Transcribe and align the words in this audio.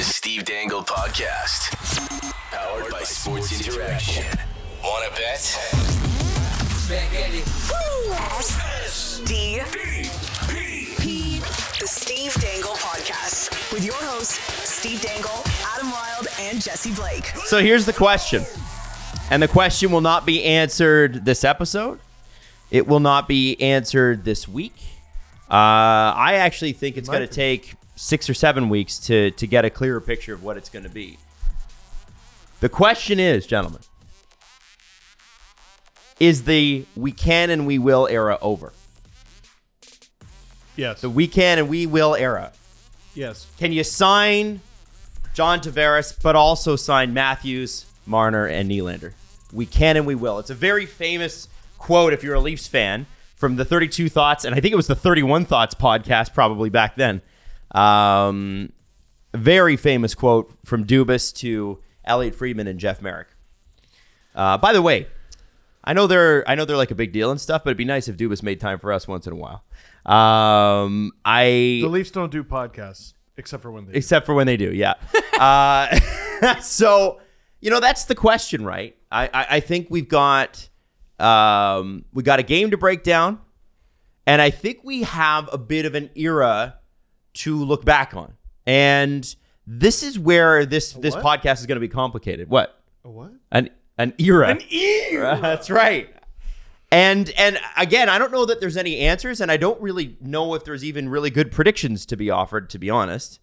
The 0.00 0.04
Steve 0.04 0.46
Dangle 0.46 0.82
Podcast. 0.82 1.76
Powered 2.50 2.90
by 2.90 3.02
Sports 3.02 3.52
Interaction. 3.52 4.24
Want 4.82 5.04
to 5.04 5.20
bet? 5.20 5.42
D 9.26 9.60
P 10.96 11.38
the 11.78 11.86
Steve 11.86 12.32
Dangle 12.40 12.72
Podcast 12.76 13.74
with 13.74 13.84
your 13.84 13.92
hosts 13.96 14.38
Steve 14.66 15.02
Dangle, 15.02 15.42
Adam 15.76 15.90
Wylde, 15.90 16.28
and 16.40 16.62
Jesse 16.62 16.94
Blake. 16.94 17.26
So 17.44 17.60
here's 17.60 17.84
the 17.84 17.92
question. 17.92 18.42
And 19.30 19.42
the 19.42 19.48
question 19.48 19.92
will 19.92 20.00
not 20.00 20.24
be 20.24 20.42
answered 20.44 21.26
this 21.26 21.44
episode. 21.44 22.00
It 22.70 22.88
will 22.88 23.00
not 23.00 23.28
be 23.28 23.60
answered 23.60 24.24
this 24.24 24.48
week. 24.48 24.76
Uh, 25.50 26.16
I 26.16 26.36
actually 26.36 26.72
think 26.72 26.96
it's 26.96 27.10
going 27.10 27.20
to 27.20 27.26
take 27.26 27.74
six 28.00 28.30
or 28.30 28.34
seven 28.34 28.70
weeks 28.70 28.98
to, 28.98 29.30
to 29.32 29.46
get 29.46 29.66
a 29.66 29.70
clearer 29.70 30.00
picture 30.00 30.32
of 30.32 30.42
what 30.42 30.56
it's 30.56 30.70
going 30.70 30.84
to 30.84 30.88
be. 30.88 31.18
The 32.60 32.70
question 32.70 33.20
is, 33.20 33.46
gentlemen, 33.46 33.82
is 36.18 36.44
the 36.44 36.86
we 36.96 37.12
can 37.12 37.50
and 37.50 37.66
we 37.66 37.78
will 37.78 38.08
era 38.08 38.38
over? 38.40 38.72
Yes. 40.76 41.02
The 41.02 41.10
we 41.10 41.28
can 41.28 41.58
and 41.58 41.68
we 41.68 41.86
will 41.86 42.14
era. 42.14 42.52
yes. 43.14 43.46
Can 43.58 43.70
you 43.72 43.84
sign 43.84 44.60
John 45.34 45.60
Tavares, 45.60 46.16
but 46.22 46.34
also 46.34 46.76
sign 46.76 47.12
Matthews, 47.12 47.84
Marner, 48.06 48.46
and 48.46 48.70
Nylander? 48.70 49.12
We 49.52 49.66
can 49.66 49.98
and 49.98 50.06
we 50.06 50.14
will. 50.14 50.38
It's 50.38 50.50
a 50.50 50.54
very 50.54 50.86
famous 50.86 51.48
quote 51.76 52.14
if 52.14 52.22
you're 52.22 52.34
a 52.34 52.40
Leafs 52.40 52.66
fan 52.66 53.06
from 53.36 53.56
the 53.56 53.64
32 53.64 54.08
Thoughts, 54.08 54.46
and 54.46 54.54
I 54.54 54.60
think 54.60 54.72
it 54.72 54.76
was 54.76 54.86
the 54.86 54.94
31 54.94 55.44
Thoughts 55.44 55.74
podcast 55.74 56.32
probably 56.32 56.70
back 56.70 56.96
then. 56.96 57.20
Um, 57.72 58.72
very 59.34 59.76
famous 59.76 60.14
quote 60.14 60.52
from 60.64 60.84
Dubas 60.86 61.32
to 61.36 61.78
Elliotte 62.04 62.34
Friedman 62.34 62.66
and 62.66 62.78
Jeff 62.78 63.00
Marek. 63.00 63.28
Uh, 64.34 64.58
by 64.58 64.72
the 64.72 64.82
way, 64.82 65.06
I 65.84 65.92
know 65.92 66.06
they're 66.06 66.48
I 66.48 66.54
know 66.54 66.64
they're 66.64 66.76
like 66.76 66.90
a 66.90 66.96
big 66.96 67.12
deal 67.12 67.30
and 67.30 67.40
stuff, 67.40 67.64
but 67.64 67.70
it'd 67.70 67.78
be 67.78 67.84
nice 67.84 68.08
if 68.08 68.16
Dubas 68.16 68.42
made 68.42 68.60
time 68.60 68.78
for 68.78 68.92
us 68.92 69.06
once 69.08 69.26
in 69.26 69.32
a 69.32 69.36
while. 69.36 69.64
Um, 70.06 71.12
I 71.24 71.44
The 71.82 71.88
Leafs 71.88 72.10
don't 72.10 72.30
do 72.32 72.42
podcasts 72.42 73.14
except 73.36 73.62
for 73.62 73.70
when 73.70 73.86
they. 73.86 73.94
except 73.94 74.26
for 74.26 74.34
when 74.34 74.46
they 74.46 74.56
do 74.56 74.72
yeah 74.72 74.94
uh, 75.38 76.58
so 76.60 77.20
you 77.60 77.70
know 77.70 77.80
that's 77.80 78.04
the 78.04 78.14
question 78.14 78.64
right 78.64 78.96
I, 79.10 79.26
I 79.26 79.46
i 79.56 79.60
think 79.60 79.86
we've 79.90 80.08
got 80.08 80.68
um 81.18 82.04
we 82.12 82.22
got 82.22 82.38
a 82.38 82.42
game 82.42 82.70
to 82.70 82.76
break 82.76 83.02
down 83.02 83.40
and 84.26 84.42
i 84.42 84.50
think 84.50 84.80
we 84.84 85.02
have 85.04 85.48
a 85.52 85.58
bit 85.58 85.86
of 85.86 85.94
an 85.94 86.10
era 86.14 86.79
to 87.44 87.62
look 87.64 87.84
back 87.84 88.14
on 88.14 88.34
and 88.66 89.36
this 89.66 90.02
is 90.02 90.18
where 90.18 90.66
this 90.66 90.92
this 90.94 91.14
podcast 91.16 91.60
is 91.60 91.66
going 91.66 91.76
to 91.76 91.80
be 91.80 91.88
complicated 91.88 92.48
what 92.48 92.80
A 93.04 93.10
what? 93.10 93.32
an 93.52 93.70
an 93.98 94.14
era 94.18 94.48
An 94.48 94.60
era. 94.72 95.38
that's 95.42 95.68
right. 95.70 96.08
And 96.92 97.30
and 97.36 97.58
again, 97.76 98.08
I 98.08 98.18
don't 98.18 98.32
know 98.32 98.44
that 98.46 98.60
there's 98.60 98.76
any 98.76 98.98
answers, 98.98 99.40
and 99.40 99.48
I 99.48 99.56
don't 99.56 99.80
really 99.80 100.16
know 100.20 100.54
if 100.54 100.64
there's 100.64 100.82
even 100.82 101.08
really 101.08 101.30
good 101.30 101.52
predictions 101.52 102.04
to 102.06 102.16
be 102.16 102.30
offered, 102.30 102.68
to 102.70 102.78
be 102.78 102.90
honest. 102.90 103.38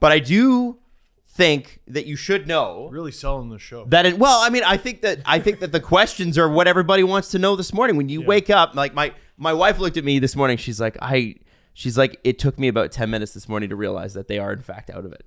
But 0.00 0.12
I 0.12 0.18
do 0.18 0.78
think 1.26 1.80
that 1.86 2.04
you 2.06 2.16
should 2.16 2.46
know 2.46 2.88
Really 2.90 3.12
selling 3.12 3.48
the 3.48 3.58
show. 3.58 3.86
that 3.86 4.04
it. 4.04 4.18
Well, 4.18 4.40
I 4.40 4.50
mean, 4.50 4.64
I 4.64 4.76
think 4.76 5.00
that 5.00 5.20
I 5.24 5.38
think 5.38 5.60
that 5.60 5.72
the 5.72 5.80
questions 5.80 6.36
are 6.36 6.48
what 6.50 6.68
everybody 6.68 7.02
wants 7.02 7.30
to 7.30 7.38
know 7.38 7.56
this 7.56 7.72
morning. 7.72 7.96
When 7.96 8.10
you 8.10 8.20
wake 8.20 8.50
up, 8.50 8.74
like 8.74 8.92
my 8.92 9.14
my 9.38 9.54
wife 9.54 9.78
looked 9.78 9.96
at 9.96 10.04
me 10.04 10.18
this 10.18 10.36
morning. 10.36 10.58
She's 10.58 10.78
like, 10.80 10.98
I. 11.00 11.36
She's 11.72 11.96
like, 11.96 12.20
it 12.24 12.38
took 12.38 12.58
me 12.58 12.68
about 12.68 12.92
ten 12.92 13.10
minutes 13.10 13.32
this 13.32 13.48
morning 13.48 13.68
to 13.70 13.76
realize 13.76 14.14
that 14.14 14.28
they 14.28 14.38
are 14.38 14.52
in 14.52 14.60
fact 14.62 14.90
out 14.90 15.04
of 15.04 15.12
it. 15.12 15.24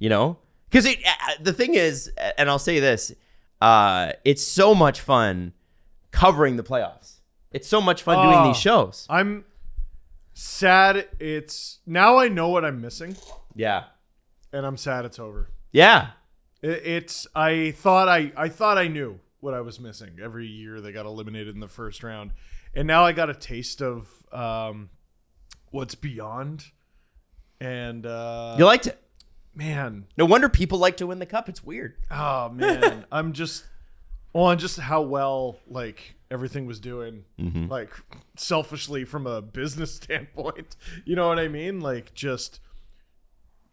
You 0.00 0.08
know, 0.08 0.38
because 0.68 0.84
uh, 0.86 0.94
The 1.40 1.52
thing 1.52 1.74
is, 1.74 2.10
and 2.36 2.50
I'll 2.50 2.58
say 2.58 2.80
this, 2.80 3.12
uh, 3.60 4.12
it's 4.24 4.42
so 4.42 4.74
much 4.74 5.00
fun 5.00 5.52
covering 6.10 6.56
the 6.56 6.64
playoffs. 6.64 7.20
It's 7.52 7.68
so 7.68 7.80
much 7.80 8.02
fun 8.02 8.28
doing 8.32 8.44
these 8.48 8.56
shows. 8.60 9.06
I'm 9.08 9.44
sad. 10.32 11.06
It's 11.20 11.78
now 11.86 12.18
I 12.18 12.26
know 12.28 12.48
what 12.48 12.64
I'm 12.64 12.80
missing, 12.80 13.16
Yeah, 13.54 13.84
and 14.52 14.66
I'm 14.66 14.76
sad 14.76 15.04
it's 15.04 15.20
over. 15.20 15.50
yeah, 15.70 16.10
It, 16.60 16.82
it's. 16.84 17.26
I 17.36 17.70
thought 17.76 18.08
I. 18.08 18.32
I 18.36 18.48
thought 18.48 18.76
I 18.76 18.88
knew 18.88 19.20
what 19.38 19.54
I 19.54 19.60
was 19.60 19.78
missing. 19.78 20.18
Every 20.20 20.46
year 20.48 20.80
they 20.80 20.90
got 20.90 21.06
eliminated 21.06 21.54
in 21.54 21.60
the 21.60 21.68
first 21.68 22.02
round, 22.02 22.32
and 22.76 22.86
now 22.86 23.04
I 23.04 23.12
got 23.12 23.30
a 23.30 23.34
taste 23.34 23.80
of 23.82 24.08
um, 24.32 24.90
what's 25.70 25.94
beyond. 25.94 26.64
And 27.60 28.04
uh, 28.04 28.56
you 28.58 28.64
liked 28.66 28.86
it. 28.86 29.00
man, 29.54 30.06
No 30.18 30.24
wonder 30.26 30.48
people 30.48 30.78
like 30.78 30.96
to 30.98 31.06
win 31.06 31.18
the 31.18 31.26
cup. 31.26 31.48
It's 31.48 31.62
weird. 31.64 31.94
Oh 32.10 32.48
man, 32.50 33.04
I'm 33.12 33.32
just 33.32 33.64
on 34.32 34.58
just 34.58 34.78
how 34.80 35.02
well 35.02 35.58
like 35.68 36.16
everything 36.30 36.66
was 36.66 36.80
doing, 36.80 37.24
Mm-hmm. 37.40 37.68
like 37.68 37.90
selfishly 38.36 39.04
from 39.04 39.26
a 39.26 39.40
business 39.40 39.94
standpoint. 40.02 40.76
You 41.04 41.14
know 41.16 41.28
what 41.28 41.38
I 41.38 41.48
mean? 41.48 41.80
Like 41.80 42.12
just 42.14 42.60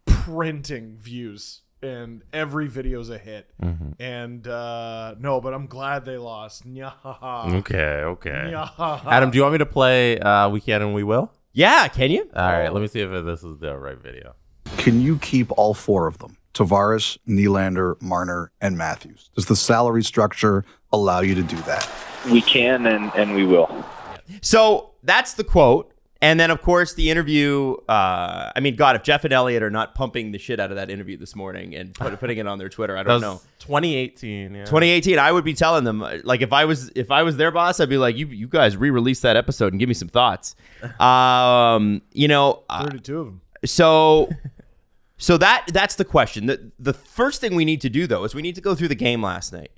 printing 0.06 0.96
views 0.98 1.62
and 1.82 2.22
every 2.32 2.68
video's 2.68 3.10
a 3.10 3.18
hit. 3.18 3.50
Mm-hmm. 3.62 4.02
And 4.02 4.46
uh 4.46 5.14
no, 5.18 5.40
but 5.40 5.54
I'm 5.54 5.66
glad 5.66 6.04
they 6.04 6.16
lost. 6.16 6.66
Nyahaha. 6.68 7.54
Okay, 7.56 8.02
okay. 8.04 8.50
Nyahaha. 8.52 9.06
Adam, 9.06 9.30
do 9.30 9.36
you 9.36 9.42
want 9.42 9.52
me 9.52 9.58
to 9.58 9.66
play 9.66 10.18
uh, 10.18 10.48
We 10.48 10.60
Can 10.60 10.82
and 10.82 10.94
We 10.94 11.02
Will? 11.02 11.32
Yeah, 11.52 11.88
can 11.88 12.10
you? 12.10 12.28
All 12.34 12.50
right, 12.50 12.72
let 12.72 12.80
me 12.80 12.88
see 12.88 13.00
if 13.00 13.10
this 13.24 13.42
is 13.42 13.58
the 13.58 13.76
right 13.76 13.98
video. 13.98 14.34
Can 14.78 15.02
you 15.02 15.18
keep 15.18 15.50
all 15.58 15.74
four 15.74 16.06
of 16.06 16.16
them? 16.18 16.38
Tavares, 16.54 17.18
Nylander, 17.28 18.00
Marner, 18.00 18.52
and 18.60 18.78
Matthews. 18.78 19.30
Does 19.34 19.46
the 19.46 19.56
salary 19.56 20.02
structure 20.02 20.64
allow 20.92 21.20
you 21.20 21.34
to 21.34 21.42
do 21.42 21.56
that? 21.62 21.88
we 22.30 22.40
can 22.42 22.86
and, 22.86 23.10
and 23.14 23.34
we 23.34 23.44
will. 23.44 23.84
So 24.40 24.92
that's 25.02 25.34
the 25.34 25.44
quote. 25.44 25.92
And 26.22 26.38
then, 26.38 26.52
of 26.52 26.62
course, 26.62 26.94
the 26.94 27.10
interview. 27.10 27.74
Uh, 27.88 28.52
I 28.54 28.60
mean, 28.60 28.76
God, 28.76 28.94
if 28.94 29.02
Jeff 29.02 29.24
and 29.24 29.32
Elliotte 29.32 29.64
are 29.64 29.70
not 29.70 29.96
pumping 29.96 30.30
the 30.30 30.38
shit 30.38 30.60
out 30.60 30.70
of 30.70 30.76
that 30.76 30.88
interview 30.88 31.16
this 31.16 31.34
morning 31.34 31.74
and 31.74 31.92
put, 31.92 32.18
putting 32.20 32.38
it 32.38 32.46
on 32.46 32.58
their 32.58 32.68
Twitter, 32.68 32.96
I 32.96 33.02
don't 33.02 33.14
was 33.14 33.22
know. 33.22 33.40
2018. 33.58 34.54
Yeah. 34.54 34.64
2018, 34.64 35.18
I 35.18 35.32
would 35.32 35.44
be 35.44 35.52
telling 35.52 35.82
them, 35.82 36.00
uh, 36.00 36.18
like, 36.22 36.40
if 36.40 36.52
I 36.52 36.64
was 36.64 36.90
if 36.94 37.10
I 37.10 37.24
was 37.24 37.36
their 37.38 37.50
boss, 37.50 37.80
I'd 37.80 37.88
be 37.88 37.98
like, 37.98 38.16
you 38.16 38.28
you 38.28 38.46
guys 38.46 38.76
re-release 38.76 39.20
that 39.22 39.36
episode 39.36 39.72
and 39.72 39.80
give 39.80 39.88
me 39.88 39.94
some 39.94 40.08
thoughts. 40.08 40.54
Um, 41.00 42.02
you 42.12 42.28
know, 42.28 42.64
uh, 42.68 42.84
32 42.84 43.18
of 43.18 43.26
them. 43.26 43.40
so 43.64 44.28
so 45.16 45.36
that 45.38 45.66
that's 45.72 45.96
the 45.96 46.04
question. 46.04 46.46
The 46.46 46.70
the 46.78 46.92
first 46.92 47.40
thing 47.40 47.54
we 47.56 47.64
need 47.64 47.80
to 47.82 47.88
do 47.88 48.06
though 48.06 48.22
is 48.24 48.34
we 48.34 48.42
need 48.42 48.54
to 48.56 48.60
go 48.60 48.74
through 48.74 48.88
the 48.88 48.94
game 48.94 49.22
last 49.22 49.52
night. 49.52 49.70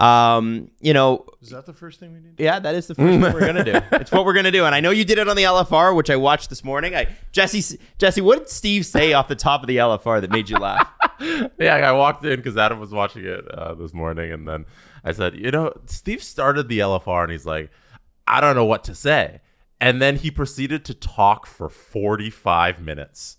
Um, 0.00 0.70
you 0.80 0.94
know, 0.94 1.26
Is 1.42 1.50
that 1.50 1.66
the 1.66 1.74
first 1.74 2.00
thing 2.00 2.14
we 2.14 2.20
need? 2.20 2.34
yeah, 2.38 2.58
that 2.58 2.74
is 2.74 2.86
the 2.86 2.94
first 2.94 3.06
thing 3.06 3.20
we're 3.20 3.40
gonna 3.40 3.64
do. 3.64 3.78
It's 4.00 4.10
what 4.10 4.24
we're 4.24 4.32
gonna 4.32 4.50
do, 4.50 4.64
and 4.64 4.74
I 4.74 4.80
know 4.80 4.90
you 4.90 5.04
did 5.04 5.18
it 5.18 5.28
on 5.28 5.36
the 5.36 5.42
LFR, 5.42 5.94
which 5.94 6.08
I 6.08 6.16
watched 6.16 6.48
this 6.48 6.64
morning. 6.64 6.94
I 6.96 7.08
Jesse 7.32 7.78
Jesse, 7.98 8.20
what 8.22 8.38
did 8.38 8.48
Steve 8.48 8.86
say 8.86 9.12
off 9.12 9.28
the 9.28 9.36
top 9.36 9.60
of 9.62 9.66
the 9.66 9.76
LFR 9.76 10.20
that 10.22 10.30
made 10.30 10.48
you 10.48 10.56
laugh? 10.56 10.88
Yeah, 11.58 11.74
I 11.74 11.92
walked 11.92 12.24
in 12.24 12.36
because 12.36 12.56
Adam 12.56 12.80
was 12.80 12.92
watching 12.92 13.26
it 13.26 13.46
uh, 13.50 13.74
this 13.74 13.92
morning, 13.92 14.32
and 14.32 14.48
then 14.48 14.64
I 15.04 15.12
said, 15.12 15.36
you 15.36 15.50
know, 15.50 15.70
Steve 15.84 16.22
started 16.22 16.68
the 16.68 16.78
LFR, 16.78 17.24
and 17.24 17.30
he's 17.30 17.44
like, 17.44 17.70
I 18.26 18.40
don't 18.40 18.56
know 18.56 18.64
what 18.64 18.84
to 18.84 18.94
say, 18.94 19.42
and 19.82 20.00
then 20.00 20.16
he 20.16 20.30
proceeded 20.30 20.82
to 20.86 20.94
talk 20.94 21.44
for 21.44 21.68
45 21.68 22.80
minutes. 22.80 23.36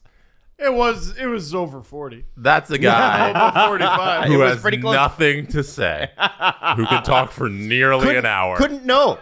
It 0.61 0.73
was 0.73 1.15
it 1.17 1.25
was 1.25 1.55
over 1.55 1.81
40. 1.81 2.25
That's 2.37 2.69
a 2.69 2.77
guy 2.77 3.29
Over 3.47 3.77
45. 3.77 4.27
who 4.27 4.37
was 4.39 4.51
has 4.53 4.61
pretty 4.61 4.77
close. 4.77 4.93
nothing 4.95 5.47
to 5.47 5.63
say, 5.63 6.09
who 6.75 6.85
can 6.85 7.03
talk 7.03 7.31
for 7.31 7.49
nearly 7.49 8.15
an 8.15 8.25
hour. 8.25 8.57
Couldn't 8.57 8.85
know. 8.85 9.17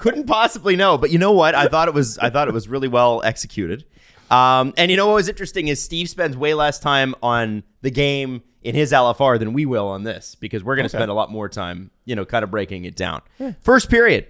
Couldn't 0.00 0.26
possibly 0.26 0.74
know. 0.76 0.98
But 0.98 1.10
you 1.10 1.18
know 1.18 1.32
what? 1.32 1.54
I 1.54 1.68
thought 1.68 1.88
it 1.88 1.94
was 1.94 2.18
I 2.18 2.30
thought 2.30 2.48
it 2.48 2.54
was 2.54 2.68
really 2.68 2.88
well 2.88 3.22
executed. 3.22 3.84
Um, 4.30 4.74
and 4.76 4.90
you 4.90 4.96
know 4.96 5.06
what 5.06 5.14
was 5.14 5.28
interesting 5.28 5.68
is 5.68 5.80
Steve 5.80 6.08
spends 6.08 6.36
way 6.36 6.52
less 6.54 6.80
time 6.80 7.14
on 7.22 7.62
the 7.82 7.90
game 7.92 8.42
in 8.62 8.74
his 8.74 8.90
LFR 8.90 9.38
than 9.38 9.52
we 9.52 9.64
will 9.66 9.86
on 9.86 10.02
this 10.02 10.34
because 10.34 10.64
we're 10.64 10.74
going 10.74 10.84
to 10.84 10.88
spend 10.88 11.08
a 11.08 11.14
lot 11.14 11.30
more 11.30 11.48
time, 11.48 11.92
you 12.04 12.16
know, 12.16 12.24
kind 12.24 12.42
of 12.42 12.50
breaking 12.50 12.84
it 12.84 12.96
down. 12.96 13.22
First 13.60 13.88
period, 13.88 14.26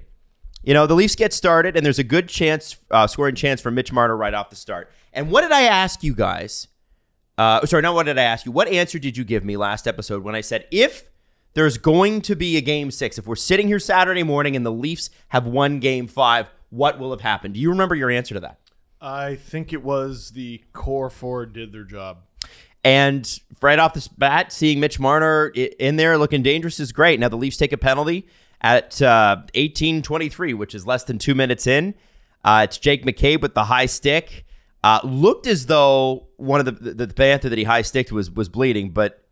you 0.66 0.74
know, 0.74 0.86
the 0.86 0.94
Leafs 0.94 1.14
get 1.14 1.32
started 1.32 1.76
and 1.76 1.86
there's 1.86 2.00
a 2.00 2.04
good 2.04 2.28
chance, 2.28 2.76
uh, 2.90 3.06
scoring 3.06 3.36
chance 3.36 3.60
for 3.60 3.70
Mitch 3.70 3.92
Marner 3.92 4.16
right 4.16 4.34
off 4.34 4.50
the 4.50 4.56
start. 4.56 4.90
And 5.12 5.30
what 5.30 5.42
did 5.42 5.52
I 5.52 5.62
ask 5.62 6.02
you 6.02 6.12
guys? 6.12 6.66
Uh, 7.38 7.64
sorry, 7.66 7.82
not 7.82 7.94
what 7.94 8.06
did 8.06 8.18
I 8.18 8.24
ask 8.24 8.44
you? 8.44 8.50
What 8.50 8.66
answer 8.66 8.98
did 8.98 9.16
you 9.16 9.24
give 9.24 9.44
me 9.44 9.56
last 9.56 9.86
episode 9.86 10.24
when 10.24 10.34
I 10.34 10.40
said 10.40 10.66
if 10.72 11.08
there's 11.54 11.78
going 11.78 12.20
to 12.22 12.34
be 12.34 12.56
a 12.56 12.60
game 12.60 12.90
six, 12.90 13.16
if 13.16 13.28
we're 13.28 13.36
sitting 13.36 13.68
here 13.68 13.78
Saturday 13.78 14.24
morning 14.24 14.56
and 14.56 14.66
the 14.66 14.72
Leafs 14.72 15.08
have 15.28 15.46
won 15.46 15.78
game 15.78 16.08
five, 16.08 16.48
what 16.70 16.98
will 16.98 17.12
have 17.12 17.20
happened? 17.20 17.54
Do 17.54 17.60
you 17.60 17.70
remember 17.70 17.94
your 17.94 18.10
answer 18.10 18.34
to 18.34 18.40
that? 18.40 18.58
I 19.00 19.36
think 19.36 19.72
it 19.72 19.84
was 19.84 20.32
the 20.32 20.64
core 20.72 21.10
four 21.10 21.46
did 21.46 21.72
their 21.72 21.84
job. 21.84 22.22
And 22.82 23.38
right 23.62 23.78
off 23.78 23.94
the 23.94 24.08
bat, 24.18 24.52
seeing 24.52 24.80
Mitch 24.80 24.98
Marner 24.98 25.48
in 25.48 25.96
there 25.96 26.18
looking 26.18 26.42
dangerous 26.42 26.80
is 26.80 26.90
great. 26.90 27.20
Now 27.20 27.28
the 27.28 27.36
Leafs 27.36 27.56
take 27.56 27.72
a 27.72 27.78
penalty 27.78 28.26
at 28.60 29.00
uh, 29.02 29.36
18-23, 29.54 30.54
which 30.56 30.74
is 30.74 30.86
less 30.86 31.04
than 31.04 31.18
two 31.18 31.34
minutes 31.34 31.66
in. 31.66 31.94
Uh, 32.44 32.62
it's 32.64 32.78
Jake 32.78 33.04
McCabe 33.04 33.40
with 33.42 33.54
the 33.54 33.64
high 33.64 33.86
stick. 33.86 34.44
Uh, 34.84 35.00
looked 35.02 35.46
as 35.46 35.66
though 35.66 36.28
one 36.36 36.60
of 36.60 36.66
the 36.66 36.72
the, 36.92 37.06
the 37.06 37.14
panther 37.14 37.48
that 37.48 37.58
he 37.58 37.64
high 37.64 37.82
sticked 37.82 38.12
was 38.12 38.30
was 38.30 38.48
bleeding, 38.48 38.90
but 38.90 39.24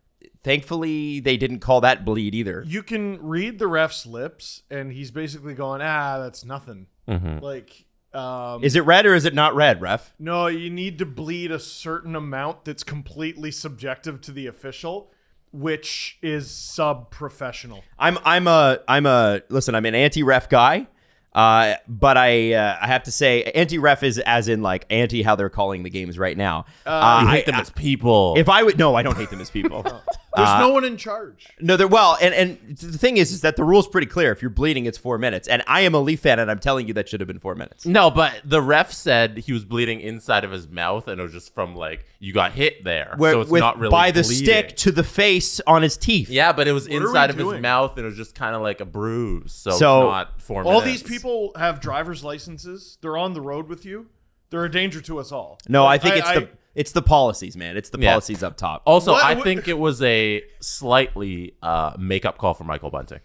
thankfully 0.43 1.19
they 1.21 1.37
didn't 1.37 1.59
call 1.59 1.81
that 1.81 2.03
bleed 2.03 2.35
either. 2.35 2.63
You 2.67 2.83
can 2.83 3.21
read 3.21 3.57
the 3.59 3.67
ref's 3.67 4.05
lips, 4.05 4.63
and 4.69 4.91
he's 4.91 5.11
basically 5.11 5.53
going, 5.53 5.81
"Ah, 5.81 6.19
that's 6.19 6.43
nothing." 6.43 6.87
Mm-hmm. 7.07 7.39
Like, 7.39 7.85
um, 8.13 8.63
Is 8.63 8.75
it 8.75 8.81
red 8.81 9.05
or 9.05 9.13
is 9.15 9.23
it 9.25 9.33
not 9.33 9.55
red, 9.55 9.79
ref? 9.81 10.13
no, 10.19 10.47
you 10.47 10.69
need 10.69 10.97
to 10.99 11.05
bleed 11.05 11.51
a 11.51 11.59
certain 11.59 12.15
amount 12.15 12.65
that's 12.65 12.83
completely 12.83 13.51
subjective 13.51 14.19
to 14.21 14.31
the 14.31 14.47
official, 14.47 15.11
which 15.55 16.17
is 16.21 16.49
sub-professional. 16.51 17.83
I'm 17.97 18.17
I'm 18.25 18.47
a 18.47 18.79
I'm 18.87 19.05
a 19.05 19.41
listen. 19.49 19.75
I'm 19.75 19.85
an 19.85 19.95
anti-ref 19.95 20.49
guy, 20.49 20.87
uh, 21.33 21.75
but 21.87 22.17
I 22.17 22.53
uh, 22.53 22.77
I 22.81 22.87
have 22.87 23.03
to 23.03 23.11
say 23.11 23.43
anti-ref 23.43 24.03
is 24.03 24.19
as 24.19 24.47
in 24.47 24.61
like 24.61 24.85
anti 24.89 25.23
how 25.23 25.35
they're 25.35 25.49
calling 25.49 25.83
the 25.83 25.89
games 25.89 26.17
right 26.19 26.37
now. 26.37 26.65
Uh, 26.85 27.19
You 27.23 27.27
I- 27.29 27.31
hate 27.35 27.45
them 27.45 27.55
as 27.55 27.69
people. 27.69 28.35
if 28.37 28.49
I 28.49 28.63
would 28.63 28.77
no, 28.77 28.95
I 28.95 29.03
don't 29.03 29.17
hate 29.17 29.29
them 29.29 29.41
as 29.41 29.49
people. 29.49 29.85
There's 30.35 30.49
Uh, 30.49 30.59
no 30.59 30.69
one 30.69 30.83
in 30.83 30.97
charge. 30.97 31.47
No, 31.59 31.77
they're 31.77 31.87
well, 31.87 32.17
and 32.21 32.33
and 32.33 32.77
the 32.77 32.97
thing 32.97 33.17
is, 33.17 33.31
is 33.31 33.41
that 33.41 33.55
the 33.55 33.63
rule's 33.63 33.87
pretty 33.87 34.07
clear. 34.07 34.31
If 34.31 34.41
you're 34.41 34.49
bleeding, 34.51 34.85
it's 34.85 34.97
four 34.97 35.17
minutes, 35.17 35.47
and 35.47 35.63
I 35.67 35.81
am 35.81 35.93
a 35.93 35.99
Leaf 35.99 36.19
fan, 36.21 36.39
and 36.39 36.49
I'm 36.51 36.59
telling 36.59 36.87
you 36.87 36.93
that 36.95 37.07
should 37.09 37.19
have 37.21 37.27
been 37.27 37.39
four 37.39 37.55
minutes. 37.55 37.85
no, 37.85 38.11
but 38.11 38.33
the 38.43 38.61
ref 38.61 38.91
said 38.91 39.37
he 39.39 39.53
was 39.53 39.65
bleeding 39.65 39.99
inside 40.01 40.43
of 40.43 40.51
his 40.51 40.67
mouth, 40.67 41.07
and 41.07 41.19
it 41.19 41.23
was 41.23 41.31
just 41.33 41.53
from 41.53 41.75
like 41.75 42.05
you 42.19 42.33
got 42.33 42.53
hit 42.53 42.83
there, 42.83 43.13
Where, 43.17 43.33
so 43.33 43.41
it's 43.41 43.51
with, 43.51 43.59
not 43.61 43.77
really 43.79 43.91
by 43.91 44.11
the 44.11 44.23
bleeding. 44.23 44.45
stick 44.45 44.75
to 44.77 44.91
the 44.91 45.03
face 45.03 45.61
on 45.67 45.81
his 45.83 45.95
teeth. 45.97 46.29
Yeah, 46.29 46.51
but 46.53 46.67
it 46.67 46.71
was 46.71 46.87
are 46.87 46.91
we 46.91 46.95
inside 46.97 47.29
of 47.29 47.37
his 47.37 47.61
mouth, 47.61 47.97
and 47.97 48.05
it 48.05 48.09
was 48.09 48.17
just 48.17 48.35
kind 48.35 48.55
of 48.55 48.61
like 48.61 48.81
a 48.81 48.85
bruise. 48.85 49.53
So, 49.53 49.71
So- 49.71 50.01
it's 50.03 50.11
not 50.11 50.41
four 50.41 50.63
All 50.63 50.81
minutes. 50.81 50.85
these 50.85 51.03
people 51.03 51.51
have 51.55 51.79
driver's 51.79 52.23
licenses. 52.23 52.97
They're 53.01 53.17
on 53.17 53.33
the 53.33 53.41
road 53.41 53.67
with 53.67 53.85
you. 53.85 54.07
They're 54.49 54.65
a 54.65 54.71
danger 54.71 55.01
to 55.01 55.19
us 55.19 55.31
all. 55.31 55.59
No, 55.67 55.83
I 55.83 55.93
Like, 55.93 56.01
think 56.03 56.15
it's 56.17 56.31
the 56.31 56.49
it's 56.75 56.91
the 56.91 57.01
policies, 57.01 57.55
man. 57.57 57.77
It's 57.77 57.89
the 57.89 57.99
Yeah. 57.99 58.11
policies 58.11 58.43
up 58.43 58.57
top. 58.57 58.81
Also, 58.85 59.13
What- 59.13 59.23
I 59.23 59.35
think 59.41 59.67
it 59.67 59.77
was 59.79 60.01
a 60.01 60.43
slightly 60.59 61.53
uh, 61.63 61.93
makeup 61.97 62.37
call 62.37 62.53
for 62.53 62.63
Michael 62.65 62.89
Bunting. 62.91 63.19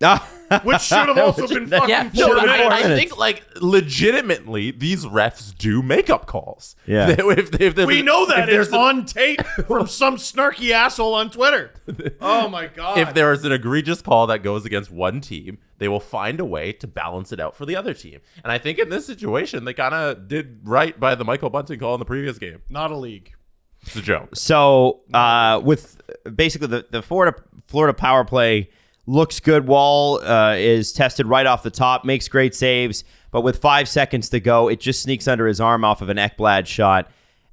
which 0.64 0.80
should 0.80 1.08
have 1.08 1.18
also 1.18 1.46
been 1.46 1.66
fucking 1.66 1.88
Yeah, 1.90 2.10
no, 2.14 2.34
minutes. 2.34 2.48
I, 2.74 2.78
I 2.78 2.82
think 2.96 3.16
like 3.18 3.42
legitimately, 3.60 4.70
these 4.70 5.04
refs 5.04 5.56
do 5.56 5.82
makeup 5.82 6.26
calls. 6.26 6.74
Yeah. 6.86 7.06
They- 7.12 7.22
if- 7.38 7.60
if 7.60 7.74
there's- 7.74 7.86
We 7.86 8.02
know 8.02 8.26
that 8.26 8.40
if 8.40 8.46
there's 8.50 8.66
it's 8.68 8.74
an- 8.74 8.80
on 8.80 9.04
tape 9.04 9.42
from 9.66 9.86
some 9.86 10.16
snarky 10.16 10.70
asshole 10.70 11.14
on 11.14 11.30
Twitter. 11.30 11.72
Oh 12.20 12.48
my 12.48 12.66
god! 12.66 12.98
If 12.98 13.14
there 13.14 13.32
is 13.32 13.44
an 13.44 13.52
egregious 13.52 14.00
call 14.02 14.26
that 14.28 14.42
goes 14.42 14.64
against 14.64 14.90
one 14.90 15.20
team, 15.20 15.58
they 15.78 15.88
will 15.88 16.00
find 16.00 16.40
a 16.40 16.44
way 16.44 16.72
to 16.72 16.86
balance 16.86 17.32
it 17.32 17.40
out 17.40 17.54
for 17.56 17.66
the 17.66 17.76
other 17.76 17.94
team. 17.94 18.20
And 18.42 18.50
I 18.50 18.58
think 18.58 18.78
in 18.78 18.88
this 18.88 19.06
situation, 19.06 19.64
they 19.64 19.74
kind 19.74 19.94
of 19.94 20.28
did 20.28 20.60
right 20.64 20.98
by 20.98 21.14
the 21.14 21.24
Michael 21.24 21.50
Bunting 21.50 21.78
call 21.78 21.94
in 21.94 21.98
the 21.98 22.04
previous 22.06 22.38
game. 22.38 22.62
not 22.70 22.90
a 22.90 22.96
league. 22.96 23.34
It's 23.82 23.96
a 23.96 24.02
joke. 24.02 24.36
So 24.36 25.00
uh, 25.14 25.60
with 25.64 26.00
basically 26.34 26.68
the, 26.68 26.86
the 26.90 27.02
Florida 27.02 27.38
Florida 27.66 27.94
power 27.94 28.24
play 28.24 28.68
looks 29.10 29.40
good. 29.40 29.66
Woll 29.66 30.20
uh, 30.22 30.54
is 30.56 30.92
tested 30.92 31.26
right 31.26 31.46
off 31.46 31.62
the 31.62 31.70
top, 31.70 32.04
makes 32.04 32.28
great 32.28 32.54
saves, 32.54 33.04
but 33.30 33.42
with 33.42 33.58
five 33.58 33.88
seconds 33.88 34.28
to 34.30 34.40
go, 34.40 34.68
it 34.68 34.80
just 34.80 35.02
sneaks 35.02 35.26
under 35.26 35.46
his 35.46 35.60
arm 35.60 35.84
off 35.84 36.00
of 36.00 36.08
an 36.08 36.16
Ekblad 36.16 36.66
shot, 36.66 37.10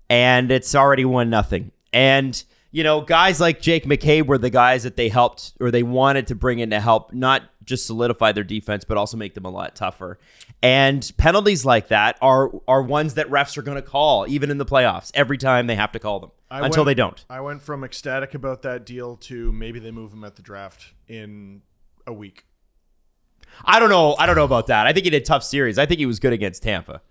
and 0.09 0.51
it's 0.51 0.75
already 0.75 1.05
one 1.05 1.29
nothing. 1.29 1.71
And 1.91 2.41
you 2.71 2.83
know, 2.83 3.01
guys 3.01 3.39
like 3.39 3.61
Jake 3.61 3.85
McCabe 3.85 4.27
were 4.27 4.37
the 4.37 4.49
guys 4.49 4.83
that 4.83 4.97
they 4.97 5.09
helped 5.09 5.53
or 5.59 5.71
they 5.71 5.83
wanted 5.83 6.27
to 6.27 6.35
bring 6.35 6.59
in 6.59 6.69
to 6.69 6.79
help 6.79 7.13
not 7.13 7.43
just 7.63 7.87
solidify 7.87 8.33
their 8.33 8.43
defense, 8.43 8.83
but 8.85 8.97
also 8.97 9.17
make 9.17 9.33
them 9.33 9.45
a 9.45 9.49
lot 9.49 9.75
tougher. 9.75 10.19
And 10.63 11.09
penalties 11.17 11.65
like 11.65 11.89
that 11.89 12.17
are 12.21 12.51
are 12.67 12.81
ones 12.81 13.13
that 13.13 13.27
refs 13.29 13.57
are 13.57 13.61
going 13.61 13.75
to 13.75 13.81
call, 13.87 14.25
even 14.27 14.49
in 14.49 14.57
the 14.57 14.65
playoffs, 14.65 15.11
every 15.13 15.37
time 15.37 15.67
they 15.67 15.75
have 15.75 15.91
to 15.91 15.99
call 15.99 16.19
them 16.19 16.31
I 16.49 16.65
until 16.65 16.81
went- 16.83 16.87
they 16.87 16.93
don't. 16.95 17.25
I 17.29 17.41
went 17.41 17.61
from 17.61 17.83
ecstatic 17.83 18.33
about 18.33 18.63
that 18.63 18.85
deal 18.85 19.15
to 19.17 19.51
maybe 19.51 19.79
they 19.79 19.91
move 19.91 20.11
him 20.13 20.23
at 20.23 20.35
the 20.35 20.41
draft 20.41 20.93
in 21.07 21.61
a 22.07 22.13
week. 22.13 22.45
I 23.63 23.79
don't 23.79 23.89
know. 23.89 24.15
I 24.17 24.25
don't 24.25 24.35
know 24.35 24.43
about 24.45 24.67
that. 24.67 24.87
I 24.87 24.93
think 24.93 25.03
he 25.05 25.09
did 25.09 25.25
tough 25.25 25.43
series. 25.43 25.77
I 25.77 25.85
think 25.85 25.99
he 25.99 26.05
was 26.05 26.19
good 26.19 26.33
against 26.33 26.63
Tampa. 26.63 27.01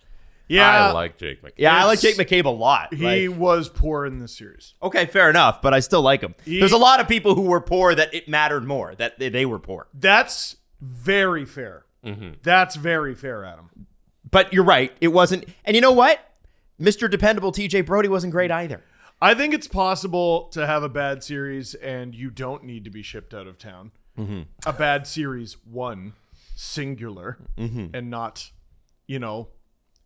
Yeah, 0.48 0.88
I 0.88 0.92
like 0.92 1.18
Jake 1.18 1.42
McCabe. 1.42 1.52
Yeah, 1.56 1.74
I 1.76 1.84
like 1.86 1.98
Jake 2.00 2.16
McCabe 2.16 2.44
a 2.44 2.50
lot. 2.50 2.94
he 2.94 3.28
Like, 3.28 3.38
was 3.38 3.68
poor 3.68 4.06
in 4.06 4.20
this 4.20 4.36
series. 4.36 4.74
okay, 4.80 5.06
fair 5.06 5.28
enough, 5.28 5.60
but 5.60 5.74
I 5.74 5.80
still 5.80 6.02
like 6.02 6.20
him. 6.20 6.36
He- 6.44 6.60
There's 6.60 6.70
a 6.72 6.76
lot 6.76 7.00
of 7.00 7.08
people 7.08 7.34
who 7.34 7.42
were 7.42 7.60
poor 7.60 7.96
that 7.96 8.14
it 8.14 8.28
mattered 8.28 8.64
more 8.64 8.94
that 8.96 9.18
they- 9.18 9.28
they 9.28 9.44
were 9.44 9.58
poor. 9.58 9.88
That's 9.92 10.56
very 10.80 11.44
fair. 11.44 11.85
Mm-hmm. 12.06 12.30
That's 12.42 12.76
very 12.76 13.14
fair, 13.14 13.44
Adam. 13.44 13.86
But 14.30 14.52
you're 14.52 14.64
right. 14.64 14.92
It 15.00 15.08
wasn't. 15.08 15.44
And 15.64 15.74
you 15.74 15.80
know 15.80 15.92
what? 15.92 16.20
Mr. 16.80 17.10
Dependable 17.10 17.52
TJ 17.52 17.86
Brodie 17.86 18.08
wasn't 18.08 18.32
great 18.32 18.50
either. 18.50 18.82
I 19.20 19.34
think 19.34 19.54
it's 19.54 19.68
possible 19.68 20.48
to 20.48 20.66
have 20.66 20.82
a 20.82 20.88
bad 20.88 21.24
series 21.24 21.74
and 21.74 22.14
you 22.14 22.30
don't 22.30 22.64
need 22.64 22.84
to 22.84 22.90
be 22.90 23.02
shipped 23.02 23.32
out 23.32 23.46
of 23.46 23.58
town. 23.58 23.92
Mm-hmm. 24.18 24.42
A 24.66 24.72
bad 24.72 25.06
series, 25.06 25.56
one, 25.64 26.12
singular, 26.54 27.38
mm-hmm. 27.56 27.94
and 27.94 28.10
not, 28.10 28.50
you 29.06 29.18
know, 29.18 29.48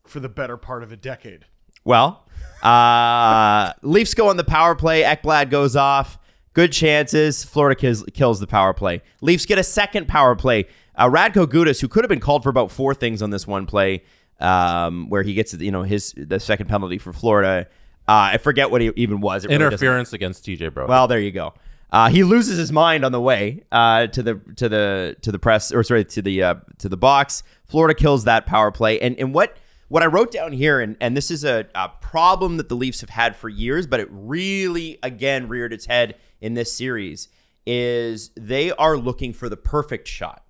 for 0.06 0.20
the 0.20 0.28
better 0.28 0.56
part 0.56 0.82
of 0.82 0.92
a 0.92 0.96
decade. 0.96 1.46
Well, 1.84 2.24
uh, 2.62 3.72
Leafs 3.82 4.14
go 4.14 4.28
on 4.28 4.36
the 4.36 4.44
power 4.44 4.74
play. 4.74 5.02
Ekblad 5.02 5.50
goes 5.50 5.74
off. 5.74 6.18
Good 6.52 6.72
chances. 6.72 7.44
Florida 7.44 7.80
kills, 7.80 8.04
kills 8.12 8.40
the 8.40 8.46
power 8.46 8.74
play. 8.74 9.02
Leafs 9.20 9.46
get 9.46 9.58
a 9.58 9.64
second 9.64 10.08
power 10.08 10.34
play. 10.34 10.66
Uh, 11.00 11.08
Radko 11.08 11.46
Gudas, 11.46 11.80
who 11.80 11.88
could 11.88 12.04
have 12.04 12.10
been 12.10 12.20
called 12.20 12.42
for 12.42 12.50
about 12.50 12.70
four 12.70 12.94
things 12.94 13.22
on 13.22 13.30
this 13.30 13.46
one 13.46 13.64
play, 13.64 14.04
um, 14.38 15.08
where 15.08 15.22
he 15.22 15.32
gets 15.32 15.54
you 15.54 15.70
know 15.70 15.82
his 15.82 16.12
the 16.14 16.38
second 16.38 16.68
penalty 16.68 16.98
for 16.98 17.12
Florida. 17.14 17.66
Uh, 18.06 18.34
I 18.34 18.36
forget 18.36 18.70
what 18.70 18.82
he 18.82 18.92
even 18.96 19.20
was. 19.20 19.44
It 19.44 19.48
really 19.48 19.64
Interference 19.64 20.12
against 20.12 20.44
TJ 20.44 20.74
Brodie. 20.74 20.90
well, 20.90 21.08
there 21.08 21.18
you 21.18 21.30
go. 21.32 21.54
Uh, 21.90 22.10
he 22.10 22.22
loses 22.22 22.58
his 22.58 22.70
mind 22.70 23.04
on 23.04 23.12
the 23.12 23.20
way 23.20 23.62
uh, 23.72 24.08
to 24.08 24.22
the 24.22 24.40
to 24.56 24.68
the 24.68 25.16
to 25.22 25.32
the 25.32 25.38
press 25.38 25.72
or 25.72 25.82
sorry 25.82 26.04
to 26.04 26.20
the 26.20 26.42
uh, 26.42 26.54
to 26.78 26.88
the 26.88 26.98
box. 26.98 27.42
Florida 27.64 27.94
kills 27.94 28.24
that 28.24 28.44
power 28.44 28.70
play, 28.70 29.00
and 29.00 29.18
and 29.18 29.32
what 29.32 29.56
what 29.88 30.02
I 30.02 30.06
wrote 30.06 30.30
down 30.30 30.52
here, 30.52 30.80
and 30.80 30.98
and 31.00 31.16
this 31.16 31.30
is 31.30 31.44
a, 31.44 31.66
a 31.74 31.88
problem 31.88 32.58
that 32.58 32.68
the 32.68 32.76
Leafs 32.76 33.00
have 33.00 33.10
had 33.10 33.36
for 33.36 33.48
years, 33.48 33.86
but 33.86 34.00
it 34.00 34.08
really 34.10 34.98
again 35.02 35.48
reared 35.48 35.72
its 35.72 35.86
head 35.86 36.16
in 36.42 36.52
this 36.52 36.72
series. 36.72 37.28
Is 37.66 38.30
they 38.36 38.70
are 38.72 38.96
looking 38.96 39.32
for 39.32 39.48
the 39.48 39.56
perfect 39.56 40.06
shot, 40.06 40.44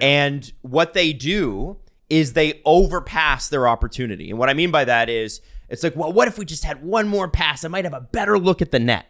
and 0.00 0.52
what 0.62 0.94
they 0.94 1.12
do 1.12 1.78
is 2.08 2.32
they 2.32 2.60
overpass 2.64 3.48
their 3.48 3.66
opportunity. 3.66 4.30
And 4.30 4.38
what 4.38 4.48
I 4.48 4.54
mean 4.54 4.70
by 4.70 4.84
that 4.84 5.08
is 5.08 5.40
it's 5.68 5.82
like, 5.82 5.96
well, 5.96 6.12
what 6.12 6.28
if 6.28 6.38
we 6.38 6.44
just 6.44 6.64
had 6.64 6.82
one 6.82 7.08
more 7.08 7.28
pass? 7.28 7.64
I 7.64 7.68
might 7.68 7.84
have 7.84 7.94
a 7.94 8.00
better 8.00 8.38
look 8.38 8.62
at 8.62 8.70
the 8.70 8.78
net. 8.78 9.06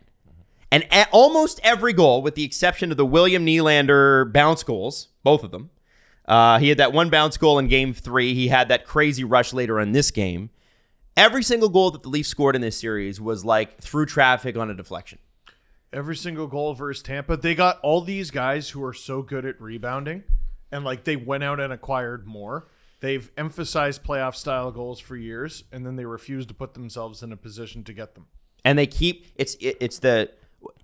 And 0.73 0.85
a- 0.91 1.09
almost 1.11 1.61
every 1.63 1.93
goal, 1.93 2.23
with 2.23 2.35
the 2.35 2.45
exception 2.45 2.91
of 2.91 2.97
the 2.97 3.07
William 3.07 3.45
Nylander 3.45 4.33
bounce 4.33 4.63
goals, 4.63 5.09
both 5.23 5.45
of 5.45 5.51
them, 5.51 5.71
uh, 6.27 6.59
he 6.59 6.71
had 6.71 6.79
that 6.79 6.93
one 6.93 7.09
bounce 7.11 7.37
goal 7.37 7.59
in 7.59 7.69
game 7.69 7.93
three. 7.93 8.35
He 8.35 8.49
had 8.49 8.69
that 8.69 8.85
crazy 8.85 9.23
rush 9.23 9.53
later 9.53 9.79
in 9.79 9.93
this 9.93 10.11
game. 10.11 10.51
Every 11.17 11.43
single 11.43 11.69
goal 11.69 11.91
that 11.93 12.03
the 12.03 12.09
Leafs 12.09 12.29
scored 12.29 12.57
in 12.57 12.63
this 12.63 12.79
series 12.79 13.21
was 13.21 13.45
like 13.45 13.81
through 13.81 14.07
traffic 14.07 14.57
on 14.57 14.71
a 14.71 14.75
deflection. 14.75 15.19
Every 15.93 16.17
single 16.17 16.47
goal 16.47 16.75
versus 16.75 17.03
Tampa, 17.03 17.37
they 17.37 17.55
got 17.55 17.79
all 17.81 18.01
these 18.01 18.31
guys 18.31 18.71
who 18.71 18.83
are 18.85 18.93
so 18.93 19.23
good 19.23 19.47
at 19.47 19.61
rebounding, 19.61 20.25
and 20.77 20.85
like 20.85 21.05
they 21.05 21.17
went 21.17 21.43
out 21.43 21.59
and 21.59 21.73
acquired 21.73 22.27
more. 22.27 22.69
They've 23.01 23.31
emphasized 23.37 24.05
playoff 24.05 24.35
style 24.35 24.71
goals 24.71 25.01
for 25.01 25.17
years, 25.17 25.65
and 25.73 25.87
then 25.87 25.97
they 25.97 26.05
refuse 26.05 26.45
to 26.47 26.55
put 26.55 26.75
themselves 26.75 27.23
in 27.23 27.33
a 27.33 27.37
position 27.37 27.83
to 27.85 27.95
get 27.95 28.15
them. 28.15 28.27
And 28.65 28.79
they 28.79 28.87
keep 28.87 29.27
it's 29.37 29.55
it, 29.55 29.79
it's 29.81 29.99
the 30.01 30.31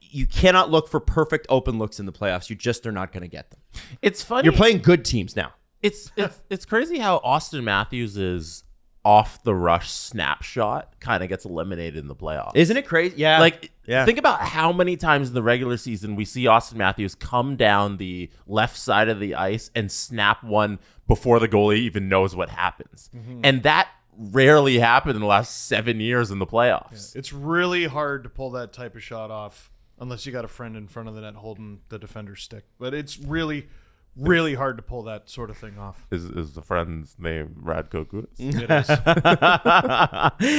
you 0.00 0.26
cannot 0.26 0.70
look 0.70 0.88
for 0.88 0.98
perfect 0.98 1.46
open 1.50 1.78
looks 1.78 2.00
in 2.00 2.06
the 2.06 2.12
playoffs. 2.12 2.48
You 2.48 2.56
just 2.56 2.86
are 2.86 2.92
not 2.92 3.12
going 3.12 3.22
to 3.22 3.28
get 3.28 3.50
them. 3.50 3.60
it's 4.00 4.22
funny. 4.22 4.44
You're 4.44 4.54
playing 4.54 4.78
good 4.78 5.04
teams 5.04 5.36
now. 5.36 5.52
it's 5.82 6.10
it's 6.16 6.40
it's 6.48 6.64
crazy 6.64 6.98
how 6.98 7.18
Auston 7.18 7.62
Matthews 7.62 8.16
is 8.16 8.64
off 9.04 9.42
the 9.42 9.54
rush 9.54 9.90
snapshot 9.90 11.00
kind 11.00 11.22
of 11.22 11.28
gets 11.28 11.44
eliminated 11.44 11.96
in 11.96 12.08
the 12.08 12.14
playoffs. 12.14 12.52
Isn't 12.54 12.76
it 12.76 12.86
crazy? 12.86 13.16
Yeah. 13.16 13.40
like 13.40 13.72
yeah. 13.84 14.04
think 14.04 14.18
about 14.18 14.40
how 14.40 14.72
many 14.72 14.96
times 14.96 15.28
in 15.28 15.34
the 15.34 15.42
regular 15.42 15.76
season 15.76 16.14
we 16.14 16.24
see 16.24 16.44
Auston 16.44 16.74
Matthews 16.74 17.14
come 17.14 17.56
down 17.56 17.96
the 17.96 18.30
left 18.46 18.76
side 18.76 19.08
of 19.08 19.18
the 19.18 19.34
ice 19.34 19.70
and 19.74 19.90
snap 19.90 20.44
one 20.44 20.78
before 21.08 21.40
the 21.40 21.48
goalie 21.48 21.78
even 21.78 22.08
knows 22.08 22.36
what 22.36 22.48
happens. 22.48 23.10
Mm-hmm. 23.14 23.40
And 23.42 23.62
that 23.64 23.88
rarely 24.16 24.78
happened 24.78 25.16
in 25.16 25.20
the 25.20 25.26
last 25.26 25.66
7 25.66 25.98
years 25.98 26.30
in 26.30 26.38
the 26.38 26.46
playoffs. 26.46 27.16
It's 27.16 27.32
really 27.32 27.86
hard 27.86 28.22
to 28.22 28.28
pull 28.28 28.50
that 28.52 28.72
type 28.72 28.94
of 28.94 29.02
shot 29.02 29.30
off 29.30 29.70
unless 29.98 30.26
you 30.26 30.32
got 30.32 30.44
a 30.44 30.48
friend 30.48 30.76
in 30.76 30.86
front 30.86 31.08
of 31.08 31.14
the 31.14 31.22
net 31.22 31.34
holding 31.34 31.80
the 31.88 31.98
defender's 31.98 32.42
stick. 32.42 32.64
But 32.78 32.94
it's 32.94 33.18
really, 33.18 33.68
really 34.16 34.54
hard 34.54 34.76
to 34.76 34.82
pull 34.82 35.02
that 35.04 35.28
sort 35.30 35.50
of 35.50 35.56
thing 35.56 35.78
off. 35.78 36.06
Is 36.10 36.24
is 36.24 36.54
the 36.54 36.62
friend's 36.62 37.16
name 37.18 37.56
Radko 37.62 38.06
Gudas? 38.06 38.28
It 38.38 38.70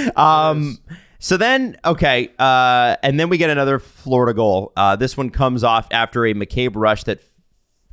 is. 0.02 0.14
um, 0.18 0.80
so 1.20 1.38
then, 1.38 1.78
okay, 1.86 2.32
uh, 2.38 2.98
and 3.02 3.20
then 3.20 3.30
we 3.30 3.38
get 3.38 3.50
another 3.50 3.80
Florida 3.80 4.34
goal. 4.34 4.74
Uh, 4.76 4.96
this 4.96 5.16
one 5.16 5.30
comes 5.30 5.64
off 5.64 5.88
after 5.92 6.26
a 6.26 6.34
McCabe 6.34 6.74
rush 6.76 7.06
that 7.06 7.22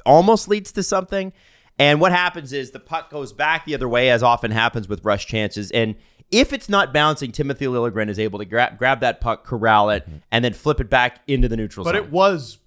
almost 0.04 0.48
leads 0.48 0.72
to 0.72 0.82
something. 0.82 1.32
And 1.78 2.00
what 2.00 2.12
happens 2.12 2.52
is 2.52 2.72
the 2.72 2.80
puck 2.80 3.08
goes 3.10 3.32
back 3.32 3.64
the 3.64 3.74
other 3.74 3.88
way, 3.88 4.10
as 4.10 4.22
often 4.22 4.50
happens 4.50 4.88
with 4.88 5.04
rush 5.04 5.26
chances. 5.26 5.70
And 5.70 5.94
if 6.30 6.52
it's 6.52 6.68
not 6.68 6.92
bouncing, 6.92 7.32
Timothy 7.32 7.66
Liljegren 7.66 8.08
is 8.08 8.18
able 8.18 8.38
to 8.38 8.44
grab 8.44 8.78
grab 8.78 9.00
that 9.00 9.20
puck, 9.20 9.44
corral 9.44 9.90
it, 9.90 10.06
and 10.30 10.44
then 10.44 10.52
flip 10.52 10.80
it 10.80 10.90
back 10.90 11.20
into 11.26 11.48
the 11.48 11.56
neutral 11.56 11.84
But 11.84 11.94
zone. 11.94 12.02
But 12.02 12.06
it 12.06 12.12
was 12.12 12.58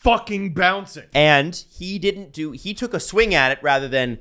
fucking 0.00 0.54
bouncing. 0.54 1.04
and 1.14 1.64
he 1.70 1.98
didn't 1.98 2.32
do. 2.32 2.52
He 2.52 2.74
took 2.74 2.94
a 2.94 3.00
swing 3.00 3.34
at 3.34 3.52
it 3.52 3.58
rather 3.62 3.88
than 3.88 4.18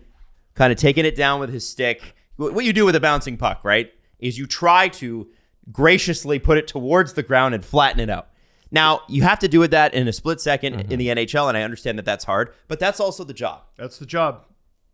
kind 0.56 0.72
of 0.72 0.78
taking 0.78 1.06
it 1.06 1.16
down 1.16 1.40
with 1.40 1.52
his 1.52 1.68
stick. 1.68 2.16
What 2.36 2.64
you 2.64 2.74
do 2.74 2.86
with 2.86 2.96
a 2.96 3.00
bouncing 3.00 3.38
puck, 3.38 3.62
right, 3.64 3.92
is 4.20 4.38
you 4.38 4.46
try 4.46 4.88
to 4.90 5.30
graciously 5.72 6.40
put 6.40 6.58
it 6.58 6.68
towards 6.68 7.14
the 7.14 7.24
ground 7.24 7.54
and 7.54 7.64
flatten 7.64 8.00
it 8.00 8.10
out. 8.10 8.30
Now 8.72 9.02
you 9.08 9.24
have 9.24 9.40
to 9.40 9.48
do 9.48 9.60
with 9.60 9.72
that 9.72 9.94
in 9.94 10.08
a 10.08 10.14
split 10.14 10.38
2nd 10.38 10.60
mm-hmm. 10.60 10.92
in 10.92 11.00
the 11.00 11.08
NHL, 11.08 11.48
and 11.48 11.58
I 11.58 11.64
understand 11.64 11.98
that 11.98 12.06
that's 12.06 12.26
hard, 12.26 12.54
but 12.68 12.80
that's 12.80 13.00
also 13.00 13.24
the 13.24 13.34
job. 13.34 13.64
That's 13.78 13.98
the 13.98 14.06
job. 14.06 14.46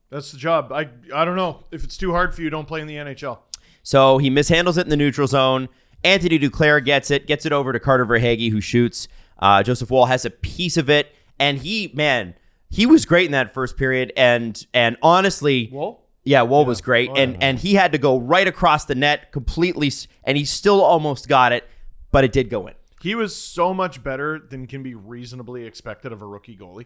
That's 0.09 0.31
the 0.31 0.37
job. 0.37 0.71
I 0.71 0.89
I 1.13 1.25
don't 1.25 1.35
know. 1.35 1.65
If 1.71 1.83
it's 1.83 1.97
too 1.97 2.11
hard 2.11 2.33
for 2.33 2.41
you, 2.41 2.49
don't 2.49 2.67
play 2.67 2.81
in 2.81 2.87
the 2.87 2.95
NHL. 2.95 3.39
So 3.83 4.17
he 4.17 4.29
mishandles 4.29 4.77
it 4.77 4.81
in 4.81 4.89
the 4.89 4.97
neutral 4.97 5.27
zone. 5.27 5.67
Anthony 6.03 6.39
Duclair 6.39 6.83
gets 6.83 7.09
it, 7.11 7.27
gets 7.27 7.45
it 7.45 7.51
over 7.51 7.73
to 7.73 7.79
Carter 7.79 8.05
Verhaeghe, 8.05 8.51
who 8.51 8.61
shoots. 8.61 9.07
Uh, 9.39 9.63
Joseph 9.63 9.89
Woll 9.91 10.05
has 10.05 10.25
a 10.25 10.29
piece 10.29 10.77
of 10.77 10.89
it, 10.89 11.13
and 11.39 11.57
he, 11.59 11.91
man, 11.93 12.35
he 12.69 12.85
was 12.85 13.05
great 13.05 13.25
in 13.25 13.31
that 13.33 13.53
first 13.53 13.77
period. 13.77 14.11
And 14.17 14.65
and 14.73 14.97
honestly, 15.01 15.69
Woll? 15.71 16.03
yeah, 16.23 16.41
Woll 16.43 16.65
was 16.65 16.81
great, 16.81 17.09
Oh, 17.11 17.15
and 17.15 17.33
yeah. 17.33 17.37
and 17.41 17.59
he 17.59 17.73
had 17.75 17.91
to 17.91 17.97
go 17.97 18.17
right 18.19 18.47
across 18.47 18.85
the 18.85 18.95
net 18.95 19.31
completely, 19.31 19.91
and 20.23 20.37
he 20.37 20.45
still 20.45 20.81
almost 20.81 21.27
got 21.27 21.51
it, 21.51 21.67
but 22.11 22.23
it 22.23 22.31
did 22.31 22.49
go 22.49 22.67
in. 22.67 22.73
He 23.01 23.13
was 23.13 23.35
so 23.35 23.73
much 23.73 24.03
better 24.03 24.39
than 24.39 24.65
can 24.67 24.81
be 24.81 24.95
reasonably 24.95 25.65
expected 25.65 26.11
of 26.11 26.21
a 26.21 26.25
rookie 26.25 26.57
goalie. 26.57 26.85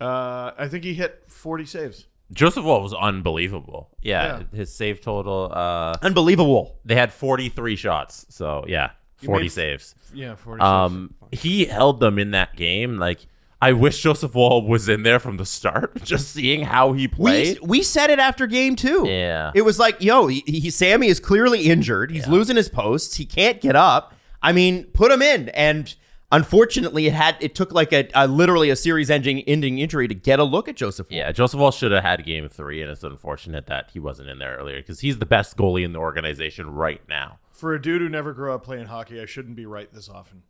Uh, 0.00 0.52
I 0.58 0.66
think 0.68 0.82
he 0.84 0.94
hit 0.94 1.24
40 1.28 1.66
saves. 1.66 2.06
Joseph 2.32 2.64
Woll 2.64 2.82
was 2.82 2.94
unbelievable. 2.94 3.90
Yeah, 4.02 4.38
Yeah. 4.52 4.56
his 4.56 4.72
save 4.74 5.00
total. 5.00 5.50
Uh, 5.52 5.94
Unbelievable. 6.02 6.78
they 6.84 6.94
had 6.94 7.12
43 7.12 7.76
shots. 7.76 8.24
So 8.30 8.64
yeah, 8.66 8.90
40 9.24 9.44
made- 9.44 9.52
saves. 9.52 9.94
Yeah, 10.12 10.34
40 10.34 10.60
Um, 10.62 11.14
he 11.32 11.66
held 11.66 12.00
them 12.00 12.18
in 12.18 12.32
that 12.32 12.56
game. 12.56 12.98
Like 12.98 13.26
I 13.62 13.72
wish 13.72 14.02
Joseph 14.02 14.34
Woll 14.34 14.66
was 14.66 14.88
in 14.88 15.02
there 15.02 15.18
from 15.18 15.36
the 15.36 15.44
start. 15.44 16.02
Just 16.04 16.30
seeing 16.32 16.62
how 16.62 16.92
he 16.94 17.06
played. 17.08 17.58
we 17.62 17.82
said 17.82 18.10
it 18.10 18.18
after 18.18 18.46
game 18.46 18.74
two. 18.74 19.04
Yeah. 19.06 19.52
it 19.54 19.62
was 19.62 19.78
like, 19.78 20.00
yo, 20.00 20.28
he, 20.28 20.42
he 20.46 20.70
Sammy 20.70 21.08
is 21.08 21.20
clearly 21.20 21.64
injured. 21.64 22.10
He's 22.10 22.26
losing 22.26 22.56
his 22.56 22.68
posts. 22.70 23.16
He 23.16 23.26
can't 23.26 23.60
get 23.60 23.76
up. 23.76 24.14
I 24.42 24.52
mean, 24.52 24.84
put 24.94 25.12
him 25.12 25.20
in. 25.20 25.50
And 25.50 25.94
unfortunately, 26.32 27.06
it 27.06 27.12
had 27.12 27.36
it 27.40 27.54
took 27.54 27.72
like 27.72 27.92
a, 27.92 28.08
a 28.14 28.26
literally 28.26 28.70
a 28.70 28.76
series 28.76 29.10
ending 29.10 29.40
ending 29.42 29.78
injury 29.78 30.08
to 30.08 30.14
get 30.14 30.38
a 30.38 30.44
look 30.44 30.66
at 30.68 30.76
Joseph. 30.76 31.10
Woll. 31.10 31.18
yeah, 31.18 31.30
Joseph 31.32 31.60
Woll 31.60 31.70
should 31.70 31.92
have 31.92 32.02
had 32.02 32.24
game 32.24 32.48
three, 32.48 32.80
and 32.80 32.90
it's 32.90 33.04
unfortunate 33.04 33.66
that 33.66 33.90
he 33.92 33.98
wasn't 33.98 34.30
in 34.30 34.38
there 34.38 34.56
earlier 34.56 34.78
because 34.78 35.00
he's 35.00 35.18
the 35.18 35.26
best 35.26 35.56
goalie 35.58 35.84
in 35.84 35.92
the 35.92 35.98
organization 35.98 36.70
right 36.70 37.02
now. 37.08 37.38
For 37.60 37.74
a 37.74 37.82
dude 37.82 38.00
who 38.00 38.08
never 38.08 38.32
grew 38.32 38.54
up 38.54 38.64
playing 38.64 38.86
hockey, 38.86 39.20
I 39.20 39.26
shouldn't 39.26 39.54
be 39.54 39.66
right 39.66 39.92
this 39.92 40.08
often. 40.08 40.44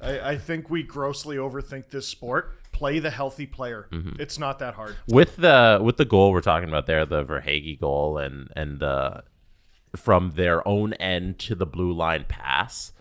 I, 0.00 0.30
I 0.30 0.38
think 0.38 0.70
we 0.70 0.84
grossly 0.84 1.36
overthink 1.36 1.90
this 1.90 2.06
sport. 2.06 2.52
Play 2.70 3.00
the 3.00 3.10
healthy 3.10 3.46
player. 3.46 3.88
Mm-hmm. 3.90 4.20
It's 4.20 4.38
not 4.38 4.60
that 4.60 4.74
hard. 4.74 4.94
with 5.08 5.38
the 5.38 5.80
with 5.82 5.96
the 5.96 6.04
goal 6.04 6.30
we're 6.30 6.40
talking 6.40 6.68
about 6.68 6.86
there, 6.86 7.04
the 7.04 7.24
Verhaeghe 7.24 7.80
goal, 7.80 8.16
and 8.16 8.48
and 8.54 8.78
the 8.78 9.24
from 9.96 10.34
their 10.36 10.66
own 10.66 10.92
end 10.94 11.40
to 11.40 11.56
the 11.56 11.66
blue 11.66 11.92
line 11.92 12.26
pass, 12.28 12.92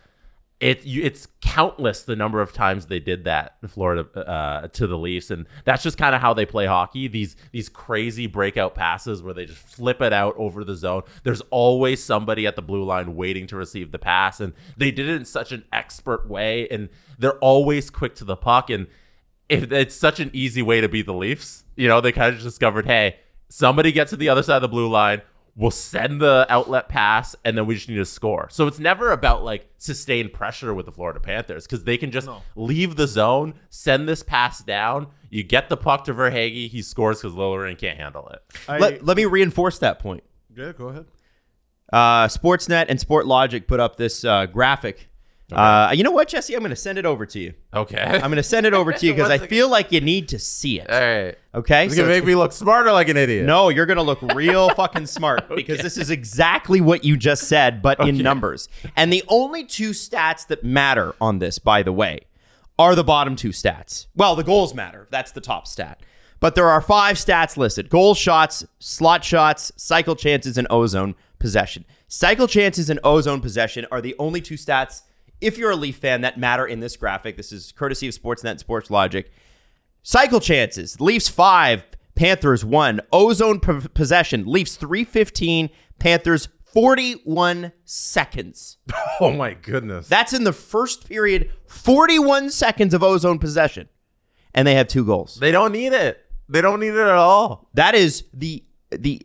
it 0.62 0.86
you, 0.86 1.02
it's 1.02 1.28
countless 1.42 2.04
the 2.04 2.16
number 2.16 2.40
of 2.40 2.54
times 2.54 2.86
they 2.86 3.00
did 3.00 3.26
that 3.26 3.58
Florida 3.68 4.08
uh, 4.16 4.68
to 4.68 4.88
the 4.88 4.98
Leafs, 4.98 5.32
and 5.32 5.48
that's 5.66 5.82
just 5.82 5.98
kind 5.98 6.14
of 6.14 6.22
how 6.22 6.34
they 6.34 6.46
play 6.46 6.68
hockey. 6.68 7.08
These 7.08 7.36
these 7.52 7.68
crazy 7.68 8.28
breakout 8.28 8.76
passes 8.76 9.24
where 9.24 9.34
they 9.34 9.46
just 9.46 9.60
flip 9.60 10.02
it 10.02 10.14
out 10.14 10.36
over 10.38 10.64
the 10.64 10.76
zone. 10.76 11.02
There's 11.24 11.42
always 11.50 12.02
somebody 12.04 12.46
at 12.46 12.56
the 12.56 12.62
blue 12.62 12.84
line 12.84 13.16
waiting 13.16 13.48
to 13.48 13.58
receive 13.58 13.92
the 13.92 14.00
pass, 14.00 14.40
and 14.40 14.54
they 14.78 14.92
did 14.92 15.10
it 15.10 15.16
in 15.16 15.26
such 15.26 15.52
an 15.52 15.66
expert 15.74 16.30
way, 16.30 16.68
and 16.70 16.90
they're 17.18 17.40
always 17.40 17.90
quick 17.90 18.16
to 18.16 18.24
the 18.24 18.38
puck 18.38 18.70
and 18.70 18.88
if 19.50 19.70
it's 19.74 19.94
such 19.94 20.22
an 20.22 20.30
easy 20.32 20.62
way 20.62 20.80
to 20.80 20.88
beat 20.88 21.06
the 21.06 21.14
Leafs, 21.14 21.66
you 21.76 21.86
know, 21.86 22.00
they 22.00 22.14
kind 22.14 22.30
of 22.30 22.36
just 22.36 22.46
discovered, 22.46 22.86
hey, 22.86 23.18
somebody 23.50 23.92
gets 23.92 24.12
to 24.12 24.16
the 24.16 24.30
other 24.30 24.42
side 24.42 24.56
of 24.56 24.62
the 24.62 24.70
blue 24.70 24.88
line, 24.88 25.22
we'll 25.56 25.72
send 25.72 26.22
the 26.22 26.46
outlet 26.50 26.90
pass, 26.90 27.36
and 27.44 27.58
then 27.58 27.66
we 27.66 27.76
just 27.76 27.90
need 27.90 27.96
to 27.96 28.06
score. 28.06 28.48
So 28.50 28.68
it's 28.68 28.80
never 28.80 29.12
about 29.12 29.44
like 29.44 29.70
sustained 29.78 30.34
pressure 30.34 30.74
with 30.74 30.86
the 30.86 30.92
Florida 30.92 31.20
Panthers 31.20 31.66
because 31.66 31.84
they 31.84 31.98
can 31.98 32.12
just 32.12 32.30
leave 32.56 32.96
the 32.96 33.08
zone, 33.08 33.56
send 33.70 34.08
this 34.08 34.24
pass 34.24 34.64
down, 34.64 35.08
you 35.30 35.44
get 35.44 35.70
the 35.70 35.78
puck 35.78 36.06
to 36.06 36.14
Verhaeghe, 36.14 36.70
he 36.70 36.82
scores 36.82 37.22
because 37.22 37.36
Lillian 37.36 37.76
can't 37.76 37.98
handle 37.98 38.28
it. 38.30 38.42
I, 38.68 38.78
Let, 38.78 39.06
let 39.06 39.18
me 39.18 39.26
reinforce 39.26 39.80
that 39.80 40.00
point. 40.00 40.24
yeah, 40.56 40.72
go 40.72 40.88
ahead. 40.90 41.06
Uh, 41.92 42.28
Sportsnet 42.28 42.86
and 42.88 42.98
Sportlogiq 43.00 43.68
put 43.68 43.80
up 43.82 43.98
this 43.98 44.24
uh, 44.24 44.46
graphic. 44.46 45.10
Uh, 45.52 45.92
you 45.94 46.04
know 46.04 46.12
what, 46.12 46.28
Jesse? 46.28 46.54
I'm 46.54 46.62
going 46.62 46.70
to 46.70 46.76
send 46.76 46.98
it 46.98 47.06
over 47.06 47.26
to 47.26 47.40
you. 47.40 47.54
Okay. 47.74 48.02
I'm 48.02 48.22
going 48.22 48.36
to 48.36 48.44
send 48.44 48.66
it 48.66 48.74
over 48.74 48.92
to 48.94 49.06
you 49.06 49.14
because 49.14 49.30
I 49.32 49.38
feel 49.38 49.70
like 49.70 49.92
you 49.92 50.02
need 50.02 50.30
to 50.30 50.40
see 50.40 50.80
it. 50.80 50.90
All 50.90 51.00
right. 51.00 51.36
Okay, 51.54 51.86
It's 51.86 51.96
So 51.96 52.02
going 52.02 52.10
to 52.10 52.16
make 52.16 52.26
me 52.26 52.36
look 52.36 52.54
smarter 52.54 52.92
like 52.92 53.10
an 53.10 53.18
idiot. 53.18 53.46
No, 53.46 53.70
you're 53.70 53.86
going 53.86 53.98
to 53.98 54.04
look 54.04 54.22
real 54.34 54.70
fucking 54.76 55.06
smart 55.08 55.50
because 55.54 55.80
this 55.82 55.98
is 55.98 56.10
exactly 56.10 56.80
what 56.80 57.04
you 57.04 57.18
just 57.18 57.50
said, 57.50 57.82
but 57.82 58.00
in 58.08 58.18
numbers. 58.18 58.70
And 58.96 59.12
the 59.12 59.24
only 59.28 59.66
two 59.66 59.90
stats 59.92 60.48
that 60.48 60.64
matter 60.64 61.14
on 61.20 61.40
this, 61.40 61.60
by 61.60 61.84
the 61.84 61.92
way, 61.92 62.22
are 62.80 62.96
the 62.96 63.04
bottom 63.04 63.36
two 63.36 63.50
stats. 63.50 64.08
Well, 64.16 64.36
the 64.36 64.44
goals 64.44 64.74
matter. 64.74 65.08
That's 65.12 65.32
the 65.32 65.42
top 65.42 65.68
stat. 65.68 66.02
But 66.40 66.56
there 66.56 66.68
are 66.70 66.82
five 66.82 67.18
stats 67.18 67.56
listed 67.58 67.90
goal 67.90 68.16
shots, 68.16 68.66
slot 68.80 69.24
shots, 69.24 69.72
cycle 69.76 70.16
chances, 70.16 70.58
and 70.58 70.66
ozone 70.72 71.16
possession. 71.38 71.86
Cycle 72.08 72.48
chances 72.48 72.90
and 72.90 73.00
ozone 73.04 73.42
possession 73.42 73.86
are 73.92 74.02
the 74.02 74.16
only 74.18 74.42
two 74.42 74.56
stats, 74.56 75.04
if 75.42 75.58
you're 75.58 75.72
a 75.72 75.76
Leaf 75.76 75.98
fan, 75.98 76.22
that 76.22 76.38
matter 76.38 76.66
in 76.66 76.80
this 76.80 76.96
graphic. 76.96 77.36
This 77.38 77.52
is 77.52 77.72
courtesy 77.72 78.08
of 78.08 78.14
Sportsnet 78.14 78.52
and 78.52 78.60
Sportlogiq. 78.66 79.26
Cycle 80.04 80.40
chances: 80.40 81.00
Leafs 81.02 81.28
five, 81.28 81.84
Panthers 82.16 82.64
one. 82.66 83.02
Ozone 83.12 83.60
p- 83.60 83.88
possession: 83.94 84.46
Leafs 84.46 84.76
three 84.76 85.04
fifteen, 85.04 85.70
Panthers 86.00 86.48
forty 86.64 87.14
one 87.24 87.72
seconds. 87.86 88.78
Oh 89.20 89.32
my 89.32 89.54
goodness. 89.54 90.08
That's 90.08 90.34
in 90.34 90.46
the 90.46 90.54
first 90.54 91.08
period. 91.08 91.52
Forty 91.68 92.18
one 92.18 92.50
seconds 92.50 92.94
of 92.96 93.04
ozone 93.04 93.38
possession, 93.38 93.88
and 94.56 94.68
they 94.68 94.74
have 94.74 94.88
two 94.88 95.06
goals. 95.06 95.36
they 95.40 95.52
don't 95.52 95.72
need 95.72 95.94
it. 95.94 96.20
They 96.50 96.60
don't 96.62 96.80
need 96.80 96.90
it 96.96 96.98
at 96.98 97.08
all. 97.10 97.70
That 97.76 97.94
is 97.94 98.24
the 98.34 98.64
the 98.90 99.22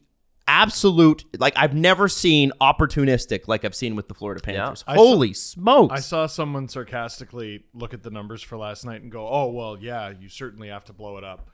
absolute 0.46 1.24
like 1.38 1.54
I've 1.56 1.74
never 1.74 2.08
seen 2.08 2.52
opportunistic 2.60 3.48
like 3.48 3.64
I've 3.64 3.74
seen 3.74 3.96
with 3.96 4.08
the 4.08 4.14
Florida 4.14 4.40
Panthers. 4.40 4.84
I 4.86 4.94
Holy 4.94 5.32
smokes! 5.32 5.92
I 5.92 6.00
saw 6.00 6.26
someone 6.26 6.68
sarcastically 6.68 7.64
look 7.74 7.94
at 7.94 8.02
the 8.02 8.10
numbers 8.10 8.42
for 8.42 8.56
last 8.56 8.84
night 8.84 9.02
and 9.02 9.10
go, 9.10 9.28
"Oh 9.28 9.50
well, 9.50 9.76
yeah, 9.78 10.12
you 10.18 10.28
certainly 10.28 10.68
have 10.68 10.84
to 10.84 10.92
blow 10.92 11.18
it 11.18 11.24
up," 11.24 11.50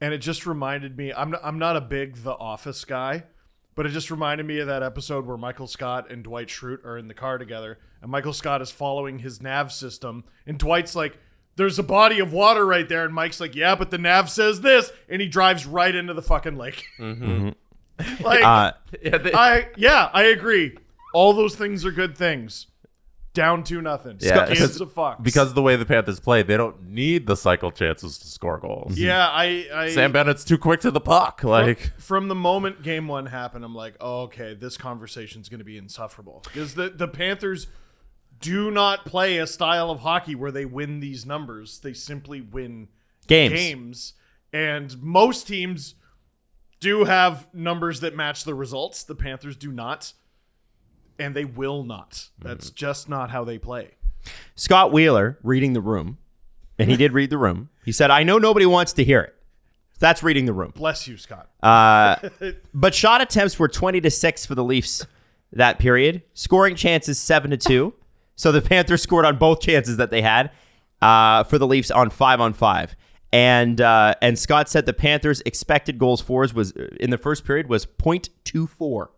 and 0.00 0.14
it 0.14 0.18
just 0.18 0.46
reminded 0.46 0.96
me. 0.96 1.12
I'm 1.12 1.30
not, 1.30 1.40
I'm 1.44 1.58
not 1.58 1.76
a 1.76 1.80
big 1.80 2.16
The 2.16 2.32
Office 2.32 2.84
guy, 2.84 3.24
but 3.74 3.86
it 3.86 3.90
just 3.90 4.10
reminded 4.10 4.46
me 4.46 4.58
of 4.60 4.66
that 4.68 4.82
episode 4.82 5.26
where 5.26 5.36
Michael 5.36 5.66
Scott 5.66 6.10
and 6.10 6.22
Dwight 6.22 6.48
Schrute 6.48 6.84
are 6.84 6.98
in 6.98 7.08
the 7.08 7.14
car 7.14 7.38
together, 7.38 7.78
and 8.02 8.10
Michael 8.10 8.32
Scott 8.32 8.62
is 8.62 8.70
following 8.70 9.18
his 9.18 9.40
nav 9.42 9.72
system, 9.72 10.24
and 10.46 10.58
Dwight's 10.58 10.94
like. 10.94 11.18
There's 11.56 11.76
a 11.76 11.82
body 11.82 12.20
of 12.20 12.32
water 12.32 12.64
right 12.64 12.88
there, 12.88 13.04
and 13.04 13.12
Mike's 13.12 13.40
like, 13.40 13.56
"Yeah, 13.56 13.74
but 13.74 13.90
the 13.90 13.98
nav 13.98 14.30
says 14.30 14.60
this," 14.60 14.92
and 15.08 15.20
he 15.20 15.26
drives 15.26 15.66
right 15.66 15.92
into 15.92 16.14
the 16.14 16.22
fucking 16.22 16.56
lake. 16.56 16.84
Mm-hmm. 17.00 17.48
like, 18.20 18.42
Uh, 18.44 18.72
Yeah, 19.02 19.18
they- 19.18 19.32
I 19.32 19.68
yeah, 19.76 20.10
I 20.12 20.24
agree. 20.24 20.76
All 21.14 21.32
those 21.32 21.54
things 21.56 21.84
are 21.84 21.90
good 21.90 22.16
things. 22.16 22.66
Down 23.34 23.62
to 23.64 23.80
nothing. 23.80 24.16
Yeah, 24.20 24.46
because- 24.46 24.80
a 24.80 24.86
fuck. 24.86 25.22
because 25.22 25.50
of 25.50 25.54
the 25.54 25.62
way 25.62 25.76
the 25.76 25.84
Panthers 25.84 26.18
play, 26.18 26.42
they 26.42 26.56
don't 26.56 26.88
need 26.88 27.26
the 27.26 27.36
cycle 27.36 27.70
chances 27.70 28.18
to 28.18 28.26
score 28.26 28.58
goals. 28.58 28.98
yeah, 28.98 29.28
I, 29.28 29.66
I 29.72 29.88
Sam 29.90 30.10
Bennett's 30.12 30.44
too 30.44 30.58
quick 30.58 30.80
to 30.80 30.90
the 30.90 31.00
puck. 31.00 31.44
Like 31.44 31.92
from 32.00 32.26
the 32.28 32.34
moment 32.34 32.82
game 32.82 33.06
one 33.06 33.26
happened, 33.26 33.64
I'm 33.64 33.74
like, 33.76 33.94
oh, 34.00 34.22
okay, 34.22 34.54
this 34.54 34.76
conversation's 34.76 35.48
going 35.48 35.60
to 35.60 35.64
be 35.64 35.78
insufferable 35.78 36.40
because 36.44 36.74
the 36.74 36.88
the 36.88 37.06
Panthers 37.06 37.68
do 38.40 38.70
not 38.70 39.04
play 39.04 39.38
a 39.38 39.46
style 39.46 39.90
of 39.90 40.00
hockey 40.00 40.34
where 40.34 40.50
they 40.50 40.64
win 40.64 41.00
these 41.00 41.24
numbers. 41.26 41.78
They 41.80 41.92
simply 41.92 42.40
win 42.40 42.88
Games. 43.28 43.52
games, 43.52 44.12
and 44.52 45.00
most 45.02 45.46
teams 45.46 45.94
do 46.80 47.04
have 47.04 47.48
numbers 47.52 48.00
that 48.00 48.14
match 48.14 48.44
the 48.44 48.54
results. 48.54 49.02
The 49.02 49.14
Panthers 49.14 49.56
do 49.56 49.72
not, 49.72 50.12
and 51.18 51.34
they 51.34 51.44
will 51.44 51.84
not. 51.84 52.28
That's 52.38 52.70
just 52.70 53.08
not 53.08 53.30
how 53.30 53.44
they 53.44 53.58
play. 53.58 53.92
Scott 54.54 54.92
Wheeler 54.92 55.38
reading 55.42 55.72
the 55.72 55.80
room, 55.80 56.18
and 56.78 56.90
he 56.90 56.96
did 56.96 57.12
read 57.12 57.30
the 57.30 57.38
room. 57.38 57.70
He 57.84 57.92
said, 57.92 58.10
"I 58.10 58.22
know 58.22 58.38
nobody 58.38 58.66
wants 58.66 58.92
to 58.94 59.04
hear 59.04 59.20
it." 59.20 59.34
That's 59.98 60.22
reading 60.22 60.46
the 60.46 60.52
room. 60.52 60.72
Bless 60.76 61.08
you, 61.08 61.16
Scott. 61.16 61.48
But 62.74 62.94
shot 62.94 63.20
attempts 63.20 63.58
were 63.58 63.68
20 63.68 64.00
to 64.02 64.10
6 64.10 64.46
for 64.46 64.54
the 64.54 64.62
Leafs 64.62 65.04
that 65.52 65.78
period. 65.78 66.22
Scoring 66.34 66.76
chances 66.76 67.18
7 67.18 67.50
to 67.50 67.56
2. 67.56 67.94
So 68.36 68.52
the 68.52 68.62
Panthers 68.62 69.02
scored 69.02 69.24
on 69.24 69.38
both 69.38 69.60
chances 69.60 69.96
that 69.96 70.10
they 70.10 70.22
had 70.22 70.52
uh, 71.02 71.42
for 71.44 71.58
the 71.58 71.66
Leafs 71.66 71.90
on 71.90 72.10
5 72.10 72.40
on 72.40 72.52
5. 72.52 72.96
And 73.32 73.80
uh, 73.80 74.14
and 74.22 74.38
Scott 74.38 74.68
said 74.68 74.86
the 74.86 74.94
Panthers' 74.94 75.42
expected 75.44 75.98
goals 75.98 76.20
fours 76.20 76.54
was 76.54 76.72
uh, 76.76 76.88
in 76.98 77.10
the 77.10 77.18
first 77.18 77.44
period 77.44 77.68
was 77.68 77.84
0.24. 77.84 79.08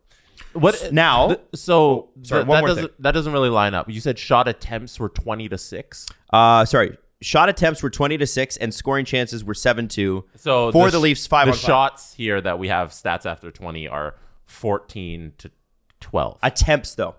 What 0.53 0.93
now? 0.93 1.29
Th- 1.29 1.41
so 1.55 2.09
sorry, 2.23 2.45
th- 2.45 2.53
that 2.53 2.67
doesn't 2.67 2.85
thing. 2.85 2.95
that 2.99 3.13
doesn't 3.13 3.33
really 3.33 3.51
line 3.51 3.75
up. 3.75 3.89
You 3.89 4.01
said 4.01 4.19
shot 4.19 4.49
attempts 4.49 4.99
were 4.99 5.09
20 5.09 5.49
to 5.49 5.59
6. 5.59 6.07
Uh 6.33 6.65
sorry, 6.65 6.97
shot 7.23 7.49
attempts 7.49 7.83
were 7.83 7.91
20 7.91 8.19
to 8.19 8.27
6 8.27 8.57
and 8.57 8.75
scoring 8.75 9.05
chances 9.05 9.45
were 9.45 9.55
7-2 9.55 10.25
so 10.37 10.73
for 10.73 10.87
the, 10.87 10.93
the 10.93 10.99
leafs 10.99 11.27
5 11.27 11.49
the 11.49 11.53
shots 11.53 12.15
here 12.15 12.41
that 12.41 12.59
we 12.59 12.69
have 12.69 12.91
stats 12.91 13.27
after 13.27 13.51
20 13.51 13.87
are 13.89 14.15
14 14.47 15.33
to 15.39 15.51
12 16.01 16.39
attempts 16.43 16.95
though 16.95 17.15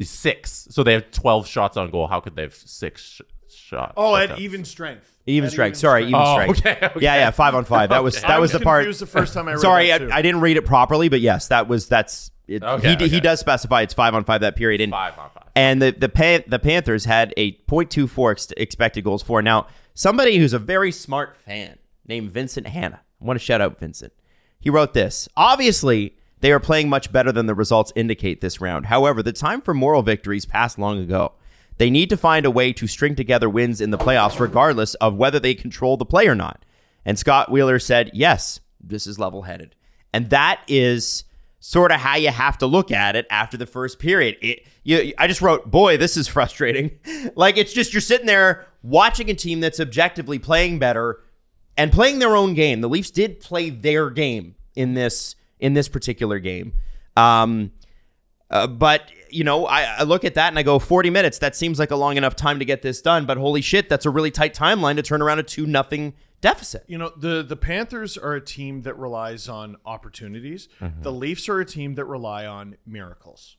6 0.00 0.68
so 0.70 0.82
they 0.82 0.92
have 0.92 1.10
12 1.10 1.46
shots 1.48 1.76
on 1.76 1.90
goal 1.90 2.06
how 2.06 2.20
could 2.20 2.36
they 2.36 2.42
have 2.42 2.54
6 2.54 3.20
shot. 3.54 3.94
Oh, 3.96 4.14
at 4.16 4.38
even 4.38 4.64
strength. 4.64 5.16
Even 5.26 5.46
At 5.46 5.52
strength. 5.52 5.74
even 5.74 5.80
Sorry, 5.80 6.02
even 6.06 6.26
strength. 6.26 6.62
Oh, 6.66 6.70
okay, 6.70 6.86
okay. 6.86 7.00
Yeah, 7.00 7.14
yeah, 7.16 7.30
five 7.30 7.54
on 7.54 7.64
five. 7.64 7.90
That 7.90 8.02
was 8.04 8.20
that 8.22 8.40
was 8.40 8.52
the 8.52 8.60
part. 8.60 8.86
The 8.96 9.06
first 9.06 9.34
time 9.34 9.48
I 9.48 9.52
read 9.52 9.60
Sorry, 9.60 9.92
I, 9.92 9.98
that, 9.98 10.04
too. 10.06 10.12
I 10.12 10.22
didn't 10.22 10.40
read 10.40 10.56
it 10.56 10.64
properly, 10.64 11.08
but 11.08 11.20
yes, 11.20 11.48
that 11.48 11.68
was 11.68 11.88
that's. 11.88 12.30
It, 12.48 12.64
Okay, 12.64 12.88
he, 12.88 12.94
okay. 12.96 13.08
he 13.08 13.20
does 13.20 13.38
specify 13.38 13.82
it's 13.82 13.94
five 13.94 14.12
on 14.12 14.24
five 14.24 14.40
that 14.40 14.56
period, 14.56 14.80
and 14.80 14.90
five 14.90 15.16
on 15.16 15.30
five. 15.30 15.44
and 15.54 15.80
the 15.80 15.92
the 15.92 16.08
Pan- 16.08 16.42
the 16.48 16.58
Panthers 16.58 17.04
had 17.04 17.32
a 17.36 17.52
.24 17.68 18.52
expected 18.56 19.04
goals 19.04 19.22
for. 19.22 19.40
Now, 19.40 19.68
somebody 19.94 20.36
who's 20.38 20.52
a 20.52 20.58
very 20.58 20.90
smart 20.90 21.36
fan 21.36 21.78
named 22.06 22.32
Vincent 22.32 22.66
Hanna. 22.66 23.00
I 23.20 23.24
want 23.24 23.38
to 23.38 23.44
shout 23.44 23.60
out 23.60 23.78
Vincent. 23.78 24.12
He 24.58 24.68
wrote 24.68 24.94
this. 24.94 25.28
Obviously, 25.36 26.16
they 26.40 26.50
are 26.50 26.58
playing 26.58 26.88
much 26.88 27.12
better 27.12 27.30
than 27.30 27.46
the 27.46 27.54
results 27.54 27.92
indicate 27.94 28.40
this 28.40 28.60
round. 28.60 28.86
However, 28.86 29.22
the 29.22 29.32
time 29.32 29.60
for 29.60 29.72
moral 29.72 30.02
victories 30.02 30.44
passed 30.44 30.76
long 30.78 30.98
ago. 30.98 31.32
They 31.80 31.88
need 31.88 32.10
to 32.10 32.18
find 32.18 32.44
a 32.44 32.50
way 32.50 32.74
to 32.74 32.86
string 32.86 33.14
together 33.14 33.48
wins 33.48 33.80
in 33.80 33.88
the 33.90 33.96
playoffs, 33.96 34.38
regardless 34.38 34.92
of 34.96 35.16
whether 35.16 35.40
they 35.40 35.54
control 35.54 35.96
the 35.96 36.04
play 36.04 36.28
or 36.28 36.34
not. 36.34 36.62
And 37.06 37.18
Scott 37.18 37.50
Wheeler 37.50 37.78
said, 37.78 38.10
Yes, 38.12 38.60
this 38.78 39.06
is 39.06 39.18
level 39.18 39.44
headed. 39.44 39.74
And 40.12 40.28
that 40.28 40.60
is 40.68 41.24
sort 41.58 41.90
of 41.90 42.00
how 42.00 42.16
you 42.16 42.28
have 42.28 42.58
to 42.58 42.66
look 42.66 42.90
at 42.90 43.16
it 43.16 43.26
after 43.30 43.56
the 43.56 43.64
first 43.64 43.98
period. 43.98 44.36
It, 44.42 44.66
you, 44.82 45.14
I 45.16 45.26
just 45.26 45.40
wrote, 45.40 45.70
Boy, 45.70 45.96
this 45.96 46.18
is 46.18 46.28
frustrating. 46.36 46.98
like, 47.34 47.56
it's 47.56 47.72
just 47.72 47.94
you're 47.94 48.02
sitting 48.02 48.26
there 48.26 48.66
watching 48.82 49.30
a 49.30 49.34
team 49.34 49.60
that's 49.60 49.80
objectively 49.80 50.38
playing 50.38 50.80
better 50.80 51.22
and 51.78 51.90
playing 51.90 52.18
their 52.18 52.36
own 52.36 52.52
game. 52.52 52.82
The 52.82 52.90
Leafs 52.90 53.10
did 53.10 53.40
play 53.40 53.70
their 53.70 54.10
game 54.10 54.54
in 54.76 54.92
this 54.92 55.34
in 55.58 55.72
this 55.72 55.88
particular 55.88 56.40
game. 56.40 56.74
Um, 57.16 57.72
uh, 58.50 58.66
but 58.66 59.10
you 59.32 59.44
know, 59.44 59.66
I, 59.66 59.82
I 59.98 60.02
look 60.02 60.24
at 60.24 60.34
that 60.34 60.48
and 60.48 60.58
I 60.58 60.62
go, 60.62 60.78
40 60.78 61.10
minutes. 61.10 61.38
That 61.38 61.56
seems 61.56 61.78
like 61.78 61.90
a 61.90 61.96
long 61.96 62.16
enough 62.16 62.36
time 62.36 62.58
to 62.58 62.64
get 62.64 62.82
this 62.82 63.00
done. 63.00 63.26
But 63.26 63.38
holy 63.38 63.60
shit, 63.60 63.88
that's 63.88 64.06
a 64.06 64.10
really 64.10 64.30
tight 64.30 64.54
timeline 64.54 64.96
to 64.96 65.02
turn 65.02 65.22
around 65.22 65.38
a 65.38 65.42
two 65.42 65.66
nothing 65.66 66.14
deficit. 66.40 66.84
You 66.86 66.98
know, 66.98 67.12
the 67.16 67.42
the 67.42 67.56
Panthers 67.56 68.16
are 68.16 68.34
a 68.34 68.40
team 68.40 68.82
that 68.82 68.98
relies 68.98 69.48
on 69.48 69.76
opportunities. 69.84 70.68
Mm-hmm. 70.80 71.02
The 71.02 71.12
Leafs 71.12 71.48
are 71.48 71.60
a 71.60 71.64
team 71.64 71.94
that 71.94 72.04
rely 72.04 72.46
on 72.46 72.76
miracles. 72.86 73.56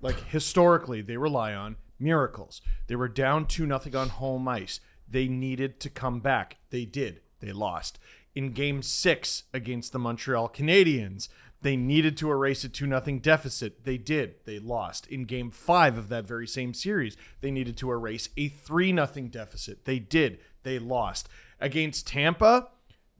Like 0.00 0.28
historically, 0.28 1.02
they 1.02 1.16
rely 1.16 1.54
on 1.54 1.76
miracles. 1.98 2.60
They 2.86 2.96
were 2.96 3.08
down 3.08 3.46
2 3.46 3.66
nothing 3.66 3.96
on 3.96 4.08
home 4.10 4.46
ice. 4.46 4.80
They 5.08 5.26
needed 5.26 5.80
to 5.80 5.90
come 5.90 6.20
back. 6.20 6.58
They 6.70 6.84
did. 6.84 7.20
They 7.40 7.52
lost. 7.52 7.98
In 8.34 8.52
game 8.52 8.82
6 8.82 9.44
against 9.52 9.92
the 9.92 9.98
Montreal 9.98 10.48
Canadiens, 10.48 11.28
they 11.60 11.76
needed 11.76 12.16
to 12.18 12.30
erase 12.30 12.62
a 12.64 12.68
2 12.68 12.86
nothing 12.86 13.18
deficit. 13.18 13.84
They 13.84 13.98
did. 13.98 14.36
They 14.44 14.58
lost. 14.58 15.06
In 15.08 15.24
game 15.24 15.50
5 15.50 15.98
of 15.98 16.08
that 16.08 16.24
very 16.24 16.46
same 16.46 16.72
series, 16.72 17.16
they 17.40 17.50
needed 17.50 17.76
to 17.78 17.90
erase 17.90 18.28
a 18.36 18.48
3 18.48 18.92
nothing 18.92 19.28
deficit. 19.28 19.84
They 19.84 19.98
did. 19.98 20.38
They 20.62 20.78
lost. 20.78 21.28
Against 21.60 22.06
Tampa, 22.06 22.68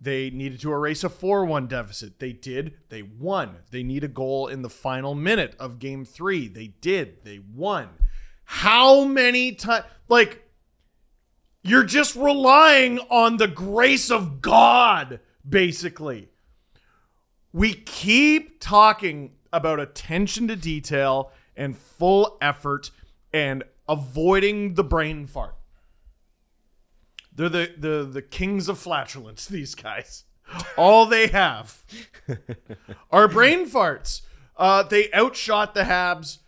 they 0.01 0.31
needed 0.31 0.61
to 0.61 0.73
erase 0.73 1.03
a 1.03 1.09
4 1.09 1.45
1 1.45 1.67
deficit. 1.67 2.21
They 2.21 2.33
did. 2.33 2.75
They 2.89 3.03
won. 3.03 3.57
They 3.71 3.83
need 3.83 4.05
a 4.05 4.09
goal 4.09 4.47
in 4.47 4.63
the 4.63 4.71
final 4.71 5.15
minute 5.15 5.57
of 5.59 5.81
game 5.81 6.05
three. 6.05 6.47
They 6.47 6.69
did. 6.81 7.25
They 7.25 7.41
won. 7.41 7.89
How 8.45 9.05
many 9.05 9.53
times? 9.53 9.85
Like, 10.09 10.45
you're 11.63 11.85
just 11.85 12.15
relying 12.15 13.01
on 13.11 13.37
the 13.37 13.49
grace 13.49 14.11
of 14.11 14.41
God, 14.41 15.21
basically. 15.47 16.29
We 17.53 17.75
keep 17.75 18.61
talking 18.61 19.33
about 19.53 19.81
attention 19.81 20.49
to 20.49 20.57
detail 20.57 21.33
and 21.57 21.77
full 21.77 22.37
effort 22.41 22.91
and 23.33 23.65
avoiding 23.89 24.75
the 24.75 24.85
brain 24.85 25.27
fart. 25.27 25.55
They're 27.35 27.49
the 27.49 27.73
the 27.79 28.05
the 28.05 28.23
kings 28.23 28.69
of 28.69 28.79
flatulence. 28.79 29.47
These 29.49 29.75
guys, 29.75 30.25
all 30.77 31.07
they 31.07 31.29
have 31.29 31.85
are 33.11 33.29
brain 33.29 33.69
farts. 33.69 34.23
Uh, 34.57 34.83
they 34.83 35.11
outshot 35.13 35.75
the 35.75 35.85
Habs 35.85 36.39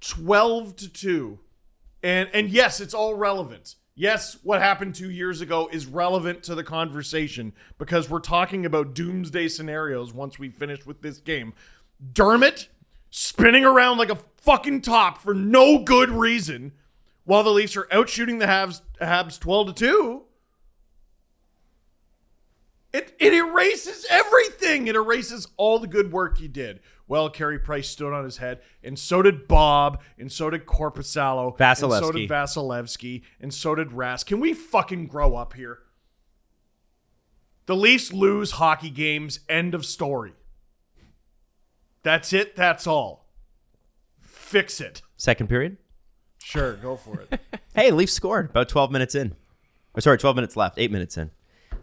twelve 0.00 0.76
to 0.76 0.88
two, 0.88 1.40
and 2.02 2.28
and 2.32 2.48
yes, 2.48 2.80
it's 2.80 2.94
all 2.94 3.14
relevant. 3.14 3.74
Yes, 4.00 4.38
what 4.42 4.62
happened 4.62 4.94
two 4.94 5.10
years 5.10 5.42
ago 5.42 5.68
is 5.70 5.84
relevant 5.84 6.42
to 6.44 6.54
the 6.54 6.64
conversation 6.64 7.52
because 7.76 8.08
we're 8.08 8.20
talking 8.20 8.64
about 8.64 8.94
doomsday 8.94 9.46
scenarios 9.48 10.10
once 10.10 10.38
we 10.38 10.48
finish 10.48 10.86
with 10.86 11.02
this 11.02 11.18
game. 11.18 11.52
Dermott 12.14 12.68
spinning 13.10 13.66
around 13.66 13.98
like 13.98 14.08
a 14.08 14.16
fucking 14.38 14.80
top 14.80 15.18
for 15.18 15.34
no 15.34 15.80
good 15.80 16.08
reason 16.08 16.72
while 17.24 17.42
the 17.42 17.50
Leafs 17.50 17.76
are 17.76 17.86
out 17.92 18.08
shooting 18.08 18.38
the 18.38 18.46
Habs, 18.46 18.80
Habs 19.02 19.38
12 19.38 19.66
to 19.66 19.72
2. 19.74 20.22
It, 22.94 23.14
it 23.18 23.34
erases 23.34 24.06
everything. 24.08 24.86
It 24.86 24.96
erases 24.96 25.46
all 25.58 25.78
the 25.78 25.86
good 25.86 26.10
work 26.10 26.38
he 26.38 26.48
did. 26.48 26.80
Well, 27.10 27.28
Carey 27.28 27.58
Price 27.58 27.88
stood 27.88 28.12
on 28.12 28.22
his 28.22 28.36
head, 28.36 28.60
and 28.84 28.96
so 28.96 29.20
did 29.20 29.48
Bob, 29.48 30.00
and 30.16 30.30
so 30.30 30.48
did 30.48 30.64
Korpisalo, 30.64 31.58
and 31.58 31.76
so 31.76 31.88
Vasilevskiy. 31.88 32.12
did 32.12 32.30
Vasilevskiy, 32.30 33.22
and 33.40 33.52
so 33.52 33.74
did 33.74 33.88
Rask. 33.88 34.26
Can 34.26 34.38
we 34.38 34.54
fucking 34.54 35.08
grow 35.08 35.34
up 35.34 35.54
here? 35.54 35.80
The 37.66 37.74
Leafs 37.74 38.12
lose 38.12 38.52
hockey 38.52 38.90
games. 38.90 39.40
End 39.48 39.74
of 39.74 39.84
story. 39.84 40.34
That's 42.04 42.32
it. 42.32 42.54
That's 42.54 42.86
all. 42.86 43.26
Fix 44.20 44.80
it. 44.80 45.02
Second 45.16 45.48
period. 45.48 45.78
Sure, 46.38 46.74
go 46.74 46.94
for 46.96 47.22
it. 47.22 47.40
Hey, 47.74 47.90
Leafs 47.92 48.12
scored 48.12 48.50
about 48.50 48.68
12 48.68 48.90
minutes 48.90 49.14
in. 49.14 49.34
Or 49.94 50.00
sorry, 50.00 50.18
12 50.18 50.36
minutes 50.36 50.56
left, 50.56 50.78
eight 50.78 50.90
minutes 50.90 51.16
in. 51.16 51.30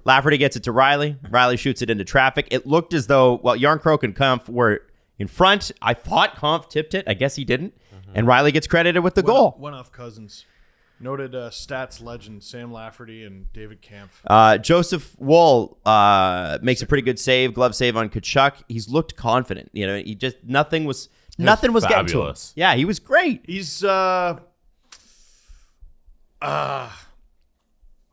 Lafferty 0.03 0.37
gets 0.37 0.55
it 0.55 0.63
to 0.63 0.73
Rielly. 0.73 1.17
Rielly 1.29 1.59
shoots 1.59 1.81
it 1.81 1.89
into 1.89 2.05
traffic. 2.05 2.47
It 2.51 2.65
looked 2.65 2.93
as 2.93 3.07
though, 3.07 3.41
well, 3.43 3.55
Yarn 3.55 3.79
Jarnkrok 3.79 4.03
and 4.03 4.15
Kampf 4.15 4.47
were 4.47 4.83
in 5.19 5.27
front. 5.27 5.71
I 5.81 5.93
thought 5.93 6.35
Kampf 6.35 6.69
tipped 6.69 6.93
it. 6.93 7.05
I 7.07 7.13
guess 7.13 7.35
he 7.35 7.45
didn't. 7.45 7.73
And 8.13 8.25
Rielly 8.25 8.53
gets 8.53 8.67
credited 8.67 9.03
with 9.03 9.15
the 9.15 9.23
goal. 9.23 9.55
One 9.57 9.73
off 9.73 9.91
cousins. 9.91 10.45
Noted 10.99 11.35
uh, 11.35 11.51
stats 11.51 12.01
legend 12.01 12.41
Sam 12.41 12.71
Lafferty 12.71 13.23
and 13.23 13.51
David 13.53 13.83
Kampf. 13.83 14.19
Uh, 14.25 14.57
Joseph 14.57 15.15
Woll 15.19 15.77
uh, 15.85 16.57
makes 16.63 16.81
a 16.81 16.87
pretty 16.87 17.03
good 17.03 17.19
save, 17.19 17.53
glove 17.53 17.75
save 17.75 17.95
on 17.95 18.09
Tkachuk. 18.09 18.63
He's 18.67 18.89
looked 18.89 19.15
confident. 19.15 19.69
You 19.73 19.85
know, 19.85 19.97
he 19.99 20.15
just 20.15 20.37
nothing 20.43 20.85
was 20.85 21.09
nothing 21.37 21.71
was 21.71 21.83
getting 21.85 22.07
to 22.07 22.13
him. 22.13 22.19
fabulous. 22.23 22.53
Yeah, 22.55 22.73
he 22.73 22.83
was 22.85 22.99
great. 22.99 23.43
He's 23.45 23.83
uh 23.83 24.39
uh 26.41 26.89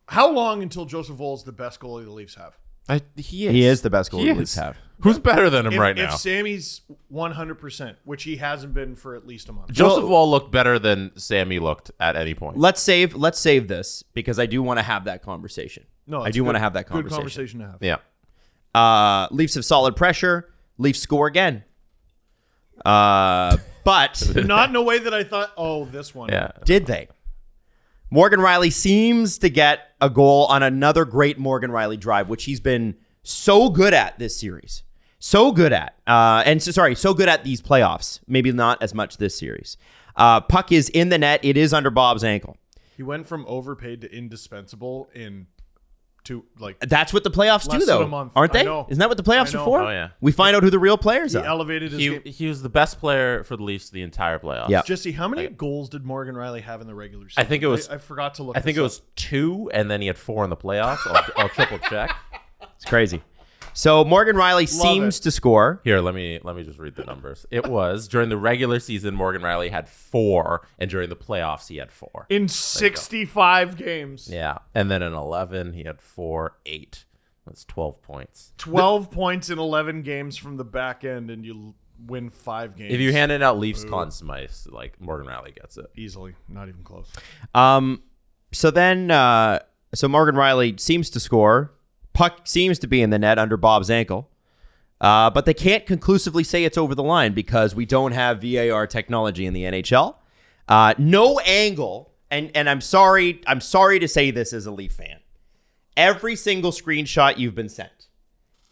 how 0.08 0.30
long 0.30 0.62
until 0.62 0.84
Joseph 0.84 1.18
Woll 1.18 1.34
is 1.34 1.44
the 1.44 1.52
best 1.52 1.80
goalie 1.80 2.04
the 2.04 2.10
Leafs 2.10 2.34
have? 2.34 2.58
I, 2.88 3.00
he 3.16 3.46
is. 3.46 3.52
He 3.52 3.64
is 3.64 3.82
the 3.82 3.90
best 3.90 4.10
goalie 4.12 4.20
He 4.22 4.28
the 4.28 4.34
Leafs 4.34 4.54
have. 4.56 4.76
Who's 5.00 5.18
better 5.18 5.50
than 5.50 5.66
him 5.66 5.72
If, 5.74 5.78
right 5.78 5.98
if 5.98 6.10
now? 6.10 6.16
Sammy's 6.16 6.82
100%, 7.12 7.96
which 8.04 8.22
he 8.22 8.36
hasn't 8.36 8.72
been 8.74 8.94
for 8.96 9.14
at 9.14 9.26
least 9.26 9.48
a 9.48 9.52
month. 9.52 9.72
Joseph 9.72 10.04
Woll 10.04 10.30
looked 10.30 10.50
better 10.50 10.78
than 10.78 11.12
Sammy 11.18 11.58
looked 11.58 11.90
at 12.00 12.16
any 12.16 12.34
point. 12.34 12.56
Let's 12.58 12.80
save 12.80 13.14
let's 13.14 13.38
save 13.38 13.68
this 13.68 14.02
because 14.14 14.38
I 14.38 14.46
do 14.46 14.62
want 14.62 14.78
to 14.78 14.82
have 14.82 15.04
that 15.04 15.22
conversation. 15.22 15.84
no, 16.06 16.22
I 16.22 16.28
it's 16.28 16.34
do 16.36 16.42
a 16.42 16.44
want 16.44 16.54
to 16.54 16.58
good- 16.60 16.62
have 16.64 16.72
that 16.74 16.86
Good 16.86 16.92
conversation. 16.92 17.16
conversation 17.18 17.60
to 17.60 17.66
have. 17.66 17.78
yeah. 17.80 17.96
Uh, 18.74 19.28
Leafs 19.30 19.54
have 19.54 19.64
solid 19.64 19.94
pressure. 19.96 20.50
Leafs 20.78 21.00
score 21.00 21.26
again. 21.26 21.64
Uh, 22.84 23.56
but 23.84 24.22
Not 24.34 24.70
in 24.70 24.76
a 24.76 24.82
way 24.82 24.98
that 24.98 25.14
I 25.14 25.24
thought, 25.24 25.52
oh, 25.56 25.84
this 25.86 26.14
one. 26.14 26.30
Yeah. 26.30 26.50
did 26.64 26.86
they? 26.86 27.08
Morgan 28.14 28.38
Rielly 28.38 28.72
seems 28.72 29.38
to 29.38 29.50
get 29.50 29.88
a 30.00 30.08
goal 30.08 30.46
on 30.46 30.62
another 30.62 31.04
great 31.04 31.36
Morgan 31.36 31.72
Rielly 31.72 31.98
drive, 31.98 32.28
which 32.28 32.44
he's 32.44 32.60
been 32.60 32.94
so 33.24 33.70
good 33.70 33.92
at 33.92 34.20
this 34.20 34.36
series. 34.36 34.84
So 35.18 35.50
good 35.50 35.72
at. 35.72 35.96
Uh, 36.06 36.44
and 36.46 36.62
so, 36.62 36.70
sorry, 36.70 36.94
so 36.94 37.12
good 37.12 37.28
at 37.28 37.42
these 37.42 37.60
playoffs. 37.60 38.20
Maybe 38.28 38.52
not 38.52 38.80
as 38.80 38.94
much 38.94 39.16
this 39.16 39.36
series. 39.36 39.76
Uh, 40.14 40.40
puck 40.40 40.70
is 40.70 40.90
in 40.90 41.08
the 41.08 41.18
net. 41.18 41.40
It 41.42 41.56
is 41.56 41.74
under 41.74 41.90
Bob's 41.90 42.22
ankle. 42.22 42.56
He 42.96 43.02
went 43.02 43.26
from 43.26 43.44
overpaid 43.48 44.00
to 44.02 44.16
indispensable 44.16 45.10
in 45.12 45.48
two 46.24 46.44
like 46.58 46.80
That's 46.80 47.12
what 47.12 47.22
the 47.22 47.30
playoffs 47.30 47.68
Less 47.68 47.80
do, 47.80 47.86
than 47.86 47.86
though, 47.86 48.02
a 48.02 48.08
month. 48.08 48.32
aren't 48.34 48.54
I 48.54 48.58
they? 48.58 48.64
know. 48.64 48.86
Isn't 48.88 48.98
that 48.98 49.08
what 49.08 49.16
the 49.18 49.22
playoffs 49.22 49.54
I 49.54 49.58
are 49.58 49.60
know. 49.60 49.64
for? 49.64 49.82
Oh, 49.82 49.90
yeah. 49.90 50.08
We 50.20 50.32
find 50.32 50.56
out 50.56 50.62
who 50.62 50.70
the 50.70 50.78
real 50.78 50.96
players 50.98 51.32
he 51.32 51.38
are. 51.38 51.44
elevated 51.44 51.92
his 51.92 52.00
He, 52.00 52.08
game. 52.08 52.22
he 52.24 52.46
was 52.48 52.62
the 52.62 52.68
best 52.68 52.98
player 52.98 53.44
for 53.44 53.56
the 53.56 53.62
Leafs 53.62 53.90
the 53.90 54.02
entire 54.02 54.38
playoffs. 54.38 54.70
Yeah. 54.70 54.82
Jesse, 54.82 55.12
how 55.12 55.28
many 55.28 55.48
goals 55.48 55.88
did 55.88 56.04
Morgan 56.04 56.34
Rielly 56.34 56.62
have 56.62 56.80
in 56.80 56.86
the 56.86 56.94
regular 56.94 57.28
season? 57.28 57.42
I 57.42 57.44
think 57.44 57.62
it 57.62 57.66
was- 57.68 57.88
I, 57.88 57.94
I 57.94 57.98
forgot 57.98 58.34
to 58.36 58.42
look. 58.42 58.56
I 58.56 58.60
think 58.60 58.76
it 58.76 58.80
this 58.80 59.00
was 59.00 59.02
two, 59.16 59.70
and 59.74 59.90
then 59.90 60.00
he 60.00 60.06
had 60.06 60.18
four 60.18 60.42
in 60.44 60.50
the 60.50 60.56
playoffs. 60.56 60.98
I'll, 61.06 61.24
I'll 61.36 61.48
triple 61.50 61.78
check. 61.78 62.16
It's 62.76 62.84
crazy. 62.86 63.22
So 63.74 64.04
Morgan 64.04 64.36
Rielly 64.36 64.68
seems 64.68 65.18
it. 65.18 65.24
to 65.24 65.30
score. 65.32 65.80
Here, 65.84 66.00
let 66.00 66.14
me 66.14 66.38
let 66.42 66.54
me 66.56 66.62
just 66.62 66.78
read 66.78 66.94
the 66.94 67.04
numbers. 67.04 67.44
It 67.50 67.66
was 67.66 68.06
during 68.08 68.28
the 68.28 68.36
regular 68.36 68.78
season, 68.78 69.14
Morgan 69.14 69.42
Rielly 69.42 69.70
had 69.70 69.88
four, 69.88 70.66
and 70.78 70.88
during 70.88 71.08
the 71.08 71.16
playoffs, 71.16 71.68
he 71.68 71.76
had 71.78 71.90
four. 71.90 72.22
up. 72.22 72.26
in 72.32 72.48
65 72.48 73.76
games. 73.76 74.28
Yeah, 74.30 74.58
and 74.74 74.90
then 74.90 75.02
in 75.02 75.12
eleven, 75.12 75.72
he 75.72 75.84
had 75.84 76.00
four, 76.00 76.56
eight. 76.64 77.04
That's 77.46 77.64
twelve 77.64 78.00
points. 78.00 78.52
12 78.58 79.10
points 79.10 79.50
in 79.50 79.58
11 79.58 80.02
games 80.02 80.36
from 80.36 80.56
the 80.56 80.64
back 80.64 81.04
end, 81.04 81.30
and 81.30 81.44
you 81.44 81.74
win 82.06 82.30
five 82.30 82.76
games. 82.76 82.92
If 82.92 83.00
you 83.00 83.12
handed 83.12 83.42
out 83.42 83.58
Leafs 83.58 83.84
Conn 83.84 84.10
Smythe, 84.10 84.50
like 84.68 85.00
Morgan 85.00 85.26
Rielly 85.26 85.54
gets 85.54 85.76
it. 85.76 85.86
easily, 85.96 86.34
not 86.48 86.68
even 86.68 86.82
close. 86.84 87.10
Um, 87.54 88.02
so 88.52 88.70
then, 88.70 89.10
uh, 89.10 89.58
so 89.94 90.08
Morgan 90.08 90.36
Rielly 90.36 90.78
seems 90.78 91.10
to 91.10 91.20
score. 91.20 91.72
Puck 92.14 92.42
seems 92.44 92.78
to 92.78 92.86
be 92.86 93.02
in 93.02 93.10
the 93.10 93.18
net 93.18 93.38
under 93.38 93.56
Bob's 93.56 93.90
ankle. 93.90 94.30
Uh, 95.00 95.28
but 95.28 95.44
they 95.44 95.52
can't 95.52 95.84
conclusively 95.84 96.42
say 96.42 96.64
it's 96.64 96.78
over 96.78 96.94
the 96.94 97.02
line 97.02 97.34
because 97.34 97.74
we 97.74 97.84
don't 97.84 98.12
have 98.12 98.40
VAR 98.40 98.86
technology 98.86 99.44
in 99.44 99.52
the 99.52 99.64
NHL. 99.64 100.14
Uh, 100.66 100.94
no 100.96 101.38
angle, 101.40 102.12
and 102.30 102.50
and 102.54 102.70
I'm 102.70 102.80
sorry, 102.80 103.42
I'm 103.46 103.60
sorry 103.60 103.98
to 103.98 104.08
say 104.08 104.30
this 104.30 104.54
as 104.54 104.64
a 104.64 104.70
Leaf 104.70 104.92
fan. 104.92 105.18
Every 105.96 106.36
single 106.36 106.70
screenshot 106.70 107.36
you've 107.36 107.54
been 107.54 107.68
sent 107.68 108.08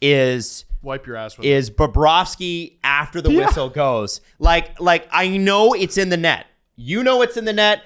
is 0.00 0.64
Wipe 0.82 1.06
your 1.06 1.16
ass 1.16 1.36
with 1.36 1.46
is 1.46 1.70
Bobrovsky 1.70 2.78
after 2.82 3.20
the 3.20 3.30
whistle 3.30 3.68
goes. 3.68 4.20
Like, 4.38 4.80
like 4.80 5.06
I 5.12 5.36
know 5.36 5.74
it's 5.74 5.98
in 5.98 6.08
the 6.08 6.16
net. 6.16 6.46
You 6.76 7.02
know 7.02 7.22
it's 7.22 7.36
in 7.36 7.44
the 7.44 7.52
net. 7.52 7.82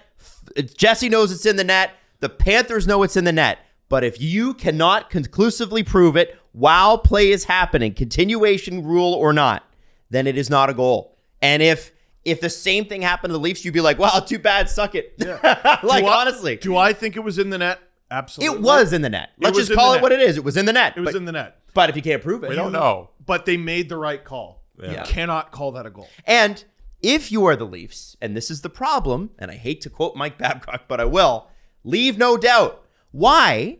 Jesse 0.76 1.08
knows 1.08 1.32
it's 1.32 1.44
in 1.44 1.56
the 1.56 1.64
net. 1.64 1.92
The 2.20 2.28
Panthers 2.30 2.86
know 2.86 3.02
it's 3.02 3.16
in 3.16 3.24
the 3.24 3.32
net. 3.32 3.58
But 3.88 4.04
if 4.04 4.20
you 4.20 4.54
cannot 4.54 5.10
conclusively 5.10 5.82
prove 5.82 6.16
it 6.16 6.38
while 6.52 6.98
play 6.98 7.30
is 7.30 7.44
happening, 7.44 7.94
continuation 7.94 8.84
rule 8.84 9.14
or 9.14 9.32
not, 9.32 9.64
then 10.10 10.26
it 10.26 10.36
is 10.36 10.50
not 10.50 10.70
a 10.70 10.74
goal. 10.74 11.16
And 11.40 11.62
if 11.62 11.92
if 12.24 12.40
the 12.40 12.50
same 12.50 12.86
thing 12.86 13.02
happened 13.02 13.30
to 13.30 13.32
the 13.34 13.40
Leafs, 13.40 13.64
you'd 13.64 13.74
be 13.74 13.80
like, 13.80 13.98
"Wow, 13.98 14.18
too 14.20 14.38
bad, 14.38 14.68
suck 14.68 14.94
it." 14.94 15.14
like 15.20 16.02
Do 16.02 16.08
I- 16.08 16.20
honestly, 16.20 16.56
Do 16.56 16.76
I 16.76 16.92
think 16.92 17.16
it 17.16 17.20
was 17.20 17.38
in 17.38 17.50
the 17.50 17.58
net? 17.58 17.78
Absolutely. 18.10 18.56
it 18.56 18.62
was 18.62 18.92
in 18.92 19.02
the 19.02 19.10
net. 19.10 19.30
Let's 19.38 19.58
just 19.58 19.72
call 19.72 19.92
it 19.92 19.96
net. 19.96 20.02
what 20.02 20.12
it 20.12 20.20
is. 20.20 20.36
It 20.36 20.44
was 20.44 20.56
in 20.56 20.66
the 20.66 20.72
net. 20.72 20.94
It 20.96 21.00
was 21.00 21.08
but, 21.12 21.16
in 21.16 21.24
the 21.24 21.32
net. 21.32 21.58
but 21.74 21.90
if 21.90 21.96
you 21.96 22.02
can't 22.02 22.22
prove 22.22 22.44
it, 22.44 22.50
We 22.50 22.56
don't 22.56 22.72
know. 22.72 23.10
But 23.24 23.46
they 23.46 23.56
made 23.56 23.88
the 23.88 23.96
right 23.96 24.22
call. 24.22 24.62
You 24.80 25.00
cannot 25.04 25.50
call 25.50 25.72
that 25.72 25.86
a 25.86 25.90
goal. 25.90 26.08
And 26.24 26.64
if 27.02 27.32
you 27.32 27.44
are 27.46 27.56
the 27.56 27.66
Leafs, 27.66 28.16
and 28.20 28.36
this 28.36 28.50
is 28.50 28.60
the 28.62 28.70
problem, 28.70 29.30
and 29.38 29.50
I 29.50 29.54
hate 29.54 29.80
to 29.82 29.90
quote 29.90 30.16
Mike 30.16 30.38
Babcock, 30.38 30.84
but 30.88 31.00
I 31.00 31.04
will, 31.04 31.48
leave 31.82 32.18
no 32.18 32.36
doubt. 32.36 32.85
Why? 33.16 33.78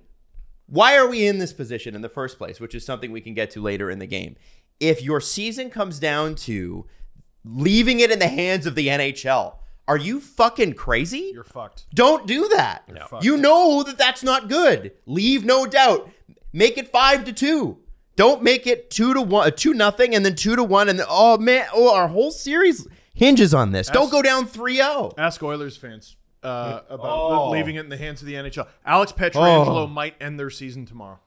Why 0.64 0.96
are 0.96 1.07
we 1.07 1.27
in 1.27 1.38
this 1.38 1.53
position 1.53 1.94
in 1.94 2.01
the 2.01 2.09
first 2.09 2.38
place, 2.38 2.59
which 2.59 2.75
is 2.75 2.87
something 2.87 3.12
we 3.12 3.20
can 3.20 3.35
get 3.35 3.51
to 3.51 3.61
later 3.61 3.90
in 3.90 3.99
the 3.99 4.07
game? 4.07 4.37
If 4.81 5.03
your 5.03 5.20
season 5.20 5.68
comes 5.68 5.99
down 5.99 6.37
to 6.46 6.87
leaving 7.44 8.01
it 8.01 8.11
in 8.11 8.18
the 8.18 8.29
hands 8.29 8.64
of 8.64 8.75
the 8.75 8.88
NHL, 8.88 9.57
are 9.87 9.99
you 9.99 10.20
fucking 10.20 10.72
crazy? 10.72 11.33
You're 11.35 11.44
fucked. 11.44 11.85
Don't 11.94 12.27
do 12.27 12.49
that. 12.49 12.85
fucked. 13.11 13.25
You 13.25 13.37
know 13.37 13.83
that 13.83 13.99
that's 13.99 14.22
not 14.22 14.49
good. 14.49 14.92
Leave 15.05 15.44
no 15.44 15.66
doubt. 15.66 16.11
Make 16.55 16.79
it 16.79 16.88
five 16.88 17.27
to 17.27 17.33
two. 17.35 17.77
Don't 18.16 18.42
make 18.42 18.66
it 18.66 18.88
two 18.88 19.12
to 19.12 19.20
one, 19.20 19.49
uh, 19.49 19.51
two 19.51 19.75
nothing, 19.75 20.14
and 20.14 20.25
then 20.25 20.35
two 20.35 20.57
to 20.57 20.64
one, 20.64 20.88
and 20.88 20.99
then, 20.99 21.07
oh 21.11 21.37
man, 21.37 21.66
oh 21.75 21.94
our 21.94 22.09
whole 22.09 22.31
series 22.31 22.88
hinges 23.12 23.53
on 23.53 23.72
this. 23.72 23.90
Don't 23.90 24.11
go 24.11 24.22
down 24.22 24.46
3-0. 24.46 25.12
Ask 25.18 25.42
Oilers 25.42 25.77
fans 25.77 26.16
uh, 26.46 26.82
about 26.88 27.11
Oh. 27.11 27.50
leaving 27.50 27.76
it 27.76 27.80
in 27.80 27.88
the 27.88 27.96
hands 27.96 28.20
of 28.22 28.26
the 28.26 28.35
NHL. 28.35 28.66
Alex 28.85 29.12
Pietrangelo 29.12 29.85
Oh. 29.85 29.87
might 29.87 30.14
end 30.20 30.38
their 30.38 30.50
season 30.50 30.87
tomorrow. 30.87 31.18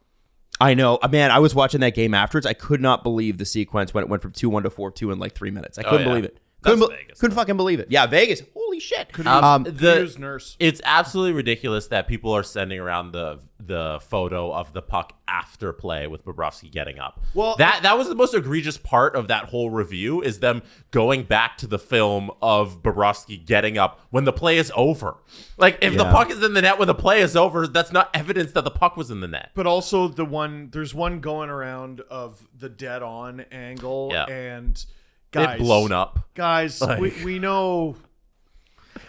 I 0.61 0.73
know, 0.73 0.99
Uh, 1.01 1.07
man. 1.07 1.31
I 1.31 1.39
was 1.39 1.55
watching 1.55 1.79
that 1.81 1.95
game 1.95 2.13
afterwards. 2.13 2.45
I 2.45 2.53
could 2.53 2.81
not 2.81 3.01
believe 3.03 3.37
the 3.37 3.45
sequence 3.45 3.93
when 3.93 4.03
it 4.03 4.09
went 4.09 4.21
from 4.21 4.31
two 4.33 4.49
one 4.49 4.63
to 4.63 4.69
four 4.69 4.91
two 4.91 5.11
in 5.11 5.19
like 5.19 5.33
three 5.33 5.51
minutes. 5.51 5.77
I 5.77 5.83
couldn't 5.83 6.01
yeah. 6.01 6.07
believe 6.07 6.25
it. 6.25 6.37
That's 6.61 6.75
Couldn't, 6.75 6.89
be- 6.89 6.95
Vegas, 7.03 7.19
couldn't 7.19 7.35
fucking 7.35 7.55
believe 7.57 7.79
it. 7.79 7.87
Yeah, 7.89 8.05
Vegas. 8.05 8.41
Holy 8.53 8.79
shit. 8.81 9.17
Um, 9.25 9.43
Um, 9.43 9.63
the 9.63 10.01
Use 10.01 10.19
nurse. 10.19 10.57
it's 10.59 10.81
absolutely 10.83 11.31
ridiculous 11.33 11.87
that 11.87 12.07
people 12.07 12.33
are 12.35 12.43
sending 12.43 12.79
around 12.79 13.11
the 13.13 13.39
the 13.61 13.99
photo 14.01 14.51
of 14.53 14.71
the 14.73 14.81
puck 14.81 15.13
after 15.27 15.71
play 15.73 16.07
with 16.07 16.23
Bobrovsky 16.25 16.71
getting 16.71 16.97
up. 16.97 17.21
Well- 17.33 17.55
that 17.57 17.81
that 17.83 17.97
was 17.97 18.07
the 18.09 18.15
most 18.15 18.33
egregious 18.33 18.77
part 18.77 19.15
of 19.15 19.27
that 19.27 19.45
whole 19.45 19.69
review 19.69 20.21
is 20.21 20.39
them 20.39 20.61
going 20.91 21.23
back 21.23 21.57
to 21.59 21.67
the 21.67 21.77
film 21.79 22.31
of 22.41 22.81
Bobrovsky 22.81 23.43
getting 23.45 23.77
up 23.77 23.99
when 24.09 24.23
the 24.25 24.33
play 24.33 24.57
is 24.57 24.71
over. 24.75 25.15
Like 25.57 25.77
if 25.81 25.95
the 25.95 26.03
Yeah. 26.03 26.11
puck 26.11 26.29
is 26.29 26.43
in 26.43 26.53
the 26.55 26.61
net 26.61 26.77
when 26.79 26.87
the 26.87 26.95
play 26.95 27.21
is 27.21 27.35
over, 27.35 27.67
that's 27.67 27.91
not 27.91 28.09
evidence 28.13 28.51
that 28.53 28.63
the 28.63 28.71
puck 28.71 28.97
was 28.97 29.11
in 29.11 29.19
the 29.21 29.27
net. 29.27 29.51
But 29.55 29.65
also 29.67 30.07
the 30.07 30.25
one 30.25 30.69
there's 30.71 30.93
one 30.95 31.19
going 31.19 31.49
around 31.49 32.01
of 32.09 32.47
the 32.57 32.69
dead 32.69 33.01
on 33.03 33.41
angle 33.51 34.09
Yeah. 34.13 34.25
and 34.25 34.83
guys 35.31 35.59
it 35.59 35.63
blown 35.63 35.91
up. 35.91 36.27
Guys, 36.35 36.81
Like- 36.81 36.99
we, 36.99 37.13
we 37.23 37.39
know 37.39 37.95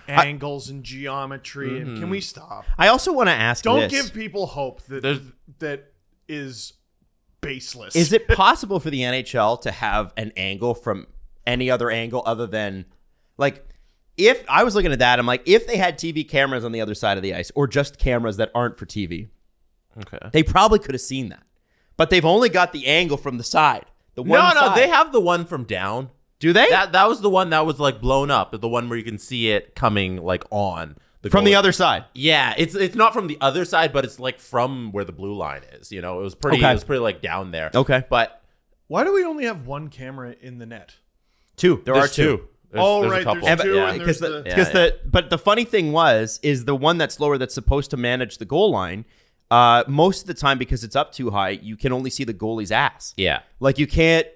angles 0.09 0.69
and 0.71 0.83
geometry 0.85 1.69
Mm-hmm. 1.71 2.01
can 2.01 2.11
we 2.11 2.21
stop? 2.21 2.65
I 2.79 2.89
also 2.89 3.13
want 3.13 3.29
to 3.29 3.35
ask 3.35 3.65
Don't 3.65 3.81
this. 3.89 3.91
give 3.93 4.15
people 4.15 4.47
hope 4.47 4.83
that 4.87 5.03
There's- 5.03 5.21
that 5.59 5.93
is 6.29 6.75
baseless. 7.41 7.95
Is 7.97 8.13
it 8.13 8.27
possible 8.29 8.81
for 8.81 8.91
the 8.91 9.01
NHL 9.03 9.61
to 9.63 9.71
have 9.71 10.13
an 10.17 10.33
angle 10.37 10.75
from 10.75 11.07
any 11.47 11.71
other 11.71 11.91
angle 11.91 12.23
other 12.27 12.47
than 12.47 12.85
like 13.39 13.65
if 14.17 14.45
I 14.49 14.65
was 14.65 14.75
looking 14.75 14.93
at 14.93 14.99
that, 14.99 15.19
I'm 15.19 15.25
like, 15.27 15.43
if 15.47 15.67
they 15.67 15.79
had 15.79 15.97
TV 15.97 16.29
cameras 16.29 16.63
on 16.65 16.73
the 16.73 16.81
other 16.83 16.95
side 16.95 17.17
of 17.17 17.23
the 17.23 17.35
ice 17.35 17.51
or 17.55 17.67
just 17.67 17.99
cameras 17.99 18.37
that 18.37 18.51
aren't 18.55 18.77
for 18.79 18.85
TV, 18.85 19.29
Okay. 19.99 20.19
they 20.33 20.43
probably 20.43 20.79
could 20.79 20.93
have 20.95 21.01
seen 21.01 21.31
that. 21.31 21.43
But 21.97 22.11
they've 22.11 22.25
only 22.25 22.49
got 22.51 22.73
the 22.75 22.87
angle 22.87 23.17
from 23.17 23.39
the 23.39 23.45
side. 23.45 23.87
The 24.23 24.31
one 24.31 24.55
No, 24.55 24.61
no, 24.69 24.75
they 24.75 24.89
have 24.89 25.13
the 25.13 25.21
one 25.21 25.45
from 25.47 25.65
down. 25.65 26.11
Do 26.41 26.53
they? 26.53 26.69
That 26.71 26.93
that 26.93 27.09
was 27.09 27.21
the 27.21 27.31
one 27.31 27.51
that 27.51 27.65
was 27.67 27.79
like 27.81 28.01
blown 28.01 28.31
up, 28.31 28.59
the 28.59 28.69
one 28.69 28.89
where 28.89 28.99
you 28.99 29.05
can 29.05 29.19
see 29.19 29.51
it 29.51 29.75
coming 29.75 30.17
like 30.17 30.45
on 30.51 30.97
from 31.31 31.45
the 31.45 31.55
other 31.55 31.73
side. 31.73 32.05
Yeah, 32.15 32.55
it's 32.57 32.75
it's 32.75 32.95
not 32.95 33.13
from 33.13 33.27
the 33.27 33.37
other 33.41 33.65
side, 33.65 33.93
but 33.93 34.05
it's 34.05 34.19
like 34.19 34.39
from 34.41 34.91
where 34.93 35.05
the 35.05 35.13
blue 35.13 35.35
line 35.35 35.63
is. 35.73 35.93
You 35.93 36.01
know, 36.01 36.21
it 36.21 36.23
was 36.23 36.35
pretty. 36.35 36.59
Okay. 36.59 36.71
It 36.71 36.75
was 36.75 36.85
pretty 36.85 37.01
like 37.01 37.21
down 37.21 37.51
there. 37.51 37.71
Okay. 37.75 38.05
but 38.09 38.43
Why 38.89 39.05
do 39.05 39.13
we 39.13 39.25
only 39.25 39.45
have 39.45 39.67
one 39.67 39.89
camera 39.89 40.35
in 40.41 40.59
the 40.59 40.67
net? 40.67 40.97
Two. 41.57 41.83
There 41.85 41.95
there's 41.95 42.07
are 42.11 42.15
two. 42.15 42.23
two. 42.39 42.49
There's, 42.73 42.85
Oh, 42.87 43.01
there's 43.01 43.13
right, 43.13 43.21
a 43.21 43.25
couple. 43.25 43.43
there's 43.47 43.61
two, 43.63 43.75
yeah. 43.75 43.93
because 43.93 44.21
there's 44.21 44.33
the, 44.33 44.37
the- 44.39 44.43
because 44.45 44.67
Yeah, 44.69 44.73
the 44.73 44.99
but 45.07 45.29
the 45.29 45.39
funny 45.39 45.65
thing 45.65 45.93
was 45.93 46.39
is 46.43 46.65
the 46.65 46.75
one 46.77 46.97
that's 46.99 47.19
lower 47.21 47.37
that's 47.37 47.53
supposed 47.55 47.91
to 47.91 47.97
manage 47.97 48.39
the 48.39 48.45
goal 48.45 48.71
line. 48.71 49.05
Uh, 49.51 49.85
most 49.89 50.23
of 50.23 50.27
the 50.29 50.35
time, 50.35 50.59
because 50.59 50.85
it's 50.85 50.95
up 50.95 51.13
too 51.13 51.31
high, 51.31 51.51
you 51.51 51.77
can 51.77 51.93
only 51.93 52.11
see 52.11 52.25
the 52.25 52.35
goalie's 52.35 52.71
ass. 52.71 53.15
yeah. 53.17 53.41
Like 53.59 53.79
you 53.79 53.87
can't 53.87 54.27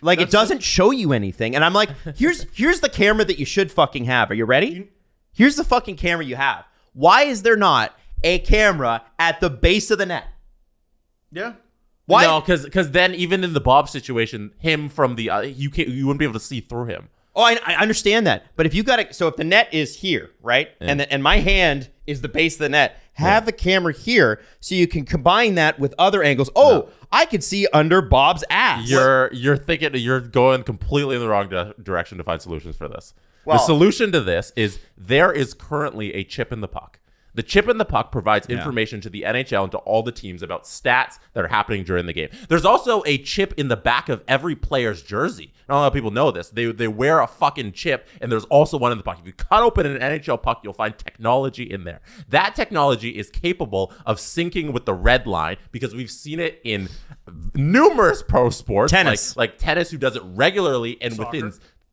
like 0.00 0.20
it 0.20 0.30
doesn't 0.30 0.62
show 0.62 0.90
you 0.90 1.12
anything. 1.12 1.54
And 1.54 1.64
I'm 1.64 1.72
like, 1.72 1.90
here's 2.16 2.46
here's 2.52 2.80
the 2.80 2.88
camera 2.88 3.24
that 3.24 3.38
you 3.38 3.44
should 3.44 3.70
fucking 3.70 4.04
have. 4.04 4.30
Are 4.30 4.34
you 4.34 4.44
ready? 4.44 4.90
Here's 5.32 5.56
the 5.56 5.64
fucking 5.64 5.96
camera 5.96 6.24
you 6.24 6.36
have. 6.36 6.64
Why 6.94 7.22
is 7.22 7.42
there 7.42 7.56
not 7.56 7.96
a 8.24 8.38
camera 8.40 9.02
at 9.18 9.40
the 9.40 9.50
base 9.50 9.90
of 9.90 9.98
the 9.98 10.06
net? 10.06 10.26
Yeah. 11.30 11.54
Why? 12.06 12.24
No, 12.24 12.40
because 12.40 12.64
because 12.64 12.92
then 12.92 13.14
even 13.14 13.44
in 13.44 13.52
the 13.52 13.60
Bob 13.60 13.88
situation, 13.88 14.52
him 14.58 14.88
from 14.88 15.16
the 15.16 15.30
uh, 15.30 15.40
you 15.40 15.70
can't 15.70 15.88
you 15.88 16.06
wouldn't 16.06 16.20
be 16.20 16.24
able 16.24 16.34
to 16.34 16.40
see 16.40 16.60
through 16.60 16.86
him. 16.86 17.08
Oh, 17.34 17.42
I, 17.42 17.58
I 17.66 17.74
understand 17.76 18.26
that. 18.26 18.46
But 18.56 18.64
if 18.64 18.74
you 18.74 18.82
got 18.82 18.98
it, 18.98 19.14
so 19.14 19.28
if 19.28 19.36
the 19.36 19.44
net 19.44 19.68
is 19.74 19.96
here, 19.96 20.30
right, 20.40 20.70
and 20.80 21.00
the, 21.00 21.12
and 21.12 21.22
my 21.22 21.38
hand 21.38 21.90
is 22.06 22.20
the 22.20 22.28
base 22.28 22.54
of 22.54 22.60
the 22.60 22.68
net, 22.68 23.00
have 23.14 23.46
the 23.46 23.52
camera 23.52 23.92
here 23.92 24.40
so 24.60 24.74
you 24.74 24.86
can 24.86 25.04
combine 25.04 25.54
that 25.56 25.78
with 25.78 25.94
other 25.98 26.22
angles. 26.22 26.50
Oh, 26.56 26.88
I 27.12 27.24
could 27.24 27.42
see 27.44 27.66
under 27.72 28.00
Bob's 28.02 28.44
ass. 28.50 28.88
You're 28.88 29.32
you're 29.32 29.56
thinking 29.56 29.90
you're 29.94 30.20
going 30.20 30.62
completely 30.62 31.16
in 31.16 31.20
the 31.22 31.28
wrong 31.28 31.48
di- 31.48 31.72
direction 31.82 32.18
to 32.18 32.24
find 32.24 32.40
solutions 32.42 32.76
for 32.76 32.88
this. 32.88 33.14
Well- 33.44 33.58
the 33.58 33.64
solution 33.64 34.12
to 34.12 34.20
this 34.20 34.52
is 34.56 34.78
there 34.96 35.32
is 35.32 35.54
currently 35.54 36.14
a 36.14 36.24
chip 36.24 36.52
in 36.52 36.60
the 36.60 36.68
puck. 36.68 36.98
The 37.34 37.42
chip 37.42 37.68
in 37.68 37.76
the 37.76 37.84
puck 37.84 38.10
provides 38.10 38.46
information 38.48 39.02
to 39.02 39.10
the 39.10 39.22
NHL 39.26 39.64
and 39.64 39.72
to 39.72 39.78
all 39.78 40.02
the 40.02 40.10
teams 40.10 40.42
about 40.42 40.64
stats 40.64 41.18
that 41.34 41.44
are 41.44 41.48
happening 41.48 41.84
during 41.84 42.06
the 42.06 42.14
game. 42.14 42.30
There's 42.48 42.64
also 42.64 43.02
a 43.04 43.18
chip 43.18 43.52
in 43.58 43.68
the 43.68 43.76
back 43.76 44.08
of 44.08 44.24
every 44.26 44.56
player's 44.56 45.02
jersey. 45.02 45.52
Not 45.68 45.76
a 45.76 45.80
lot 45.80 45.86
of 45.88 45.92
people 45.92 46.10
know 46.12 46.30
this. 46.30 46.50
They 46.50 46.66
they 46.66 46.86
wear 46.86 47.20
a 47.20 47.26
fucking 47.26 47.72
chip, 47.72 48.08
and 48.20 48.30
there's 48.30 48.44
also 48.44 48.78
one 48.78 48.92
in 48.92 48.98
the 48.98 49.04
puck. 49.04 49.18
If 49.20 49.26
you 49.26 49.32
cut 49.32 49.62
open 49.62 49.84
an 49.86 50.00
NHL 50.00 50.40
puck, 50.40 50.60
you'll 50.62 50.72
find 50.72 50.96
technology 50.96 51.64
in 51.64 51.84
there. 51.84 52.00
That 52.28 52.54
technology 52.54 53.10
is 53.10 53.30
capable 53.30 53.92
of 54.04 54.18
syncing 54.18 54.72
with 54.72 54.84
the 54.84 54.94
red 54.94 55.26
line 55.26 55.56
because 55.72 55.94
we've 55.94 56.10
seen 56.10 56.38
it 56.38 56.60
in 56.62 56.88
numerous 57.54 58.22
pro 58.22 58.50
sports, 58.50 58.92
Tennis. 58.92 59.36
like 59.36 59.50
like 59.50 59.58
tennis, 59.58 59.90
who 59.90 59.98
does 59.98 60.14
it 60.14 60.22
regularly, 60.24 60.98
and 61.00 61.18
within 61.18 61.52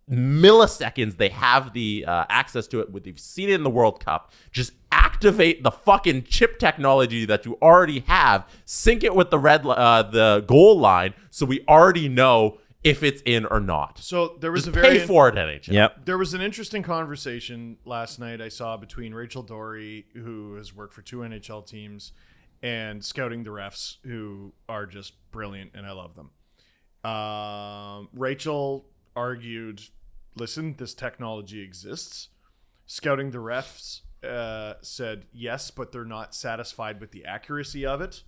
milliseconds 0.10 1.18
they 1.18 1.30
have 1.30 1.74
the 1.74 2.06
uh, 2.08 2.26
access 2.30 2.68
to 2.68 2.80
it. 2.80 2.92
With 2.92 3.08
you've 3.08 3.20
seen 3.20 3.50
it 3.50 3.56
in 3.56 3.64
the 3.64 3.70
World 3.70 4.04
Cup, 4.04 4.32
just 4.52 4.74
activate 4.92 5.64
the 5.64 5.72
fucking 5.72 6.24
chip 6.24 6.60
technology 6.60 7.26
that 7.26 7.46
you 7.46 7.58
already 7.62 8.02
have, 8.02 8.48
sync 8.66 9.04
it 9.04 9.16
with 9.16 9.32
the 9.32 9.40
red 9.40 9.66
uh, 9.66 10.04
the 10.04 10.44
goal 10.48 10.78
line, 10.78 11.14
so 11.30 11.46
we 11.46 11.64
already 11.68 12.10
know 12.10 12.60
if 12.84 13.02
it's 13.02 13.22
in 13.26 13.46
or 13.46 13.60
not. 13.60 14.00
So 14.00 14.38
there 14.39 14.52
was 14.52 14.65
Just 14.65 14.78
a 14.78 14.82
very 14.82 15.00
pay 15.00 15.06
for 15.06 15.30
it, 15.30 15.36
NHL. 15.36 15.74
Yep. 15.74 16.06
There 16.06 16.17
was 16.17 16.34
an 16.34 16.41
interesting 16.41 16.84
conversation 16.84 17.78
last 17.86 18.19
night 18.19 18.41
I 18.41 18.50
saw 18.50 18.76
between 18.78 19.13
Rachel 19.13 19.43
Doerrie, 19.43 20.06
who 20.13 20.56
has 20.56 20.74
worked 20.76 20.93
for 20.93 21.02
two 21.02 21.17
NHL 21.17 21.65
teams, 21.65 22.12
and 22.62 23.04
scouting 23.04 23.43
the 23.43 23.52
refs, 23.52 23.98
who 24.04 24.54
are 24.67 24.86
just 24.86 25.13
brilliant, 25.32 25.72
and 25.74 25.86
I 25.86 25.91
love 25.91 26.15
them. 26.15 26.32
Um, 27.10 28.10
Rachel 28.13 28.86
argued, 29.15 29.82
"Listen, 30.36 30.76
this 30.78 30.93
technology 30.93 31.62
exists." 31.62 32.30
Scouting 32.86 33.32
the 33.32 33.39
refs 33.39 34.02
uh, 34.24 34.76
said, 34.82 35.26
"Yes, 35.32 35.72
but 35.72 35.91
they're 35.91 36.06
not 36.06 36.36
satisfied 36.36 37.00
with 37.00 37.12
the 37.12 37.26
accuracy 37.26 37.86
of 37.86 38.02
it." 38.02 38.24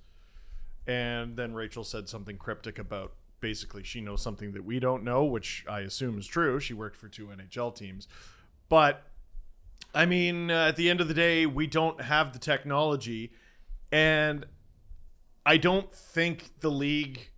And 0.88 1.36
then 1.36 1.54
Rachel 1.54 1.84
said 1.84 2.08
something 2.08 2.38
cryptic 2.38 2.78
about 2.78 3.14
basically 3.40 3.84
she 3.84 4.02
knows 4.02 4.22
something 4.22 4.52
that 4.54 4.64
we 4.64 4.80
don't 4.80 5.04
know, 5.04 5.24
which 5.24 5.66
I 5.70 5.82
assume 5.82 6.18
is 6.18 6.28
true. 6.28 6.60
She 6.60 6.74
worked 6.74 6.96
for 6.96 7.08
two 7.08 7.28
NHL 7.28 7.76
teams. 7.76 8.08
But 8.70 9.04
I 9.94 10.06
mean, 10.06 10.52
uh, 10.52 10.68
at 10.68 10.76
the 10.76 10.90
end 10.90 11.00
of 11.00 11.08
the 11.08 11.14
day, 11.14 11.46
we 11.46 11.68
don't 11.68 12.02
have 12.02 12.34
the 12.34 12.40
technology. 12.40 13.32
And 13.92 14.46
I 15.46 15.58
don't 15.58 15.92
think 15.92 16.60
the 16.60 16.70
league, 16.70 17.30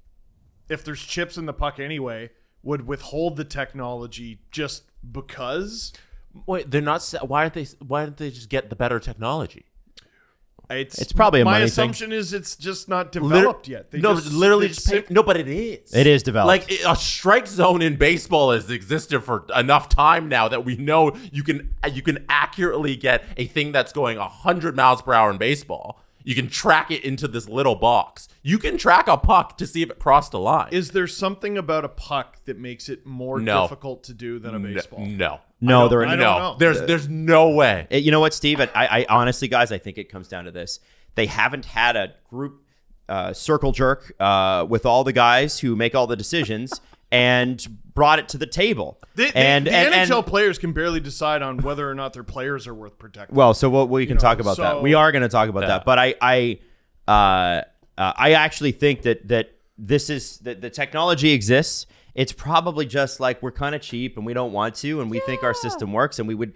if 0.69 0.83
there's 0.83 1.01
chips 1.01 1.37
in 1.37 1.45
the 1.45 1.53
puck 1.53 1.79
anyway, 1.79 2.31
would 2.63 2.87
withhold 2.87 3.37
the 3.37 3.45
technology 3.45 4.41
just 4.51 4.83
because. 5.09 5.93
Wait, 6.45 6.71
they're 6.71 6.81
not. 6.81 7.03
Why 7.21 7.43
aren't 7.43 7.53
they? 7.53 7.67
Why 7.85 8.03
don't 8.03 8.17
they 8.17 8.31
just 8.31 8.49
get 8.49 8.69
the 8.69 8.75
better 8.75 8.99
technology? 8.99 9.66
It's, 10.69 10.99
It's 11.01 11.13
probably 11.13 11.39
a 11.41 11.45
my 11.45 11.51
money 11.51 11.61
thing. 11.63 11.67
assumption 11.71 12.11
is 12.11 12.33
it's 12.33 12.57
just 12.57 12.89
not 12.89 13.15
Liter- 13.15 13.21
developed 13.35 13.67
yet. 13.69 13.89
They 13.89 13.99
no, 14.01 14.15
just- 14.15 14.33
literally 14.33 14.67
they 14.67 14.73
just 14.73 14.89
pay. 14.89 15.03
No, 15.09 15.23
but 15.23 15.37
it 15.37 15.47
is. 15.47 15.93
It 15.93 16.07
is 16.07 16.23
developed. 16.23 16.47
Like 16.47 16.69
it- 16.71 16.81
a 16.85 16.95
strike 16.95 17.47
zone 17.47 17.81
in 17.81 17.95
baseball 17.95 18.51
has 18.51 18.69
existed 18.69 19.21
for 19.21 19.45
enough 19.55 19.87
time 19.87 20.27
now 20.27 20.49
that 20.49 20.65
we 20.65 20.75
know 20.75 21.15
you 21.31 21.43
can 21.43 21.73
you 21.93 22.01
can 22.01 22.25
accurately 22.27 22.97
get 22.97 23.23
a 23.37 23.45
thing 23.45 23.71
that's 23.71 23.93
going 23.93 24.17
hundred 24.17 24.75
miles 24.75 25.01
per 25.01 25.13
hour 25.13 25.31
in 25.31 25.37
baseball. 25.37 26.01
You 26.27 26.35
can 26.35 26.49
track 26.49 26.91
it 26.91 27.05
into 27.05 27.25
this 27.25 27.47
little 27.47 27.75
box. 27.75 28.27
You 28.43 28.57
can 28.57 28.77
track 28.77 29.07
a 29.07 29.15
puck 29.15 29.57
to 29.59 29.65
see 29.65 29.81
if 29.81 29.89
it 29.89 29.97
crossed 29.97 30.33
a 30.33 30.37
line. 30.37 30.67
Is 30.73 30.91
there 30.91 31.07
something 31.07 31.57
about 31.57 31.85
a 31.85 31.87
puck 31.89 32.43
that 32.43 32.59
makes 32.59 32.89
it 32.89 33.05
more 33.05 33.39
No. 33.39 33.61
difficult 33.61 34.03
to 34.03 34.13
do 34.13 34.37
than 34.37 34.53
a 34.53 34.59
No- 34.59 34.73
baseball? 34.73 35.05
No, 35.05 35.39
No, 35.61 35.85
I 35.85 35.87
there- 35.87 36.01
don't- 36.01 36.09
I 36.09 36.15
no. 36.15 36.21
don't 36.23 36.39
know. 36.41 36.55
There's 36.59 36.81
there's 36.81 37.07
no 37.07 37.49
way. 37.51 37.87
Uh, 37.89 37.95
You 37.95 38.11
know 38.11 38.19
what, 38.19 38.33
Steve? 38.33 38.59
I, 38.59 38.67
I 38.75 39.05
honestly, 39.07 39.47
guys, 39.47 39.71
I 39.71 39.77
think 39.77 39.97
it 39.97 40.09
comes 40.11 40.27
down 40.27 40.43
to 40.43 40.51
this. 40.51 40.81
They 41.15 41.27
haven't 41.27 41.63
had 41.63 41.95
a 41.95 42.13
group 42.29 42.61
uh, 43.07 43.31
circle 43.31 43.71
jerk 43.71 44.11
uh, 44.19 44.65
with 44.67 44.85
all 44.85 45.05
the 45.05 45.13
guys 45.13 45.59
who 45.61 45.77
make 45.77 45.95
all 45.95 46.07
the 46.07 46.17
decisions 46.17 46.81
and 47.11 47.65
brought 47.93 48.19
it 48.19 48.29
to 48.29 48.37
the 48.37 48.45
table. 48.45 48.99
The, 49.15 49.25
the- 49.25 49.37
and, 49.37 49.65
the 49.65 49.73
and, 49.73 49.93
and- 49.93 50.09
NHL 50.11 50.25
players 50.25 50.57
can 50.57 50.73
barely 50.73 50.99
decide 50.99 51.41
on 51.41 51.57
whether 51.59 51.89
or 51.89 51.95
not 51.95 52.13
their 52.13 52.23
players 52.23 52.67
are 52.67 52.73
worth 52.73 52.97
protecting. 52.97 53.35
well, 53.35 53.53
so 53.53 53.69
what 53.69 53.89
we 53.89 54.05
can 54.05 54.15
know, 54.15 54.21
talk 54.21 54.39
about 54.39 54.57
that. 54.57 54.81
We 54.81 54.93
are 54.93 55.11
going 55.11 55.23
to 55.23 55.29
talk 55.29 55.49
about 55.49 55.67
that. 55.67 55.85
But 55.85 55.99
I, 55.99 56.15
I, 56.21 56.59
uh, 57.07 57.11
uh, 57.97 58.13
I 58.15 58.33
actually 58.33 58.73
think 58.73 59.01
that 59.03 59.27
that 59.29 59.51
this 59.77 60.09
is 60.09 60.37
that 60.39 60.61
the 60.61 60.69
technology 60.69 61.31
exists. 61.31 61.87
It's 62.13 62.31
probably 62.31 62.85
just 62.85 63.19
like 63.19 63.41
we're 63.41 63.51
kind 63.51 63.75
of 63.75 63.81
cheap 63.81 64.17
and 64.17 64.25
we 64.25 64.33
don't 64.33 64.51
want 64.51 64.75
to, 64.75 65.01
and 65.01 65.09
we 65.09 65.19
think 65.19 65.43
our 65.43 65.53
system 65.53 65.93
works, 65.93 66.19
and 66.19 66.27
we 66.27 66.35
would. 66.35 66.53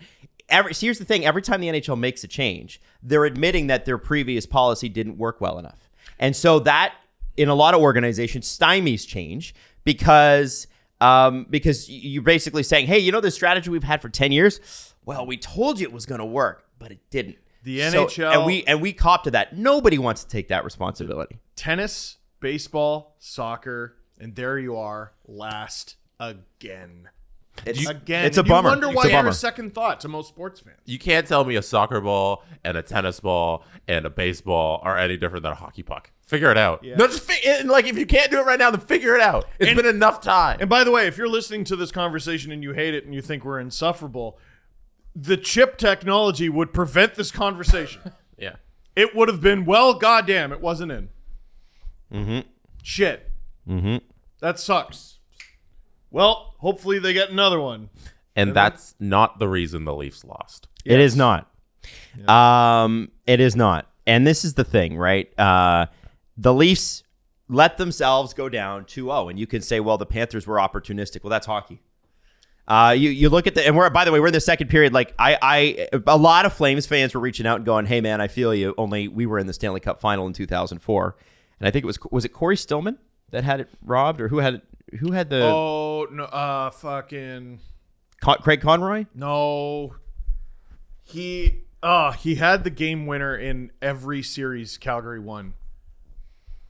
Every, 0.49 0.73
so 0.73 0.85
here's 0.85 0.99
the 0.99 1.05
thing: 1.05 1.25
every 1.25 1.41
time 1.41 1.61
the 1.61 1.67
NHL 1.67 1.97
makes 1.97 2.23
a 2.23 2.27
change, 2.27 2.81
they're 3.01 3.25
admitting 3.25 3.67
that 3.67 3.85
their 3.85 3.97
previous 3.97 4.45
policy 4.45 4.89
didn't 4.89 5.17
work 5.17 5.39
well 5.39 5.57
enough, 5.57 5.89
and 6.19 6.35
so 6.35 6.59
that 6.59 6.93
in 7.37 7.47
a 7.47 7.55
lot 7.55 7.73
of 7.73 7.79
organizations 7.79 8.45
stymies 8.45 9.07
change 9.07 9.55
because 9.83 10.67
um, 10.99 11.47
because 11.49 11.89
you're 11.89 12.21
basically 12.23 12.63
saying, 12.63 12.87
hey, 12.87 12.99
you 12.99 13.11
know 13.11 13.21
the 13.21 13.31
strategy 13.31 13.69
we've 13.69 13.83
had 13.83 14.01
for 14.01 14.09
ten 14.09 14.31
years. 14.31 14.93
Well, 15.05 15.25
we 15.25 15.37
told 15.37 15.79
you 15.79 15.87
it 15.87 15.93
was 15.93 16.05
going 16.05 16.19
to 16.19 16.25
work, 16.25 16.65
but 16.77 16.91
it 16.91 16.99
didn't. 17.09 17.37
The 17.63 17.89
So- 17.89 18.05
NHL 18.05 18.33
and 18.33 18.45
we 18.45 18.63
and 18.65 18.81
we 18.81 18.93
cop 18.93 19.23
to 19.25 19.31
that. 19.31 19.55
Nobody 19.57 19.97
wants 19.97 20.23
to 20.23 20.29
take 20.29 20.47
that 20.49 20.63
responsibility. 20.63 21.39
Tennis, 21.55 22.17
baseball, 22.39 23.15
soccer, 23.19 23.97
and 24.19 24.35
there 24.35 24.57
you 24.57 24.77
are, 24.77 25.13
last 25.27 25.95
again. 26.19 27.09
It's, 27.65 27.87
Again, 27.87 28.25
It's 28.25 28.37
a 28.37 28.43
bummer. 28.43 28.69
You 28.69 28.75
wonder 28.75 28.89
why 28.89 29.07
a 29.07 29.11
you're 29.11 29.27
a 29.27 29.33
second 29.33 29.75
thought 29.75 29.99
to 29.99 30.07
most 30.07 30.29
sports 30.29 30.61
fans. 30.61 30.79
You 30.85 30.97
can't 30.97 31.27
tell 31.27 31.43
me 31.43 31.57
a 31.57 31.61
soccer 31.61 31.99
ball 31.99 32.43
and 32.63 32.77
a 32.77 32.81
tennis 32.81 33.19
ball 33.19 33.65
and 33.87 34.05
a 34.05 34.09
baseball 34.09 34.79
are 34.83 34.97
any 34.97 35.17
different 35.17 35.43
than 35.43 35.51
a 35.51 35.55
hockey 35.55 35.83
puck. 35.83 36.11
Figure 36.31 36.49
it 36.49 36.57
out. 36.57 36.81
No, 36.81 37.07
just 37.07 37.23
fi- 37.29 37.45
and, 37.45 37.67
like 37.67 37.85
if 37.87 37.97
you 37.97 38.05
can't 38.05 38.31
do 38.31 38.39
it 38.39 38.45
right 38.45 38.57
now, 38.57 38.71
then 38.71 38.79
figure 38.79 39.13
it 39.15 39.21
out. 39.21 39.49
It's 39.59 39.67
And- 39.67 39.75
been 39.75 39.85
enough 39.85 40.21
time. 40.21 40.59
And 40.61 40.69
by 40.69 40.85
the 40.85 40.89
way, 40.91 41.05
if 41.05 41.17
you're 41.17 41.27
listening 41.27 41.65
to 41.65 41.75
this 41.75 41.91
conversation 41.91 42.53
and 42.53 42.63
you 42.63 42.71
hate 42.71 42.93
it 42.93 43.03
and 43.03 43.13
you 43.13 43.21
think 43.21 43.43
we're 43.43 43.59
insufferable, 43.59 44.39
the 45.13 45.35
chip 45.35 45.77
technology 45.77 46.47
would 46.47 46.71
prevent 46.71 47.15
this 47.15 47.31
conversation. 47.31 48.13
yeah. 48.37 48.55
it 48.95 49.13
would 49.13 49.27
have 49.27 49.41
been 49.41 49.65
well 49.65 49.93
goddamn 49.93 50.53
it 50.53 50.61
wasn't 50.61 50.89
in 50.89 51.09
mm-hmm 52.13 52.39
shit 52.81 53.29
mm-hmm 53.67 53.97
that 54.39 54.57
sucks 54.57 55.19
well 56.11 56.55
hopefully 56.59 56.97
they 56.97 57.11
get 57.11 57.29
another 57.29 57.59
one 57.59 57.89
And 58.37 58.53
that's 58.55 58.95
not 59.01 59.37
the 59.37 59.49
reason 59.49 59.83
the 59.83 59.93
Leafs 59.93 60.23
lost. 60.23 60.69
It 60.85 61.01
is 61.01 61.13
not. 61.17 61.51
Um, 62.27 63.11
it 63.27 63.41
is 63.41 63.55
not. 63.57 63.87
And 64.07 64.25
this 64.25 64.43
is 64.45 64.53
the 64.55 64.63
thing, 64.63 64.97
right? 64.97 65.27
Uh, 65.37 65.85
the 66.37 66.53
Leafs 66.53 67.03
let 67.47 67.77
themselves 67.77 68.33
go 68.33 68.47
down 68.47 68.85
2-0 68.85 69.29
and 69.29 69.39
you 69.39 69.45
can 69.45 69.61
say 69.61 69.79
well 69.79 69.97
the 69.97 70.05
Panthers 70.05 70.47
were 70.47 70.55
opportunistic. 70.55 71.23
Well, 71.23 71.29
that's 71.29 71.47
hockey. 71.47 71.81
Uh, 72.67 72.91
you 72.91 73.09
you 73.09 73.27
look 73.27 73.47
at 73.47 73.55
the 73.55 73.65
and 73.65 73.75
we're 73.75 73.89
by 73.89 74.05
the 74.05 74.11
way 74.11 74.19
we're 74.19 74.27
in 74.27 74.33
the 74.33 74.39
second 74.39 74.69
period. 74.69 74.93
Like 74.93 75.13
I 75.19 75.37
I 75.41 75.87
a 76.07 76.15
lot 76.17 76.45
of 76.45 76.53
Flames 76.53 76.85
fans 76.85 77.13
were 77.13 77.19
reaching 77.19 77.45
out 77.45 77.57
and 77.57 77.65
going, 77.65 77.85
"Hey 77.85 77.99
man, 77.99 78.21
I 78.21 78.27
feel 78.27 78.53
you." 78.53 78.73
Only 78.77 79.07
we 79.09 79.25
were 79.25 79.39
in 79.39 79.47
the 79.47 79.51
Stanley 79.53 79.79
Cup 79.81 79.99
final 79.99 80.27
in 80.27 80.31
2004, 80.31 81.15
and 81.59 81.67
I 81.67 81.71
think 81.71 81.83
it 81.83 81.87
was 81.87 81.97
was 82.11 82.23
it 82.23 82.29
Cory 82.29 82.55
Stillman 82.55 82.97
that 83.31 83.43
had 83.43 83.59
it 83.59 83.69
robbed 83.81 84.21
or 84.21 84.27
who 84.29 84.37
had 84.37 84.53
it, 84.53 84.61
who 84.99 85.11
had 85.11 85.29
the 85.29 85.43
oh 85.43 86.07
no 86.11 86.25
uh 86.25 86.69
fucking 86.69 87.59
Con- 88.21 88.37
Craig 88.41 88.61
Conroy? 88.61 89.05
no 89.15 89.95
he 91.03 91.63
uh 91.83 92.11
he 92.11 92.35
had 92.35 92.63
the 92.63 92.69
game 92.69 93.05
winner 93.05 93.35
in 93.35 93.71
every 93.81 94.21
series 94.21 94.77
calgary 94.77 95.19
won 95.19 95.55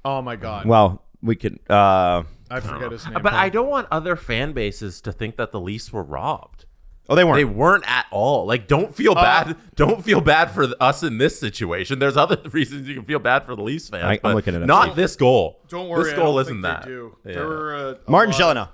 oh 0.06 0.22
my 0.22 0.36
god 0.36 0.66
Well, 0.66 1.04
we 1.22 1.36
could. 1.36 1.60
Uh, 1.70 2.24
i 2.50 2.60
forget 2.60 2.92
his 2.92 3.06
name 3.08 3.22
But 3.22 3.34
I 3.34 3.50
don't 3.50 3.70
want 3.70 3.88
other 3.92 4.16
fan 4.16 4.54
bases 4.54 5.02
to 5.02 5.12
think 5.12 5.38
that 5.38 5.52
the 5.52 5.60
Leafs 5.60 5.94
were 5.94 6.04
robbed. 6.04 6.66
oh, 7.10 7.16
they 7.16 7.24
weren't. 7.24 7.38
They 7.38 7.46
weren't 7.46 7.84
at 7.88 8.06
all. 8.12 8.46
Like, 8.46 8.68
don't 8.68 8.94
feel 8.96 9.12
Uh, 9.14 9.22
bad. 9.24 9.58
Don't 9.76 10.04
feel 10.04 10.22
bad 10.22 10.52
for 10.52 10.68
us 10.80 11.04
in 11.04 11.18
this 11.18 11.40
situation. 11.40 12.00
There's 12.00 12.18
other 12.18 12.38
reasons 12.52 12.88
you 12.88 12.96
can 12.96 13.06
feel 13.06 13.20
bad 13.20 13.46
for 13.46 13.56
the 13.56 13.62
Leafs 13.64 13.90
fans. 13.90 14.04
I- 14.04 14.12
I'm 14.14 14.20
but 14.24 14.36
looking 14.36 14.54
it 14.56 14.62
up. 14.62 14.68
Not 14.68 14.96
this 14.96 15.16
goal. 15.16 15.62
don't 15.70 15.88
worry 15.90 16.04
This 16.06 16.14
I 16.14 16.16
goal 16.18 16.34
don't 16.34 16.42
isn't 16.42 16.54
think 16.62 16.64
that. 16.64 16.84
they 16.84 16.90
do. 16.90 17.18
Yeah. 17.26 17.34
there 17.34 17.48
were 17.48 17.76
uh, 17.76 17.94
a 18.08 18.12
Martin 18.12 18.32
lot- 18.40 18.56
Gelinas. 18.58 18.70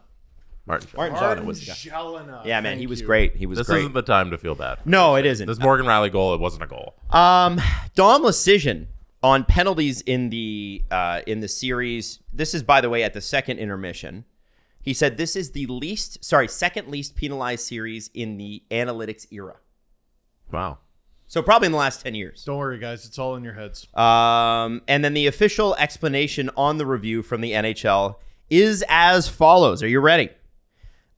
Martin. 0.66 0.90
Martin 0.98 1.13
Martin 1.16 1.46
was 1.46 1.60
the 1.66 1.90
guy. 1.90 2.42
Yeah, 2.46 2.60
man, 2.60 2.78
he 2.78 2.88
was 2.88 3.00
you. 3.00 3.06
great. 3.06 3.36
He 3.38 3.46
was 3.46 3.58
This 3.58 3.68
great. 3.68 3.80
isn't 3.80 3.94
the 3.94 4.02
time 4.02 4.32
to 4.32 4.38
feel 4.38 4.54
bad. 4.56 4.80
no, 4.86 5.16
it 5.16 5.26
isn't. 5.26 5.48
This 5.48 5.60
Morgan 5.60 5.86
Rielly 5.86 6.12
goal, 6.12 6.34
it 6.34 6.42
wasn't 6.42 6.63
a 6.63 6.68
goal. 6.68 6.96
Um, 7.10 7.62
Dom 7.96 8.24
Luszczyszyn 8.24 8.88
on 9.28 9.44
penalties 9.44 10.00
in 10.02 10.30
the 10.30 10.82
uh, 10.90 11.22
in 11.28 11.42
the 11.42 11.50
series. 11.50 12.20
This 12.32 12.54
is, 12.54 12.63
by 12.63 12.80
the 12.80 12.90
way, 12.90 13.04
at 13.04 13.13
the 13.13 13.20
second 13.20 13.60
intermission. 13.60 14.24
He 14.82 14.94
said 14.94 15.18
this 15.18 15.36
is 15.36 15.52
the 15.52 15.66
least, 15.66 16.24
sorry, 16.24 16.48
second 16.48 16.88
least 16.88 17.18
penalized 17.18 17.68
series 17.68 18.10
in 18.13 18.38
the 18.38 18.63
analytics 18.72 19.28
era. 19.30 19.58
Wow. 20.50 20.78
So 21.28 21.42
probably 21.42 21.66
in 21.66 21.74
the 21.74 21.78
last 21.78 22.04
ten 22.04 22.16
years. 22.16 22.46
don't 22.46 22.58
worry 22.58 22.80
guys 22.80 23.06
it's 23.06 23.20
all 23.20 23.36
in 23.36 23.44
your 23.44 23.54
heads 23.54 23.86
Um, 23.94 24.82
and 24.88 25.04
then 25.04 25.13
the 25.13 25.28
official 25.28 25.76
explanation 25.76 26.50
on 26.56 26.78
the 26.78 26.86
review 26.86 27.22
from 27.22 27.42
the 27.42 27.52
NHL 27.52 28.16
is 28.50 28.82
as 28.88 29.28
follows. 29.28 29.84
Are 29.84 29.90
you 29.90 30.00
ready? 30.00 30.30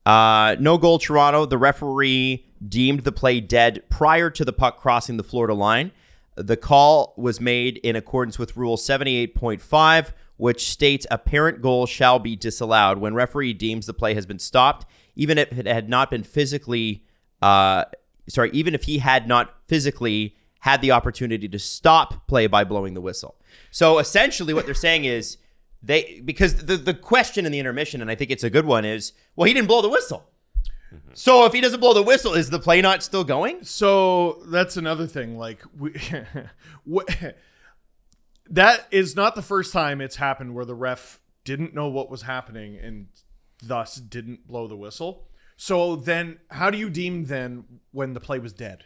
Uh, 0.03 0.55
no 0.59 0.79
goal, 0.79 0.97
Toronto. 0.97 1.45
The 1.45 1.59
referee 1.59 2.47
deemed 2.67 3.01
the 3.01 3.11
play 3.11 3.39
dead 3.39 3.83
prior 3.87 4.31
to 4.31 4.43
the 4.43 4.51
puck 4.51 4.79
crossing 4.79 5.17
the 5.17 5.23
Florida 5.23 5.53
line. 5.53 5.91
The 6.39 6.55
call 6.55 7.13
was 7.17 7.41
made 7.41 7.77
in 7.77 7.97
accordance 7.97 8.39
with 8.39 8.55
Rule 8.55 8.77
78.5, 8.77 10.13
which 10.37 10.69
states 10.69 11.05
a 11.11 11.17
parent 11.17 11.61
goal 11.61 11.85
shall 11.85 12.17
be 12.17 12.37
disallowed 12.37 12.97
when 12.99 13.13
referee 13.13 13.53
deems 13.53 13.85
the 13.85 13.93
play 13.93 14.13
has 14.13 14.25
been 14.25 14.39
stopped, 14.39 14.85
even 15.17 15.37
if 15.37 15.51
it 15.51 15.65
had 15.65 15.89
not 15.89 16.09
been 16.09 16.23
physically, 16.23 17.03
uh, 17.41 17.83
sorry, 18.29 18.49
even 18.53 18.73
if 18.73 18.83
he 18.83 18.99
had 18.99 19.27
not 19.27 19.53
physically 19.67 20.37
had 20.59 20.81
the 20.81 20.91
opportunity 20.91 21.49
to 21.49 21.59
stop 21.59 22.25
play 22.25 22.47
by 22.47 22.63
blowing 22.63 22.93
the 22.93 23.01
whistle. 23.01 23.35
So 23.69 23.99
essentially, 23.99 24.53
what 24.53 24.65
they're 24.65 24.73
saying 24.73 25.03
is 25.03 25.37
they 25.83 26.21
because 26.23 26.55
the 26.55 26.77
the 26.77 26.93
question 26.93 27.45
in 27.45 27.51
the 27.51 27.59
intermission, 27.59 28.01
and 28.01 28.09
I 28.09 28.15
think 28.15 28.31
it's 28.31 28.45
a 28.45 28.49
good 28.49 28.65
one, 28.65 28.85
is 28.85 29.11
well, 29.35 29.45
he 29.45 29.53
didn't 29.53 29.67
blow 29.67 29.81
the 29.81 29.89
whistle. 29.89 30.28
Mm-hmm. 30.93 31.11
So 31.13 31.45
if 31.45 31.53
he 31.53 31.61
doesn't 31.61 31.79
blow 31.79 31.93
the 31.93 32.03
whistle, 32.03 32.33
is 32.33 32.49
the 32.49 32.59
play 32.59 32.81
not 32.81 33.03
still 33.03 33.23
going? 33.23 33.63
So 33.63 34.43
that's 34.47 34.77
another 34.77 35.07
thing. 35.07 35.37
Like 35.37 35.61
we, 35.77 35.93
that 38.49 38.87
is 38.91 39.15
not 39.15 39.35
the 39.35 39.41
first 39.41 39.71
time 39.71 40.01
it's 40.01 40.15
happened 40.15 40.55
where 40.55 40.65
the 40.65 40.75
ref 40.75 41.19
didn't 41.43 41.73
know 41.73 41.87
what 41.87 42.09
was 42.09 42.23
happening 42.23 42.77
and 42.77 43.07
thus 43.63 43.95
didn't 43.95 44.47
blow 44.47 44.67
the 44.67 44.75
whistle. 44.75 45.27
So 45.57 45.95
then, 45.97 46.39
how 46.51 46.69
do 46.69 46.77
you 46.77 46.89
deem 46.89 47.25
then 47.25 47.65
when 47.91 48.13
the 48.13 48.21
play 48.21 48.39
was 48.39 48.53
dead? 48.53 48.85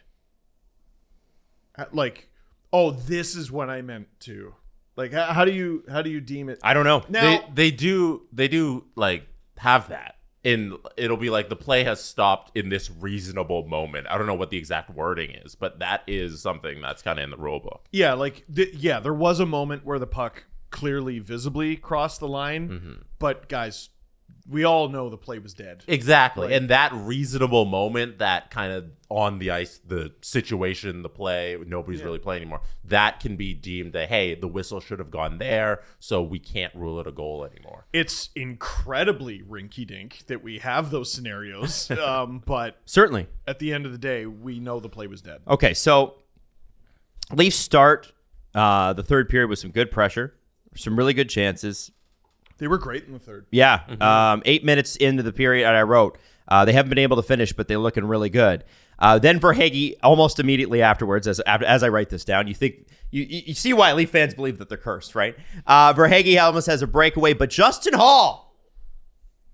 Like, 1.91 2.29
oh, 2.71 2.91
this 2.91 3.35
is 3.35 3.51
what 3.51 3.69
I 3.69 3.81
meant 3.81 4.07
to. 4.21 4.55
Like, 4.95 5.13
how, 5.13 5.25
how 5.25 5.45
do 5.45 5.51
you 5.51 5.83
how 5.89 6.01
do 6.01 6.09
you 6.09 6.19
deem 6.19 6.49
it? 6.49 6.59
I 6.63 6.73
don't 6.73 6.85
know. 6.85 7.03
Now, 7.09 7.21
they 7.21 7.69
they 7.69 7.71
do 7.71 8.23
they 8.31 8.47
do 8.47 8.85
like 8.95 9.27
have 9.57 9.89
that 9.89 10.12
in 10.43 10.75
it'll 10.97 11.15
be 11.17 11.29
like 11.29 11.47
the 11.49 11.55
play 11.55 11.83
has 11.85 12.03
stopped 12.03 12.51
in 12.57 12.67
this 12.69 12.89
reasonable 12.91 13.65
moment 13.65 14.05
i 14.09 14.17
don't 14.17 14.27
know 14.27 14.33
what 14.33 14.49
the 14.49 14.57
exact 14.57 14.89
wording 14.89 15.31
is 15.31 15.55
but 15.55 15.79
that 15.79 16.03
is 16.05 16.41
something 16.41 16.81
that's 16.81 17.01
kind 17.01 17.17
of 17.19 17.23
in 17.23 17.29
the 17.29 17.37
rule 17.37 17.59
book 17.61 17.85
Yeah, 17.91 18.13
like 18.13 18.43
th- 18.53 18.73
yeah, 18.75 18.99
there 18.99 19.13
was 19.13 19.39
a 19.39 19.45
moment 19.45 19.85
where 19.85 19.99
the 19.99 20.07
puck 20.07 20.43
clearly 20.69 21.19
visibly 21.19 21.75
crossed 21.77 22.19
the 22.19 22.27
line, 22.27 22.67
Mm-hmm. 22.69 22.93
but 23.19 23.47
guys, 23.47 23.89
we 24.49 24.63
all 24.65 24.89
know 24.89 25.09
the 25.09 25.17
play 25.17 25.39
was 25.39 25.53
dead. 25.53 25.83
exactly 25.87 26.53
and 26.53 26.69
that 26.69 26.91
reasonable 26.93 27.63
moment 27.65 28.19
that 28.19 28.51
kind 28.51 28.73
of 28.73 28.85
on 29.09 29.39
the 29.39 29.49
ice 29.51 29.79
the 29.87 30.11
situation 30.21 31.01
the 31.01 31.09
play 31.09 31.57
nobody's 31.65 32.01
really 32.03 32.19
playing 32.19 32.41
anymore 32.41 32.61
that 32.83 33.19
can 33.19 33.35
be 33.37 33.53
deemed 33.53 33.93
that 33.93 34.09
hey 34.09 34.35
the 34.35 34.47
whistle 34.47 34.79
should 34.81 34.99
have 34.99 35.09
gone 35.11 35.37
there 35.37 35.81
so 35.99 36.21
we 36.21 36.39
can't 36.39 36.73
rule 36.75 36.99
it 36.99 37.07
a 37.07 37.11
goal 37.11 37.45
anymore 37.45 37.85
It's 37.93 38.29
incredibly 38.35 39.41
rinky 39.41 39.85
dink 39.87 40.23
that 40.27 40.43
we 40.43 40.59
have 40.59 40.91
those 40.91 41.11
scenarios, 41.11 41.89
um, 41.91 42.41
but 42.45 42.77
Certainly. 42.85 43.27
at 43.47 43.59
the 43.59 43.71
end 43.73 43.85
of 43.85 43.91
the 43.91 43.97
day, 43.97 44.25
we 44.25 44.59
know 44.59 44.79
the 44.79 44.89
play 44.89 45.07
was 45.07 45.21
dead. 45.21 45.41
Okay, 45.47 45.73
so 45.73 46.15
Leafs 47.31 47.55
start 47.55 48.11
uh, 48.55 48.93
the 48.93 49.03
third 49.03 49.29
period 49.29 49.49
with 49.49 49.59
some 49.59 49.71
good 49.71 49.91
pressure, 49.91 50.33
some 50.75 50.97
really 50.97 51.13
good 51.13 51.29
chances. 51.29 51.91
They 52.59 52.67
were 52.67 52.77
great 52.77 53.05
in 53.05 53.13
the 53.13 53.19
third. 53.19 53.45
Yeah, 53.51 53.81
um, 53.99 54.41
eight 54.45 54.63
minutes 54.63 54.95
into 54.95 55.23
the 55.23 55.33
period, 55.33 55.67
and 55.67 55.75
I 55.75 55.81
wrote 55.81 56.17
uh, 56.47 56.65
they 56.65 56.73
haven't 56.73 56.89
been 56.89 56.97
able 56.99 57.17
to 57.17 57.23
finish, 57.23 57.51
but 57.53 57.67
they're 57.67 57.77
looking 57.77 58.05
really 58.05 58.29
good. 58.29 58.63
Uh, 58.99 59.17
then 59.19 59.39
Verhaeghe, 59.39 59.95
almost 60.03 60.39
immediately 60.39 60.81
afterwards, 60.81 61.27
as 61.27 61.39
as 61.41 61.83
I 61.83 61.89
write 61.89 62.09
this 62.09 62.23
down, 62.23 62.47
you 62.47 62.53
think 62.53 62.85
you, 63.11 63.23
you 63.23 63.41
you 63.47 63.53
see 63.53 63.73
why 63.73 63.91
Leaf 63.93 64.11
fans 64.11 64.33
believe 64.33 64.59
that 64.59 64.69
they're 64.69 64.77
cursed, 64.77 65.15
right? 65.15 65.35
Uh, 65.67 65.93
Verhaeghe 65.93 66.41
almost 66.41 66.67
has 66.67 66.81
a 66.81 66.87
breakaway, 66.87 67.33
but 67.33 67.49
Justin 67.49 67.93
Holl 67.95 68.53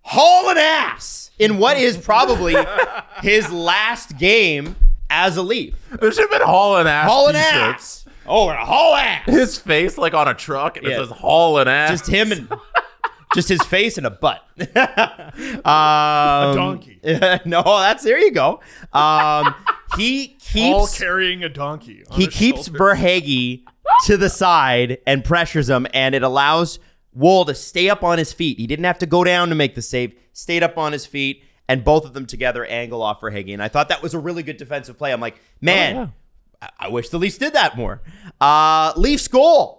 hauling 0.01 0.57
ass 0.57 1.31
in 1.39 1.57
what 1.57 1.77
is 1.77 1.97
probably 1.97 2.55
his 3.21 3.51
last 3.51 4.17
game 4.17 4.75
as 5.09 5.37
a 5.37 5.41
Leaf. 5.41 5.75
there 5.99 6.11
should 6.11 6.21
have 6.21 6.31
been 6.31 6.47
hauling 6.47 6.87
ass 6.87 7.09
Hauling 7.09 7.33
t-shirts. 7.35 7.53
ass. 7.55 8.05
Oh, 8.25 8.49
and 8.49 8.59
a 8.59 8.65
haul 8.65 8.95
ass. 8.95 9.25
his 9.25 9.57
face 9.57 9.97
like 9.97 10.13
on 10.13 10.27
a 10.27 10.33
truck 10.35 10.77
and 10.77 10.85
Yeah. 10.85 10.93
it 10.93 10.97
says 11.07 11.09
hauling 11.09 11.67
ass 11.67 11.89
Just 11.91 12.07
him 12.07 12.31
and 12.31 12.47
just 13.33 13.49
his 13.49 13.61
face 13.63 13.97
and 13.97 14.07
a 14.07 14.09
butt. 14.09 14.41
um, 14.59 16.55
donkey. 16.55 16.99
no, 17.45 17.63
that's 17.63 18.03
there 18.03 18.19
you 18.19 18.31
go. 18.31 18.59
Um, 18.93 19.53
he 19.97 20.37
All 20.57 20.85
keeps 20.87 20.97
carrying 20.97 21.43
a 21.43 21.49
donkey. 21.49 22.03
on 22.09 22.19
he 22.19 22.27
keeps 22.27 22.65
shoulder. 22.65 22.79
Verhaeghe 22.79 23.63
to 24.05 24.17
the 24.17 24.29
side 24.29 24.99
and 25.05 25.23
pressures 25.23 25.69
him, 25.69 25.87
and 25.93 26.15
it 26.15 26.23
allows 26.23 26.79
Woll 27.11 27.45
to 27.45 27.55
stay 27.55 27.89
up 27.89 28.03
on 28.03 28.17
his 28.17 28.31
feet. 28.33 28.59
He 28.59 28.67
didn't 28.67 28.85
have 28.85 28.99
to 28.99 29.05
go 29.05 29.23
down 29.23 29.49
to 29.49 29.55
make 29.55 29.75
the 29.75 29.81
save; 29.81 30.13
stayed 30.31 30.63
up 30.63 30.77
on 30.77 30.91
his 30.91 31.05
feet, 31.05 31.43
and 31.67 31.83
both 31.83 32.05
of 32.05 32.13
them 32.13 32.25
together 32.25 32.65
angle 32.65 33.01
off 33.01 33.21
Verhaeghe. 33.21 33.51
And 33.53 33.63
I 33.63 33.67
thought 33.67 33.89
that 33.89 34.03
was 34.03 34.13
a 34.13 34.19
really 34.19 34.43
good 34.43 34.57
defensive 34.57 34.97
play. 34.97 35.11
I'm 35.11 35.19
like, 35.19 35.39
man, 35.59 36.13
I-, 36.61 36.69
I 36.79 36.87
wish 36.89 37.09
the 37.09 37.17
Leafs 37.17 37.37
did 37.37 37.53
that 37.53 37.75
more. 37.77 38.01
Uh, 38.39 38.93
Leafs 38.95 39.27
goal. 39.27 39.78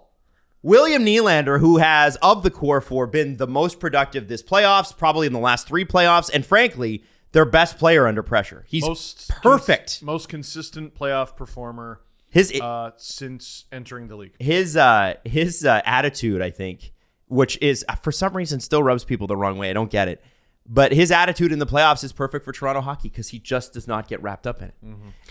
William 0.63 1.03
Nylander, 1.03 1.59
who 1.59 1.77
has 1.77 2.15
of 2.17 2.43
the 2.43 2.51
core 2.51 2.81
four 2.81 3.07
been 3.07 3.37
the 3.37 3.47
most 3.47 3.79
productive 3.79 4.27
this 4.27 4.43
playoffs, 4.43 4.95
probably 4.95 5.27
in 5.27 5.33
the 5.33 5.39
last 5.39 5.67
three 5.67 5.85
playoffs, 5.85 6.29
and 6.33 6.45
frankly, 6.45 7.03
their 7.31 7.45
best 7.45 7.77
player 7.77 8.07
under 8.07 8.21
pressure. 8.21 8.65
He's 8.67 8.83
most 8.83 9.29
perfect. 9.41 9.99
cons- 9.99 10.01
most 10.03 10.29
consistent 10.29 10.93
playoff 10.93 11.35
performer 11.35 12.01
His 12.29 12.51
uh, 12.61 12.91
since 12.97 13.65
entering 13.71 14.07
the 14.07 14.15
league. 14.15 14.33
his 14.39 14.77
uh 14.77 15.15
his 15.25 15.65
uh, 15.65 15.81
attitude, 15.85 16.41
I 16.41 16.51
think, 16.51 16.91
which 17.27 17.57
is 17.61 17.83
uh, 17.89 17.95
for 17.95 18.11
some 18.11 18.35
reason 18.35 18.59
still 18.59 18.83
rubs 18.83 19.03
people 19.03 19.27
the 19.27 19.37
wrong 19.37 19.57
way. 19.57 19.69
I 19.69 19.73
don't 19.73 19.91
get 19.91 20.07
it. 20.07 20.23
But 20.67 20.91
his 20.93 21.11
attitude 21.11 21.51
in 21.51 21.57
the 21.57 21.65
playoffs 21.65 22.03
is 22.03 22.13
perfect 22.13 22.45
for 22.45 22.51
Toronto 22.51 22.81
hockey 22.81 23.09
because 23.09 23.29
he 23.29 23.39
just 23.39 23.73
does 23.73 23.87
not 23.87 24.07
get 24.07 24.21
wrapped 24.21 24.45
up 24.45 24.61
in 24.61 24.67
it. 24.67 24.75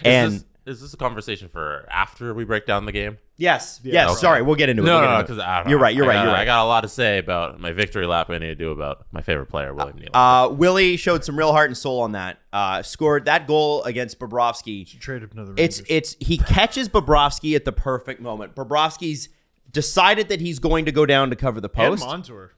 And 0.04 0.44
is, 0.66 0.80
this, 0.80 0.92
a 0.94 0.96
conversation 0.96 1.48
for 1.48 1.86
after 1.90 2.34
we 2.34 2.44
break 2.44 2.66
down 2.66 2.84
the 2.84 2.92
game? 2.92 3.18
yes, 3.36 3.80
yes. 3.82 4.10
Okay. 4.10 4.20
Sorry, 4.20 4.42
we'll 4.42 4.54
get 4.56 4.68
into 4.68 4.82
it. 4.82 4.86
No, 4.86 4.92
We'll 5.00 5.00
get 5.02 5.10
no, 5.10 5.20
into 5.20 5.32
it. 5.32 5.36
because 5.38 5.70
you're 5.70 5.78
right. 5.78 5.94
You're 5.94 6.04
I 6.04 6.08
right. 6.08 6.14
got, 6.14 6.22
You're 6.24 6.32
right. 6.32 6.40
I 6.40 6.44
got 6.44 6.64
a 6.64 6.68
lot 6.68 6.80
to 6.82 6.88
say 6.88 7.18
about 7.18 7.58
my 7.60 7.72
victory 7.72 8.06
lap. 8.06 8.28
I 8.30 8.38
need 8.38 8.46
to 8.48 8.54
do 8.54 8.70
about 8.70 9.06
my 9.12 9.22
favorite 9.22 9.46
player, 9.46 9.72
William 9.74 9.96
Neal. 9.98 10.10
Uh, 10.12 10.48
Willie 10.50 10.96
showed 10.96 11.24
some 11.24 11.36
real 11.38 11.52
heart 11.52 11.70
and 11.70 11.76
soul 11.76 12.00
on 12.02 12.12
that. 12.12 12.38
Uh, 12.52 12.82
scored 12.82 13.24
that 13.24 13.46
goal 13.46 13.82
against 13.84 14.18
Bobrovsky. 14.18 14.86
Traded 15.00 15.32
another. 15.32 15.54
It's 15.56 15.80
it's 15.88 16.16
he 16.20 16.36
catches 16.38 16.88
Bobrovsky 16.88 17.56
at 17.56 17.64
the 17.64 17.72
perfect 17.72 18.20
moment. 18.20 18.54
Bobrovsky's 18.54 19.28
decided 19.72 20.28
that 20.28 20.40
he's 20.40 20.58
going 20.58 20.84
to 20.84 20.92
go 20.92 21.06
down 21.06 21.30
to 21.30 21.36
cover 21.36 21.60
the 21.60 21.68
post. 21.68 22.02
and 22.02 22.22
post. 22.22 22.28
Montour. 22.30 22.52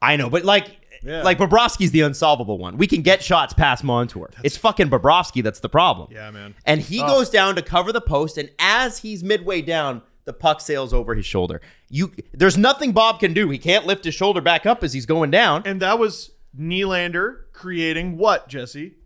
I 0.00 0.16
know, 0.16 0.30
but 0.30 0.44
like 0.44 0.77
Yeah. 1.02 1.22
like 1.22 1.38
Bobrovsky's 1.38 1.90
the 1.90 2.00
unsolvable 2.00 2.58
one. 2.58 2.76
We 2.76 2.86
can 2.86 3.02
get 3.02 3.22
shots 3.22 3.52
past 3.54 3.84
Montour. 3.84 4.30
it's 4.42 4.56
fucking 4.56 4.90
Bobrovsky 4.90 5.42
that's 5.42 5.60
the 5.60 5.68
problem. 5.68 6.08
Yeah, 6.10 6.30
man. 6.30 6.54
And 6.64 6.80
he 6.80 7.00
oh. 7.02 7.06
goes 7.06 7.30
down 7.30 7.54
to 7.56 7.62
cover 7.62 7.92
the 7.92 8.00
post, 8.00 8.38
and 8.38 8.50
as 8.58 8.98
he's 8.98 9.22
midway 9.22 9.62
down, 9.62 10.02
the 10.24 10.32
puck 10.34 10.60
sails 10.60 10.92
over 10.92 11.14
his 11.14 11.24
shoulder. 11.24 11.60
You 11.88 12.12
there's 12.34 12.58
nothing 12.58 12.92
Bob 12.92 13.18
can 13.18 13.32
do. 13.32 13.48
He 13.48 13.58
can't 13.58 13.86
lift 13.86 14.04
his 14.04 14.14
shoulder 14.14 14.42
back 14.42 14.66
up 14.66 14.84
as 14.84 14.92
he's 14.92 15.06
going 15.06 15.30
down. 15.30 15.62
And 15.64 15.80
that 15.80 15.98
was 15.98 16.32
Nylander 16.56 17.44
creating 17.52 18.18
what, 18.18 18.46
Jesse? 18.46 18.96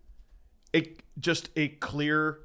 A 0.75 0.95
just 1.21 1.51
a 1.55 1.69
clear 1.69 2.41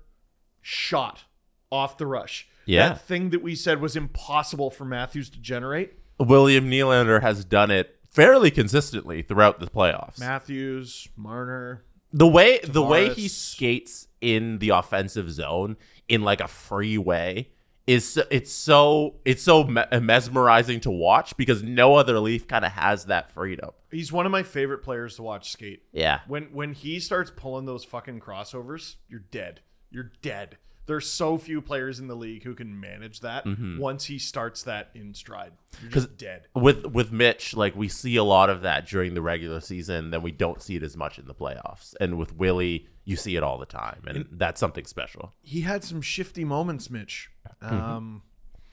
shot 0.62 1.24
off 1.72 1.98
the 1.98 2.06
rush. 2.06 2.48
Yeah. 2.66 2.90
That 2.90 3.02
thing 3.02 3.32
that 3.32 3.42
we 3.42 3.56
said 3.56 3.82
was 3.82 3.96
impossible 3.96 4.70
for 4.70 4.86
Matthews 4.86 5.30
to 5.32 5.40
generate. 5.40 5.94
William 6.20 6.70
Nylander 6.70 7.22
has 7.22 7.46
done 7.46 7.72
it 7.72 7.97
fairly 8.10 8.52
consistently 8.52 9.22
throughout 9.22 9.60
the 9.60 9.68
playoffs. 9.68 10.20
Matthews, 10.20 11.08
Marner. 11.16 11.84
the 12.14 12.28
way 12.28 12.60
the 12.64 12.82
way 12.84 13.14
he 13.14 13.28
skates 13.28 14.08
in 14.22 14.60
the 14.60 14.70
offensive 14.70 15.30
zone 15.32 15.78
in 16.08 16.22
like 16.22 16.40
a 16.42 16.48
free 16.48 16.98
way 16.98 17.50
is 17.86 18.06
so- 18.08 18.24
it's 18.30 18.52
so 18.52 19.16
it's 19.24 19.42
so 19.44 19.64
me- 19.66 19.84
mesmerizing 20.02 20.80
to 20.82 20.92
watch 20.92 21.36
because 21.38 21.64
no 21.64 21.96
other 21.96 22.20
Leaf 22.20 22.48
kind 22.48 22.66
of 22.66 22.72
has 22.74 23.06
that 23.06 23.32
freedom. 23.32 23.70
He's 23.92 24.12
one 24.12 24.26
of 24.26 24.32
my 24.32 24.44
favorite 24.44 24.80
players 24.84 25.16
to 25.18 25.24
watch 25.24 25.52
skate. 25.52 25.84
Yeah. 25.94 26.20
When 26.28 26.44
when 26.54 26.74
he 26.74 27.00
starts 27.00 27.32
pulling 27.36 27.66
those 27.66 27.84
fucking 27.86 28.20
crossovers, 28.20 28.96
you're 29.08 29.20
dead. 29.32 29.62
You're 29.90 30.12
dead. 30.22 30.58
There's 30.88 31.08
so 31.08 31.38
few 31.38 31.62
players 31.62 32.00
in 32.00 32.08
the 32.08 32.16
league 32.16 32.44
who 32.44 32.56
can 32.56 32.80
manage 32.80 33.20
that 33.20 33.46
once 33.80 34.06
he 34.06 34.18
starts 34.18 34.64
that 34.64 34.90
in 34.96 35.14
stride. 35.14 35.52
You're 35.82 35.92
just 35.92 36.18
dead. 36.18 36.48
With 36.56 36.86
with 36.88 37.12
Mitch, 37.12 37.56
like 37.56 37.76
we 37.76 37.88
see 37.90 38.16
a 38.16 38.24
lot 38.24 38.50
of 38.50 38.62
that 38.62 38.88
during 38.88 39.14
the 39.14 39.22
regular 39.22 39.60
season, 39.60 40.10
then 40.12 40.22
we 40.22 40.32
don't 40.32 40.62
see 40.62 40.76
it 40.76 40.84
as 40.84 40.98
much 40.98 41.20
in 41.20 41.28
the 41.28 41.36
playoffs. 41.36 41.94
And 42.02 42.18
with 42.18 42.36
Willie, 42.36 42.88
you 43.06 43.16
see 43.16 43.36
it 43.36 43.44
all 43.44 43.58
the 43.58 43.66
time, 43.66 44.02
and 44.08 44.26
that's 44.32 44.60
something 44.60 44.86
special. 44.86 45.34
He 45.42 45.62
had 45.62 45.84
some 45.84 46.02
shifty 46.02 46.44
moments, 46.44 46.90
Mitch. 46.90 47.30
Um, 47.62 48.24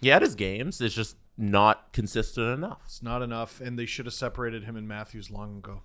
He 0.00 0.08
had 0.08 0.22
his 0.22 0.34
games, 0.34 0.80
it's 0.80 0.94
just 0.94 1.16
not 1.36 1.92
consistent 1.92 2.46
enough. 2.48 2.80
It's 2.84 3.02
not 3.02 3.22
enough, 3.22 3.60
and 3.60 3.76
they 3.78 3.86
should 3.86 4.06
have 4.06 4.14
separated 4.14 4.64
him 4.64 4.76
and 4.76 4.86
Matthews 4.86 5.30
long 5.30 5.58
ago. 5.58 5.82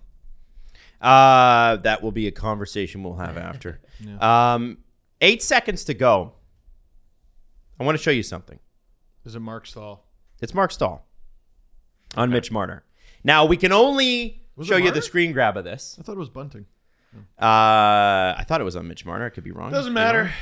Uh, 1.00 1.76
that 1.76 2.02
will 2.02 2.12
be 2.12 2.26
a 2.26 2.30
conversation 2.30 3.02
we'll 3.02 3.16
have 3.16 3.36
after. 3.50 3.80
Um, 4.20 4.78
eight 5.20 5.42
seconds 5.42 5.84
to 5.84 5.94
go. 5.94 6.32
I 7.78 7.84
want 7.84 7.96
to 7.96 8.02
show 8.02 8.10
you 8.10 8.22
something. 8.22 8.58
Is 9.24 9.34
it 9.34 9.40
Marc 9.40 9.66
Staal? 9.66 10.04
It's 10.40 10.54
Marc 10.54 10.72
Staal 10.72 11.04
on 12.16 12.30
Mitch 12.30 12.50
Marner. 12.50 12.84
Now 13.22 13.44
we 13.44 13.56
can 13.56 13.72
only 13.72 14.42
Was 14.56 14.66
show 14.66 14.76
you 14.76 14.90
the 14.90 15.02
screen 15.02 15.32
grab 15.32 15.56
of 15.56 15.64
this. 15.64 15.96
I 15.98 16.02
thought 16.02 16.12
it 16.12 16.18
was 16.18 16.30
Bunting. 16.30 16.66
Uh, 17.14 18.34
I 18.38 18.44
thought 18.46 18.60
it 18.60 18.64
was 18.64 18.76
on 18.76 18.86
Mitch 18.88 19.04
Marner. 19.04 19.26
I 19.26 19.30
could 19.30 19.44
be 19.44 19.50
wrong. 19.50 19.70
Doesn't 19.70 19.92
matter. 19.92 20.32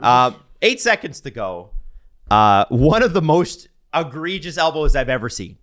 Uh, 0.00 0.32
eight 0.62 0.80
seconds 0.80 1.20
to 1.22 1.30
go. 1.30 1.70
Uh, 2.30 2.64
one 2.68 3.02
of 3.02 3.12
the 3.12 3.22
most 3.22 3.68
egregious 3.94 4.58
elbows 4.58 4.96
I've 4.96 5.08
ever 5.08 5.28
seen. 5.28 5.58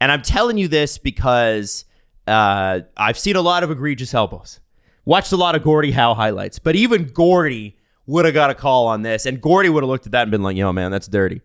And 0.00 0.10
I'm 0.10 0.22
telling 0.22 0.58
you 0.58 0.68
this 0.68 0.98
because 0.98 1.84
uh, 2.26 2.80
I've 2.96 3.18
seen 3.18 3.36
a 3.36 3.40
lot 3.40 3.62
of 3.62 3.70
egregious 3.70 4.14
elbows. 4.14 4.60
Watched 5.04 5.32
a 5.32 5.36
lot 5.36 5.54
of 5.54 5.62
Gordie 5.62 5.92
Howe 5.92 6.14
highlights, 6.14 6.58
but 6.58 6.76
even 6.76 7.04
Gordie 7.04 7.76
would 8.06 8.24
have 8.24 8.34
got 8.34 8.50
a 8.50 8.54
call 8.54 8.86
on 8.86 9.02
this, 9.02 9.26
and 9.26 9.40
Gordie 9.40 9.68
would 9.68 9.82
have 9.82 9.88
looked 9.90 10.06
at 10.06 10.12
that 10.12 10.22
and 10.22 10.30
been 10.30 10.42
like, 10.42 10.56
"Yo, 10.56 10.72
man, 10.72 10.90
that's 10.90 11.08
dirty." 11.08 11.40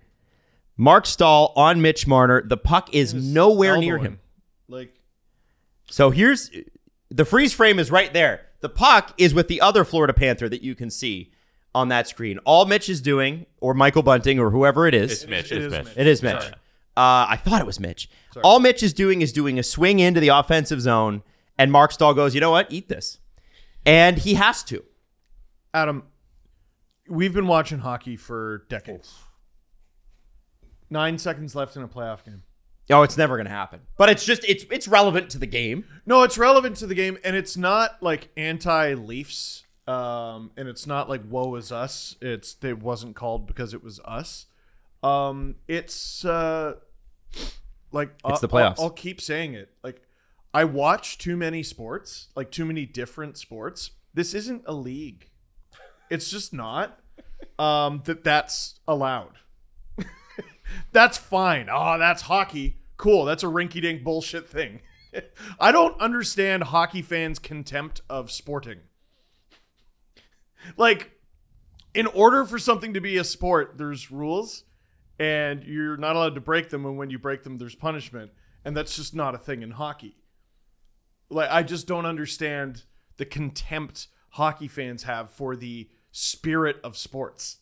Marc 0.78 1.05
Staal 1.05 1.53
on 1.55 1.82
Mitch 1.82 2.05
Marner. 2.08 2.41
The 2.45 2.58
puck 2.58 2.93
is 2.93 3.14
nowhere 3.14 3.78
near 3.78 3.97
him. 3.97 4.20
Like 4.68 4.93
So 5.89 6.10
here's 6.12 6.51
the 7.10 7.26
freeze 7.26 7.53
frame 7.53 7.80
is 7.80 7.89
right 7.89 8.14
there. 8.14 8.41
The 8.62 8.70
puck 8.70 9.14
is 9.18 9.34
with 9.34 9.47
the 9.47 9.62
other 9.62 9.84
Florida 9.86 10.14
Panther 10.14 10.49
that 10.49 10.62
you 10.64 10.76
can 10.76 10.89
see 10.89 11.32
on 11.74 11.88
that 11.89 12.08
screen. 12.08 12.38
All 12.39 12.66
Mitch 12.66 12.89
is 12.89 13.01
doing, 13.01 13.45
or 13.62 13.74
Michael 13.74 14.01
Bunting, 14.03 14.39
or 14.39 14.49
whoever 14.51 14.88
it 14.88 14.93
is, 14.93 15.12
It's 15.24 15.28
Mitch. 15.28 15.51
it 15.51 15.64
It's 15.64 15.72
Mitch. 15.72 15.86
Mitch. 15.86 15.93
it 15.97 16.08
is 16.08 16.22
Mitch. 16.24 16.43
Uh, 16.95 17.26
I 17.30 17.39
thought 17.43 17.62
it 17.62 17.68
was 17.68 17.80
Mitch. 17.80 18.10
All 18.43 18.60
Mitch 18.60 18.82
is 18.84 18.93
doing 18.93 19.22
is 19.22 19.32
doing 19.32 19.58
a 19.60 19.64
swing 19.64 19.99
into 19.99 20.20
the 20.20 20.30
offensive 20.30 20.82
zone, 20.82 21.22
and 21.58 21.72
Marc 21.72 21.91
Staal 21.91 22.14
goes, 22.16 22.34
"You 22.36 22.41
know 22.41 22.51
what? 22.51 22.72
Eat 22.72 22.88
this," 22.89 23.20
and 23.86 24.18
he 24.20 24.34
has 24.36 24.64
to. 24.64 24.84
Adam, 25.74 26.03
we've 27.10 27.34
been 27.34 27.47
watching 27.47 27.80
hockey 27.80 28.16
for 28.16 28.66
decades. 28.70 29.16
Nine 30.89 31.18
seconds 31.18 31.55
left 31.55 31.76
in 31.76 31.84
a 31.84 31.88
playoff 31.88 32.24
game. 32.24 32.43
Oh, 32.89 33.03
it's 33.03 33.18
never 33.18 33.36
going 33.36 33.45
to 33.45 33.51
happen. 33.51 33.82
But 33.97 34.10
it's 34.10 34.24
just 34.24 34.45
it's 34.45 34.66
it's 34.72 34.88
relevant 34.88 35.30
to 35.32 35.39
the 35.39 35.47
game. 35.47 35.86
No, 36.05 36.24
it's 36.24 36.38
relevant 36.38 36.78
to 36.78 36.88
the 36.88 36.95
game, 36.95 37.18
and 37.24 37.36
it's 37.36 37.58
not 37.58 38.01
like 38.01 38.30
anti-Leafs, 38.38 39.66
um, 39.88 40.51
and 40.55 40.70
it's 40.70 40.88
not 40.88 41.10
like 41.10 41.22
"woe 41.28 41.55
is 41.55 41.72
us." 41.72 42.16
It's 42.22 42.55
it 42.64 42.82
wasn't 42.82 43.16
called 43.16 43.45
because 43.45 43.74
it 43.74 43.84
was 43.84 43.99
us. 44.05 44.45
Um, 45.03 45.55
it's 45.68 46.24
uh, 46.24 46.76
like 47.91 48.12
It's 48.26 48.39
the 48.39 48.47
playoffs. 48.47 48.80
I'll, 48.80 48.86
I'll 48.86 48.89
keep 48.91 49.20
saying 49.20 49.53
it. 49.53 49.70
Like 49.84 50.01
I 50.53 50.64
watch 50.64 51.18
too 51.18 51.36
many 51.36 51.64
sports, 51.64 52.30
like 52.36 52.51
too 52.51 52.66
many 52.66 52.86
different 52.86 53.38
sports. 53.38 53.91
This 54.14 54.34
isn't 54.34 54.64
a 54.66 54.74
league. 54.74 55.30
It's 56.10 56.30
just 56.30 56.53
not. 56.53 56.99
Um, 57.60 58.01
that 58.05 58.24
that's 58.24 58.80
allowed. 58.88 59.34
that's 60.91 61.18
fine. 61.18 61.68
Oh, 61.72 61.97
that's 61.97 62.24
hockey. 62.24 62.78
Cool. 62.97 63.26
That's 63.26 63.43
a 63.43 63.47
rinky 63.47 63.82
dink 63.82 64.03
bullshit 64.03 64.47
thing. 64.47 64.82
I 65.60 65.72
don't 65.72 65.99
understand 65.99 66.64
hockey 66.64 67.01
fans' 67.01 67.39
contempt 67.39 68.01
of 68.10 68.32
sporting. 68.32 68.80
Like, 70.76 71.12
in 71.93 72.08
order 72.08 72.45
for 72.45 72.60
something 72.60 72.93
to 72.93 73.01
be 73.01 73.18
a 73.18 73.24
sport, 73.24 73.74
there's 73.78 74.12
rules, 74.12 74.64
and 75.20 75.64
you're 75.64 75.97
not 75.97 76.16
allowed 76.16 76.36
to 76.36 76.41
break 76.41 76.70
them. 76.70 76.86
And 76.86 76.97
when 76.97 77.10
you 77.10 77.20
break 77.20 77.43
them, 77.43 77.58
there's 77.58 77.76
punishment. 77.76 78.32
And 78.66 78.76
that's 78.76 78.95
just 78.95 79.16
not 79.16 79.34
a 79.34 79.38
thing 79.38 79.62
in 79.62 79.72
hockey. 79.72 80.16
Like, 81.30 81.49
I 81.51 81.64
just 81.64 81.88
don't 81.88 82.05
understand 82.05 82.84
the 83.18 83.26
contempt 83.26 84.08
hockey 84.32 84.68
fans 84.68 85.03
have 85.03 85.30
for 85.30 85.55
the 85.55 85.89
spirit 86.12 86.78
of 86.84 86.97
sports. 86.97 87.58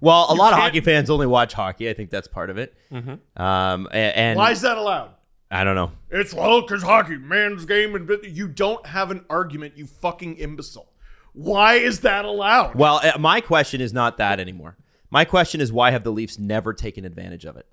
Well, 0.00 0.26
a 0.28 0.34
lot 0.34 0.52
of 0.52 0.58
hockey 0.58 0.80
fans 0.80 1.08
only 1.08 1.26
watch 1.26 1.52
hockey. 1.54 1.88
I 1.88 1.94
think 1.94 2.10
that's 2.10 2.28
part 2.28 2.50
of 2.50 2.58
it. 2.58 2.74
Um, 2.92 3.88
a- 3.90 3.94
and, 3.94 4.36
Why 4.36 4.50
is 4.50 4.60
that 4.62 4.76
allowed? 4.76 5.10
I 5.50 5.62
don't 5.64 5.76
know. 5.76 5.92
It's 6.10 6.34
well, 6.34 6.62
because 6.62 6.82
hockey, 6.82 7.16
man's 7.16 7.64
game, 7.64 7.94
and 7.94 8.10
you 8.24 8.48
don't 8.48 8.84
have 8.86 9.10
an 9.10 9.24
argument, 9.30 9.76
you 9.78 9.86
fucking 9.86 10.36
imbecile. 10.36 10.88
Why 11.32 11.74
is 11.74 12.00
that 12.00 12.24
allowed? 12.24 12.74
Well, 12.74 13.00
uh, 13.02 13.18
my 13.18 13.40
question 13.40 13.80
is 13.80 13.92
not 13.92 14.18
that 14.18 14.40
anymore. 14.40 14.76
My 15.10 15.24
question 15.24 15.60
is 15.60 15.72
why 15.72 15.90
have 15.92 16.02
the 16.04 16.12
Leafs 16.12 16.38
never 16.38 16.72
taken 16.72 17.04
advantage 17.04 17.44
of 17.44 17.56
it? 17.56 17.66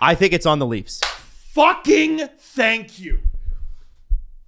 I 0.00 0.14
think 0.14 0.32
it's 0.32 0.46
on 0.46 0.58
the 0.58 0.66
Leafs. 0.66 1.00
fucking 1.54 2.28
thank 2.38 2.98
you. 2.98 3.20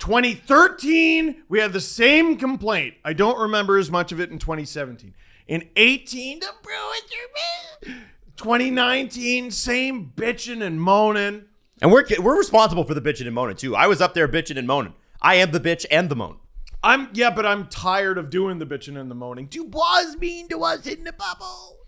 2013, 0.05 1.45
we 1.49 1.61
had 1.61 1.73
the 1.73 1.81
same 1.81 2.37
complaint. 2.37 2.95
I 3.07 3.15
don't 3.15 3.41
remember 3.41 3.79
as 3.79 3.91
much 3.91 4.13
of 4.13 4.21
it 4.21 4.31
in 4.31 4.39
2017. 4.39 5.15
In 5.49 5.67
18, 5.77 6.41
the 6.41 6.49
Bruins 6.63 7.11
are 7.11 7.89
bad. 7.89 8.03
2019, 8.37 9.51
same 9.51 10.13
bitching 10.15 10.63
and 10.63 10.79
moaning. 10.79 11.47
And 11.81 11.91
we're 11.91 12.05
we're 12.21 12.37
responsible 12.37 12.85
for 12.85 12.93
the 12.93 13.01
bitching 13.01 13.25
and 13.25 13.35
moaning 13.35 13.57
too. 13.57 13.75
I 13.75 13.87
was 13.87 14.03
up 14.03 14.13
there 14.13 14.29
bitching 14.29 14.59
and 14.59 14.67
moaning. 14.67 14.93
I 15.23 15.37
am 15.37 15.53
the 15.53 15.61
bitch 15.61 15.87
and 15.91 16.11
the 16.11 16.17
moan. 16.17 16.37
I'm 16.83 17.09
yeah, 17.15 17.31
but 17.31 17.47
I'm 17.47 17.67
tired 17.69 18.19
of 18.19 18.29
doing 18.29 18.59
the 18.59 18.67
bitching 18.67 19.01
and 19.01 19.11
the 19.11 19.15
moaning. 19.15 19.47
Dubois 19.47 20.01
is 20.01 20.19
mean 20.19 20.49
to 20.49 20.63
us 20.65 20.87
in 20.87 21.05
the 21.05 21.15
bubble. 21.15 21.79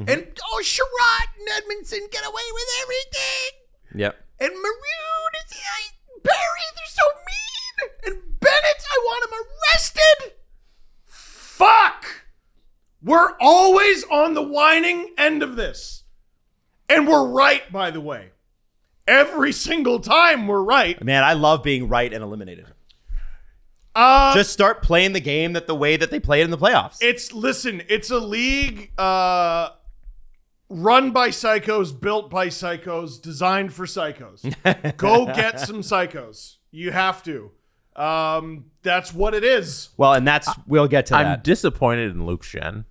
Mm-hmm. 0.00 0.10
And 0.10 0.40
oh 0.50 0.62
Sherrod 0.64 1.26
and 1.38 1.48
Edmundson 1.50 2.10
get 2.10 2.24
away 2.24 2.42
with 2.54 2.68
everything. 2.80 4.00
Yep. 4.00 4.24
And 4.40 4.52
Maroon 4.54 5.32
is 5.44 5.52
Barry, 6.22 6.66
they're 6.76 6.86
so 6.86 7.02
mean. 7.26 7.41
And 8.06 8.14
Bennett, 8.40 8.84
I 8.90 8.98
want 9.04 9.24
him 9.32 9.38
arrested. 9.74 10.32
Fuck. 11.04 12.26
We're 13.02 13.32
always 13.40 14.04
on 14.04 14.34
the 14.34 14.42
whining 14.42 15.14
end 15.18 15.42
of 15.42 15.56
this. 15.56 16.04
And 16.88 17.08
we're 17.08 17.26
right, 17.26 17.70
by 17.72 17.90
the 17.90 18.00
way. 18.00 18.30
Every 19.08 19.52
single 19.52 19.98
time 19.98 20.46
we're 20.46 20.62
right. 20.62 21.02
Man, 21.02 21.24
I 21.24 21.32
love 21.32 21.62
being 21.62 21.88
right 21.88 22.12
and 22.12 22.22
eliminated. 22.22 22.66
Uh 23.94 24.32
Just 24.34 24.52
start 24.52 24.82
playing 24.82 25.12
the 25.12 25.20
game 25.20 25.52
that 25.52 25.66
the 25.66 25.74
way 25.74 25.96
that 25.96 26.10
they 26.10 26.20
play 26.20 26.40
it 26.40 26.44
in 26.44 26.50
the 26.50 26.58
playoffs. 26.58 26.98
it's 27.00 27.32
listen, 27.32 27.82
it's 27.88 28.10
a 28.10 28.18
league 28.18 28.90
uh 28.96 29.70
run 30.70 31.10
by 31.10 31.28
psychos, 31.28 31.98
built 31.98 32.30
by 32.30 32.46
psychos, 32.46 33.20
designed 33.20 33.74
for 33.74 33.84
psychos. 33.84 34.42
Go 34.96 35.26
get 35.26 35.60
some 35.60 35.82
psychos. 35.82 36.56
You 36.70 36.92
have 36.92 37.22
to. 37.24 37.50
Um 37.96 38.66
that's 38.82 39.12
what 39.14 39.34
it 39.34 39.44
is. 39.44 39.90
well, 39.96 40.12
and 40.14 40.26
that's 40.26 40.48
we'll 40.66 40.88
get 40.88 41.06
to 41.06 41.16
I'm 41.16 41.24
that. 41.24 41.44
disappointed 41.44 42.10
in 42.12 42.26
Luke 42.26 42.42
Schenn. 42.42 42.84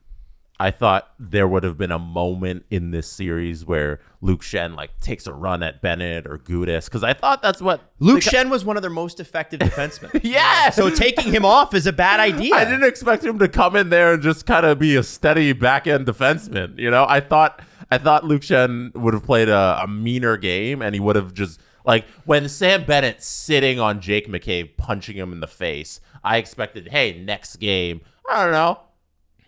I 0.60 0.70
thought 0.70 1.12
there 1.18 1.48
would 1.48 1.64
have 1.64 1.76
been 1.76 1.92
a 1.92 1.98
moment 1.98 2.66
in 2.70 2.92
this 2.92 3.08
series 3.08 3.66
where 3.66 4.00
Luke 4.22 4.42
Schenn 4.42 4.76
like 4.76 5.00
takes 5.00 5.26
a 5.26 5.34
run 5.34 5.64
at 5.64 5.82
Bennett 5.82 6.28
or 6.28 6.38
Gudas 6.38 6.86
because 6.86 7.04
I 7.04 7.14
thought 7.14 7.42
that's 7.42 7.64
what 7.64 7.82
Luke 7.98 8.20
Schenn 8.22 8.52
was 8.52 8.64
one 8.64 8.76
of 8.78 8.84
their 8.84 8.92
most 8.92 9.20
effective 9.20 9.60
defensemen. 9.60 10.22
Yeah. 10.24 10.70
So 10.70 10.92
taking 10.92 11.34
him 11.34 11.46
off 11.46 11.74
is 11.74 11.88
a 11.88 11.92
bad 11.94 12.20
idea. 12.20 12.54
I 12.54 12.64
didn't 12.66 12.84
expect 12.84 13.24
him 13.24 13.40
to 13.40 13.48
come 13.48 13.76
in 13.76 13.90
there 13.90 14.14
and 14.14 14.22
just 14.22 14.46
kind 14.46 14.64
of 14.64 14.78
be 14.78 14.96
a 14.96 15.02
steady 15.02 15.52
back 15.54 15.88
end 15.88 16.06
defenseman. 16.06 16.78
You 16.78 16.92
know, 16.92 17.08
I 17.10 17.22
thought 17.22 17.60
I 17.90 17.98
thought 17.98 18.24
Luke 18.24 18.44
Schenn 18.44 18.94
would 18.94 19.16
have 19.16 19.24
played 19.24 19.50
a, 19.50 19.80
a 19.84 19.88
meaner 19.88 20.38
game 20.38 20.84
and 20.84 20.94
he 20.94 21.02
would 21.02 21.16
have 21.16 21.34
just 21.34 21.60
like 21.86 22.06
when 22.26 22.48
Sam 22.50 22.86
Bennett's 22.86 23.26
sitting 23.26 23.80
on 23.80 24.02
Jake 24.02 24.28
McCabe 24.28 24.78
punching 24.78 25.16
him 25.18 25.32
in 25.32 25.40
the 25.40 25.48
face. 25.48 26.00
I 26.24 26.38
expected, 26.38 26.90
hey, 26.90 27.20
next 27.20 27.56
game, 27.56 28.02
I 28.30 28.44
don't 28.44 28.54
know, 28.54 28.80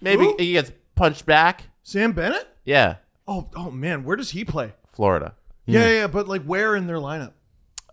maybe 0.02 0.24
Who? 0.24 0.36
he 0.40 0.54
gets 0.54 0.72
punched 0.96 1.26
back. 1.26 1.66
Sam 1.84 2.14
Bennett? 2.14 2.48
Yeah, 2.66 2.96
Oh, 3.28 3.50
oh 3.56 3.72
man, 3.72 4.04
where 4.04 4.16
does 4.16 4.32
he 4.32 4.44
play? 4.44 4.74
Florida, 4.92 5.36
Yeah, 5.66 5.82
yeah, 5.82 5.90
yeah, 5.92 6.08
but 6.08 6.28
like 6.28 6.44
where 6.44 6.76
in 6.76 6.88
their 6.88 6.98
lineup? 6.98 7.34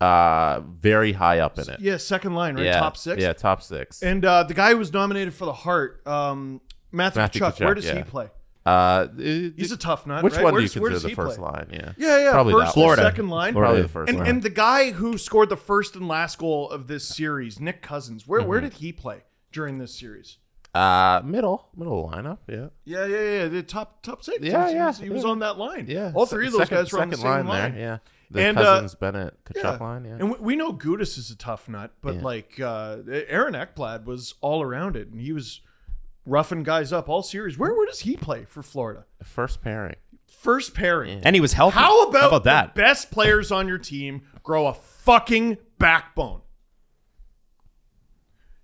uh, 0.01 0.61
very 0.61 1.12
high 1.12 1.41
up 1.41 1.59
in 1.59 1.68
it. 1.68 1.80
Yeah, 1.80 1.99
second 1.99 2.34
line, 2.34 2.57
right? 2.57 2.72
Top 2.72 2.97
six. 2.97 3.20
Yeah, 3.22 3.32
top 3.34 3.62
six. 3.62 4.03
And 4.03 4.24
uh, 4.24 4.45
the 4.45 4.55
guy 4.55 4.70
who 4.70 4.78
was 4.78 4.93
nominated 4.93 5.34
for 5.34 5.45
the 5.45 5.53
heart, 5.53 6.07
um, 6.07 6.62
Matthew, 6.91 7.20
Matthew 7.20 7.43
Tkachuk, 7.43 7.64
where 7.64 7.74
does 7.74 7.84
yeah. 7.84 7.97
he 7.97 8.03
play? 8.03 8.30
Uh, 8.66 9.08
He's 9.16 9.72
a 9.72 9.76
tough 9.76 10.06
nut. 10.06 10.22
Which 10.22 10.34
right? 10.34 10.44
one 10.44 10.52
Where's- 10.54 10.72
do 10.74 10.80
you 10.80 10.86
consider 10.86 11.08
the 11.08 11.14
first 11.14 11.38
play? 11.38 11.44
line? 11.50 11.68
Yeah, 11.72 11.92
Yeah, 11.96 12.18
yeah. 12.18 12.30
Probably 12.32 12.52
first, 12.52 12.66
that. 12.66 12.72
Florida. 12.74 13.02
second 13.02 13.28
line. 13.28 13.54
Probably 13.54 13.82
the 13.82 13.88
first 13.88 14.11
and, 14.11 14.18
line. 14.18 14.28
and 14.28 14.42
the 14.42 14.50
guy 14.50 14.90
who 14.90 15.16
scored 15.18 15.48
the 15.48 15.56
first 15.56 15.96
and 15.96 16.06
last 16.06 16.38
goal 16.38 16.68
of 16.70 16.86
this 16.86 17.04
series, 17.08 17.58
Nick 17.58 17.80
Cousins. 17.82 18.26
Where 18.28 18.42
where 18.42 18.61
did 18.61 18.74
he 18.74 18.92
play 18.92 19.22
during 19.52 19.78
this 19.78 19.94
series? 19.98 20.38
uh, 20.72 21.20
middle, 21.24 21.68
middle 21.76 22.08
lineup. 22.12 22.38
Yeah, 22.46 22.66
Yeah, 22.84 23.04
yeah, 23.06 23.20
yeah. 23.42 23.48
The 23.48 23.62
top 23.64 24.02
top 24.02 24.22
six. 24.22 24.38
Yeah, 24.40 24.68
he 24.68 24.74
yeah, 24.74 24.86
was, 24.88 24.98
he 24.98 25.11
was 25.11 25.24
on 25.24 25.40
that 25.40 25.58
line. 25.58 25.86
yeah. 25.88 26.12
all 26.14 26.26
three 26.26 26.46
of 26.46 26.52
those 26.52 26.61
Second- 26.61 26.76
guys 26.76 26.92
were 26.92 27.00
on 27.00 27.11
the 27.11 27.16
same 27.16 27.46
line. 27.48 27.72
there. 27.74 27.80
Yeah, 27.80 27.98
the 28.30 28.40
And, 28.42 28.56
uh, 28.58 28.62
Cousins, 28.62 28.94
Bennett, 28.94 29.44
Tkachuk 29.46 29.62
Yeah. 29.64 29.76
line. 29.84 30.04
Yeah, 30.04 30.11
And 30.20 30.30
we, 30.30 30.36
we 30.38 30.54
know 30.56 30.72
Gudas 30.72 31.18
is 31.18 31.28
a 31.30 31.36
tough 31.36 31.68
nut, 31.68 31.90
but 32.02 32.16
Yeah. 32.16 32.20
like 32.22 32.61
uh, 32.61 32.98
Aaron 33.08 33.54
Ekblad 33.54 34.04
was 34.04 34.34
all 34.42 34.62
around 34.62 34.94
it, 34.96 35.08
and 35.08 35.20
he 35.20 35.32
was 35.32 35.61
roughing 36.30 36.62
guys 36.62 36.92
up 36.92 37.08
all 37.08 37.22
series. 37.22 37.58
Where 37.58 37.74
where 37.74 37.86
does 37.86 38.00
he 38.00 38.16
play 38.16 38.44
for 38.44 38.62
Florida? 38.62 39.04
first 39.22 39.60
pairing. 39.62 39.96
First 40.26 40.74
pairing. 40.74 41.20
and 41.24 41.34
he 41.34 41.40
was 41.40 41.52
healthy. 41.52 41.78
How 41.78 42.08
about, 42.08 42.44
that? 42.44 42.74
the 42.74 42.80
best 42.80 43.10
players 43.10 43.50
on 43.52 43.68
your 43.68 43.78
team 43.78 44.22
grow 44.42 44.68
a 44.68 44.74
fucking 44.74 45.58
backbone? 45.78 46.40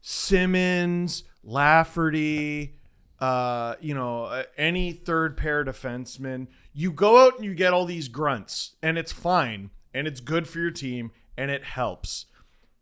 Simmons, 0.00 1.24
Lafferty, 1.42 2.78
uh, 3.18 3.74
you 3.80 3.94
know, 3.94 4.24
uh, 4.24 4.44
any 4.56 4.92
third 4.92 5.36
pair 5.36 5.64
defenseman. 5.64 6.46
You 6.72 6.92
go 6.92 7.26
out 7.26 7.36
and 7.36 7.44
you 7.44 7.54
get 7.54 7.72
all 7.72 7.84
these 7.84 8.08
grunts, 8.08 8.76
and 8.82 8.96
it's 8.96 9.12
fine, 9.12 9.70
and 9.92 10.06
it's 10.06 10.20
good 10.20 10.48
for 10.48 10.60
your 10.60 10.70
team, 10.70 11.10
and 11.36 11.50
it 11.50 11.64
helps. 11.64 12.26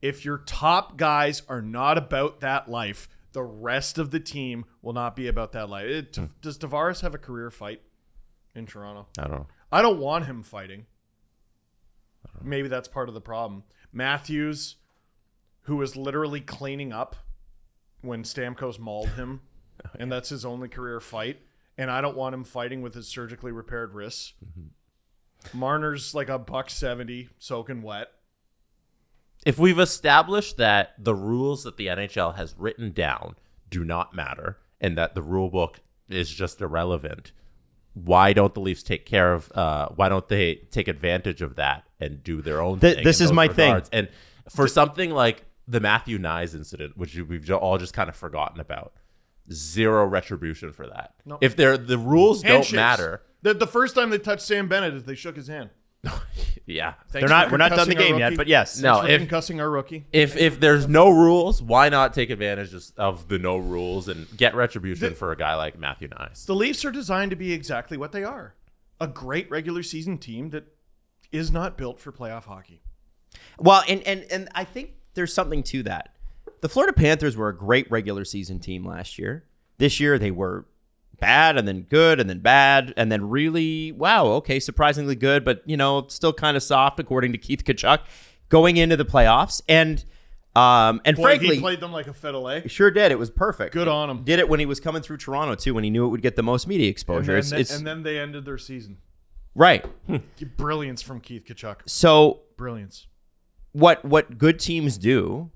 If 0.03 0.25
your 0.25 0.39
top 0.39 0.99
guys 0.99 1.43
are 1.49 1.63
not 1.63 1.97
about 1.97 2.41
that 2.41 2.69
life, 2.69 3.09
the 3.35 3.43
rest 3.43 3.99
of 3.99 4.11
the 4.11 4.21
team 4.21 4.65
will 4.81 4.95
not 4.95 5.15
be 5.15 5.29
about 5.29 5.53
that 5.53 5.69
life. 5.69 5.87
It- 5.87 6.17
hmm. 6.17 6.25
does 6.41 6.57
Tavares 6.57 7.03
have 7.03 7.15
a 7.15 7.19
career 7.19 7.51
fight 7.51 7.83
in 8.55 8.65
Toronto? 8.65 9.09
I 9.19 9.23
don't 9.23 9.33
know. 9.33 9.47
I 9.71 9.83
don't 9.83 9.99
want 9.99 10.25
him 10.25 10.43
fighting. 10.43 10.87
Maybe 12.43 12.69
that's 12.69 12.89
part 12.89 13.09
of 13.09 13.15
the 13.15 13.21
problem. 13.21 13.65
Matthews, 13.93 14.77
who 15.63 15.77
was 15.77 15.97
literally 15.97 16.41
cleaning 16.41 16.93
up 16.93 17.17
when 18.01 18.23
Stamkos 18.23 18.79
mauled 18.79 19.11
him, 19.11 19.41
and 19.99 20.11
that's 20.11 20.29
his 20.29 20.45
only 20.45 20.69
career 20.69 21.01
fight. 21.01 21.41
And 21.77 21.91
I 21.91 22.01
don't 22.01 22.17
want 22.17 22.35
him 22.35 22.45
fighting 22.45 22.83
with 22.83 22.95
his 22.95 23.09
surgically 23.09 23.51
repaired 23.51 23.95
wrists. 23.95 24.35
Mm-hmm. 24.45 25.59
Marner's 25.59 26.15
like 26.15 26.29
a 26.29 26.39
buck 26.39 26.71
seventy, 26.71 27.29
soaking 27.39 27.83
wet. 27.83 28.09
If 29.45 29.59
we've 29.59 29.79
established 29.79 30.57
that 30.57 30.95
the 30.99 31.15
rules 31.15 31.65
that 31.65 31.77
the 31.77 31.89
NHL 31.89 32.37
has 32.37 32.55
written 32.57 32.93
down 32.93 33.37
do 33.69 33.85
not 33.85 34.15
matter 34.15 34.59
and 34.81 34.97
that 34.97 35.15
the 35.15 35.23
rule 35.23 35.51
book 35.51 35.81
is 36.09 36.31
just 36.31 36.61
irrelevant, 36.61 37.33
why 37.93 38.33
don't 38.33 38.55
the 38.55 38.61
Leafs 38.61 38.83
take 38.83 39.07
care 39.07 39.33
of? 39.33 39.53
Uh, 39.53 39.89
why 39.95 40.09
don't 40.09 40.29
they 40.29 40.57
take 40.71 40.89
advantage 40.89 41.43
of 41.43 41.57
that 41.57 41.85
and 42.01 42.23
do 42.23 42.43
their 42.43 42.61
own? 42.61 42.81
Th- 42.81 42.97
thing 42.97 43.05
this 43.05 43.21
is 43.21 43.29
those 43.29 43.37
my 43.37 43.49
thing. 43.49 43.83
And 43.93 44.09
for 44.49 44.67
something 44.67 45.11
like 45.11 45.45
the 45.69 45.81
Matthew 45.81 46.19
Knies 46.19 46.55
incident, 46.55 46.97
which 46.97 47.17
we've 47.17 47.51
all 47.53 47.79
just 47.79 47.95
kind 47.95 48.09
of 48.09 48.17
forgotten 48.17 48.61
about, 48.61 48.95
zero 49.53 50.05
retribution 50.05 50.73
for 50.73 50.87
that. 50.87 51.15
If 51.41 51.57
they're 51.57 51.77
the 51.77 51.99
rules 51.99 52.43
Handshakes. 52.43 52.71
don't 52.73 52.77
matter, 52.77 53.23
The, 53.43 53.55
the 53.55 53.67
first 53.67 53.95
time 53.95 54.11
they 54.11 54.19
touched 54.19 54.43
Sam 54.43 54.69
Bennett 54.69 54.95
is 54.95 55.05
they 55.05 55.15
shook 55.15 55.37
his 55.37 55.49
hand. 55.49 55.71
yeah. 56.67 56.95
They're 57.13 57.29
not. 57.29 57.51
We're 57.51 57.57
not 57.59 57.71
done 57.73 57.89
the 57.89 57.95
game 57.95 58.19
yet, 58.19 58.37
but 58.37 58.47
yes. 58.47 58.81
No. 58.81 59.03
For 59.03 59.09
if- 59.09 59.23
concussing 59.23 59.61
our 59.61 59.71
rookie. 59.71 60.07
If 60.13 60.37
if 60.37 60.61
there's 60.61 60.89
no 60.89 61.11
rules, 61.11 61.63
why 61.63 61.89
not 61.89 62.15
take 62.15 62.31
advantage 62.31 62.75
of- 62.75 62.93
of 62.97 63.29
the 63.29 63.39
no 63.39 63.57
rules 63.57 64.09
and 64.09 64.27
get 64.37 64.55
retribution 64.55 65.15
for 65.15 65.33
a 65.33 65.37
guy 65.37 65.55
like 65.55 65.79
Matthew 65.79 66.09
Knies? 66.09 66.47
The 66.47 66.55
Leafs 66.55 66.85
are 66.85 66.91
designed 66.91 67.31
to 67.31 67.37
be 67.37 67.53
exactly 67.53 67.97
what 67.97 68.13
they 68.13 68.25
are 68.25 68.55
a 69.01 69.07
great 69.07 69.51
regular 69.51 69.83
season 69.83 70.19
team 70.19 70.51
that 70.51 70.65
is 71.33 71.51
not 71.51 71.77
built 71.77 71.99
for 72.01 72.13
playoff 72.13 72.45
hockey. 72.45 72.81
Well, 73.59 73.83
and 73.89 74.03
and 74.03 74.25
and 74.31 74.49
I 74.55 74.65
think 74.65 74.93
there's 75.15 75.33
something 75.33 75.63
to 75.65 75.83
that. 75.85 76.15
The 76.61 76.69
Florida 76.69 76.93
Panthers 76.93 77.37
were 77.37 77.49
a 77.49 77.57
great 77.57 77.91
regular 77.91 78.25
season 78.25 78.59
team 78.59 78.85
last 78.85 79.19
year. 79.19 79.45
This 79.79 80.01
year 80.01 80.19
they 80.19 80.31
were 80.31 80.67
bad 81.21 81.57
and 81.57 81.67
then 81.67 81.83
good 81.83 82.21
and 82.21 82.29
then 82.29 82.41
bad 82.41 82.93
and 82.97 83.11
then 83.11 83.29
really 83.29 83.93
wow, 83.93 84.27
okay, 84.27 84.61
surprisingly 84.61 85.15
good, 85.15 85.45
but 85.45 85.63
you 85.67 85.77
know, 85.77 86.07
still 86.09 86.33
kind 86.33 86.57
of 86.57 86.63
soft 86.63 86.99
according 87.01 87.33
to 87.33 87.39
Keith 87.39 87.65
Tkachuk 87.65 88.01
going 88.49 88.77
into 88.77 88.97
the 88.97 89.05
playoffs. 89.05 89.63
And 89.69 90.05
um 90.57 91.01
and 91.05 91.17
Boy, 91.17 91.23
frankly 91.23 91.57
he 91.57 91.61
played 91.61 91.81
them 91.81 91.93
like 91.93 92.07
a 92.07 92.13
fiddle, 92.15 92.49
eh? 92.49 92.63
sure 92.69 92.91
did. 92.91 93.11
It 93.13 93.19
was 93.19 93.31
perfect. 93.31 93.73
Good 93.73 93.89
on 93.89 94.09
him. 94.11 94.23
Did 94.25 94.39
it 94.39 94.49
when 94.49 94.61
he 94.61 94.67
was 94.67 94.79
coming 94.81 95.03
through 95.03 95.17
Toronto 95.17 95.55
too, 95.55 95.75
when 95.75 95.83
he 95.85 95.91
knew 95.91 96.07
it 96.07 96.11
would 96.11 96.23
get 96.23 96.37
the 96.37 96.43
most 96.45 96.67
media 96.69 96.87
And 96.87 96.93
exposure. 96.93 97.33
then, 97.33 97.39
it's, 97.39 97.53
it's 97.53 97.77
and 97.77 97.87
then 97.87 98.03
they 98.05 98.19
ended 98.19 98.45
their 98.45 98.59
season. 98.59 98.99
right. 99.55 99.85
Brilliance 100.57 101.03
from 101.03 101.21
Keith 101.21 101.45
Tkachuk. 101.45 101.77
So 101.87 102.41
Brilliance. 102.57 103.07
what 103.73 104.05
what 104.05 104.39
good 104.39 104.59
teams 104.61 104.97
do, 104.99 105.51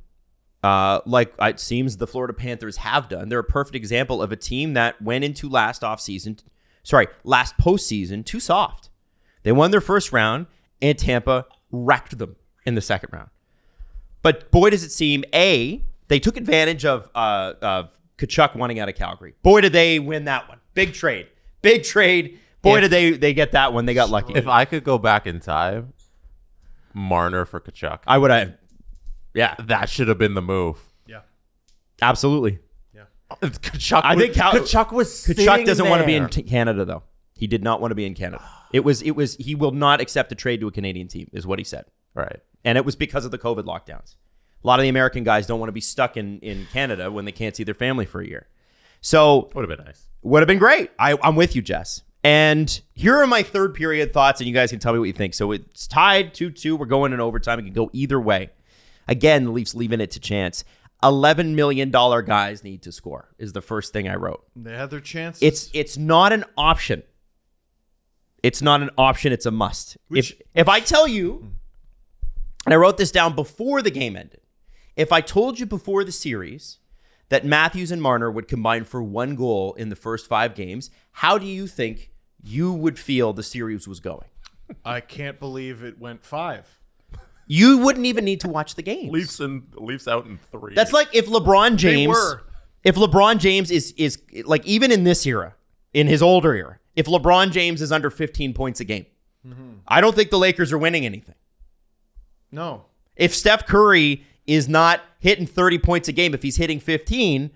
uh, 0.68 1.00
like 1.06 1.32
it 1.40 1.58
seems 1.60 1.96
the 1.96 2.06
Florida 2.06 2.32
Panthers 2.34 2.78
have 2.78 3.08
done. 3.08 3.28
They're 3.28 3.38
a 3.38 3.44
perfect 3.44 3.74
example 3.76 4.22
of 4.22 4.32
a 4.32 4.36
team 4.36 4.74
that 4.74 5.00
went 5.00 5.24
into 5.24 5.48
last 5.48 5.82
offseason, 5.82 6.40
sorry, 6.82 7.06
last 7.24 7.56
postseason 7.56 8.24
too 8.24 8.40
soft. 8.40 8.90
They 9.44 9.52
won 9.52 9.70
their 9.70 9.80
first 9.80 10.12
round, 10.12 10.46
and 10.82 10.98
Tampa 10.98 11.46
wrecked 11.70 12.18
them 12.18 12.36
in 12.66 12.74
the 12.74 12.80
second 12.82 13.10
round. 13.12 13.30
But 14.22 14.50
boy, 14.50 14.70
does 14.70 14.84
it 14.84 14.90
seem 14.90 15.24
a 15.34 15.82
they 16.08 16.18
took 16.18 16.36
advantage 16.36 16.84
of 16.84 17.08
uh, 17.14 17.54
of 17.62 17.98
Tkachuk 18.18 18.56
wanting 18.56 18.80
out 18.80 18.88
of 18.88 18.94
Calgary. 18.94 19.34
Boy, 19.42 19.60
did 19.60 19.72
they 19.72 19.98
win 19.98 20.24
that 20.24 20.48
one! 20.48 20.58
Big 20.74 20.92
trade, 20.92 21.28
big 21.62 21.84
trade. 21.84 22.38
Boy, 22.62 22.76
If- 22.76 22.82
did 22.82 22.90
they 22.90 23.10
they 23.12 23.32
get 23.34 23.52
that 23.52 23.72
one? 23.72 23.86
They 23.86 23.94
got 23.94 24.10
lucky. 24.10 24.34
If 24.34 24.48
I 24.48 24.64
could 24.64 24.84
go 24.84 24.98
back 24.98 25.26
in 25.26 25.40
time, 25.40 25.92
Marner 26.92 27.44
for 27.44 27.60
Tkachuk. 27.60 28.00
I 28.06 28.18
would 28.18 28.30
have, 28.30 28.54
yeah, 29.38 29.54
that 29.58 29.88
should 29.88 30.08
have 30.08 30.18
been 30.18 30.34
the 30.34 30.42
move. 30.42 30.78
Yeah. 31.06 31.20
absolutely. 32.02 32.58
Yeah, 32.94 33.02
uh, 33.30 33.36
Tkachuk. 33.46 34.00
I 34.04 34.14
was, 34.14 34.22
think 34.24 34.34
Cal- 34.34 34.52
Tkachuk 34.52 34.92
was. 34.92 35.08
Tkachuk 35.26 35.64
doesn't 35.64 35.88
want 35.88 36.00
to 36.02 36.06
be 36.06 36.14
in 36.14 36.28
t- 36.28 36.42
Canada 36.42 36.84
though. 36.84 37.02
He 37.36 37.46
did 37.46 37.62
not 37.62 37.80
want 37.80 37.92
to 37.92 37.94
be 37.94 38.04
in 38.04 38.14
Canada. 38.14 38.42
It 38.72 38.80
was 38.84 39.00
it 39.02 39.12
was 39.12 39.36
he 39.36 39.54
will 39.54 39.70
not 39.70 40.00
accept 40.00 40.32
a 40.32 40.34
trade 40.34 40.60
to 40.60 40.68
a 40.68 40.72
Canadian 40.72 41.08
team 41.08 41.28
is 41.32 41.46
what 41.46 41.58
he 41.58 41.64
said. 41.64 41.84
right. 42.14 42.40
And 42.64 42.76
it 42.76 42.84
was 42.84 42.96
because 42.96 43.24
of 43.24 43.30
the 43.30 43.38
COVID 43.38 43.64
lockdowns. 43.64 44.16
A 44.64 44.66
lot 44.66 44.80
of 44.80 44.82
the 44.82 44.88
American 44.88 45.22
guys 45.22 45.46
don't 45.46 45.60
want 45.60 45.68
to 45.68 45.72
be 45.72 45.80
stuck 45.80 46.16
in 46.16 46.40
in 46.40 46.66
Canada 46.72 47.10
when 47.12 47.24
they 47.24 47.32
can't 47.32 47.54
see 47.54 47.62
their 47.64 47.74
family 47.74 48.04
for 48.06 48.20
a 48.20 48.26
year. 48.26 48.48
So 49.00 49.50
Would 49.54 49.68
have 49.68 49.78
been 49.78 49.86
nice. 49.86 50.08
would 50.22 50.40
have 50.42 50.48
been 50.48 50.58
great. 50.58 50.90
I, 50.98 51.16
I'm 51.22 51.36
with 51.36 51.54
you, 51.54 51.62
Jess. 51.62 52.02
And 52.24 52.80
here 52.94 53.16
are 53.16 53.26
my 53.28 53.44
third 53.44 53.74
period 53.74 54.12
thoughts, 54.12 54.40
and 54.40 54.48
you 54.48 54.52
guys 54.54 54.70
can 54.70 54.80
tell 54.80 54.92
me 54.92 54.98
what 54.98 55.04
you 55.04 55.12
think. 55.12 55.34
So 55.34 55.52
it's 55.52 55.86
tied 55.86 56.34
2 56.34 56.50
2. 56.50 56.74
We're 56.76 56.86
going 56.86 57.12
in 57.12 57.20
overtime. 57.20 57.60
It 57.60 57.62
can 57.62 57.72
go 57.72 57.90
either 57.92 58.20
way. 58.20 58.50
Again, 59.08 59.44
the 59.44 59.50
Leafs 59.50 59.74
leaving 59.74 60.00
it 60.00 60.10
to 60.12 60.20
chance. 60.20 60.64
$11 61.02 61.54
million 61.54 61.90
guys 61.90 62.62
need 62.64 62.82
to 62.82 62.92
score, 62.92 63.28
is 63.38 63.52
the 63.52 63.60
first 63.62 63.92
thing 63.92 64.08
I 64.08 64.16
wrote. 64.16 64.44
They 64.56 64.76
had 64.76 64.90
their 64.90 65.00
chances. 65.00 65.42
It's 65.42 65.70
it's 65.72 65.96
not 65.96 66.32
an 66.32 66.44
option. 66.56 67.02
It's 68.42 68.60
not 68.62 68.82
an 68.82 68.90
option. 68.98 69.32
It's 69.32 69.46
a 69.46 69.50
must. 69.50 69.96
Which- 70.08 70.32
if 70.32 70.42
if 70.54 70.68
I 70.68 70.80
tell 70.80 71.06
you, 71.06 71.52
and 72.64 72.74
I 72.74 72.76
wrote 72.76 72.98
this 72.98 73.12
down 73.12 73.34
before 73.34 73.80
the 73.80 73.90
game 73.90 74.16
ended, 74.16 74.40
if 74.96 75.12
I 75.12 75.20
told 75.20 75.60
you 75.60 75.66
before 75.66 76.02
the 76.04 76.12
series 76.12 76.78
that 77.28 77.44
Matthews 77.44 77.92
and 77.92 78.02
Marner 78.02 78.30
would 78.30 78.48
combine 78.48 78.84
for 78.84 79.02
one 79.02 79.36
goal 79.36 79.74
in 79.74 79.90
the 79.90 79.96
first 79.96 80.26
five 80.26 80.54
games, 80.54 80.90
how 81.12 81.38
do 81.38 81.46
you 81.46 81.66
think 81.68 82.10
you 82.42 82.72
would 82.72 82.98
feel 82.98 83.32
the 83.32 83.42
series 83.44 83.86
was 83.86 84.00
going? 84.00 84.28
I 84.84 85.00
can't 85.00 85.38
believe 85.38 85.82
it 85.84 85.98
went 86.00 86.24
five. 86.24 86.77
You 87.48 87.78
wouldn't 87.78 88.06
even 88.06 88.24
need 88.24 88.40
to 88.42 88.48
watch 88.48 88.74
the 88.74 88.82
games. 88.82 89.10
Leafs 89.10 89.40
and 89.40 89.62
Leafs 89.74 90.06
out 90.06 90.26
in 90.26 90.38
three. 90.52 90.74
That's 90.74 90.92
like 90.92 91.08
if 91.14 91.26
LeBron 91.26 91.76
James 91.76 92.08
were. 92.08 92.42
if 92.84 92.94
LeBron 92.94 93.38
James 93.38 93.70
is 93.70 93.92
is 93.96 94.18
like 94.44 94.64
even 94.66 94.92
in 94.92 95.04
this 95.04 95.26
era, 95.26 95.54
in 95.94 96.06
his 96.06 96.20
older 96.22 96.54
era, 96.54 96.78
if 96.94 97.06
LeBron 97.06 97.50
James 97.50 97.80
is 97.82 97.90
under 97.90 98.10
15 98.10 98.52
points 98.54 98.80
a 98.80 98.84
game, 98.84 99.06
I 99.88 100.00
don't 100.02 100.14
think 100.14 100.28
the 100.30 100.38
Lakers 100.38 100.72
are 100.72 100.78
winning 100.78 101.06
anything. 101.06 101.34
No. 102.52 102.84
If 103.16 103.34
Steph 103.34 103.66
Curry 103.66 104.24
is 104.46 104.68
not 104.68 105.00
hitting 105.18 105.46
30 105.46 105.78
points 105.78 106.08
a 106.08 106.12
game, 106.12 106.34
if 106.34 106.42
he's 106.42 106.56
hitting 106.56 106.80
15, 106.80 107.50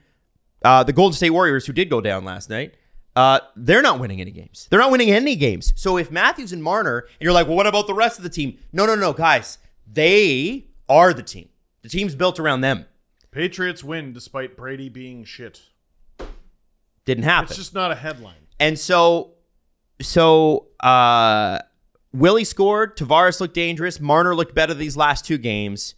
uh, 0.65 0.83
the 0.85 0.93
Golden 0.93 1.15
State 1.15 1.31
Warriors, 1.31 1.67
who 1.67 1.73
did 1.73 1.89
go 1.91 2.01
down 2.01 2.25
last 2.25 2.49
night, 2.51 2.75
uh, 3.15 3.41
they're 3.57 3.83
not 3.83 3.99
winning 4.01 4.21
any 4.21 4.31
games. 4.31 4.67
They're 4.71 4.81
not 4.81 4.91
winning 4.91 5.11
any 5.11 5.37
games. 5.37 5.73
So 5.77 5.99
if 5.99 6.11
Matthews 6.11 6.53
and 6.53 6.63
Marner, 6.63 7.01
and 7.01 7.09
you're 7.21 7.33
like, 7.33 7.47
well, 7.47 7.57
what 7.57 7.67
about 7.67 7.87
the 7.87 7.95
rest 7.95 8.19
of 8.19 8.23
the 8.23 8.31
team? 8.31 8.59
No, 8.73 8.87
no, 8.87 8.95
no, 8.95 9.13
guys, 9.13 9.59
they 9.87 10.67
are 10.89 11.13
the 11.13 11.23
team. 11.23 11.49
The 11.83 11.89
team's 11.89 12.15
built 12.15 12.39
around 12.39 12.61
them. 12.61 12.87
Patriots 13.31 13.83
win 13.83 14.13
despite 14.13 14.57
Brady 14.57 14.89
being 14.89 15.25
shit. 15.25 15.63
Didn't 17.05 17.25
happen. 17.25 17.49
It's 17.49 17.57
just 17.57 17.75
not 17.75 17.91
a 17.91 17.95
headline. 17.95 18.47
And 18.61 18.79
so, 18.79 19.33
so 20.01 20.69
uh, 20.81 21.59
Willie 22.13 22.45
scored. 22.45 22.97
Tavares 22.97 23.41
looked 23.41 23.55
dangerous. 23.55 24.01
Marner 24.01 24.35
looked 24.37 24.55
better 24.55 24.75
these 24.75 24.97
last 24.97 25.25
two 25.25 25.39
games. 25.39 25.95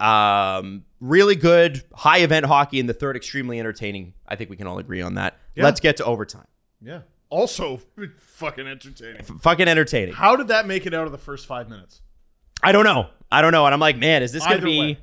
Um, 0.00 0.84
really 1.00 1.36
good 1.36 1.82
high 1.94 2.18
event 2.18 2.46
hockey 2.46 2.78
in 2.78 2.86
the 2.86 2.94
third. 2.94 3.16
Extremely 3.16 3.58
entertaining. 3.58 4.14
I 4.26 4.36
think 4.36 4.48
we 4.50 4.56
can 4.56 4.66
all 4.66 4.78
agree 4.78 5.02
on 5.02 5.14
that. 5.14 5.38
Yeah. 5.54 5.64
Let's 5.64 5.80
get 5.80 5.96
to 5.98 6.04
overtime. 6.04 6.46
Yeah. 6.80 7.00
Also, 7.28 7.80
fucking 8.18 8.66
entertaining. 8.66 9.20
F- 9.20 9.40
fucking 9.40 9.68
entertaining. 9.68 10.14
How 10.14 10.36
did 10.36 10.48
that 10.48 10.66
make 10.66 10.86
it 10.86 10.94
out 10.94 11.06
of 11.06 11.12
the 11.12 11.18
first 11.18 11.46
five 11.46 11.68
minutes? 11.68 12.00
I 12.62 12.72
don't 12.72 12.84
know. 12.84 13.08
I 13.30 13.42
don't 13.42 13.52
know. 13.52 13.64
And 13.66 13.74
I'm 13.74 13.80
like, 13.80 13.96
man, 13.96 14.22
is 14.22 14.32
this 14.32 14.44
going 14.46 14.60
to 14.60 14.64
be 14.64 14.78
way. 14.80 14.98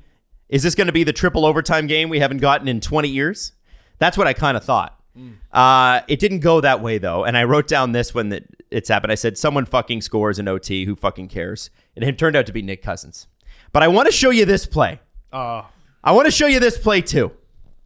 is 0.48 0.62
this 0.62 0.74
going 0.74 0.86
to 0.86 0.92
be 0.92 1.04
the 1.04 1.12
triple 1.12 1.44
overtime 1.44 1.86
game 1.86 2.08
we 2.08 2.18
haven't 2.20 2.38
gotten 2.38 2.68
in 2.68 2.80
20 2.80 3.08
years? 3.08 3.52
That's 3.98 4.16
what 4.18 4.26
I 4.26 4.32
kind 4.32 4.56
of 4.56 4.64
thought. 4.64 4.98
Uh, 5.52 6.00
it 6.08 6.18
didn't 6.18 6.40
go 6.40 6.60
that 6.60 6.80
way 6.80 6.98
though, 6.98 7.22
and 7.24 7.36
I 7.36 7.44
wrote 7.44 7.68
down 7.68 7.92
this 7.92 8.12
when 8.12 8.32
it, 8.32 8.48
it's 8.72 8.88
happened. 8.88 9.12
I 9.12 9.14
said, 9.14 9.38
"Someone 9.38 9.64
fucking 9.64 10.00
scores 10.00 10.40
in 10.40 10.48
OT. 10.48 10.86
Who 10.86 10.96
fucking 10.96 11.28
cares?" 11.28 11.70
And 11.94 12.04
it 12.04 12.18
turned 12.18 12.34
out 12.34 12.46
to 12.46 12.52
be 12.52 12.62
Nick 12.62 12.82
Cousins. 12.82 13.28
But 13.72 13.84
I 13.84 13.88
want 13.88 14.06
to 14.06 14.12
show 14.12 14.30
you 14.30 14.44
this 14.44 14.66
play. 14.66 14.98
Uh, 15.32 15.62
I 16.02 16.10
want 16.10 16.26
to 16.26 16.32
show 16.32 16.48
you 16.48 16.58
this 16.58 16.76
play 16.76 17.00
too. 17.00 17.30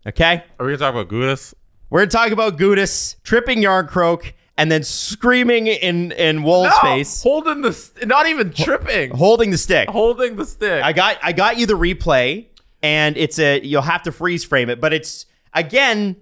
Okay, 0.07 0.43
Are 0.59 0.65
we 0.65 0.73
gonna 0.73 0.79
talk 0.79 0.95
about 0.95 1.09
Gudas? 1.09 1.53
we're 1.91 2.01
gonna 2.01 2.11
talk 2.11 2.31
about 2.31 2.57
Gudas 2.57 3.17
tripping 3.25 3.59
Jarnkrok 3.59 4.33
and 4.59 4.71
then 4.73 4.83
screaming 4.83 5.69
in 5.69 6.13
in 6.13 6.43
Woll's 6.43 6.77
face, 6.81 7.23
holding 7.23 7.63
the 7.63 7.73
st- 7.73 8.07
not 8.09 8.27
even 8.27 8.53
tripping, 8.53 9.13
holding 9.13 9.51
the 9.51 9.57
stick. 9.57 9.89
holding 9.89 10.37
the 10.37 10.45
stick. 10.45 10.83
I 10.83 10.93
got 10.93 11.17
I 11.23 11.33
got 11.33 11.59
you 11.59 11.65
the 11.65 11.75
replay, 11.79 12.47
and 12.83 13.17
it's 13.17 13.39
a 13.39 13.61
you'll 13.65 13.83
have 13.83 14.03
to 14.03 14.13
freeze 14.13 14.45
frame 14.45 14.69
it, 14.69 14.81
but 14.81 14.93
it's 14.93 15.25
again 15.55 16.17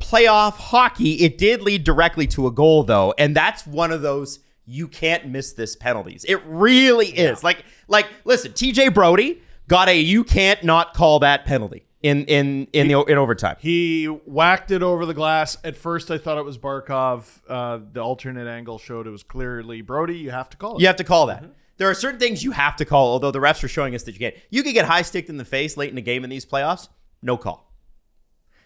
playoff 0.00 0.52
hockey. 0.52 1.14
It 1.24 1.36
did 1.36 1.60
lead 1.62 1.84
directly 1.84 2.28
to 2.28 2.46
a 2.46 2.52
goal 2.52 2.84
though, 2.84 3.12
and 3.18 3.36
that's 3.36 3.66
one 3.66 3.90
of 3.90 4.00
those 4.00 4.38
you 4.64 4.88
can't 4.88 5.26
miss 5.26 5.52
this 5.52 5.76
penalties. 5.76 6.24
It 6.26 6.40
really 6.46 7.08
is. 7.08 7.42
Like 7.42 7.64
like 7.88 8.06
listen, 8.24 8.52
TJ 8.52 8.94
Brodie 8.94 9.42
got 9.66 9.88
a 9.88 9.98
you 9.98 10.22
can't 10.22 10.62
not 10.62 10.94
call 10.94 11.18
that 11.18 11.44
penalty 11.44 11.86
in 12.04 12.24
in 12.26 12.68
in 12.72 12.88
the 12.88 13.00
in 13.04 13.16
overtime. 13.18 13.56
he 13.60 14.04
whacked 14.06 14.70
it 14.70 14.82
over 14.82 15.06
the 15.06 15.14
glass. 15.14 15.56
At 15.64 15.74
first, 15.76 16.10
I 16.10 16.18
thought 16.18 16.38
it 16.38 16.44
was 16.44 16.58
Barkov. 16.58 17.40
Uh, 17.48 17.80
the 17.92 18.00
alternate 18.00 18.46
angle 18.46 18.78
showed 18.78 19.06
it 19.06 19.10
was 19.10 19.22
clearly 19.22 19.80
Brodie. 19.80 20.18
You 20.18 20.30
have 20.30 20.50
to 20.50 20.56
call 20.56 20.76
it. 20.76 20.80
You 20.82 20.86
have 20.86 20.96
to 20.96 21.04
call 21.04 21.26
that. 21.26 21.44
There 21.78 21.88
are 21.90 21.94
certain 21.94 22.20
things 22.20 22.44
you 22.44 22.52
have 22.52 22.76
to 22.76 22.84
call, 22.84 23.12
although 23.12 23.30
the 23.32 23.40
refs 23.40 23.64
are 23.64 23.68
showing 23.68 23.94
us 23.94 24.02
that 24.04 24.12
you 24.12 24.18
can't. 24.20 24.34
You 24.50 24.62
can 24.62 24.74
get 24.74 24.84
high 24.84 25.02
sticked 25.02 25.28
in 25.28 25.38
the 25.38 25.44
face 25.44 25.76
late 25.76 25.88
in 25.88 25.96
the 25.96 26.02
game 26.02 26.22
in 26.24 26.30
these 26.30 26.44
playoffs, 26.46 26.88
no 27.22 27.36
call. 27.36 27.72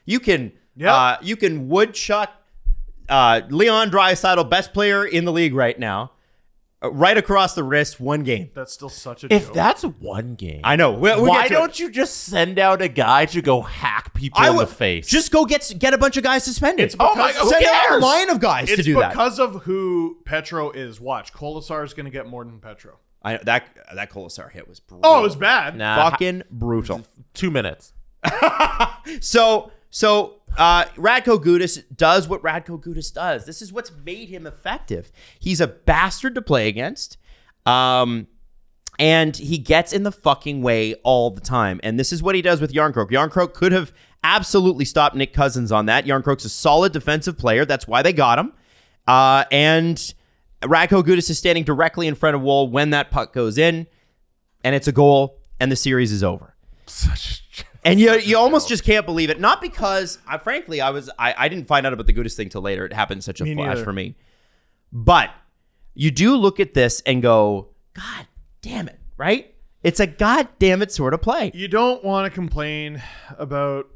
You 0.04 0.20
can, 0.20 0.52
Yeah. 0.76 0.94
uh, 0.94 1.16
you 1.22 1.36
can 1.36 1.68
woodchuck 1.68 2.30
uh, 3.08 3.40
Leon 3.48 3.90
Draisaitl, 3.90 4.50
best 4.50 4.74
player 4.74 5.06
in 5.06 5.24
the 5.24 5.32
league 5.32 5.54
right 5.54 5.78
now, 5.78 6.12
Uh, 6.80 6.92
right 6.92 7.18
across 7.18 7.54
the 7.54 7.64
wrist, 7.64 7.98
one 7.98 8.22
game. 8.22 8.50
That's 8.54 8.72
still 8.72 8.88
such 8.88 9.24
a 9.24 9.34
If 9.34 9.46
joke. 9.46 9.54
that's 9.54 9.82
one 9.82 10.36
game, 10.36 10.60
I 10.62 10.76
know. 10.76 10.92
We- 10.92 11.00
we'll 11.10 11.26
why 11.26 11.48
don't 11.48 11.70
it. 11.70 11.78
you 11.80 11.90
just 11.90 12.18
send 12.24 12.56
out 12.58 12.80
a 12.80 12.86
guy 12.86 13.26
to 13.26 13.42
go 13.42 13.62
hack 13.62 14.14
people 14.14 14.40
in 14.44 14.54
would 14.56 14.68
the 14.68 14.72
face? 14.74 15.08
Just 15.08 15.32
go 15.32 15.44
get 15.44 15.72
get 15.76 15.92
a 15.92 15.98
bunch 15.98 16.16
of 16.16 16.22
guys 16.22 16.44
suspended. 16.44 16.84
It's 16.86 16.96
Oh 17.00 17.16
my 17.16 17.28
because- 17.32 17.34
God, 17.34 17.42
who 17.42 17.50
send 17.50 17.66
out 17.66 17.92
a 17.92 17.98
line 17.98 18.30
of 18.30 18.38
guys 18.38 18.68
it's 18.68 18.76
to 18.76 18.82
do 18.84 18.94
that. 19.00 19.10
because 19.10 19.40
of 19.40 19.62
who 19.64 20.18
Petro 20.24 20.70
is. 20.70 21.00
Watch, 21.00 21.32
Kolesar 21.32 21.84
is 21.84 21.94
going 21.94 22.06
to 22.06 22.12
get 22.12 22.28
more 22.28 22.44
than 22.44 22.60
Petro. 22.60 22.98
I, 23.24 23.32
know, 23.32 23.40
that 23.42 23.64
that 23.92 24.10
Kolesar 24.12 24.48
hit 24.52 24.68
was 24.68 24.78
brutal. 24.78 25.10
Oh, 25.10 25.18
it 25.18 25.22
was 25.22 25.34
bad. 25.34 25.76
Nah, 25.76 26.10
fucking 26.10 26.44
brutal. 26.50 27.02
two 27.34 27.50
minutes. 27.50 27.92
So 29.20 29.70
so 29.90 30.37
uh, 30.58 30.84
Radko 30.96 31.42
Gudas 31.42 31.82
does 31.96 32.28
what 32.28 32.42
Radko 32.42 32.82
Gudas 32.82 33.12
does. 33.12 33.46
This 33.46 33.62
is 33.62 33.72
what's 33.72 33.92
made 34.04 34.28
him 34.28 34.46
effective. 34.46 35.10
He's 35.38 35.60
a 35.60 35.68
bastard 35.68 36.34
to 36.34 36.42
play 36.42 36.68
against. 36.68 37.16
Um, 37.64 38.26
and 38.98 39.36
he 39.36 39.58
gets 39.58 39.92
in 39.92 40.02
the 40.02 40.12
fucking 40.12 40.60
way 40.60 40.94
all 41.04 41.30
the 41.30 41.40
time. 41.40 41.78
And 41.82 41.98
this 41.98 42.12
is 42.12 42.22
what 42.22 42.34
he 42.34 42.42
does 42.42 42.60
with 42.60 42.72
Jarnkrok. 42.72 43.10
Jarnkrok 43.10 43.54
could 43.54 43.70
have 43.70 43.92
absolutely 44.24 44.84
stopped 44.84 45.14
Nick 45.14 45.32
Cousins 45.32 45.70
on 45.70 45.86
that. 45.86 46.04
Jarnkrok's 46.04 46.44
a 46.44 46.48
solid 46.48 46.92
defensive 46.92 47.38
player. 47.38 47.64
That's 47.64 47.86
why 47.86 48.02
they 48.02 48.12
got 48.12 48.38
him. 48.38 48.52
Uh, 49.06 49.44
and 49.52 49.96
Radko 50.62 51.04
Gudas 51.04 51.30
is 51.30 51.38
standing 51.38 51.64
directly 51.64 52.08
in 52.08 52.16
front 52.16 52.34
of 52.34 52.42
Woll 52.42 52.68
when 52.68 52.90
that 52.90 53.10
puck 53.10 53.32
goes 53.32 53.56
in, 53.56 53.86
and 54.64 54.74
it's 54.74 54.88
a 54.88 54.92
goal, 54.92 55.38
and 55.60 55.70
the 55.70 55.76
series 55.76 56.10
is 56.10 56.24
over. 56.24 56.56
And 57.90 58.00
you 58.00 58.14
you 58.18 58.36
almost 58.38 58.68
just 58.68 58.84
can't 58.84 59.06
believe 59.06 59.30
it. 59.30 59.40
Not 59.40 59.60
because, 59.60 60.18
I, 60.26 60.38
frankly, 60.38 60.80
I 60.80 60.90
was 60.90 61.10
I, 61.18 61.34
I 61.36 61.48
didn't 61.48 61.66
find 61.66 61.86
out 61.86 61.92
about 61.92 62.06
the 62.06 62.12
Gudas 62.12 62.34
thing 62.34 62.48
till 62.48 62.62
later. 62.62 62.84
It 62.86 62.92
happened 62.92 63.24
such 63.24 63.40
a 63.40 63.44
Me 63.44 63.54
flash 63.54 63.66
neither. 63.68 63.84
for 63.84 63.92
me. 63.92 64.14
But 64.92 65.30
you 65.94 66.10
do 66.10 66.36
look 66.36 66.60
at 66.60 66.74
this 66.74 67.00
and 67.06 67.20
go, 67.22 67.68
God 67.94 68.26
damn 68.62 68.88
it, 68.88 68.98
right? 69.16 69.54
It's 69.82 70.00
a 70.00 70.06
god 70.06 70.48
damn 70.58 70.82
it 70.82 70.92
sort 70.92 71.14
of 71.14 71.22
play. 71.22 71.50
You 71.54 71.68
don't 71.68 72.02
want 72.04 72.26
to 72.30 72.34
complain 72.34 73.02
about 73.38 73.86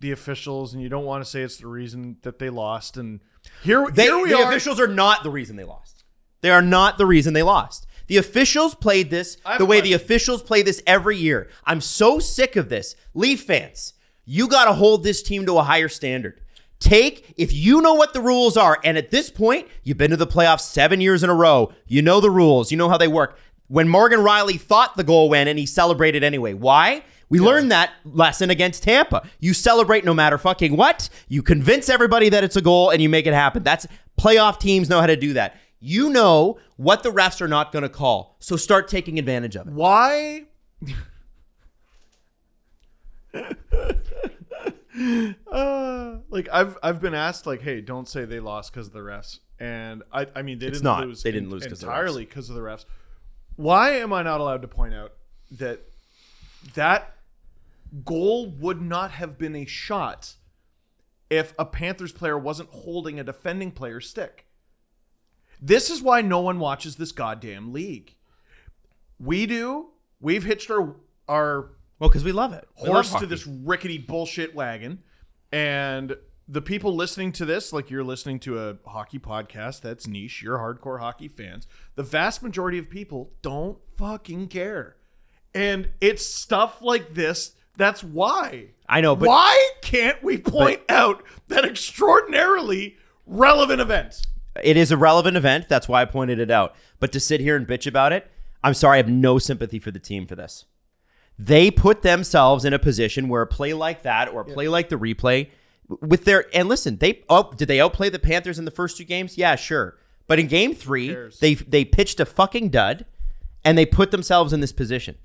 the 0.00 0.12
officials, 0.12 0.72
and 0.74 0.82
you 0.82 0.88
don't 0.88 1.04
want 1.04 1.24
to 1.24 1.30
say 1.30 1.42
it's 1.42 1.56
the 1.58 1.66
reason 1.66 2.16
that 2.22 2.38
they 2.38 2.50
lost. 2.50 2.96
And 2.96 3.20
here, 3.62 3.86
They, 3.90 4.04
here 4.04 4.16
we 4.18 4.32
are. 4.32 4.38
the 4.38 4.44
are. 4.44 4.48
officials 4.50 4.78
are 4.80 4.86
not 4.86 5.22
the 5.22 5.30
reason 5.30 5.56
they 5.56 5.64
lost. 5.64 6.04
They 6.42 6.50
are 6.50 6.62
not 6.62 6.98
the 6.98 7.06
reason 7.06 7.32
they 7.34 7.42
lost. 7.42 7.86
The 8.06 8.16
officials 8.16 8.74
played 8.74 9.10
this 9.10 9.36
the 9.58 9.66
way 9.66 9.80
the 9.80 9.92
officials 9.92 10.42
play 10.42 10.62
this 10.62 10.82
every 10.86 11.16
year. 11.16 11.48
I'm 11.64 11.80
so 11.80 12.18
sick 12.18 12.56
of 12.56 12.68
this. 12.68 12.96
Leaf 13.14 13.42
fans, 13.42 13.94
you 14.24 14.48
got 14.48 14.66
to 14.66 14.72
hold 14.72 15.02
this 15.02 15.22
team 15.22 15.46
to 15.46 15.58
a 15.58 15.62
higher 15.62 15.88
standard. 15.88 16.40
Take, 16.78 17.34
if 17.36 17.52
you 17.52 17.80
know 17.80 17.94
what 17.94 18.12
the 18.12 18.20
rules 18.20 18.56
are, 18.56 18.78
and 18.84 18.98
at 18.98 19.10
this 19.10 19.30
point, 19.30 19.66
you've 19.82 19.96
been 19.96 20.10
to 20.10 20.16
the 20.16 20.26
playoffs 20.26 20.60
seven 20.60 21.00
years 21.00 21.22
in 21.22 21.30
a 21.30 21.34
row, 21.34 21.72
you 21.86 22.02
know 22.02 22.20
the 22.20 22.30
rules, 22.30 22.70
you 22.70 22.76
know 22.76 22.88
how 22.88 22.98
they 22.98 23.08
work. 23.08 23.38
When 23.68 23.88
Morgan 23.88 24.20
Rielly 24.20 24.60
thought 24.60 24.96
the 24.96 25.02
goal 25.02 25.28
went 25.28 25.48
and 25.48 25.58
he 25.58 25.66
celebrated 25.66 26.22
anyway. 26.22 26.52
Why? 26.52 27.02
We 27.28 27.40
learned 27.40 27.72
that 27.72 27.90
lesson 28.04 28.50
against 28.50 28.84
Tampa. 28.84 29.28
You 29.40 29.52
celebrate 29.52 30.04
no 30.04 30.14
matter 30.14 30.38
fucking 30.38 30.76
what. 30.76 31.08
You 31.28 31.42
convince 31.42 31.88
everybody 31.88 32.28
that 32.28 32.44
it's 32.44 32.54
a 32.54 32.62
goal 32.62 32.90
and 32.90 33.02
you 33.02 33.08
make 33.08 33.26
it 33.26 33.34
happen. 33.34 33.64
That's 33.64 33.86
playoff 34.16 34.60
teams 34.60 34.88
know 34.88 35.00
how 35.00 35.08
to 35.08 35.16
do 35.16 35.32
that. 35.32 35.56
You 35.80 36.10
know 36.10 36.58
what 36.76 37.02
the 37.02 37.10
refs 37.10 37.40
are 37.40 37.48
not 37.48 37.70
going 37.72 37.82
to 37.82 37.88
call. 37.88 38.36
So 38.40 38.56
start 38.56 38.88
taking 38.88 39.18
advantage 39.18 39.56
of 39.56 39.66
it. 39.68 39.72
Why? 39.74 40.44
uh, 45.50 46.16
like 46.30 46.48
I've 46.52 46.78
I've 46.82 47.00
been 47.00 47.14
asked 47.14 47.46
like, 47.46 47.62
hey, 47.62 47.80
don't 47.80 48.08
say 48.08 48.24
they 48.24 48.40
lost 48.40 48.72
because 48.72 48.88
of 48.88 48.92
the 48.92 49.00
refs, 49.00 49.40
and 49.58 50.02
I 50.12 50.26
I 50.34 50.42
mean 50.42 50.58
they 50.58 50.66
It's 50.66 50.78
didn't 50.78 50.84
not. 50.84 51.06
lose. 51.06 51.22
They 51.22 51.32
didn't 51.32 51.46
en- 51.48 51.52
lose 51.52 51.64
'cause 51.64 51.72
of 51.74 51.80
the 51.80 51.86
entirely 51.86 52.24
because 52.24 52.48
of 52.48 52.56
the 52.56 52.62
refs. 52.62 52.84
Why 53.56 53.90
am 53.92 54.12
I 54.12 54.22
not 54.22 54.40
allowed 54.40 54.62
to 54.62 54.68
point 54.68 54.94
out 54.94 55.12
that 55.50 55.80
that 56.74 57.14
goal 58.04 58.48
would 58.48 58.82
not 58.82 59.12
have 59.12 59.38
been 59.38 59.54
a 59.56 59.64
shot 59.64 60.34
if 61.30 61.54
a 61.58 61.64
Panthers 61.64 62.12
player 62.12 62.38
wasn't 62.38 62.68
holding 62.70 63.18
a 63.20 63.24
defending 63.24 63.72
player's 63.72 64.08
stick? 64.08 64.45
This 65.60 65.90
is 65.90 66.02
why 66.02 66.20
no 66.20 66.40
one 66.40 66.58
watches 66.58 66.96
this 66.96 67.12
goddamn 67.12 67.72
league. 67.72 68.14
We 69.18 69.46
do. 69.46 69.88
We've 70.20 70.44
hitched 70.44 70.70
our 70.70 70.96
our 71.28 71.70
Well, 71.98 72.10
because 72.10 72.24
we 72.24 72.32
love 72.32 72.52
it. 72.52 72.68
We 72.82 72.88
love 72.88 73.06
horse 73.08 73.20
to 73.20 73.26
this 73.26 73.46
rickety 73.46 73.98
bullshit 73.98 74.54
wagon, 74.54 75.02
and 75.50 76.16
the 76.48 76.62
people 76.62 76.94
listening 76.94 77.32
to 77.32 77.44
this, 77.44 77.72
like 77.72 77.90
you're 77.90 78.04
listening 78.04 78.38
to 78.40 78.58
a 78.58 78.76
hockey 78.86 79.18
podcast 79.18 79.80
that's 79.80 80.06
niche, 80.06 80.42
you're 80.42 80.58
hardcore 80.58 81.00
hockey 81.00 81.28
fans. 81.28 81.66
The 81.96 82.02
vast 82.02 82.42
majority 82.42 82.78
of 82.78 82.88
people 82.88 83.32
don't 83.42 83.78
fucking 83.96 84.48
care, 84.48 84.96
and 85.54 85.88
it's 86.00 86.26
stuff 86.26 86.82
like 86.82 87.14
this. 87.14 87.52
That's 87.76 88.02
why. 88.02 88.68
I 88.88 89.00
know, 89.00 89.16
but 89.16 89.28
why 89.28 89.70
can't 89.82 90.22
we 90.22 90.38
point 90.38 90.80
out 90.88 91.22
that 91.48 91.64
extraordinarily 91.64 92.96
relevant 93.26 93.80
event? 93.80 94.26
It 94.62 94.76
is 94.76 94.90
a 94.90 94.96
relevant 94.96 95.36
event. 95.36 95.68
That's 95.68 95.88
why 95.88 96.02
I 96.02 96.04
pointed 96.04 96.38
it 96.38 96.50
out. 96.50 96.74
But 97.00 97.12
to 97.12 97.20
sit 97.20 97.40
here 97.40 97.56
and 97.56 97.66
bitch 97.66 97.86
about 97.86 98.12
it, 98.12 98.30
I'm 98.62 98.74
sorry. 98.74 98.94
I 98.94 98.98
have 98.98 99.08
no 99.08 99.38
sympathy 99.38 99.78
for 99.78 99.90
the 99.90 99.98
team 99.98 100.26
for 100.26 100.36
this. 100.36 100.64
They 101.38 101.70
put 101.70 102.02
themselves 102.02 102.64
in 102.64 102.72
a 102.72 102.78
position 102.78 103.28
where 103.28 103.42
a 103.42 103.46
play 103.46 103.74
like 103.74 104.02
that 104.02 104.28
or 104.28 104.40
a 104.40 104.44
play 104.44 104.68
like 104.68 104.88
the 104.88 104.96
replay 104.96 105.50
with 105.88 106.24
their 106.24 106.46
and 106.54 106.68
listen, 106.68 106.96
they 106.98 107.22
oh 107.28 107.52
did 107.56 107.68
they 107.68 107.80
outplay 107.80 108.08
the 108.08 108.18
Panthers 108.18 108.58
in 108.58 108.64
the 108.64 108.70
first 108.70 108.96
two 108.96 109.04
games? 109.04 109.38
Yeah, 109.38 109.56
sure. 109.56 109.96
But 110.26 110.38
in 110.38 110.46
game 110.46 110.74
three, 110.74 111.14
they 111.40 111.54
they 111.54 111.84
pitched 111.84 112.20
a 112.20 112.26
fucking 112.26 112.70
dud 112.70 113.06
and 113.64 113.76
they 113.76 113.86
put 113.86 114.10
themselves 114.10 114.52
in 114.52 114.60
this 114.60 114.72
position. 114.72 115.16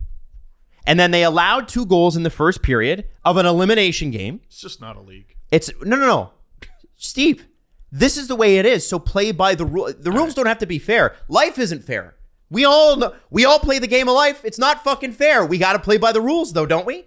And 0.86 1.00
then 1.00 1.12
they 1.12 1.24
allowed 1.24 1.68
two 1.68 1.86
goals 1.86 2.16
in 2.16 2.24
the 2.24 2.30
first 2.32 2.64
period 2.64 3.08
of 3.24 3.38
an 3.38 3.46
elimination 3.46 4.10
game. 4.12 4.42
It's 4.48 4.62
just 4.62 4.82
not 4.82 4.98
a 4.98 5.02
league. 5.02 5.36
It's 5.52 5.72
no, 5.82 5.96
no, 5.96 6.08
no, 6.08 6.32
Steve. 6.98 7.48
This 7.92 8.18
is 8.18 8.28
the 8.28 8.36
way 8.36 8.58
it 8.58 8.66
is. 8.66 8.88
So 8.88 9.00
play 9.00 9.32
by 9.32 9.56
the 9.56 9.66
rule. 9.66 9.92
The 9.98 10.12
rules 10.12 10.34
don't 10.34 10.46
have 10.46 10.60
to 10.60 10.66
be 10.66 10.80
fair. 10.80 11.16
Life 11.28 11.60
isn't 11.60 11.84
fair. 11.84 12.16
We 12.50 12.66
all 12.66 12.96
know, 12.98 13.14
we 13.30 13.46
all 13.46 13.60
play 13.60 13.80
the 13.80 13.88
game 13.88 14.08
of 14.10 14.16
life. 14.16 14.44
It's 14.44 14.58
not 14.60 14.84
fucking 14.84 15.14
fair. 15.14 15.46
We 15.46 15.58
got 15.58 15.74
to 15.74 15.80
play 15.80 15.98
by 15.98 16.12
the 16.12 16.22
rules, 16.22 16.54
though, 16.54 16.66
don't 16.66 16.86
we? 16.86 17.06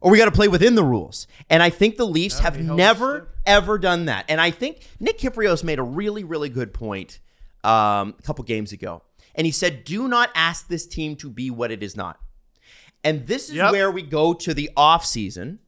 Or 0.00 0.10
we 0.10 0.18
got 0.18 0.24
to 0.26 0.30
play 0.32 0.48
within 0.48 0.74
the 0.76 0.84
rules. 0.84 1.26
And 1.48 1.62
I 1.62 1.70
think 1.70 1.96
the 1.96 2.06
Leafs 2.06 2.38
have 2.38 2.58
never 2.60 3.28
ever 3.46 3.78
done 3.78 4.06
that. 4.06 4.24
And 4.28 4.40
I 4.40 4.50
think 4.50 4.86
Nick 4.98 5.18
Kypreos 5.18 5.62
made 5.64 5.78
a 5.78 5.82
really, 5.82 6.24
really 6.24 6.48
good 6.48 6.72
point 6.72 7.20
um, 7.64 8.14
a 8.18 8.22
couple 8.22 8.44
games 8.44 8.72
ago. 8.72 9.02
And 9.34 9.46
he 9.46 9.50
said, 9.52 9.84
"Do 9.84 10.08
not 10.08 10.30
ask 10.34 10.68
this 10.68 10.86
team 10.86 11.16
to 11.16 11.28
be 11.30 11.50
what 11.50 11.70
it 11.70 11.82
is 11.82 11.96
not." 11.96 12.18
And 13.04 13.26
this 13.26 13.48
is 13.48 13.56
Yep. 13.56 13.72
where 13.72 13.90
we 13.90 14.02
go 14.02 14.34
to 14.34 14.52
the 14.54 14.70
off 14.76 15.04
season, 15.06 15.58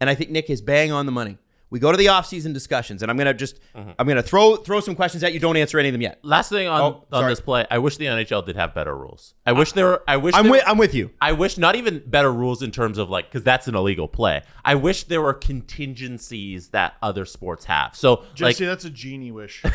and 0.00 0.10
I 0.10 0.14
think 0.14 0.30
Nick 0.30 0.50
is 0.50 0.60
bang 0.60 0.92
on 0.92 1.06
the 1.06 1.12
money. 1.12 1.38
We 1.68 1.80
go 1.80 1.90
to 1.90 1.98
the 1.98 2.08
off 2.08 2.26
season 2.26 2.52
discussions, 2.52 3.02
and 3.02 3.10
I'm 3.10 3.16
gonna 3.16 3.34
just 3.34 3.58
Mm-hmm. 3.76 3.90
I'm 3.98 4.06
gonna 4.06 4.22
throw 4.22 4.56
throw 4.56 4.80
some 4.80 4.94
questions 4.94 5.22
at 5.24 5.32
you. 5.34 5.40
Don't 5.40 5.56
answer 5.56 5.78
any 5.78 5.88
of 5.88 5.92
them 5.92 6.00
yet. 6.00 6.20
Last 6.22 6.48
thing 6.48 6.66
on, 6.68 6.80
Oh, 6.80 7.04
on 7.12 7.26
this 7.28 7.40
play, 7.40 7.66
I 7.70 7.78
wish 7.78 7.96
the 7.96 8.06
NHL 8.06 8.46
did 8.46 8.56
have 8.56 8.72
better 8.74 8.96
rules. 8.96 9.34
I 9.44 9.52
wish 9.52 9.72
there 9.72 9.86
were. 9.86 10.02
I 10.08 10.16
wish 10.16 10.34
I'm 10.34 10.44
there- 10.44 10.52
with 10.52 10.62
I'm 10.66 10.78
with 10.78 10.94
you. 10.94 11.10
I 11.20 11.32
wish 11.32 11.58
not 11.58 11.74
even 11.76 12.02
better 12.06 12.32
rules 12.32 12.62
in 12.62 12.70
terms 12.70 12.96
of 12.98 13.10
like 13.10 13.26
because 13.26 13.42
that's 13.42 13.66
an 13.68 13.74
illegal 13.74 14.06
play. 14.08 14.42
I 14.64 14.76
wish 14.76 15.04
there 15.04 15.20
were 15.20 15.34
contingencies 15.34 16.68
that 16.68 16.94
other 17.02 17.24
sports 17.24 17.64
have. 17.66 17.94
So 17.96 18.14
like 18.14 18.34
Jesse, 18.34 18.64
that's 18.66 18.84
a 18.84 18.90
genie 18.90 19.30
wish. 19.32 19.62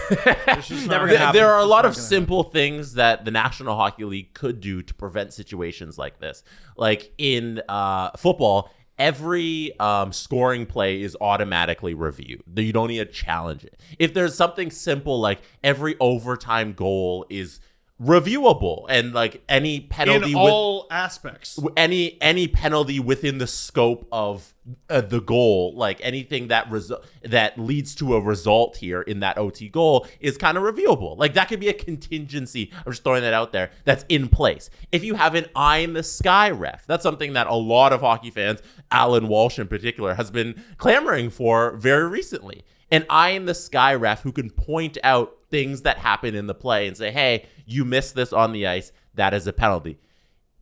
It's 0.51 0.69
Never 0.87 1.07
gonna 1.07 1.17
happen. 1.17 1.35
there 1.39 1.51
are 1.51 1.59
a 1.59 1.65
lot 1.65 1.85
of 1.85 1.93
gonna 1.93 2.03
simple 2.05 2.43
things 2.43 2.93
that 2.93 3.25
the 3.25 3.31
National 3.31 3.75
Hockey 3.75 4.03
League 4.05 4.33
could 4.33 4.59
do 4.61 4.81
to 4.81 4.93
prevent 4.93 5.33
situations 5.33 5.97
like 5.97 6.19
this. 6.19 6.43
Like 6.77 7.11
in 7.17 7.61
uh, 7.67 8.11
football, 8.17 8.71
every 9.01 9.77
um, 9.79 10.13
scoring 10.13 10.67
play 10.67 11.01
is 11.01 11.17
automatically 11.19 11.95
reviewed. 11.95 12.43
You 12.55 12.71
don't 12.71 12.89
need 12.89 12.99
to 12.99 13.05
challenge 13.05 13.65
it. 13.65 13.81
If 13.97 14.13
there's 14.13 14.35
something 14.35 14.69
simple 14.69 15.19
like 15.19 15.41
every 15.63 15.95
overtime 15.99 16.73
goal 16.73 17.25
is 17.27 17.59
reviewable 18.01 18.85
and 18.89 19.13
like 19.13 19.43
any 19.47 19.79
penalty 19.81 20.31
in 20.31 20.37
with 20.37 20.51
all 20.51 20.87
aspects. 20.89 21.59
any 21.77 22.17
any 22.21 22.47
penalty 22.47 22.99
within 22.99 23.37
the 23.37 23.45
scope 23.45 24.07
of 24.11 24.53
uh, 24.89 25.01
the 25.01 25.21
goal, 25.21 25.73
like 25.75 25.99
anything 26.01 26.47
that 26.47 26.67
resu- 26.69 27.03
that 27.23 27.59
leads 27.59 27.93
to 27.95 28.15
a 28.15 28.21
result 28.21 28.77
here 28.77 29.01
in 29.01 29.19
that 29.19 29.37
OT 29.37 29.69
goal 29.69 30.07
is 30.19 30.37
kind 30.37 30.57
of 30.57 30.63
reviewable. 30.63 31.17
Like 31.17 31.35
that 31.35 31.47
could 31.47 31.59
be 31.59 31.67
a 31.67 31.73
contingency. 31.73 32.71
I'm 32.85 32.91
just 32.91 33.03
throwing 33.03 33.21
that 33.21 33.33
out 33.33 33.51
there. 33.51 33.69
That's 33.85 34.05
in 34.09 34.27
place. 34.29 34.69
If 34.91 35.03
you 35.03 35.15
have 35.15 35.35
an 35.35 35.45
eye 35.55 35.79
in 35.79 35.93
the 35.93 36.03
sky 36.03 36.49
ref, 36.49 36.85
that's 36.87 37.03
something 37.03 37.33
that 37.33 37.47
a 37.47 37.55
lot 37.55 37.93
of 37.93 38.01
hockey 38.01 38.31
fans, 38.31 38.61
Allan 38.89 39.27
Walsh 39.27 39.59
in 39.59 39.67
particular, 39.67 40.15
has 40.15 40.31
been 40.31 40.63
clamoring 40.77 41.29
for 41.29 41.75
very 41.77 42.07
recently. 42.07 42.63
An 42.89 43.05
eye 43.09 43.29
in 43.29 43.45
the 43.45 43.53
sky 43.53 43.93
ref 43.95 44.23
who 44.23 44.31
can 44.31 44.49
point 44.49 44.97
out 45.03 45.37
things 45.51 45.83
that 45.83 45.99
happen 45.99 46.33
in 46.33 46.47
the 46.47 46.55
play 46.55 46.87
and 46.87 46.97
say, 46.97 47.11
"Hey, 47.11 47.45
you 47.65 47.85
missed 47.85 48.15
this 48.15 48.33
on 48.33 48.53
the 48.53 48.65
ice. 48.65 48.91
That 49.13 49.33
is 49.33 49.45
a 49.45 49.53
penalty." 49.53 49.99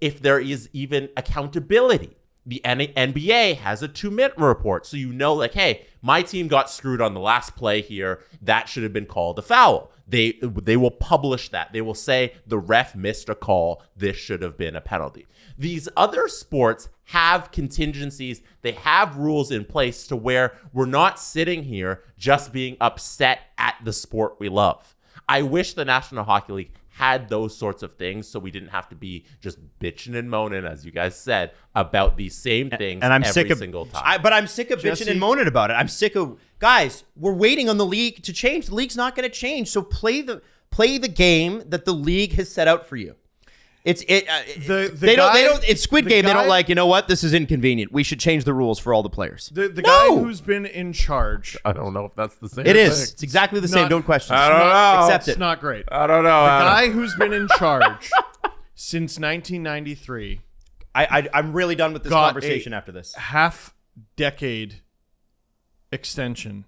if 0.01 0.21
there 0.21 0.39
is 0.39 0.69
even 0.73 1.09
accountability. 1.17 2.15
The 2.49 2.61
NBA 2.65 3.57
has 3.57 3.83
a 3.83 3.87
two 3.87 4.09
minute 4.09 4.33
report. 4.37 4.85
So 4.85 4.97
you 4.97 5.13
know, 5.13 5.35
like, 5.35 5.53
hey, 5.53 5.85
my 6.01 6.23
team 6.23 6.47
got 6.47 6.69
screwed 6.69 6.99
on 6.99 7.13
the 7.13 7.19
last 7.19 7.55
play 7.55 7.81
here. 7.81 8.21
That 8.41 8.67
should 8.67 8.83
have 8.83 8.93
been 8.93 9.05
called 9.05 9.37
a 9.37 9.43
foul. 9.43 9.91
They 10.07 10.39
they 10.41 10.75
will 10.75 10.91
publish 10.91 11.49
that. 11.49 11.71
They 11.71 11.81
will 11.81 11.93
say 11.93 12.33
the 12.47 12.57
ref 12.57 12.95
missed 12.95 13.29
a 13.29 13.35
call. 13.35 13.83
This 13.95 14.17
should 14.17 14.41
have 14.41 14.57
been 14.57 14.75
a 14.75 14.81
penalty. 14.81 15.27
These 15.57 15.87
other 15.95 16.27
sports 16.27 16.89
have 17.05 17.51
contingencies. 17.51 18.41
They 18.63 18.71
have 18.71 19.17
rules 19.17 19.51
in 19.51 19.65
place 19.65 20.07
to 20.07 20.15
where 20.15 20.53
we're 20.73 20.85
not 20.85 21.19
sitting 21.19 21.63
here 21.63 22.03
just 22.17 22.51
being 22.51 22.77
upset 22.81 23.41
at 23.59 23.75
the 23.83 23.93
sport 23.93 24.37
we 24.39 24.49
love. 24.49 24.95
I 25.27 25.43
wish 25.43 25.73
the 25.73 25.85
National 25.85 26.23
Hockey 26.23 26.53
League 26.53 26.71
had 26.99 27.29
those 27.29 27.55
sorts 27.55 27.81
of 27.81 27.95
things 27.95 28.27
so 28.27 28.37
we 28.39 28.51
didn't 28.51 28.67
have 28.67 28.89
to 28.89 28.95
be 28.95 29.23
just 29.39 29.57
bitching 29.79 30.17
and 30.17 30.29
moaning, 30.29 30.65
as 30.65 30.85
you 30.85 30.91
guys 30.91 31.17
said, 31.17 31.51
about 31.73 32.17
these 32.17 32.35
same 32.35 32.69
things 32.69 33.01
and 33.01 33.13
I'm 33.13 33.23
every 33.23 33.31
sick 33.43 33.49
of 33.51 33.57
single 33.57 33.85
time. 33.85 34.03
I, 34.05 34.17
but 34.17 34.33
I'm 34.33 34.47
sick 34.47 34.69
of 34.69 34.81
bitching 34.81 35.09
and 35.09 35.17
moaning 35.17 35.47
about 35.47 35.71
it. 35.71 35.75
I'm 35.75 35.87
sick 35.87 36.17
of 36.17 36.37
guys. 36.59 37.05
We're 37.15 37.31
waiting 37.31 37.69
on 37.69 37.77
the 37.77 37.85
league 37.85 38.21
to 38.23 38.33
change. 38.33 38.65
The 38.65 38.75
league's 38.75 38.97
not 38.97 39.15
going 39.15 39.23
to 39.23 39.33
change. 39.33 39.69
So 39.69 39.81
play 39.81 40.21
the 40.21 40.41
play 40.71 40.97
the 40.97 41.07
game 41.07 41.63
that 41.67 41.85
the 41.85 41.93
league 41.93 42.33
has 42.33 42.51
set 42.51 42.67
out 42.67 42.85
for 42.85 42.97
you. 42.97 43.15
It's 43.89 44.03
it. 44.07 44.27
Uh, 44.29 44.41
The- 44.67 44.89
the 44.89 44.95
they 45.07 45.15
don't. 45.15 45.33
They 45.33 45.43
don't. 45.43 45.63
It's 45.67 45.81
Squid 45.81 46.05
the 46.05 46.09
Game. 46.09 46.25
they 46.25 46.33
don't 46.33 46.47
like. 46.47 46.69
You 46.69 46.75
know 46.75 46.85
what? 46.87 47.07
This 47.07 47.23
is 47.23 47.33
inconvenient. 47.33 47.91
We 47.91 48.03
should 48.03 48.19
change 48.19 48.43
the 48.43 48.53
rules 48.53 48.77
for 48.79 48.93
all 48.93 49.01
the 49.03 49.09
players. 49.09 49.49
The, 49.53 49.67
the 49.69 49.81
No! 49.81 49.89
guy 50.15 50.21
who's 50.23 50.41
been 50.41 50.65
in 50.65 50.93
charge. 50.93 51.57
I 51.65 51.73
don't 51.73 51.93
know 51.93 52.05
if 52.05 52.13
that's 52.15 52.35
the 52.35 52.49
same. 52.49 52.65
It 52.67 52.75
is. 52.75 52.93
thing. 53.05 53.13
It's 53.13 53.23
exactly 53.23 53.59
the 53.59 53.67
same. 53.67 53.89
Don't 53.89 54.03
question. 54.03 54.35
I 54.35 54.49
don't 54.49 54.59
know. 54.59 55.05
Accept 55.05 55.27
It's 55.27 55.37
it. 55.37 55.39
not 55.39 55.59
great. 55.59 55.85
I 55.91 56.07
don't 56.07 56.23
know. 56.23 56.43
The 56.43 56.49
Adam. 56.51 56.67
guy 56.67 56.89
who's 56.89 57.15
been 57.15 57.33
in 57.33 57.47
charge 57.57 58.09
since 58.75 59.19
1993, 59.19 60.41
I, 60.95 61.05
I 61.05 61.29
I'm 61.33 61.53
really 61.53 61.75
done 61.75 61.93
with 61.93 62.03
this 62.03 62.09
Got 62.11 62.33
conversation 62.33 62.73
a- 62.73 62.77
after 62.77 62.91
this. 62.91 63.13
half 63.15 63.73
decade 64.15 64.81
extension 65.91 66.65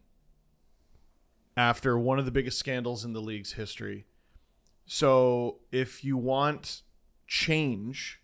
after 1.58 1.98
one 1.98 2.18
of 2.20 2.26
the 2.26 2.32
biggest 2.32 2.58
scandals 2.58 3.04
in 3.06 3.14
the 3.14 3.22
league's 3.22 3.54
history. 3.54 4.06
So 4.86 5.60
if 5.72 6.04
you 6.04 6.18
want 6.18 6.82
change, 7.32 8.20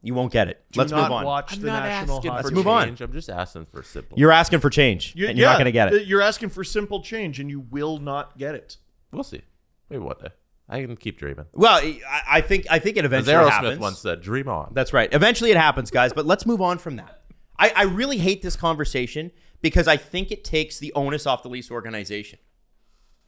You 0.00 0.14
won't 0.14 0.32
get 0.32 0.46
it. 0.48 0.64
do 0.70 0.78
Let's 0.78 0.92
not 0.92 1.02
move 1.02 1.12
on. 1.18 1.24
watch 1.24 1.54
I'm 1.54 1.60
the 1.60 1.66
not 1.66 1.82
National 1.82 2.16
asking 2.18 2.30
for 2.30 2.36
Let's 2.36 2.50
move 2.52 2.68
on. 2.68 2.86
change. 2.86 3.00
I'm 3.00 3.12
just 3.12 3.28
asking 3.28 3.66
for 3.66 3.82
simple. 3.82 4.16
You're 4.16 4.30
asking 4.30 4.60
for 4.60 4.70
change, 4.70 5.12
You- 5.16 5.26
and 5.26 5.36
you're 5.36 5.48
not 5.48 5.56
going 5.56 5.64
to 5.64 5.72
get 5.72 5.92
it. 5.92 6.06
You're 6.06 6.22
asking 6.22 6.50
for 6.50 6.62
simple 6.62 7.02
change, 7.02 7.40
and 7.40 7.50
you 7.50 7.60
will 7.60 7.98
not 7.98 8.38
get 8.38 8.54
it. 8.54 8.76
we'll 9.10 9.24
see. 9.24 9.42
Maybe 9.90 10.00
one 10.04 10.16
day. 10.22 10.28
I 10.68 10.82
can 10.82 10.96
keep 10.96 11.18
dreaming. 11.18 11.46
Well, 11.52 11.80
I, 11.82 11.98
I 12.28 12.40
think 12.42 12.66
I 12.70 12.78
think 12.78 12.96
it 12.98 13.00
As 13.00 13.06
eventually 13.06 13.34
Aerosmith 13.34 13.50
happens. 13.50 13.78
once 13.80 13.98
said, 14.00 14.20
"Dream 14.20 14.48
on." 14.48 14.72
That's 14.74 14.92
right. 14.92 15.08
Eventually 15.12 15.50
it 15.50 15.56
happens, 15.56 15.90
guys, 15.90 16.12
but 16.12 16.26
let's 16.26 16.44
move 16.46 16.60
on 16.60 16.76
from 16.78 16.96
that. 16.96 17.22
I, 17.58 17.72
I 17.74 17.82
really 17.84 18.18
hate 18.18 18.42
this 18.42 18.54
conversation 18.54 19.30
because 19.62 19.88
I 19.88 19.96
think 19.96 20.30
it 20.30 20.44
takes 20.44 20.78
the 20.78 20.92
onus 20.92 21.26
off 21.26 21.42
the 21.42 21.48
lease 21.48 21.70
organization. 21.70 22.38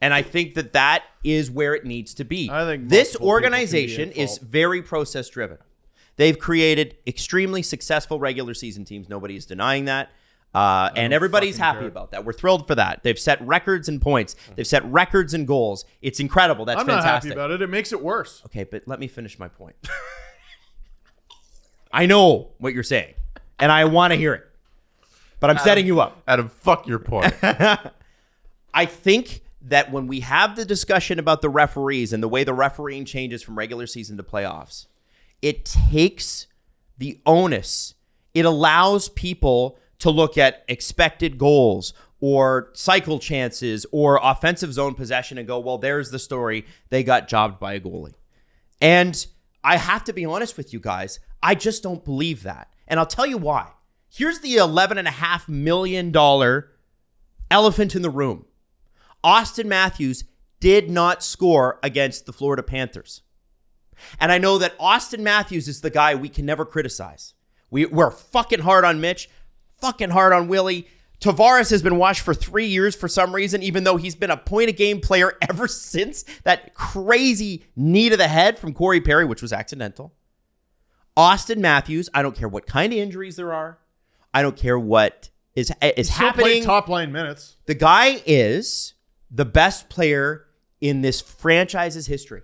And 0.01 0.13
I 0.13 0.23
think 0.23 0.55
that 0.55 0.73
that 0.73 1.03
is 1.23 1.51
where 1.51 1.75
it 1.75 1.85
needs 1.85 2.13
to 2.15 2.23
be. 2.23 2.49
I 2.51 2.65
think 2.65 2.89
this 2.89 3.13
multiple 3.13 3.19
people 3.19 3.19
can 3.19 3.21
be 3.21 3.31
organization 3.31 4.11
is 4.11 4.37
very 4.39 4.81
process 4.81 5.29
driven. 5.29 5.59
They've 6.17 6.37
created 6.37 6.97
extremely 7.07 7.61
successful 7.61 8.19
regular 8.19 8.53
season 8.53 8.83
teams. 8.83 9.09
Nobody 9.09 9.35
is 9.35 9.45
denying 9.45 9.85
that. 9.85 10.09
Uh, 10.53 10.89
and 10.95 11.13
everybody's 11.13 11.57
happy 11.57 11.79
care. 11.79 11.87
about 11.87 12.11
that. 12.11 12.25
We're 12.25 12.33
thrilled 12.33 12.67
for 12.67 12.75
that. 12.75 13.03
They've 13.03 13.17
set 13.17 13.41
records 13.41 13.87
in 13.87 14.01
points. 14.01 14.35
They've 14.55 14.67
set 14.67 14.83
records 14.85 15.33
in 15.33 15.45
goals. 15.45 15.85
It's 16.01 16.19
incredible. 16.19 16.65
That's 16.65 16.81
I'm 16.81 16.87
not 16.87 17.03
fantastic. 17.03 17.29
happy 17.29 17.39
about 17.39 17.51
it. 17.51 17.61
It 17.61 17.69
makes 17.69 17.93
it 17.93 18.01
worse. 18.01 18.41
Okay, 18.47 18.65
but 18.65 18.83
let 18.85 18.99
me 18.99 19.07
finish 19.07 19.39
my 19.39 19.47
point. 19.47 19.75
I 21.93 22.05
know 22.05 22.49
what 22.57 22.73
you're 22.73 22.83
saying, 22.83 23.13
and 23.59 23.71
I 23.71 23.85
want 23.85 24.11
to 24.11 24.17
hear 24.17 24.33
it, 24.33 24.45
but 25.39 25.49
I'm 25.49 25.57
setting 25.57 25.85
you 25.85 26.01
up. 26.01 26.21
Adam, 26.27 26.49
fuck 26.49 26.87
your 26.87 26.99
point. 26.99 27.33
I 28.73 28.85
think 28.85 29.41
that 29.61 29.91
when 29.91 30.07
we 30.07 30.21
have 30.21 30.55
the 30.55 30.65
discussion 30.65 31.19
about 31.19 31.41
the 31.41 31.49
referees 31.49 32.13
and 32.13 32.23
the 32.23 32.27
way 32.27 32.43
the 32.43 32.53
refereeing 32.53 33.05
changes 33.05 33.43
from 33.43 33.57
regular 33.57 33.87
season 33.87 34.17
to 34.17 34.23
playoffs, 34.23 34.87
it 35.41 35.65
takes 35.65 36.47
the 36.97 37.19
onus. 37.25 37.95
It 38.33 38.45
allows 38.45 39.09
people 39.09 39.77
to 39.99 40.09
look 40.09 40.37
at 40.37 40.63
expected 40.67 41.37
goals 41.37 41.93
or 42.19 42.69
cycle 42.73 43.19
chances 43.19 43.85
or 43.91 44.19
offensive 44.21 44.73
zone 44.73 44.93
possession 44.95 45.37
and 45.37 45.47
go, 45.47 45.59
well, 45.59 45.77
there's 45.77 46.11
the 46.11 46.19
story. 46.19 46.65
They 46.89 47.03
got 47.03 47.27
jobbed 47.27 47.59
by 47.59 47.73
a 47.73 47.79
goalie. 47.79 48.13
And 48.79 49.25
I 49.63 49.77
have 49.77 50.03
to 50.05 50.13
be 50.13 50.25
honest 50.25 50.57
with 50.57 50.73
you 50.73 50.79
guys, 50.79 51.19
I 51.43 51.55
just 51.55 51.83
don't 51.83 52.03
believe 52.05 52.43
that. 52.43 52.71
And 52.87 52.99
I'll 52.99 53.05
tell 53.05 53.25
you 53.25 53.37
why. 53.37 53.69
Here's 54.09 54.39
the 54.39 54.55
$11.5 54.55 55.49
million 55.49 56.13
elephant 57.49 57.95
in 57.95 58.01
the 58.01 58.09
room. 58.09 58.45
Auston 59.23 59.65
Matthews 59.65 60.23
did 60.59 60.89
not 60.89 61.23
score 61.23 61.79
against 61.83 62.25
the 62.25 62.33
Florida 62.33 62.63
Panthers. 62.63 63.21
And 64.19 64.31
I 64.31 64.37
know 64.37 64.57
that 64.57 64.77
Auston 64.79 65.19
Matthews 65.19 65.67
is 65.67 65.81
the 65.81 65.89
guy 65.89 66.15
we 66.15 66.29
can 66.29 66.45
never 66.45 66.65
criticize. 66.65 67.33
We, 67.69 67.85
we're 67.85 68.11
fucking 68.11 68.61
hard 68.61 68.83
on 68.83 69.01
Mitch, 69.01 69.29
fucking 69.79 70.09
hard 70.09 70.33
on 70.33 70.47
Willie. 70.47 70.87
Tavares 71.19 71.69
has 71.69 71.83
been 71.83 71.97
washed 71.97 72.21
for 72.21 72.33
three 72.33 72.65
years 72.65 72.95
for 72.95 73.07
some 73.07 73.33
reason, 73.33 73.61
even 73.61 73.83
though 73.83 73.97
he's 73.97 74.15
been 74.15 74.31
a 74.31 74.37
point 74.37 74.69
of 74.69 74.75
game 74.75 74.99
player 74.99 75.33
ever 75.49 75.67
since 75.67 76.23
that 76.43 76.73
crazy 76.73 77.65
knee 77.75 78.09
to 78.09 78.17
the 78.17 78.27
head 78.27 78.57
from 78.57 78.73
Corey 78.73 79.01
Perry, 79.01 79.25
which 79.25 79.41
was 79.41 79.53
accidental. 79.53 80.13
Auston 81.15 81.57
Matthews, 81.57 82.09
I 82.13 82.21
don't 82.21 82.35
care 82.35 82.47
what 82.47 82.65
kind 82.65 82.91
of 82.91 82.97
injuries 82.99 83.35
there 83.35 83.53
are. 83.53 83.77
I 84.33 84.41
don't 84.41 84.55
care 84.55 84.79
what 84.79 85.29
is 85.55 85.71
is 85.81 86.09
happening. 86.09 86.63
top 86.63 86.87
line 86.87 87.11
minutes. 87.11 87.57
The 87.65 87.75
guy 87.75 88.21
is 88.25 88.93
the 89.31 89.45
best 89.45 89.89
player 89.89 90.45
in 90.81 91.01
this 91.01 91.21
franchise's 91.21 92.07
history. 92.07 92.41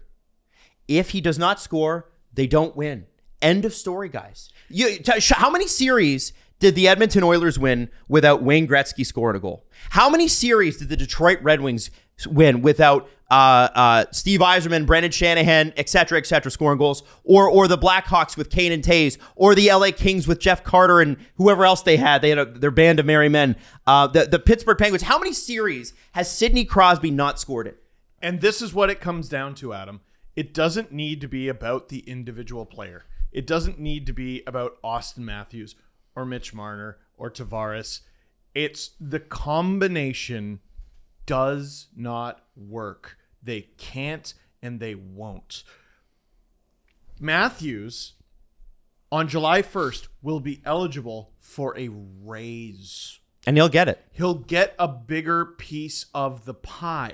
If 0.87 1.09
he 1.09 1.21
does 1.21 1.37
not 1.37 1.59
score, 1.59 2.09
they 2.33 2.47
don't 2.47 2.75
win. 2.75 3.07
End 3.41 3.65
of 3.65 3.73
story, 3.73 4.09
guys. 4.09 4.49
You, 4.69 4.97
t- 4.99 5.33
how 5.33 5.49
many 5.49 5.67
series 5.67 6.33
did 6.59 6.75
the 6.75 6.87
Edmonton 6.87 7.23
Oilers 7.23 7.59
win 7.59 7.89
without 8.07 8.41
Wayne 8.41 8.67
Gretzky 8.67 9.05
scoring 9.05 9.35
a 9.35 9.39
goal? 9.39 9.65
How 9.91 10.09
many 10.09 10.27
series 10.27 10.77
did 10.77 10.89
the 10.89 10.97
Detroit 10.97 11.39
Red 11.41 11.61
Wings 11.61 11.91
win 12.25 12.61
without 12.61 13.09
uh, 13.29 13.69
uh, 13.73 14.05
Steve 14.11 14.39
Yzerman, 14.39 14.85
Brendan 14.85 15.11
Shanahan, 15.11 15.73
et 15.75 15.89
cetera, 15.89 16.17
et 16.17 16.25
cetera, 16.25 16.51
scoring 16.51 16.77
goals? 16.77 17.03
Or 17.23 17.49
or 17.49 17.67
the 17.67 17.77
Blackhawks 17.77 18.37
with 18.37 18.49
Kane 18.49 18.71
and 18.71 18.83
Toews? 18.83 19.17
Or 19.35 19.55
the 19.55 19.71
LA 19.71 19.91
Kings 19.91 20.27
with 20.27 20.39
Jeff 20.39 20.63
Carter 20.63 21.01
and 21.01 21.17
whoever 21.35 21.65
else 21.65 21.81
they 21.81 21.97
had? 21.97 22.21
They 22.21 22.29
had 22.29 22.39
a, 22.39 22.45
their 22.45 22.71
band 22.71 22.99
of 22.99 23.05
merry 23.05 23.29
men. 23.29 23.55
Uh, 23.85 24.07
the, 24.07 24.25
the 24.25 24.39
Pittsburgh 24.39 24.77
Penguins. 24.77 25.03
How 25.03 25.19
many 25.19 25.33
series 25.33 25.93
has 26.13 26.31
Sidney 26.31 26.65
Crosby 26.65 27.11
not 27.11 27.39
scored 27.39 27.67
in? 27.67 27.75
And 28.21 28.41
this 28.41 28.61
is 28.61 28.73
what 28.73 28.89
it 28.89 28.99
comes 28.99 29.29
down 29.29 29.55
to, 29.55 29.73
Adam. 29.73 30.01
It 30.35 30.53
doesn't 30.53 30.91
need 30.91 31.21
to 31.21 31.27
be 31.27 31.47
about 31.47 31.89
the 31.89 31.99
individual 31.99 32.65
player. 32.65 33.05
It 33.31 33.45
doesn't 33.45 33.79
need 33.79 34.05
to 34.05 34.13
be 34.13 34.43
about 34.47 34.81
Auston 34.83 35.19
Matthews 35.19 35.75
or 36.15 36.25
Mitch 36.25 36.53
Marner 36.53 36.97
or 37.17 37.29
Tavares. 37.29 38.01
It's 38.55 38.91
the 38.99 39.19
combination 39.19 40.59
does 41.25 41.87
not 41.95 42.41
work. 42.55 43.16
They 43.47 43.69
can't 43.77 44.33
and 44.61 44.81
they 44.81 44.93
won't. 44.93 45.63
Matthews 47.17 48.13
on 49.09 49.29
July 49.29 49.61
1st 49.61 50.09
will 50.21 50.41
be 50.41 50.61
eligible 50.65 51.31
for 51.39 51.75
a 51.77 51.89
raise. 51.89 53.19
And 53.45 53.55
he'll 53.55 53.69
get 53.69 53.87
it. 53.87 54.03
He'll 54.11 54.33
get 54.33 54.75
a 54.77 54.89
bigger 54.89 55.45
piece 55.45 56.07
of 56.13 56.43
the 56.43 56.53
pie. 56.53 57.13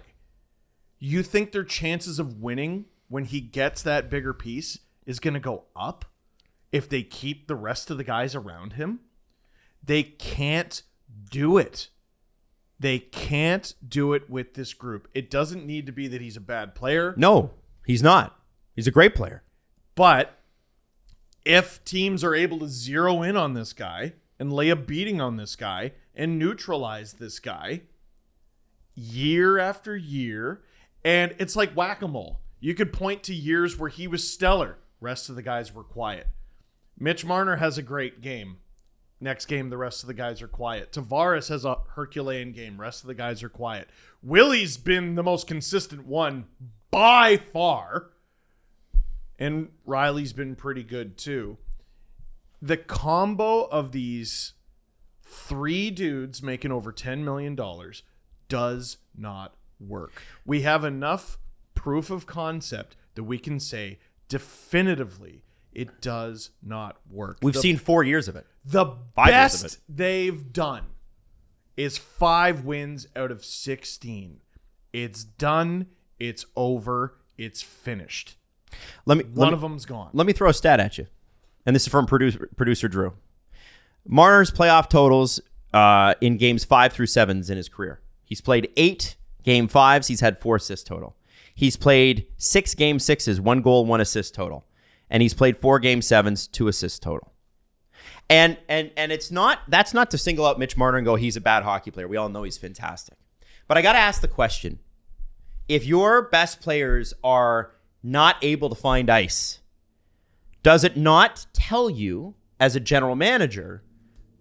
You 0.98 1.22
think 1.22 1.52
their 1.52 1.64
chances 1.64 2.18
of 2.18 2.42
winning 2.42 2.86
when 3.10 3.26
he 3.26 3.40
gets 3.40 3.84
that 3.84 4.10
bigger 4.10 4.34
piece 4.34 4.80
is 5.06 5.20
going 5.20 5.36
to 5.36 5.40
go 5.40 5.66
up 5.76 6.06
if 6.72 6.90
they 6.90 7.04
keep 7.04 7.46
the 7.48 7.56
rest 7.56 7.92
of 7.92 7.98
the 7.98 8.04
guys 8.04 8.34
around 8.34 8.74
him? 8.74 9.02
They 9.86 10.02
can't 10.02 10.82
do 11.30 11.60
it. 11.60 11.90
They 12.84 13.00
can't 13.00 13.74
do 13.88 14.12
it 14.12 14.30
with 14.30 14.56
this 14.56 14.74
group. 14.74 15.08
It 15.14 15.32
doesn't 15.32 15.66
need 15.66 15.86
to 15.86 15.94
be 15.94 16.10
that 16.10 16.20
he's 16.20 16.36
a 16.36 16.42
bad 16.42 16.76
player, 16.76 17.14
No, 17.16 17.52
he's 17.86 18.04
not. 18.04 18.38
He's 18.76 18.88
a 18.88 18.92
great 18.92 19.16
player. 19.16 19.42
but 19.96 20.38
if 21.46 21.84
teams 21.86 22.24
are 22.26 22.36
able 22.36 22.60
to 22.60 22.68
zero 22.68 23.22
in 23.22 23.38
on 23.38 23.54
this 23.54 23.72
guy 23.72 24.14
and 24.38 24.52
lay 24.52 24.68
a 24.70 24.76
beating 24.76 25.22
on 25.22 25.38
this 25.38 25.56
guy 25.56 25.92
and 26.14 26.38
neutralize 26.38 27.14
this 27.14 27.40
guy 27.40 27.82
year 28.96 29.58
after 29.60 29.96
year, 29.96 30.62
and 31.06 31.34
it's 31.40 31.56
like 31.56 31.72
whack 31.74 32.02
a 32.02 32.08
mole. 32.08 32.40
You 32.60 32.74
could 32.76 32.92
point 32.94 33.24
to 33.24 33.34
years 33.34 33.78
where 33.80 33.90
he 33.90 34.08
was 34.08 34.30
stellar, 34.30 34.78
rest 35.00 35.30
of 35.30 35.36
the 35.36 35.42
guys 35.42 35.74
were 35.74 35.84
quiet. 35.84 36.28
Mitch 37.00 37.26
Marner 37.26 37.58
has 37.58 37.78
a 37.78 37.82
great 37.82 38.22
game. 38.22 38.58
Next 39.24 39.46
game, 39.46 39.70
the 39.70 39.78
rest 39.78 40.04
of 40.04 40.08
the 40.08 40.14
guys 40.14 40.42
are 40.42 40.50
quiet. 40.50 40.92
Tavares 40.92 41.48
has 41.48 41.64
a 41.64 41.78
Herculean 41.96 42.52
game. 42.52 42.80
Rest 42.80 43.04
of 43.04 43.08
the 43.08 43.14
guys 43.14 43.42
are 43.42 43.48
quiet. 43.50 43.88
Willie's 44.22 44.76
been 44.76 45.16
the 45.16 45.24
most 45.24 45.48
consistent 45.48 46.06
one 46.06 46.44
by 46.92 47.38
far. 47.38 48.10
And 49.40 49.70
Rielly's 49.88 50.34
been 50.34 50.56
pretty 50.56 50.84
good 50.84 51.18
too. 51.18 51.58
the 52.62 52.78
combo 52.78 53.64
of 53.66 53.92
these 53.94 54.54
three 55.22 55.90
dudes 55.90 56.42
making 56.44 56.72
over 56.72 56.92
$10 56.94 57.20
million 57.24 57.58
does 58.48 58.98
not 59.18 59.56
work. 59.80 60.22
We 60.46 60.62
have 60.62 60.84
enough 60.86 61.38
proof 61.76 62.10
of 62.10 62.26
concept 62.26 62.96
that 63.16 63.24
we 63.24 63.38
can 63.38 63.60
say 63.60 64.00
definitively 64.30 65.44
it 65.74 66.00
does 66.02 66.52
not 66.62 66.98
work. 67.10 67.38
We've 67.42 67.54
The- 67.54 67.60
seen 67.62 67.78
four 67.78 68.04
years 68.04 68.28
of 68.30 68.36
it. 68.38 68.46
The 68.66 68.86
Five 69.16 69.28
best 69.28 69.80
they've 69.90 70.52
done 70.54 70.86
is 71.76 71.98
five 71.98 72.64
wins 72.66 73.08
out 73.16 73.32
of 73.32 73.44
16. 73.44 74.40
It's 74.94 75.24
done. 75.24 75.88
It's 76.20 76.46
over. 76.56 77.18
It's 77.38 77.62
finished. 77.62 78.36
Let 79.06 79.18
me 79.18 79.24
let 79.26 79.36
One 79.36 79.48
me- 79.50 79.54
of 79.56 79.62
them's 79.62 79.86
gone. 79.86 80.10
Let 80.14 80.26
me 80.28 80.34
throw 80.34 80.50
a 80.50 80.54
stat 80.54 80.80
at 80.80 80.98
you, 80.98 81.08
and 81.66 81.76
this 81.76 81.84
is 81.84 81.90
from 81.90 82.06
producer, 82.06 82.50
producer 82.56 82.88
Drew. 82.88 83.14
Marner's 84.08 84.52
playoff 84.52 84.90
totals 84.90 85.40
uh, 85.74 86.14
in 86.22 86.38
games 86.38 86.64
five 86.64 86.94
through 86.94 87.08
sevens 87.08 87.50
in 87.50 87.58
his 87.58 87.70
career. 87.70 88.02
He's 88.24 88.42
played 88.42 88.70
eight 88.78 89.16
game 89.44 89.68
fives. 89.68 90.08
He's 90.08 90.22
had 90.22 90.40
four 90.40 90.56
assists 90.58 90.88
total. 90.88 91.16
He's 91.56 91.76
played 91.76 92.28
six 92.38 92.74
game 92.74 93.00
sixes, 93.00 93.40
one 93.42 93.62
goal, 93.62 93.86
one 93.86 94.02
assist 94.02 94.34
total, 94.34 94.66
and 95.10 95.22
he's 95.22 95.34
played 95.34 95.58
four 95.58 95.80
game 95.80 96.02
sevens, 96.02 96.48
two 96.48 96.68
assists 96.68 97.00
total. 97.00 97.33
And 98.30 98.58
and 98.68 98.92
and 98.98 99.12
it's 99.12 99.32
not 99.32 99.60
that's 99.68 99.94
not 99.94 100.12
to 100.12 100.18
single 100.18 100.46
out 100.46 100.60
Mitch 100.60 100.78
Marner 100.78 100.98
and 100.98 101.06
go 101.06 101.16
he's 101.16 101.36
a 101.36 101.42
bad 101.42 101.64
hockey 101.64 101.92
player. 101.92 102.08
We 102.08 102.18
all 102.18 102.30
know 102.30 102.44
he's 102.44 102.58
fantastic. 102.58 103.18
But 103.68 103.78
I 103.78 103.82
got 103.82 103.94
to 103.94 104.00
ask 104.00 104.22
the 104.22 104.28
question: 104.28 104.80
If 105.68 105.86
your 105.86 106.22
best 106.22 106.62
players 106.62 107.14
are 107.24 107.72
not 108.02 108.38
able 108.42 108.70
to 108.70 108.76
find 108.76 109.10
ice, 109.10 109.60
does 110.62 110.84
it 110.84 110.98
not 110.98 111.46
tell 111.54 111.90
you 111.90 112.36
as 112.60 112.76
a 112.76 112.80
general 112.80 113.16
manager 113.16 113.84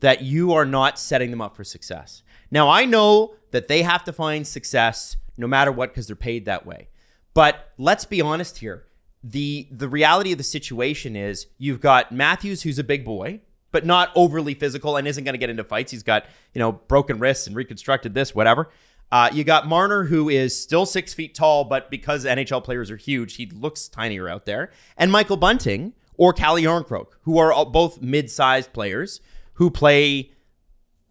that 0.00 0.22
you 0.22 0.52
are 0.52 0.64
not 0.64 0.98
setting 0.98 1.30
them 1.30 1.40
up 1.40 1.56
for 1.56 1.64
success? 1.64 2.22
Now, 2.50 2.68
I 2.68 2.84
know 2.84 3.34
that 3.52 3.68
they 3.68 3.82
have 3.82 4.04
to 4.04 4.12
find 4.12 4.46
success 4.46 5.16
no 5.36 5.46
matter 5.46 5.72
what 5.72 5.90
because 5.90 6.06
they're 6.06 6.16
paid 6.16 6.44
that 6.44 6.66
way. 6.66 6.88
But 7.34 7.72
let's 7.78 8.04
be 8.04 8.20
honest 8.20 8.58
here. 8.58 8.86
The 9.24 9.68
the 9.70 9.88
reality 9.88 10.32
of 10.32 10.38
the 10.38 10.44
situation 10.44 11.14
is 11.14 11.46
you've 11.56 11.80
got 11.80 12.10
Matthews 12.10 12.62
who's 12.62 12.78
a 12.78 12.84
big 12.84 13.04
boy, 13.04 13.40
but 13.72 13.84
not 13.84 14.10
overly 14.14 14.54
physical 14.54 14.96
and 14.96 15.08
isn't 15.08 15.24
going 15.24 15.34
to 15.34 15.38
get 15.38 15.50
into 15.50 15.64
fights. 15.64 15.90
He's 15.90 16.02
got, 16.02 16.26
you 16.54 16.58
know, 16.58 16.72
broken 16.72 17.18
wrists 17.18 17.46
and 17.46 17.56
reconstructed 17.56 18.14
this, 18.14 18.34
whatever. 18.34 18.68
Uh, 19.10 19.28
you 19.32 19.44
got 19.44 19.66
Marner, 19.66 20.04
who 20.04 20.28
is 20.28 20.58
still 20.58 20.86
six 20.86 21.12
feet 21.12 21.34
tall, 21.34 21.64
but 21.64 21.90
because 21.90 22.24
NHL 22.24 22.64
players 22.64 22.90
are 22.90 22.96
huge, 22.96 23.36
he 23.36 23.46
looks 23.46 23.88
tinier 23.88 24.28
out 24.28 24.46
there. 24.46 24.70
And 24.96 25.12
Michael 25.12 25.36
Bunting 25.36 25.92
or 26.16 26.32
Calle 26.32 26.62
Jarnkrok, 26.62 27.08
who 27.22 27.36
are 27.38 27.66
both 27.66 28.00
mid-sized 28.00 28.72
players 28.72 29.20
who 29.54 29.70
play, 29.70 30.30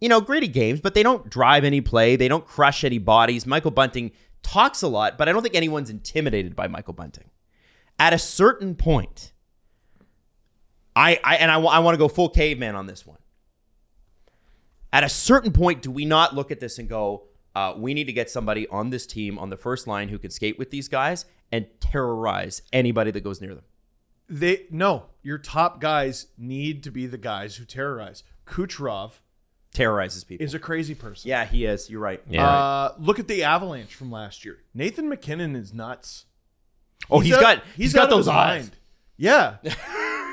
you 0.00 0.08
know, 0.08 0.20
gritty 0.20 0.48
games, 0.48 0.80
but 0.80 0.94
they 0.94 1.02
don't 1.02 1.30
drive 1.30 1.64
any 1.64 1.80
play. 1.80 2.16
They 2.16 2.28
don't 2.28 2.44
crush 2.46 2.82
any 2.82 2.98
bodies. 2.98 3.46
Michael 3.46 3.70
Bunting 3.70 4.10
talks 4.42 4.82
a 4.82 4.88
lot, 4.88 5.16
but 5.16 5.28
I 5.28 5.32
don't 5.32 5.42
think 5.42 5.54
anyone's 5.54 5.90
intimidated 5.90 6.56
by 6.56 6.66
Michael 6.66 6.94
Bunting. 6.94 7.30
At 7.98 8.12
a 8.12 8.18
certain 8.18 8.74
point, 8.74 9.31
I, 10.94 11.18
I 11.24 11.36
and 11.36 11.50
I, 11.50 11.60
I 11.60 11.78
want 11.78 11.94
to 11.94 11.98
go 11.98 12.08
full 12.08 12.28
caveman 12.28 12.74
on 12.74 12.86
this 12.86 13.06
one. 13.06 13.18
At 14.92 15.04
a 15.04 15.08
certain 15.08 15.52
point, 15.52 15.80
do 15.82 15.90
we 15.90 16.04
not 16.04 16.34
look 16.34 16.50
at 16.50 16.60
this 16.60 16.78
and 16.78 16.88
go, 16.88 17.24
uh, 17.54 17.72
we 17.76 17.94
need 17.94 18.04
to 18.04 18.12
get 18.12 18.28
somebody 18.30 18.68
on 18.68 18.90
this 18.90 19.06
team 19.06 19.38
on 19.38 19.48
the 19.48 19.56
first 19.56 19.86
line 19.86 20.08
who 20.08 20.18
can 20.18 20.30
skate 20.30 20.58
with 20.58 20.70
these 20.70 20.88
guys 20.88 21.24
and 21.50 21.66
terrorize 21.80 22.60
anybody 22.72 23.10
that 23.10 23.22
goes 23.24 23.40
near 23.40 23.54
them? 23.54 23.64
They 24.28 24.66
no, 24.70 25.06
your 25.22 25.38
top 25.38 25.80
guys 25.80 26.28
need 26.38 26.82
to 26.84 26.90
be 26.90 27.06
the 27.06 27.18
guys 27.18 27.56
who 27.56 27.64
terrorize. 27.64 28.22
Kucherov 28.46 29.12
Terrorizes 29.74 30.24
people. 30.24 30.44
is 30.44 30.52
a 30.52 30.58
crazy 30.58 30.94
person. 30.94 31.28
yeah, 31.30 31.46
he 31.46 31.64
is. 31.64 31.88
You're 31.88 32.00
right. 32.00 32.20
Yeah. 32.28 32.46
Uh, 32.46 32.94
look 32.98 33.18
at 33.18 33.28
the 33.28 33.42
Avalanche 33.44 33.94
from 33.94 34.10
last 34.10 34.44
year. 34.44 34.58
Nathan 34.74 35.08
MacKinnon 35.08 35.56
is 35.56 35.72
nuts. 35.72 36.26
Oh, 37.10 37.20
he's 37.20 37.34
out- 37.34 37.40
got 37.40 37.62
he's 37.76 37.92
got 37.94 38.02
out 38.02 38.04
of 38.04 38.10
those 38.10 38.28
eyes. 38.28 38.64
mind. 38.64 38.76
Yeah. 39.16 39.56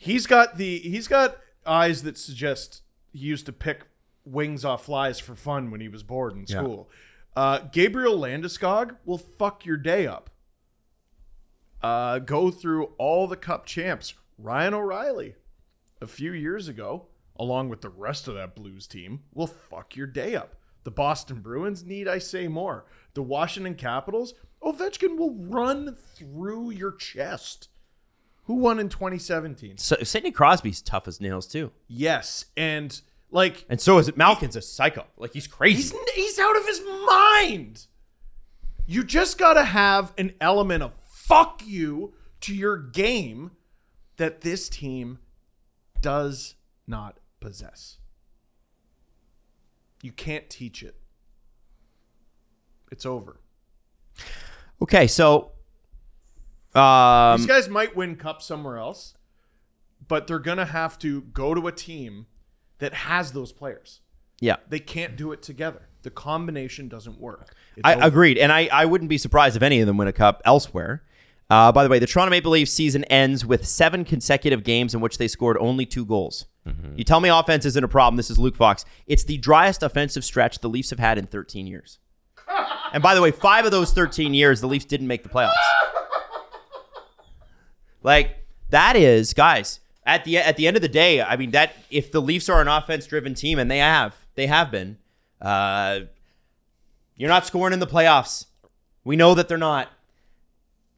he's 0.00 0.26
got 0.26 0.56
the 0.56 0.78
he's 0.78 1.06
got 1.06 1.36
eyes 1.66 2.02
that 2.02 2.18
suggest 2.18 2.82
he 3.12 3.18
used 3.18 3.46
to 3.46 3.52
pick 3.52 3.82
wings 4.24 4.64
off 4.64 4.86
flies 4.86 5.20
for 5.20 5.36
fun 5.36 5.70
when 5.70 5.80
he 5.80 5.88
was 5.88 6.02
bored 6.02 6.32
in 6.32 6.46
school. 6.46 6.90
Uh, 7.36 7.58
Gabriel 7.70 8.18
Landeskog 8.18 8.96
will 9.04 9.18
fuck 9.18 9.64
your 9.64 9.76
day 9.76 10.06
up. 10.06 10.30
Uh, 11.82 12.18
go 12.18 12.50
through 12.50 12.92
all 12.98 13.26
the 13.26 13.36
cup 13.36 13.66
champs. 13.66 14.14
Ryan 14.36 14.74
O'Reilly, 14.74 15.34
a 16.00 16.06
few 16.06 16.32
years 16.32 16.66
ago, 16.66 17.06
along 17.36 17.68
with 17.68 17.82
the 17.82 17.88
rest 17.90 18.26
of 18.26 18.34
that 18.34 18.54
Blues 18.54 18.86
team, 18.86 19.20
will 19.34 19.46
fuck 19.46 19.96
your 19.96 20.06
day 20.06 20.34
up. 20.34 20.56
The 20.82 20.90
Boston 20.90 21.40
Bruins, 21.40 21.84
need 21.84 22.08
I 22.08 22.18
say 22.18 22.48
more? 22.48 22.86
The 23.14 23.22
Washington 23.22 23.74
Capitals, 23.74 24.34
Ovechkin 24.62 25.16
will 25.16 25.34
run 25.34 25.94
through 25.94 26.70
your 26.70 26.92
chest. 26.92 27.68
Who 28.50 28.56
won 28.56 28.80
in 28.80 28.88
2017? 28.88 29.76
So 29.76 29.94
Sidney 30.02 30.32
Crosby's 30.32 30.82
tough 30.82 31.06
as 31.06 31.20
nails 31.20 31.46
too, 31.46 31.70
Yes, 31.86 32.46
and 32.56 33.00
like 33.30 33.64
and 33.68 33.80
so 33.80 33.98
is 33.98 34.08
it. 34.08 34.16
Malkin's 34.16 34.56
a 34.56 34.60
psycho. 34.60 35.06
Like 35.16 35.32
he's 35.34 35.46
crazy. 35.46 35.82
he's 35.82 36.10
he's 36.16 36.38
out 36.40 36.56
of 36.56 36.66
his 36.66 36.82
mind. 37.06 37.86
You 38.88 39.04
just 39.04 39.38
got 39.38 39.54
to 39.54 39.62
have 39.62 40.12
an 40.18 40.34
element 40.40 40.82
of 40.82 40.90
fuck 41.04 41.62
you 41.64 42.12
to 42.40 42.52
your 42.52 42.76
game 42.76 43.52
that 44.16 44.40
this 44.40 44.68
team 44.68 45.20
does 46.00 46.56
not 46.88 47.20
possess. 47.38 47.98
You 50.02 50.10
can't 50.10 50.50
teach 50.50 50.82
it. 50.82 50.96
It's 52.90 53.06
over. 53.06 53.38
okay, 54.82 55.06
so 55.06 55.52
um, 56.74 57.38
These 57.38 57.46
guys 57.46 57.68
might 57.68 57.96
win 57.96 58.16
cups 58.16 58.46
somewhere 58.46 58.78
else, 58.78 59.14
but 60.06 60.26
they're 60.26 60.38
going 60.38 60.58
to 60.58 60.64
have 60.66 60.98
to 61.00 61.22
go 61.22 61.54
to 61.54 61.66
a 61.66 61.72
team 61.72 62.26
that 62.78 62.94
has 62.94 63.32
those 63.32 63.52
players. 63.52 64.00
yeah, 64.40 64.56
They 64.68 64.78
can't 64.80 65.16
do 65.16 65.32
it 65.32 65.42
together. 65.42 65.82
The 66.02 66.10
combination 66.10 66.88
doesn't 66.88 67.20
work. 67.20 67.54
It's 67.76 67.86
I 67.86 67.94
over. 67.94 68.04
agreed, 68.06 68.38
and 68.38 68.50
I, 68.50 68.68
I 68.72 68.86
wouldn't 68.86 69.10
be 69.10 69.18
surprised 69.18 69.54
if 69.56 69.62
any 69.62 69.80
of 69.80 69.86
them 69.86 69.96
win 69.98 70.08
a 70.08 70.12
cup 70.12 70.40
elsewhere. 70.46 71.02
Uh, 71.50 71.72
by 71.72 71.82
the 71.82 71.90
way, 71.90 71.98
the 71.98 72.06
Toronto 72.06 72.30
Maple 72.30 72.52
Leafs 72.52 72.72
season 72.72 73.04
ends 73.04 73.44
with 73.44 73.66
seven 73.66 74.04
consecutive 74.04 74.62
games 74.64 74.94
in 74.94 75.00
which 75.00 75.18
they 75.18 75.26
scored 75.28 75.58
only 75.58 75.84
two 75.84 76.04
goals. 76.06 76.46
You 76.94 77.02
tell 77.02 77.18
me 77.20 77.28
offense 77.28 77.64
isn't 77.64 77.82
a 77.82 77.88
problem. 77.88 78.16
This 78.16 78.30
is 78.30 78.38
Luke 78.38 78.54
Fox. 78.54 78.84
It's 79.08 79.24
the 79.24 79.38
driest 79.38 79.82
offensive 79.82 80.24
stretch 80.24 80.60
the 80.60 80.68
Leafs 80.68 80.90
have 80.90 81.00
had 81.00 81.18
in 81.18 81.26
13 81.26 81.66
years. 81.66 81.98
And 82.92 83.02
by 83.02 83.16
the 83.16 83.20
way, 83.22 83.32
five 83.32 83.64
of 83.64 83.72
those 83.72 83.92
13 83.92 84.34
years, 84.34 84.60
the 84.60 84.68
Leafs 84.68 84.84
didn't 84.84 85.08
make 85.08 85.24
the 85.24 85.28
playoffs. 85.28 85.50
Like 88.02 88.44
that 88.70 88.96
is, 88.96 89.34
guys. 89.34 89.80
At 90.06 90.24
the 90.24 90.38
at 90.38 90.56
the 90.56 90.66
end 90.66 90.76
of 90.76 90.82
the 90.82 90.88
day, 90.88 91.22
I 91.22 91.36
mean 91.36 91.50
that 91.50 91.74
if 91.90 92.10
the 92.10 92.20
Leafs 92.20 92.48
are 92.48 92.60
an 92.60 92.68
offense-driven 92.68 93.34
team, 93.34 93.58
and 93.58 93.70
they 93.70 93.78
have, 93.78 94.16
they 94.34 94.46
have 94.46 94.70
been, 94.70 94.96
uh, 95.40 96.00
you're 97.16 97.28
not 97.28 97.46
scoring 97.46 97.74
in 97.74 97.80
the 97.80 97.86
playoffs. 97.86 98.46
We 99.04 99.14
know 99.14 99.34
that 99.34 99.46
they're 99.48 99.58
not. 99.58 99.88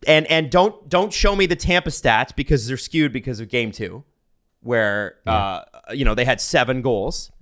And 0.06 0.26
and 0.28 0.50
don't 0.50 0.88
don't 0.88 1.12
show 1.12 1.36
me 1.36 1.46
the 1.46 1.56
Tampa 1.56 1.90
stats 1.90 2.34
because 2.34 2.66
they're 2.66 2.76
skewed 2.76 3.12
because 3.12 3.40
of 3.40 3.48
game 3.48 3.72
two, 3.72 4.04
where 4.60 5.16
uh, 5.26 5.62
you 5.92 6.04
know 6.04 6.14
they 6.14 6.24
had 6.24 6.40
seven 6.40 6.80
goals. 6.80 7.32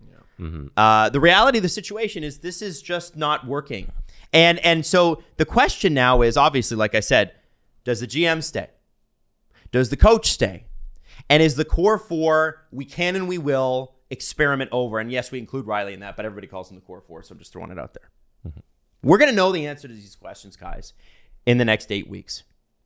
Mm-hmm. 0.41 0.69
Uh, 0.77 1.11
the 1.11 1.21
reality 1.21 1.59
of 1.59 1.63
the 1.63 1.69
situation 1.69 2.25
is 2.25 2.39
this 2.39 2.63
is 2.63 2.81
just 2.81 3.17
not 3.17 3.47
working. 3.47 3.93
And 4.33 4.59
and 4.61 4.85
so 4.85 5.23
the 5.37 5.45
question 5.45 5.93
now 5.93 6.23
is 6.23 6.37
obviously, 6.37 6.77
like 6.77 6.95
I 6.95 7.01
said, 7.01 7.33
does 7.85 8.01
the 8.01 8.07
GM 8.07 8.43
stay? 8.43 8.69
Does 9.73 9.91
the 9.91 9.97
coach 9.97 10.31
stay? 10.31 10.65
And 11.29 11.43
is 11.43 11.55
the 11.55 11.65
core 11.65 11.99
four 11.99 12.67
we 12.73 12.85
can 12.85 13.15
and 13.15 13.29
we 13.29 13.39
will 13.39 13.95
experiment 14.11 14.71
over? 14.73 14.99
And 14.99 15.13
yes, 15.13 15.31
we 15.31 15.39
include 15.39 15.67
Rielly 15.67 15.95
in 15.95 16.01
that, 16.01 16.17
but 16.17 16.25
everybody 16.25 16.47
calls 16.47 16.71
him 16.71 16.77
the 16.77 16.83
core 16.83 17.01
four, 17.01 17.23
so 17.23 17.33
I'm 17.33 17.39
just 17.39 17.53
throwing 17.53 17.71
it 17.71 17.79
out 17.79 17.95
there. 17.95 18.11
Mm-hmm. 18.49 18.61
We're 19.03 19.19
gonna 19.19 19.33
know 19.33 19.53
the 19.53 19.67
answer 19.67 19.87
to 19.87 19.95
these 19.95 20.17
questions, 20.17 20.57
guys, 20.57 20.93
in 21.47 21.59
the 21.59 21.65
next 21.65 21.93
eight 21.93 22.09
weeks. 22.09 22.43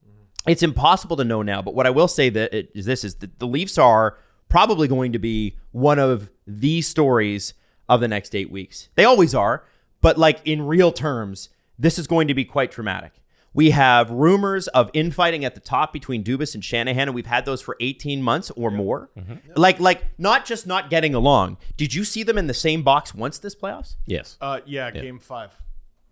Mm-hmm. 0.07 0.51
It's 0.51 0.63
impossible 0.63 1.17
to 1.17 1.25
know 1.25 1.43
now, 1.43 1.63
but 1.63 1.75
what 1.75 1.87
I 1.87 1.91
will 1.91 2.09
say 2.09 2.29
that 2.31 2.53
it, 2.53 2.71
is 2.75 2.87
this 2.87 3.05
is 3.05 3.17
that 3.17 3.39
the 3.39 3.47
Leafs 3.47 3.79
are 3.79 4.19
probably 4.49 4.89
going 4.89 5.13
to 5.13 5.19
be 5.19 5.57
one 5.73 5.99
of 5.99 6.31
the 6.47 6.83
stories 6.83 7.55
of 7.89 8.01
the 8.01 8.09
next 8.09 8.35
eight 8.35 8.51
weeks. 8.51 8.89
They 8.95 9.05
always 9.05 9.35
are, 9.35 9.65
but 10.01 10.19
like 10.19 10.41
in 10.45 10.63
real 10.63 10.93
terms, 10.93 11.49
this 11.79 11.99
is 11.99 12.07
going 12.07 12.29
to 12.29 12.35
be 12.35 12.45
quite 12.45 12.71
traumatic. 12.71 13.13
We 13.55 13.71
have 13.71 14.11
rumors 14.11 14.67
of 14.69 14.91
infighting 14.93 15.45
at 15.45 15.55
the 15.55 15.61
top 15.61 15.93
between 15.93 16.25
Dubas 16.25 16.55
and 16.55 16.65
Shanahan, 16.65 17.09
and 17.09 17.15
we've 17.15 17.27
had 17.27 17.45
those 17.45 17.63
for 17.63 17.77
18 17.81 18.21
months 18.21 18.51
or 18.57 18.71
more. 18.71 19.11
Like, 19.55 19.79
like 19.79 20.05
not 20.19 20.45
just 20.45 20.67
not 20.67 20.91
getting 20.91 21.15
along. 21.15 21.57
Did 21.77 21.95
you 21.95 22.05
see 22.05 22.25
them 22.25 22.37
in 22.37 22.49
the 22.49 22.55
same 22.55 22.83
box 22.83 23.15
once 23.15 23.39
this 23.39 23.55
playoffs? 23.55 23.95
yes. 24.07 24.37
Uh, 24.41 24.61
yeah, 24.67 24.91
game 24.91 25.21
five. 25.21 25.53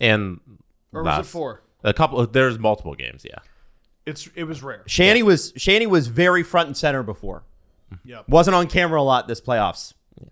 and 0.00 0.40
Or 0.92 1.02
was 1.02 1.26
it 1.26 1.30
four? 1.30 1.62
A 1.84 1.92
couple. 1.92 2.24
There's 2.26 2.58
multiple 2.60 2.94
games. 2.94 3.26
Yeah. 3.28 3.38
It's 4.06 4.28
it 4.34 4.44
was 4.44 4.62
rare. 4.62 4.82
Shanny 4.86 5.22
was 5.22 5.52
Shanny 5.56 5.86
was 5.86 6.06
very 6.06 6.42
front 6.42 6.68
and 6.68 6.76
center 6.76 7.02
before. 7.02 7.42
Yep. 8.04 8.28
Wasn't 8.28 8.54
on 8.54 8.68
camera 8.68 9.00
a 9.00 9.02
lot 9.02 9.26
this 9.28 9.40
playoffs. 9.40 9.94
Uh, 10.20 10.24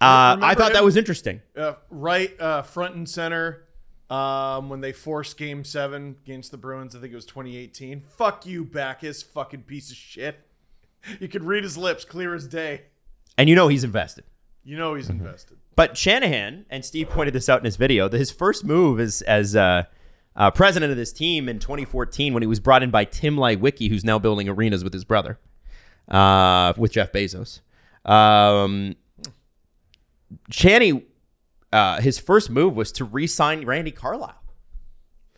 I 0.00 0.32
Remember 0.34 0.54
thought 0.56 0.72
that 0.72 0.84
was 0.84 0.96
interesting. 0.96 1.40
Uh, 1.56 1.74
right 1.90 2.38
uh, 2.40 2.62
front 2.62 2.96
and 2.96 3.08
center 3.08 3.64
um, 4.12 4.68
when 4.68 4.80
they 4.80 4.92
forced 4.92 5.36
Game 5.38 5.64
Seven 5.64 6.16
against 6.24 6.50
the 6.50 6.56
Bruins. 6.58 6.94
I 6.94 7.00
think 7.00 7.12
it 7.12 7.16
was 7.16 7.24
2018. 7.26 8.00
Fuck 8.02 8.44
you, 8.46 8.64
Backus, 8.64 9.22
fucking 9.22 9.62
piece 9.62 9.90
of 9.90 9.96
shit. 9.96 10.46
You 11.20 11.28
could 11.28 11.44
read 11.44 11.64
his 11.64 11.76
lips 11.76 12.04
clear 12.04 12.34
as 12.34 12.46
day. 12.46 12.82
And 13.38 13.48
you 13.48 13.54
know 13.54 13.68
he's 13.68 13.84
invested. 13.84 14.24
You 14.64 14.76
know 14.76 14.94
he's 14.94 15.08
Mm-hmm. 15.08 15.24
invested. 15.26 15.56
But 15.74 15.96
Shanahan, 15.96 16.66
and 16.68 16.84
Steve 16.84 17.08
pointed 17.08 17.34
this 17.34 17.48
out 17.48 17.58
in 17.60 17.64
his 17.64 17.76
video, 17.76 18.06
that 18.08 18.18
his 18.18 18.30
first 18.30 18.64
move 18.64 19.00
is 19.00 19.22
as 19.22 19.56
uh, 19.56 19.84
uh, 20.36 20.50
president 20.50 20.90
of 20.90 20.98
this 20.98 21.12
team 21.12 21.48
in 21.48 21.58
2014 21.58 22.34
when 22.34 22.42
he 22.42 22.46
was 22.46 22.60
brought 22.60 22.82
in 22.82 22.90
by 22.90 23.04
Tim 23.04 23.36
Leiweke, 23.36 23.88
who's 23.88 24.04
now 24.04 24.18
building 24.18 24.48
arenas 24.48 24.84
with 24.84 24.92
his 24.92 25.04
brother, 25.04 25.38
uh, 26.08 26.74
with 26.76 26.92
Jeff 26.92 27.10
Bezos. 27.10 27.60
Um, 28.04 28.96
Shanny, 30.50 31.04
uh, 31.72 32.00
his 32.00 32.18
first 32.18 32.50
move 32.50 32.74
was 32.76 32.92
to 32.92 33.04
re-sign 33.04 33.64
Randy 33.64 33.90
Carlyle. 33.90 34.42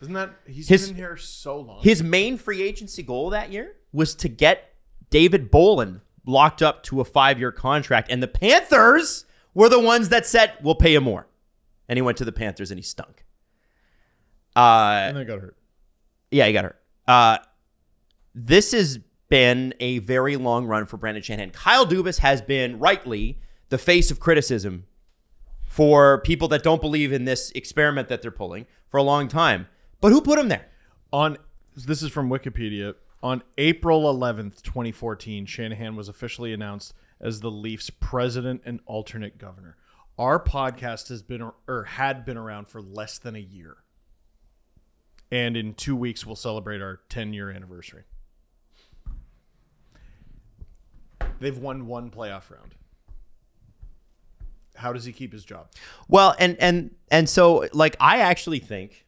Isn't 0.01 0.13
that 0.13 0.31
he's 0.45 0.67
His- 0.67 0.87
been 0.89 0.97
here 0.97 1.17
so 1.17 1.59
long? 1.59 1.81
His 1.81 2.03
main 2.03 2.37
free 2.37 2.61
agency 2.61 3.01
goal 3.03 3.29
that 3.31 3.51
year 3.51 3.75
was 3.93 4.13
to 4.15 4.27
get 4.29 4.73
David 5.09 5.49
Bolland 5.49 6.01
locked 6.25 6.61
up 6.61 6.83
to 6.83 6.99
a 7.01 7.05
five-year 7.05 7.51
contract, 7.51 8.11
and 8.11 8.21
the 8.21 8.27
Panthers 8.27 9.25
were 9.53 9.69
the 9.69 9.79
ones 9.79 10.09
that 10.09 10.25
said 10.25 10.53
we'll 10.61 10.75
pay 10.75 10.93
him 10.95 11.03
more, 11.03 11.27
and 11.87 11.97
he 11.97 12.01
went 12.01 12.17
to 12.17 12.25
the 12.25 12.31
Panthers 12.33 12.71
and 12.71 12.77
he 12.77 12.83
stunk. 12.83 13.23
Uh, 14.55 15.05
and 15.09 15.17
then 15.17 15.27
got 15.27 15.39
hurt. 15.39 15.55
yeah, 16.31 16.45
he 16.47 16.53
got 16.53 16.65
hurt. 16.65 16.81
Uh, 17.07 17.37
this 18.33 18.71
has 18.73 18.99
been 19.29 19.73
a 19.79 19.99
very 19.99 20.35
long 20.37 20.65
run 20.65 20.85
for 20.85 20.97
Brendan 20.97 21.23
Shanahan. 21.23 21.51
Kyle 21.51 21.85
Dubas 21.85 22.19
has 22.19 22.41
been 22.41 22.79
rightly 22.79 23.39
the 23.69 23.77
face 23.77 24.11
of 24.11 24.19
criticism 24.19 24.85
for 25.75 26.21
people 26.21 26.47
that 26.47 26.63
don't 26.63 26.79
believe 26.79 27.11
in 27.11 27.25
this 27.25 27.51
experiment 27.51 28.07
that 28.07 28.21
they're 28.21 28.31
pulling 28.31 28.65
for 28.87 28.97
a 28.97 29.03
long 29.03 29.27
time. 29.27 29.67
But 29.99 30.13
who 30.13 30.21
put 30.21 30.39
him 30.39 30.47
there? 30.47 30.69
On 31.11 31.35
this 31.75 32.01
is 32.01 32.09
from 32.11 32.29
Wikipedia. 32.29 32.95
On 33.21 33.43
April 33.57 34.03
11th, 34.03 34.61
2014, 34.61 35.45
Shanahan 35.45 35.97
was 35.97 36.07
officially 36.07 36.53
announced 36.53 36.93
as 37.19 37.41
the 37.41 37.51
Leafs 37.51 37.89
president 37.89 38.61
and 38.63 38.79
alternate 38.85 39.37
governor. 39.37 39.75
Our 40.17 40.41
podcast 40.41 41.09
has 41.09 41.21
been 41.21 41.51
or 41.67 41.83
had 41.83 42.23
been 42.23 42.37
around 42.37 42.69
for 42.69 42.81
less 42.81 43.17
than 43.17 43.35
a 43.35 43.39
year. 43.39 43.75
And 45.29 45.57
in 45.57 45.73
2 45.73 45.93
weeks 45.93 46.25
we'll 46.25 46.37
celebrate 46.37 46.81
our 46.81 47.01
10-year 47.09 47.51
anniversary. 47.51 48.03
They've 51.41 51.57
won 51.57 51.85
one 51.85 52.11
playoff 52.11 52.49
round. 52.49 52.75
How 54.75 54.93
does 54.93 55.05
he 55.05 55.11
keep 55.11 55.33
his 55.33 55.45
job? 55.45 55.69
Well, 56.07 56.35
and 56.39 56.57
and 56.59 56.95
and 57.09 57.29
so 57.29 57.67
like 57.73 57.95
I 57.99 58.19
actually 58.19 58.59
think, 58.59 59.05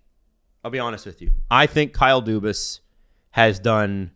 I'll 0.64 0.72
be 0.72 0.80
honest 0.80 1.06
with 1.06 1.22
you, 1.22 1.32
I 1.50 1.66
think 1.68 1.94
Kyle 1.94 2.22
Dubas 2.22 2.80
has 3.32 3.60
done 3.60 4.12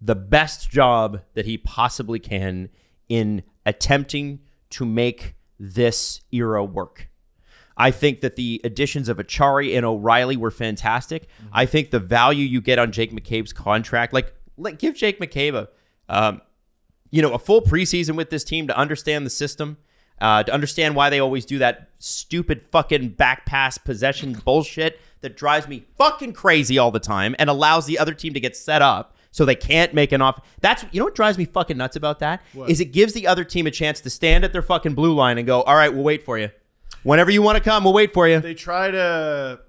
the 0.00 0.14
best 0.14 0.70
job 0.70 1.22
that 1.34 1.46
he 1.46 1.58
possibly 1.58 2.18
can 2.18 2.68
in 3.08 3.42
attempting 3.66 4.40
to 4.70 4.84
make 4.84 5.34
this 5.58 6.20
era 6.30 6.64
work. 6.64 7.08
I 7.76 7.92
think 7.92 8.20
that 8.20 8.36
the 8.36 8.60
additions 8.64 9.08
of 9.08 9.18
Acciari 9.18 9.76
and 9.76 9.86
O'Reilly 9.86 10.36
were 10.36 10.50
fantastic. 10.50 11.28
I 11.52 11.64
think 11.64 11.90
the 11.90 12.00
value 12.00 12.44
you 12.44 12.60
get 12.60 12.78
on 12.78 12.90
Jake 12.90 13.12
McCabe's 13.12 13.52
contract, 13.52 14.12
like, 14.12 14.34
like 14.56 14.78
give 14.80 14.94
Jake 14.94 15.20
McCabe 15.20 15.54
a, 15.54 15.68
um, 16.08 16.40
you 17.10 17.22
know, 17.22 17.32
a 17.34 17.38
full 17.38 17.62
preseason 17.62 18.16
with 18.16 18.30
this 18.30 18.42
team 18.42 18.66
to 18.66 18.76
understand 18.76 19.24
the 19.24 19.30
system, 19.30 19.78
uh, 20.20 20.42
to 20.42 20.52
understand 20.52 20.94
why 20.94 21.10
they 21.10 21.20
always 21.20 21.44
do 21.44 21.58
that 21.58 21.88
stupid 21.98 22.62
fucking 22.70 23.10
back 23.10 23.46
pass 23.46 23.78
possession 23.78 24.32
bullshit 24.44 25.00
that 25.20 25.36
drives 25.36 25.66
me 25.68 25.84
fucking 25.96 26.32
crazy 26.32 26.78
all 26.78 26.90
the 26.90 27.00
time 27.00 27.34
and 27.38 27.50
allows 27.50 27.86
the 27.86 27.98
other 27.98 28.14
team 28.14 28.34
to 28.34 28.40
get 28.40 28.56
set 28.56 28.82
up 28.82 29.16
so 29.30 29.44
they 29.44 29.54
can't 29.54 29.92
make 29.94 30.12
an 30.12 30.22
off. 30.22 30.40
That's 30.60 30.84
you 30.92 30.98
know 31.00 31.04
what 31.04 31.14
drives 31.14 31.38
me 31.38 31.44
fucking 31.44 31.76
nuts 31.76 31.96
about 31.96 32.18
that 32.20 32.42
is 32.66 32.80
it 32.80 32.86
gives 32.86 33.12
the 33.12 33.26
other 33.26 33.44
team 33.44 33.66
a 33.66 33.70
chance 33.70 34.00
to 34.02 34.10
stand 34.10 34.44
at 34.44 34.52
their 34.52 34.62
fucking 34.62 34.94
blue 34.94 35.14
line 35.14 35.38
and 35.38 35.46
go, 35.46 35.62
all 35.62 35.74
right, 35.74 35.92
we'll 35.92 36.04
wait 36.04 36.24
for 36.24 36.38
you. 36.38 36.50
Whenever 37.02 37.30
you 37.30 37.42
want 37.42 37.56
to 37.58 37.62
come, 37.64 37.84
we'll 37.84 37.92
wait 37.92 38.12
for 38.12 38.26
you. 38.28 38.40
They 38.40 38.54
try 38.54 38.90
to 38.90 39.60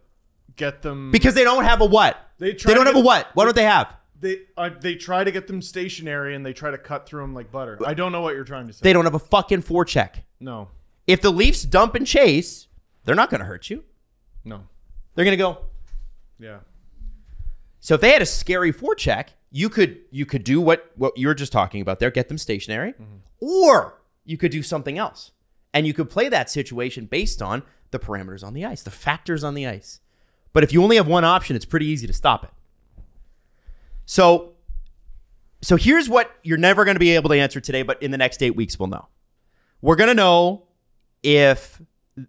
get 0.55 0.81
them 0.81 1.11
Because 1.11 1.35
they 1.35 1.43
don't 1.43 1.63
have 1.63 1.81
a 1.81 1.85
what? 1.85 2.17
They 2.37 2.51
They, 2.51 2.57
try 2.57 2.73
don't 2.73 2.85
to 2.85 2.91
have 2.91 2.97
a 2.97 3.05
what? 3.05 3.27
What 3.33 3.45
don't 3.45 3.55
they 3.55 3.63
have? 3.63 3.93
They 4.21 4.39
uh, 4.57 4.69
they 4.81 4.95
try 4.95 5.23
to 5.23 5.31
get 5.31 5.47
them 5.47 5.61
stationary 5.61 6.35
and 6.35 6.45
they 6.45 6.51
try 6.53 6.71
to 6.71 6.77
cut 6.77 7.07
through 7.07 7.21
them 7.21 7.33
like 7.33 7.51
butter. 7.51 7.77
I 7.85 7.93
don't 7.93 8.11
know 8.11 8.21
what 8.21 8.35
you're 8.35 8.43
trying 8.43 8.67
to 8.67 8.73
say. 8.73 8.79
They 8.83 8.91
don't 8.93 9.05
have 9.05 9.15
a 9.15 9.19
fucking 9.19 9.63
forecheck. 9.63 10.23
no, 10.39 10.67
If 11.07 11.21
the 11.21 11.31
Leafs 11.31 11.63
dump 11.63 11.95
and 11.95 12.05
chase, 12.05 12.67
they're 13.05 13.15
not 13.15 13.29
going 13.29 13.39
to 13.39 13.45
hurt 13.45 13.69
you. 13.69 13.83
no, 14.43 14.63
They're 15.15 15.25
going 15.25 15.37
to 15.37 15.41
go. 15.43 15.57
yeah. 16.39 16.59
So 17.79 17.95
if 17.95 18.01
they 18.01 18.11
had 18.11 18.21
a 18.21 18.25
scary 18.25 18.73
forecheck, 18.73 19.27
you 19.51 19.69
could 19.69 19.99
you 20.11 20.25
could 20.25 20.43
do 20.43 20.59
what 20.59 20.91
what 20.95 21.17
you 21.17 21.27
were 21.27 21.33
just 21.35 21.51
talking 21.53 21.81
about 21.81 21.99
there, 21.99 22.11
get 22.11 22.27
them 22.27 22.37
stationary, 22.37 22.93
or 23.39 24.01
you 24.25 24.37
could 24.37 24.51
do 24.51 24.61
something 24.61 24.97
else, 24.97 25.31
and 25.73 25.87
you 25.87 25.93
could 25.93 26.09
play 26.09 26.27
that 26.29 26.49
situation 26.49 27.05
based 27.05 27.41
on 27.41 27.63
the 27.91 27.99
parameters 27.99 28.43
on 28.43 28.53
the 28.53 28.65
ice, 28.65 28.83
the 28.83 28.91
factors 28.91 29.43
on 29.43 29.53
the 29.53 29.65
ice. 29.65 30.01
But 30.51 30.63
if 30.63 30.73
you 30.73 30.83
only 30.83 30.97
have 30.97 31.07
one 31.07 31.23
option, 31.23 31.55
it's 31.55 31.65
pretty 31.65 31.85
easy 31.85 32.05
to 32.05 32.13
stop 32.13 32.43
it. 32.43 32.49
So, 34.09 34.53
so 35.61 35.75
here's 35.75 36.09
what 36.09 36.31
you're 36.41 36.57
never 36.57 36.83
going 36.83 36.95
to 36.95 36.99
be 36.99 37.11
able 37.11 37.29
to 37.29 37.35
answer 37.35 37.61
today, 37.61 37.83
but 37.83 38.01
in 38.01 38.09
the 38.09 38.17
next 38.17 38.41
eight 38.41 38.55
weeks 38.55 38.79
we'll 38.79 38.87
know. 38.87 39.07
We're 39.83 39.97
going 39.97 40.07
to 40.07 40.15
know 40.15 40.63
if 41.21 41.79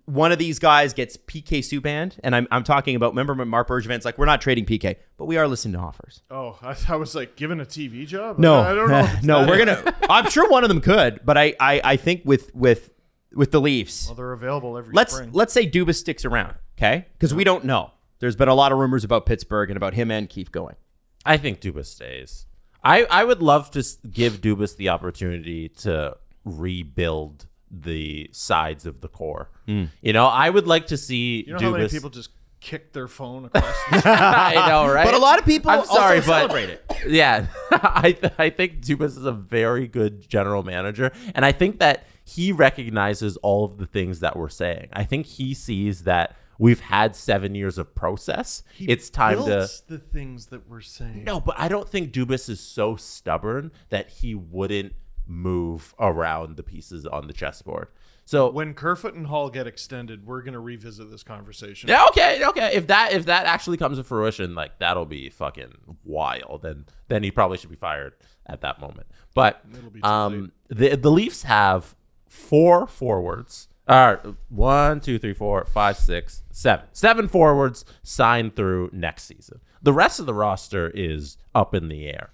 one 0.04 0.30
of 0.30 0.38
these 0.38 0.58
guys 0.58 0.92
gets 0.92 1.16
PK 1.16 1.60
Subban, 1.60 2.18
and 2.22 2.36
I'm, 2.36 2.46
I'm 2.50 2.64
talking 2.64 2.96
about, 2.96 3.12
remember 3.12 3.32
when 3.32 3.48
Marc 3.48 3.68
Bergevin's 3.68 4.04
like, 4.04 4.18
we're 4.18 4.26
not 4.26 4.42
trading 4.42 4.66
PK, 4.66 4.96
but 5.16 5.24
we 5.24 5.38
are 5.38 5.48
listening 5.48 5.72
to 5.72 5.78
offers. 5.78 6.20
Oh, 6.30 6.58
I, 6.60 6.76
I 6.86 6.96
was 6.96 7.14
like 7.14 7.34
given 7.34 7.60
a 7.60 7.64
TV 7.64 8.06
job. 8.06 8.38
No, 8.38 8.60
I 8.60 8.74
don't 8.74 8.90
know. 8.90 9.10
no, 9.22 9.48
we're 9.48 9.56
gonna. 9.64 9.94
I'm 10.10 10.28
sure 10.28 10.50
one 10.50 10.64
of 10.64 10.68
them 10.68 10.82
could, 10.82 11.20
but 11.24 11.38
I, 11.38 11.54
I, 11.58 11.80
I 11.82 11.96
think 11.96 12.26
with 12.26 12.54
with 12.54 12.90
with 13.34 13.52
the 13.52 13.60
Leafs, 13.60 14.06
Well, 14.06 14.16
they're 14.16 14.32
available 14.32 14.76
every 14.76 14.92
let's 14.92 15.14
spring. 15.14 15.30
let's 15.32 15.54
say 15.54 15.66
Dubas 15.66 15.94
sticks 15.94 16.26
around, 16.26 16.56
okay? 16.76 17.06
Because 17.14 17.32
we 17.32 17.42
don't 17.42 17.64
know. 17.64 17.92
There's 18.18 18.36
been 18.36 18.48
a 18.48 18.54
lot 18.54 18.70
of 18.70 18.76
rumors 18.76 19.02
about 19.02 19.24
Pittsburgh 19.24 19.70
and 19.70 19.78
about 19.78 19.94
him 19.94 20.10
and 20.10 20.28
Keith 20.28 20.52
going. 20.52 20.76
I 21.24 21.36
think 21.36 21.60
Dubas 21.60 21.86
stays. 21.86 22.46
I, 22.82 23.04
I 23.04 23.24
would 23.24 23.42
love 23.42 23.70
to 23.72 23.84
give 24.10 24.40
Dubas 24.40 24.76
the 24.76 24.88
opportunity 24.88 25.68
to 25.68 26.16
rebuild 26.44 27.46
the 27.70 28.28
sides 28.32 28.86
of 28.86 29.00
the 29.00 29.08
core. 29.08 29.50
Hmm. 29.66 29.84
You 30.00 30.12
know, 30.12 30.26
I 30.26 30.50
would 30.50 30.66
like 30.66 30.86
to 30.88 30.96
see 30.96 31.44
you 31.46 31.52
know 31.52 31.58
Dubas. 31.58 31.62
how 31.62 31.70
many 31.72 31.88
people 31.88 32.10
just 32.10 32.30
kick 32.60 32.92
their 32.92 33.08
phone 33.08 33.46
across? 33.46 33.76
the 33.90 34.02
I 34.08 34.68
know, 34.68 34.90
right? 34.90 35.04
But 35.04 35.14
a 35.14 35.18
lot 35.18 35.38
of 35.38 35.44
people 35.44 35.70
I'm 35.70 35.84
sorry, 35.84 36.16
also 36.18 36.30
but 36.30 36.38
celebrate 36.38 36.70
it. 36.70 36.84
yeah, 37.08 37.46
I 37.70 38.12
th- 38.12 38.32
I 38.38 38.50
think 38.50 38.80
Dubas 38.80 39.16
is 39.16 39.24
a 39.24 39.32
very 39.32 39.86
good 39.86 40.28
general 40.28 40.62
manager, 40.62 41.12
and 41.34 41.44
I 41.44 41.52
think 41.52 41.78
that 41.78 42.06
he 42.24 42.52
recognizes 42.52 43.36
all 43.38 43.64
of 43.64 43.78
the 43.78 43.86
things 43.86 44.20
that 44.20 44.36
we're 44.36 44.48
saying. 44.48 44.88
I 44.92 45.04
think 45.04 45.26
he 45.26 45.52
sees 45.54 46.04
that 46.04 46.36
we've 46.60 46.80
had 46.80 47.16
seven 47.16 47.54
years 47.56 47.78
of 47.78 47.94
process. 47.94 48.62
it's 48.78 49.10
time 49.10 49.38
to. 49.44 49.68
the 49.88 49.98
things 49.98 50.46
that 50.46 50.68
we're 50.68 50.80
saying. 50.80 51.24
No, 51.24 51.40
but 51.40 51.56
I 51.58 51.66
don't 51.68 51.88
think 51.88 52.12
Dubas 52.12 52.48
is 52.48 52.60
so 52.60 52.94
stubborn 52.96 53.72
that 53.88 54.10
he 54.10 54.34
wouldn't 54.34 54.92
move 55.26 55.94
around 55.98 56.56
the 56.56 56.62
pieces 56.62 57.06
on 57.06 57.26
the 57.26 57.32
chessboard. 57.32 57.88
So 58.26 58.50
When 58.50 58.74
Kerfoot 58.74 59.14
and 59.14 59.26
Hall 59.26 59.50
get 59.50 59.66
extended, 59.66 60.24
we're 60.26 60.42
gonna 60.42 60.60
revisit 60.60 61.10
this 61.10 61.22
conversation. 61.24 61.88
yeah, 61.88 62.04
okay, 62.10 62.44
okay. 62.44 62.70
If 62.74 62.86
that 62.88 63.12
if 63.12 63.26
that 63.26 63.46
actually 63.46 63.76
comes 63.76 63.98
to 63.98 64.04
fruition, 64.04 64.54
like 64.54 64.78
that'll 64.78 65.06
be 65.06 65.30
fucking 65.30 65.72
wild. 66.04 66.64
And 66.64 66.84
then 67.08 67.22
he 67.24 67.30
probably 67.32 67.58
should 67.58 67.70
be 67.70 67.76
fired 67.76 68.12
at 68.46 68.60
that 68.60 68.80
moment. 68.80 69.08
But 69.34 69.64
um, 70.02 70.52
the 70.68 70.94
the 70.96 71.10
Leafs 71.10 71.42
have 71.44 71.96
four 72.28 72.86
forwards. 72.86 73.66
All 73.90 74.06
right, 74.06 74.20
one, 74.50 75.00
two, 75.00 75.18
three, 75.18 75.34
four, 75.34 75.64
five, 75.64 75.96
six, 75.96 76.44
seven. 76.52 76.86
Seven 76.92 77.26
forwards 77.26 77.84
signed 78.04 78.54
through 78.54 78.90
next 78.92 79.24
season. 79.24 79.60
The 79.82 79.92
rest 79.92 80.20
of 80.20 80.26
the 80.26 80.34
roster 80.34 80.90
is 80.94 81.38
up 81.56 81.74
in 81.74 81.88
the 81.88 82.06
air. 82.06 82.30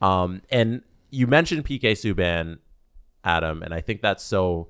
Um, 0.00 0.42
and 0.50 0.82
you 1.10 1.28
mentioned 1.28 1.64
PK 1.64 1.92
Subban, 1.92 2.58
Adam, 3.22 3.62
and 3.62 3.72
I 3.72 3.82
think 3.82 4.02
that's 4.02 4.24
so 4.24 4.66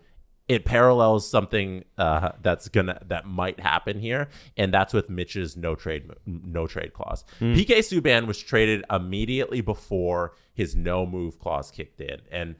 it 0.47 0.66
parallels 0.66 1.26
something 1.26 1.84
uh, 1.97 2.32
that's 2.43 2.68
gonna 2.68 3.01
that 3.07 3.24
might 3.24 3.59
happen 3.59 3.99
here, 3.99 4.28
and 4.59 4.74
that's 4.74 4.93
with 4.93 5.09
Mitch's 5.09 5.57
no 5.57 5.74
trade 5.74 6.11
no 6.26 6.66
trade 6.66 6.93
clause. 6.93 7.24
PK 7.41 7.78
Subban 7.78 8.26
was 8.26 8.39
traded 8.39 8.84
immediately 8.91 9.62
before 9.62 10.34
his 10.53 10.76
no 10.76 11.07
move 11.07 11.39
clause 11.39 11.70
kicked 11.70 12.03
in, 12.03 12.20
and 12.30 12.57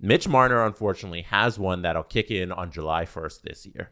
Mitch 0.00 0.28
Marner 0.28 0.64
unfortunately 0.64 1.22
has 1.22 1.58
one 1.58 1.82
that'll 1.82 2.02
kick 2.02 2.30
in 2.30 2.52
on 2.52 2.70
July 2.70 3.04
1st 3.04 3.42
this 3.42 3.66
year. 3.66 3.90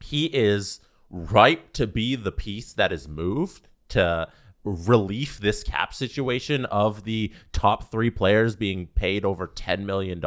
He 0.00 0.26
is 0.26 0.80
ripe 1.10 1.72
to 1.74 1.86
be 1.86 2.16
the 2.16 2.32
piece 2.32 2.72
that 2.74 2.92
is 2.92 3.08
moved 3.08 3.68
to 3.88 4.28
relief 4.64 5.38
this 5.38 5.62
cap 5.62 5.94
situation 5.94 6.66
of 6.66 7.04
the 7.04 7.32
top 7.52 7.90
three 7.90 8.10
players 8.10 8.56
being 8.56 8.86
paid 8.88 9.24
over 9.24 9.48
$10 9.48 9.84
million. 9.84 10.22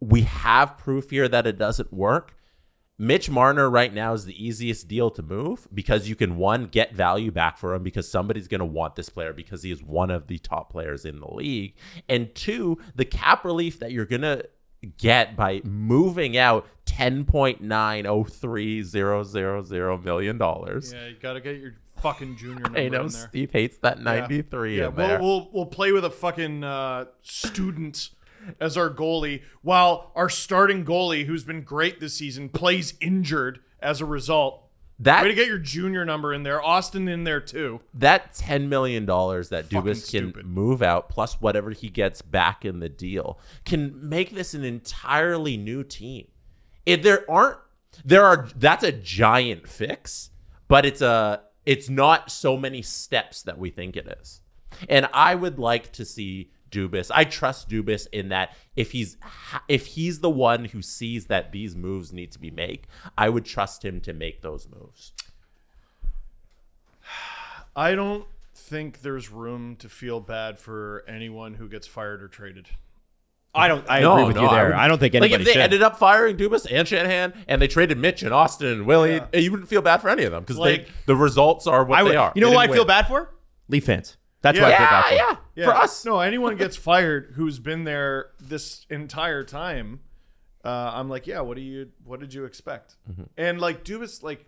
We 0.00 0.22
have 0.22 0.76
proof 0.76 1.10
here 1.10 1.28
that 1.28 1.46
it 1.46 1.58
doesn't 1.58 1.92
work. 1.92 2.34
Mitch 3.00 3.30
Marner 3.30 3.70
right 3.70 3.94
now 3.94 4.12
is 4.12 4.24
the 4.24 4.44
easiest 4.44 4.88
deal 4.88 5.08
to 5.12 5.22
move 5.22 5.68
because 5.72 6.08
you 6.08 6.16
can 6.16 6.36
one 6.36 6.66
get 6.66 6.92
value 6.94 7.30
back 7.30 7.56
for 7.56 7.74
him 7.74 7.82
because 7.84 8.10
somebody's 8.10 8.48
going 8.48 8.58
to 8.58 8.64
want 8.64 8.96
this 8.96 9.08
player 9.08 9.32
because 9.32 9.62
he 9.62 9.70
is 9.70 9.82
one 9.82 10.10
of 10.10 10.26
the 10.26 10.38
top 10.38 10.70
players 10.72 11.04
in 11.04 11.20
the 11.20 11.32
league, 11.32 11.74
and 12.08 12.34
two, 12.34 12.76
the 12.96 13.04
cap 13.04 13.44
relief 13.44 13.78
that 13.78 13.92
you're 13.92 14.04
going 14.04 14.22
to 14.22 14.44
get 14.96 15.36
by 15.36 15.60
moving 15.64 16.36
out 16.36 16.66
ten 16.84 17.24
point 17.24 17.60
nine 17.60 18.06
oh 18.06 18.24
three 18.24 18.82
zero 18.82 19.22
zero 19.22 19.62
zero 19.62 19.96
million 19.98 20.38
dollars. 20.38 20.92
Yeah, 20.92 21.06
you 21.08 21.16
gotta 21.20 21.40
get 21.40 21.58
your 21.58 21.74
fucking 22.00 22.36
junior 22.36 22.60
number 22.62 22.78
I 22.78 22.88
know 22.88 23.02
in 23.02 23.08
there. 23.08 23.28
Steve 23.28 23.50
hates 23.52 23.78
that 23.78 24.00
ninety 24.00 24.42
three 24.42 24.78
Yeah, 24.78 24.88
in 24.88 24.94
there. 24.94 25.18
we'll, 25.20 25.40
we'll 25.40 25.50
we'll 25.52 25.66
play 25.66 25.90
with 25.92 26.04
a 26.04 26.10
fucking 26.10 26.62
uh, 26.64 27.06
student 27.22 28.10
as 28.60 28.76
our 28.76 28.90
goalie, 28.90 29.42
while 29.62 30.12
our 30.14 30.28
starting 30.28 30.84
goalie, 30.84 31.26
who's 31.26 31.44
been 31.44 31.62
great 31.62 32.00
this 32.00 32.14
season, 32.14 32.48
plays 32.48 32.94
injured 33.00 33.60
as 33.80 34.00
a 34.00 34.04
result. 34.04 34.64
that 34.98 35.22
Way 35.22 35.28
to 35.28 35.34
get 35.34 35.46
your 35.46 35.58
junior 35.58 36.04
number 36.04 36.32
in 36.34 36.42
there. 36.42 36.60
Auston 36.60 37.08
in 37.08 37.24
there 37.24 37.40
too. 37.40 37.80
that 37.94 38.34
ten 38.34 38.68
million 38.68 39.06
dollars 39.06 39.48
that 39.50 39.66
Fucking 39.70 39.82
Dubas 39.82 40.10
can 40.10 40.30
stupid. 40.30 40.46
move 40.46 40.82
out 40.82 41.08
plus 41.08 41.40
whatever 41.40 41.70
he 41.70 41.88
gets 41.88 42.22
back 42.22 42.64
in 42.64 42.80
the 42.80 42.88
deal 42.88 43.38
can 43.64 44.08
make 44.08 44.30
this 44.34 44.54
an 44.54 44.64
entirely 44.64 45.56
new 45.56 45.84
team. 45.84 46.26
If 46.84 47.02
there 47.02 47.30
aren't 47.30 47.58
there 48.04 48.24
are 48.24 48.48
that's 48.56 48.84
a 48.84 48.92
giant 48.92 49.68
fix, 49.68 50.30
but 50.66 50.84
it's 50.84 51.00
a 51.00 51.42
it's 51.64 51.88
not 51.88 52.30
so 52.30 52.56
many 52.56 52.82
steps 52.82 53.42
that 53.42 53.58
we 53.58 53.70
think 53.70 53.96
it 53.96 54.06
is. 54.20 54.40
And 54.88 55.08
I 55.12 55.34
would 55.34 55.58
like 55.58 55.92
to 55.92 56.04
see 56.04 56.50
Dubas. 56.70 57.10
I 57.14 57.24
trust 57.24 57.68
Dubas 57.68 58.06
in 58.12 58.28
that 58.28 58.54
if 58.76 58.92
he's 58.92 59.16
if 59.68 59.86
he's 59.86 60.20
the 60.20 60.30
one 60.30 60.66
who 60.66 60.82
sees 60.82 61.26
that 61.26 61.52
these 61.52 61.74
moves 61.76 62.12
need 62.12 62.32
to 62.32 62.38
be 62.38 62.50
made, 62.50 62.86
I 63.16 63.28
would 63.28 63.44
trust 63.44 63.84
him 63.84 64.00
to 64.02 64.12
make 64.12 64.42
those 64.42 64.68
moves. 64.68 65.12
I 67.76 67.94
don't 67.94 68.24
think 68.54 69.02
there's 69.02 69.30
room 69.30 69.76
to 69.76 69.88
feel 69.88 70.20
bad 70.20 70.58
for 70.58 71.04
anyone 71.08 71.54
who 71.54 71.68
gets 71.68 71.86
fired 71.86 72.22
or 72.22 72.28
traded. 72.28 72.68
I 73.54 73.66
don't. 73.66 73.84
I 73.88 74.00
No, 74.00 74.12
agree 74.14 74.24
with 74.26 74.36
no, 74.36 74.42
you 74.42 74.48
there. 74.50 74.64
wouldn't- 74.64 74.80
I, 74.80 74.88
don't 74.88 74.98
think 74.98 75.14
like 75.14 75.22
anybody 75.22 75.42
if 75.42 75.46
they 75.46 75.52
should. 75.54 75.62
ended 75.62 75.82
up 75.82 75.96
firing 75.98 76.36
Dubas 76.36 76.66
and 76.70 76.86
Shanahan 76.86 77.32
and 77.48 77.62
they 77.62 77.66
traded 77.66 77.96
Mitch 77.98 78.22
and 78.22 78.30
Auston 78.32 78.72
and 78.72 78.86
Willie, 78.86 79.14
Yeah. 79.32 79.40
you 79.40 79.50
wouldn't 79.50 79.68
feel 79.68 79.80
bad 79.80 80.02
for 80.02 80.10
any 80.10 80.24
of 80.24 80.32
them 80.32 80.42
because 80.42 80.58
Like- 80.58 80.88
the 81.06 81.16
results 81.16 81.66
are 81.66 81.84
what 81.84 81.98
I 81.98 82.02
would, 82.02 82.12
they 82.12 82.16
are. 82.16 82.32
You 82.34 82.42
know 82.42 82.48
They 82.48 82.54
who 82.54 82.60
I 82.60 82.66
didn't 82.66 82.76
feel 82.76 82.84
bad 82.84 83.06
for? 83.08 83.30
Leaf 83.68 83.84
fans. 83.86 84.16
That's 84.40 84.58
what 84.58 84.72
I 84.72 84.76
feel 84.76 84.86
Yeah, 84.86 84.90
bad 85.02 85.14
yeah, 85.14 85.36
Yeah. 85.56 85.64
For 85.66 85.74
us, 85.74 86.04
No, 86.04 86.20
anyone 86.20 86.56
gets 86.56 86.76
fired 86.76 87.32
who's 87.34 87.58
been 87.58 87.84
there 87.84 88.30
this 88.40 88.86
entire 88.90 89.42
time. 89.44 90.00
Uh, 90.64 90.92
I'm 90.94 91.08
like, 91.08 91.26
yeah. 91.26 91.40
What 91.40 91.56
do 91.56 91.62
you? 91.62 91.90
What 92.04 92.20
did 92.20 92.34
you 92.34 92.44
expect? 92.44 92.96
Mm-hmm. 93.10 93.22
And 93.36 93.60
like 93.60 93.84
Dubas, 93.84 94.22
like, 94.22 94.44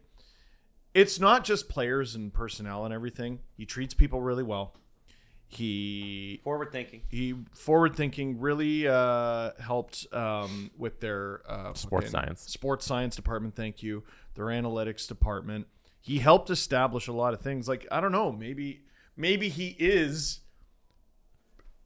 it's 0.94 1.18
not 1.20 1.44
just 1.44 1.68
players 1.68 2.14
and 2.14 2.32
personnel 2.32 2.84
and 2.84 2.92
everything. 2.92 3.40
He 3.56 3.64
treats 3.64 3.94
people 3.94 4.20
really 4.20 4.42
well. 4.42 4.74
He 5.52 6.40
Forward 6.44 6.70
thinking. 6.70 7.02
he 7.08 7.34
forward 7.54 7.96
thinking 7.96 8.38
really 8.38 8.86
uh, 8.86 9.50
helped 9.58 10.06
um, 10.12 10.70
with 10.78 11.00
their 11.00 11.42
uh, 11.48 11.74
Sports 11.74 12.06
fucking 12.06 12.10
science. 12.10 12.42
sports 12.42 12.86
science 12.86 13.16
department. 13.16 13.56
Thank 13.56 13.82
you, 13.82 14.04
their 14.34 14.46
analytics 14.46 15.08
department. 15.08 15.66
He 16.00 16.18
helped 16.20 16.50
establish 16.50 17.08
a 17.08 17.12
lot 17.12 17.34
of 17.34 17.40
things. 17.40 17.66
Like 17.66 17.84
I 17.90 18.00
don't 18.00 18.12
know, 18.12 18.30
maybe 18.30 18.82
maybe 19.20 19.48
he 19.48 19.76
is. 19.78 20.40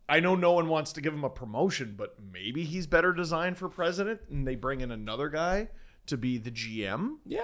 I 0.08 0.20
know 0.20 0.34
no 0.34 0.52
one 0.52 0.68
wants 0.68 0.92
to 0.94 1.00
give 1.00 1.14
him 1.14 1.24
a 1.24 1.30
promotion, 1.30 1.94
but 1.96 2.16
maybe 2.32 2.64
he's 2.64 2.86
better 2.86 3.12
designed 3.12 3.56
for 3.56 3.68
president, 3.68 4.20
and 4.30 4.46
they 4.46 4.54
bring 4.54 4.80
in 4.82 4.90
another 4.90 5.28
guy 5.30 5.68
to 6.06 6.18
be 6.18 6.36
the 6.36 6.50
GM. 6.50 7.16
yeah. 7.24 7.40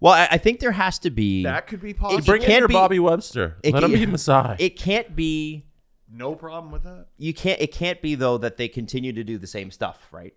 Well, 0.00 0.12
I, 0.12 0.28
I 0.32 0.38
think 0.38 0.60
there 0.60 0.72
has 0.72 0.98
to 1.00 1.10
be. 1.10 1.42
That 1.44 1.66
could 1.66 1.80
be 1.80 1.90
It 1.90 1.98
possible. 1.98 2.22
Bring 2.24 2.42
in 2.42 2.46
can't 2.46 2.58
your 2.60 2.68
be- 2.68 2.74
Bobby 2.74 2.98
Webster. 2.98 3.56
it 3.62 3.72
Let 3.72 3.82
him 3.84 3.90
can- 3.92 4.00
be 4.00 4.06
Masai. 4.06 4.56
It 4.58 4.76
can't 4.78 5.16
be. 5.16 5.64
no 6.10 6.34
problem 6.34 6.70
with 6.70 6.82
that. 6.84 7.06
You 7.16 7.32
can't. 7.32 7.60
It 7.60 7.72
can't 7.72 8.00
be 8.02 8.14
though 8.14 8.36
that 8.38 8.58
they 8.58 8.68
continue 8.68 9.12
to 9.14 9.24
do 9.24 9.38
the 9.38 9.46
same 9.46 9.70
stuff, 9.70 10.06
right? 10.12 10.34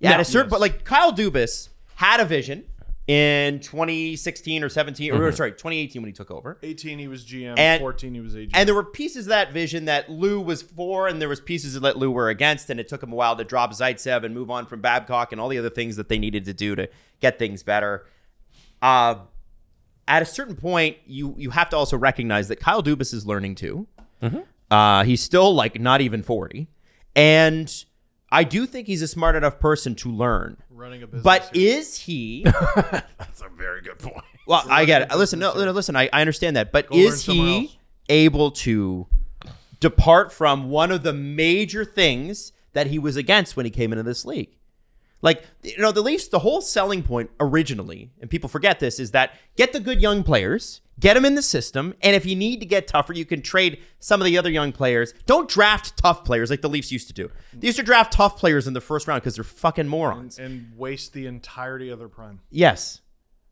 Yeah. 0.00 0.08
No. 0.10 0.14
at 0.14 0.20
a 0.20 0.24
certain, 0.24 0.46
Yes. 0.46 0.50
but 0.50 0.60
like 0.60 0.84
Kyle 0.84 1.12
Dubas 1.12 1.68
had 1.96 2.20
a 2.20 2.24
vision 2.24 2.64
in 3.06 3.60
2016 3.60 4.64
or 4.64 4.68
17, 4.70 5.12
or 5.12 5.30
sorry, 5.32 5.52
2018 5.52 6.00
when 6.00 6.08
he 6.08 6.12
took 6.12 6.30
over. 6.30 6.58
18, 6.62 6.98
he 6.98 7.06
was 7.08 7.24
GM. 7.24 7.58
And- 7.58 7.80
14, 7.80 8.14
he 8.14 8.20
was 8.20 8.34
AG. 8.34 8.50
And 8.54 8.66
there 8.66 8.74
were 8.74 8.84
pieces 8.84 9.26
of 9.26 9.30
that 9.30 9.52
vision 9.52 9.84
that 9.84 10.08
Lou 10.10 10.40
was 10.40 10.62
for, 10.62 11.06
and 11.06 11.20
there 11.20 11.28
was 11.28 11.40
pieces 11.40 11.78
that 11.78 11.98
Lou 11.98 12.10
were 12.10 12.30
against, 12.30 12.70
and 12.70 12.80
it 12.80 12.88
took 12.88 13.02
him 13.02 13.12
a 13.12 13.14
while 13.14 13.36
to 13.36 13.44
drop 13.44 13.72
Zaitsev 13.72 14.24
and 14.24 14.34
move 14.34 14.50
on 14.50 14.64
from 14.66 14.80
Babcock 14.80 15.32
and 15.32 15.40
all 15.40 15.48
the 15.48 15.58
other 15.58 15.70
things 15.70 15.96
that 15.96 16.08
they 16.08 16.18
needed 16.18 16.46
to 16.46 16.54
do 16.54 16.74
to 16.74 16.88
get 17.20 17.38
things 17.38 17.62
better. 17.62 18.06
Uh, 18.80 19.16
at 20.08 20.22
a 20.22 20.26
certain 20.26 20.56
point, 20.56 20.96
you 21.06 21.34
you 21.38 21.50
have 21.50 21.70
to 21.70 21.76
also 21.76 21.96
recognize 21.96 22.48
that 22.48 22.60
Kyle 22.60 22.82
Dubas 22.82 23.14
is 23.14 23.26
learning 23.26 23.54
too. 23.54 23.86
Uh, 24.70 25.04
he's 25.04 25.22
still 25.22 25.54
like 25.54 25.80
not 25.80 26.00
even 26.02 26.22
forty, 26.22 26.68
and 27.16 27.84
I 28.34 28.42
do 28.42 28.66
think 28.66 28.88
he's 28.88 29.00
a 29.00 29.06
smart 29.06 29.36
enough 29.36 29.60
person 29.60 29.94
to 29.96 30.10
learn. 30.10 30.56
running 30.68 31.04
a 31.04 31.06
business. 31.06 31.22
But 31.22 31.50
here. 31.54 31.78
is 31.78 31.96
he? 31.98 32.42
That's 32.74 33.40
a 33.40 33.48
very 33.48 33.80
good 33.80 34.00
point. 34.00 34.24
Well, 34.46 34.64
I 34.68 34.84
get 34.84 35.02
it. 35.02 35.16
Listen, 35.16 35.38
no, 35.38 35.54
no, 35.54 35.70
listen. 35.70 35.94
I, 35.94 36.10
I 36.12 36.20
understand 36.20 36.56
that, 36.56 36.72
but 36.72 36.88
Go 36.88 36.96
is 36.96 37.24
he 37.24 37.62
else. 37.62 37.76
able 38.08 38.50
to 38.50 39.06
depart 39.78 40.32
from 40.32 40.68
one 40.68 40.90
of 40.90 41.04
the 41.04 41.12
major 41.12 41.84
things 41.84 42.52
that 42.72 42.88
he 42.88 42.98
was 42.98 43.16
against 43.16 43.56
when 43.56 43.66
he 43.66 43.70
came 43.70 43.92
into 43.92 44.02
this 44.02 44.24
league? 44.24 44.50
Like, 45.24 45.42
you 45.62 45.78
know, 45.78 45.90
the 45.90 46.02
Leafs, 46.02 46.28
the 46.28 46.40
whole 46.40 46.60
selling 46.60 47.02
point 47.02 47.30
originally, 47.40 48.10
and 48.20 48.28
people 48.28 48.50
forget 48.50 48.78
this, 48.78 49.00
is 49.00 49.12
that 49.12 49.32
get 49.56 49.72
the 49.72 49.80
good 49.80 50.02
young 50.02 50.22
players, 50.22 50.82
get 51.00 51.14
them 51.14 51.24
in 51.24 51.34
the 51.34 51.40
system, 51.40 51.94
and 52.02 52.14
if 52.14 52.26
you 52.26 52.36
need 52.36 52.60
to 52.60 52.66
get 52.66 52.86
tougher, 52.86 53.14
you 53.14 53.24
can 53.24 53.40
trade 53.40 53.78
some 53.98 54.20
of 54.20 54.26
the 54.26 54.36
other 54.36 54.50
young 54.50 54.70
players. 54.70 55.14
Don't 55.24 55.48
draft 55.48 55.96
tough 55.96 56.24
players 56.24 56.50
like 56.50 56.60
the 56.60 56.68
Leafs 56.68 56.92
used 56.92 57.08
to 57.08 57.14
do. 57.14 57.30
They 57.54 57.68
used 57.68 57.78
to 57.78 57.82
draft 57.82 58.12
tough 58.12 58.36
players 58.36 58.66
in 58.66 58.74
the 58.74 58.82
first 58.82 59.08
round 59.08 59.22
because 59.22 59.36
they're 59.36 59.44
fucking 59.44 59.88
morons. 59.88 60.38
and 60.38 60.70
waste 60.76 61.14
the 61.14 61.26
entirety 61.26 61.88
of 61.88 61.98
their 61.98 62.08
prime. 62.08 62.40
Yes. 62.50 63.00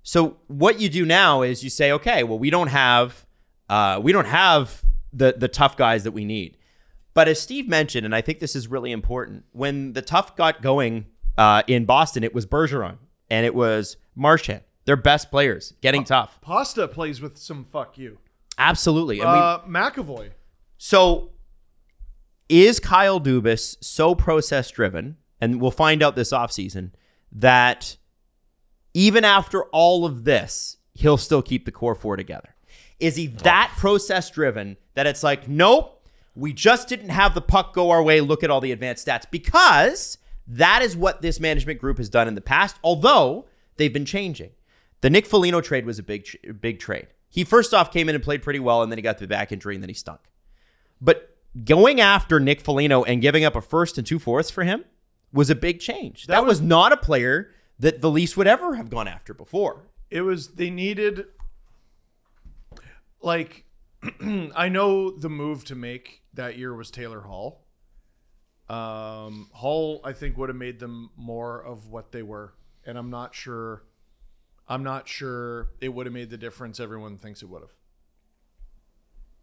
So 0.03 0.37
what 0.49 0.79
you 0.79 0.91
do 0.91 1.07
now 1.07 1.41
is 1.41 1.65
you 1.65 1.71
say, 1.71 1.91
okay, 1.93 2.23
well, 2.23 2.39
we 2.39 2.51
don't 2.51 2.69
have, 2.69 3.25
uh, 3.71 3.99
we 4.03 4.13
don't 4.13 4.27
have 4.27 4.85
the 5.11 5.35
the 5.37 5.49
tough 5.49 5.79
guys 5.79 6.05
that 6.05 6.13
we 6.13 6.27
need. 6.27 6.59
But 7.15 7.29
as 7.29 7.41
Steve 7.41 7.67
mentioned, 7.67 8.05
and 8.05 8.15
I 8.15 8.21
think 8.21 8.41
this 8.41 8.55
is 8.55 8.69
really 8.69 8.93
important, 8.93 9.45
when 9.53 9.95
the 9.95 10.03
tough 10.03 10.37
got 10.37 10.61
going 10.61 11.07
uh, 11.39 11.63
in 11.67 11.85
Boston, 11.85 12.25
it 12.25 12.35
was 12.35 12.47
Bergeron 12.47 12.99
and 13.31 13.47
it 13.47 13.55
was 13.55 13.97
Marchand, 14.15 14.63
their 14.85 14.97
best 14.97 15.31
players, 15.31 15.75
getting 15.81 16.05
tough. 16.05 16.41
Pasta 16.41 16.87
plays 16.89 17.21
with 17.21 17.39
some 17.39 17.65
fuck 17.65 17.97
you. 17.99 18.19
Absolutely. 18.59 19.21
And 19.21 19.31
we, 19.31 19.39
Uh, 19.39 19.59
McAvoy. 19.61 20.31
so 20.77 21.31
is 22.49 22.79
Kyle 22.81 23.19
Dubas 23.21 23.77
so 23.83 24.15
process 24.15 24.71
driven, 24.71 25.17
and 25.41 25.61
we'll 25.61 25.71
find 25.71 26.03
out 26.03 26.17
this 26.17 26.33
offseason, 26.33 26.91
that 27.33 27.97
even 28.93 29.25
after 29.25 29.65
all 29.67 30.05
of 30.05 30.25
this, 30.25 30.77
he'll 30.93 31.17
still 31.17 31.41
keep 31.41 31.65
the 31.65 31.73
core 31.73 31.95
four 31.95 32.17
together? 32.17 32.55
Is 33.01 33.17
he 33.17 33.27
that 33.29 33.73
process 33.79 34.31
driven 34.31 34.77
that 34.95 35.07
it's 35.07 35.23
like, 35.23 35.49
nope, 35.49 36.07
we 36.35 36.53
just 36.53 36.89
didn't 36.89 37.09
have 37.09 37.35
the 37.35 37.41
puck 37.41 37.73
go 37.75 37.91
our 37.91 38.03
way. 38.03 38.21
Look 38.21 38.45
at 38.45 38.51
all 38.51 38.61
the 38.61 38.73
advanced 38.73 39.07
stats 39.07 39.25
because 39.31 40.19
that 40.47 40.83
is 40.83 40.97
what 40.97 41.23
this 41.23 41.41
management 41.41 41.81
group 41.81 41.99
has 41.99 42.09
done 42.09 42.29
in 42.29 42.35
the 42.35 42.41
past, 42.41 42.77
although 42.83 43.47
they've 43.77 43.93
been 43.93 44.05
changing. 44.05 44.51
The 45.01 45.11
Nick 45.11 45.27
Foligno 45.27 45.61
trade 45.61 45.87
was 45.87 45.99
a 45.99 46.03
big, 46.03 46.27
big 46.61 46.79
trade. 46.79 47.09
He 47.29 47.45
first 47.45 47.73
off 47.73 47.93
came 47.93 48.09
in 48.09 48.15
and 48.15 48.23
played 48.23 48.43
pretty 48.43 48.59
well, 48.59 48.83
and 48.83 48.93
then 48.93 48.99
he 48.99 49.03
got 49.03 49.19
the 49.19 49.27
back 49.27 49.53
injury, 49.53 49.75
and 49.75 49.83
then 49.83 49.89
he 49.89 49.95
stunk. 49.95 50.21
But 51.01 51.37
going 51.65 52.01
after 52.01 52.39
Nick 52.39 52.61
Foligno 52.61 53.03
and 53.05 53.21
giving 53.21 53.45
up 53.45 53.57
a 53.57 53.61
first 53.61 53.99
and 53.99 54.07
two 54.07 54.19
fourths 54.19 54.51
for 54.51 54.65
him 54.65 54.85
was 55.33 55.51
a 55.51 55.55
big 55.55 55.81
change. 55.81 56.27
That, 56.27 56.45
was, 56.45 56.61
not 56.61 56.93
a 56.93 56.97
player 56.97 57.51
that 57.79 58.01
the 58.01 58.11
Leafs 58.11 58.37
would 58.37 58.47
ever 58.47 58.77
have 58.77 58.91
gone 58.91 59.09
after 59.09 59.35
before. 59.35 59.89
It 60.11 60.23
was 60.23 60.49
they 60.49 60.69
needed 60.69 61.25
like 63.23 63.65
I 64.55 64.69
know 64.69 65.11
the 65.11 65.31
move 65.31 65.65
to 65.67 65.75
make 65.75 66.23
that 66.35 66.59
year 66.59 66.75
was 66.75 66.91
Taylor 66.91 67.23
Hall. 67.23 67.62
Um, 68.73 69.51
Hall, 69.53 70.01
I 70.03 70.13
think, 70.15 70.39
would 70.39 70.49
have 70.49 70.57
made 70.57 70.81
them 70.81 71.11
more 71.15 71.63
of 71.63 71.89
what 71.89 72.11
they 72.11 72.23
were, 72.23 72.55
and 72.87 72.97
I'm 72.97 73.11
not 73.11 73.35
sure. 73.35 73.85
I'm 74.67 74.83
not 74.83 75.07
sure 75.07 75.69
it 75.81 75.91
would 75.91 76.07
have 76.07 76.15
made 76.15 76.31
the 76.31 76.39
difference 76.39 76.81
everyone 76.81 77.19
thinks 77.19 77.43
it 77.43 77.51
would 77.51 77.61
have. 77.61 77.75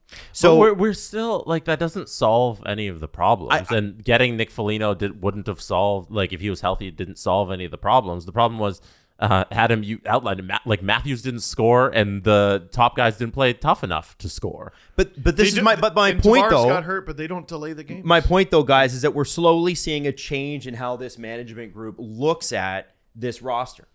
So 0.07 0.17
So 0.55 0.57
we're, 0.57 0.73
we're 0.73 0.93
still 0.93 1.43
like 1.45 1.65
that 1.65 1.77
doesn't 1.77 2.09
solve 2.09 2.63
any 2.65 2.87
of 2.87 2.99
the 2.99 3.07
problems, 3.07 3.69
and 3.69 4.03
getting 4.03 4.35
Nick 4.35 4.49
Foligno 4.49 4.95
did 4.95 5.21
wouldn't 5.21 5.45
have 5.45 5.61
solved 5.61 6.09
like 6.09 6.33
if 6.33 6.41
he 6.41 6.49
was 6.49 6.61
healthy, 6.61 6.87
it 6.87 6.95
didn't 6.95 7.19
solve 7.19 7.51
any 7.51 7.65
of 7.65 7.71
the 7.71 7.77
problems. 7.77 8.25
The 8.25 8.31
problem 8.31 8.59
was 8.59 8.81
uh, 9.19 9.43
Adam, 9.51 9.83
you 9.83 9.99
outlined 10.05 10.39
it. 10.39 10.43
Ma- 10.45 10.59
like 10.65 10.81
Matthews 10.81 11.21
didn't 11.21 11.41
score, 11.41 11.89
and 11.89 12.23
the 12.23 12.67
top 12.71 12.95
guys 12.95 13.17
didn't 13.17 13.33
play 13.33 13.53
tough 13.53 13.83
enough 13.83 14.17
to 14.19 14.29
score. 14.29 14.71
But 14.95 15.21
but 15.21 15.35
this 15.37 15.45
They 15.45 15.49
is 15.49 15.55
do- 15.55 15.61
my 15.63 15.75
but 15.75 15.93
my 15.95 16.13
point 16.13 16.45
Tavares 16.45 16.49
though. 16.51 16.67
got 16.69 16.83
hurt, 16.85 17.05
but 17.05 17.17
they 17.17 17.27
don't 17.27 17.47
delay 17.47 17.73
the 17.73 17.83
game. 17.83 18.01
My 18.05 18.21
point 18.21 18.49
though, 18.51 18.63
guys, 18.63 18.93
is 18.93 19.01
that 19.01 19.13
we're 19.13 19.25
slowly 19.25 19.75
seeing 19.75 20.07
a 20.07 20.11
change 20.11 20.67
in 20.67 20.73
how 20.75 20.95
this 20.95 21.17
management 21.17 21.73
group 21.73 21.95
looks 21.97 22.51
at 22.53 22.95
this 23.15 23.41
roster. 23.41 23.87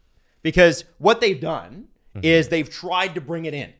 Because 0.42 0.84
what 0.98 1.20
they've 1.20 1.40
done 1.40 1.88
is 2.22 2.48
they've 2.48 2.68
tried 2.68 3.14
to 3.14 3.20
bring 3.20 3.44
it 3.46 3.54
in. 3.54 3.72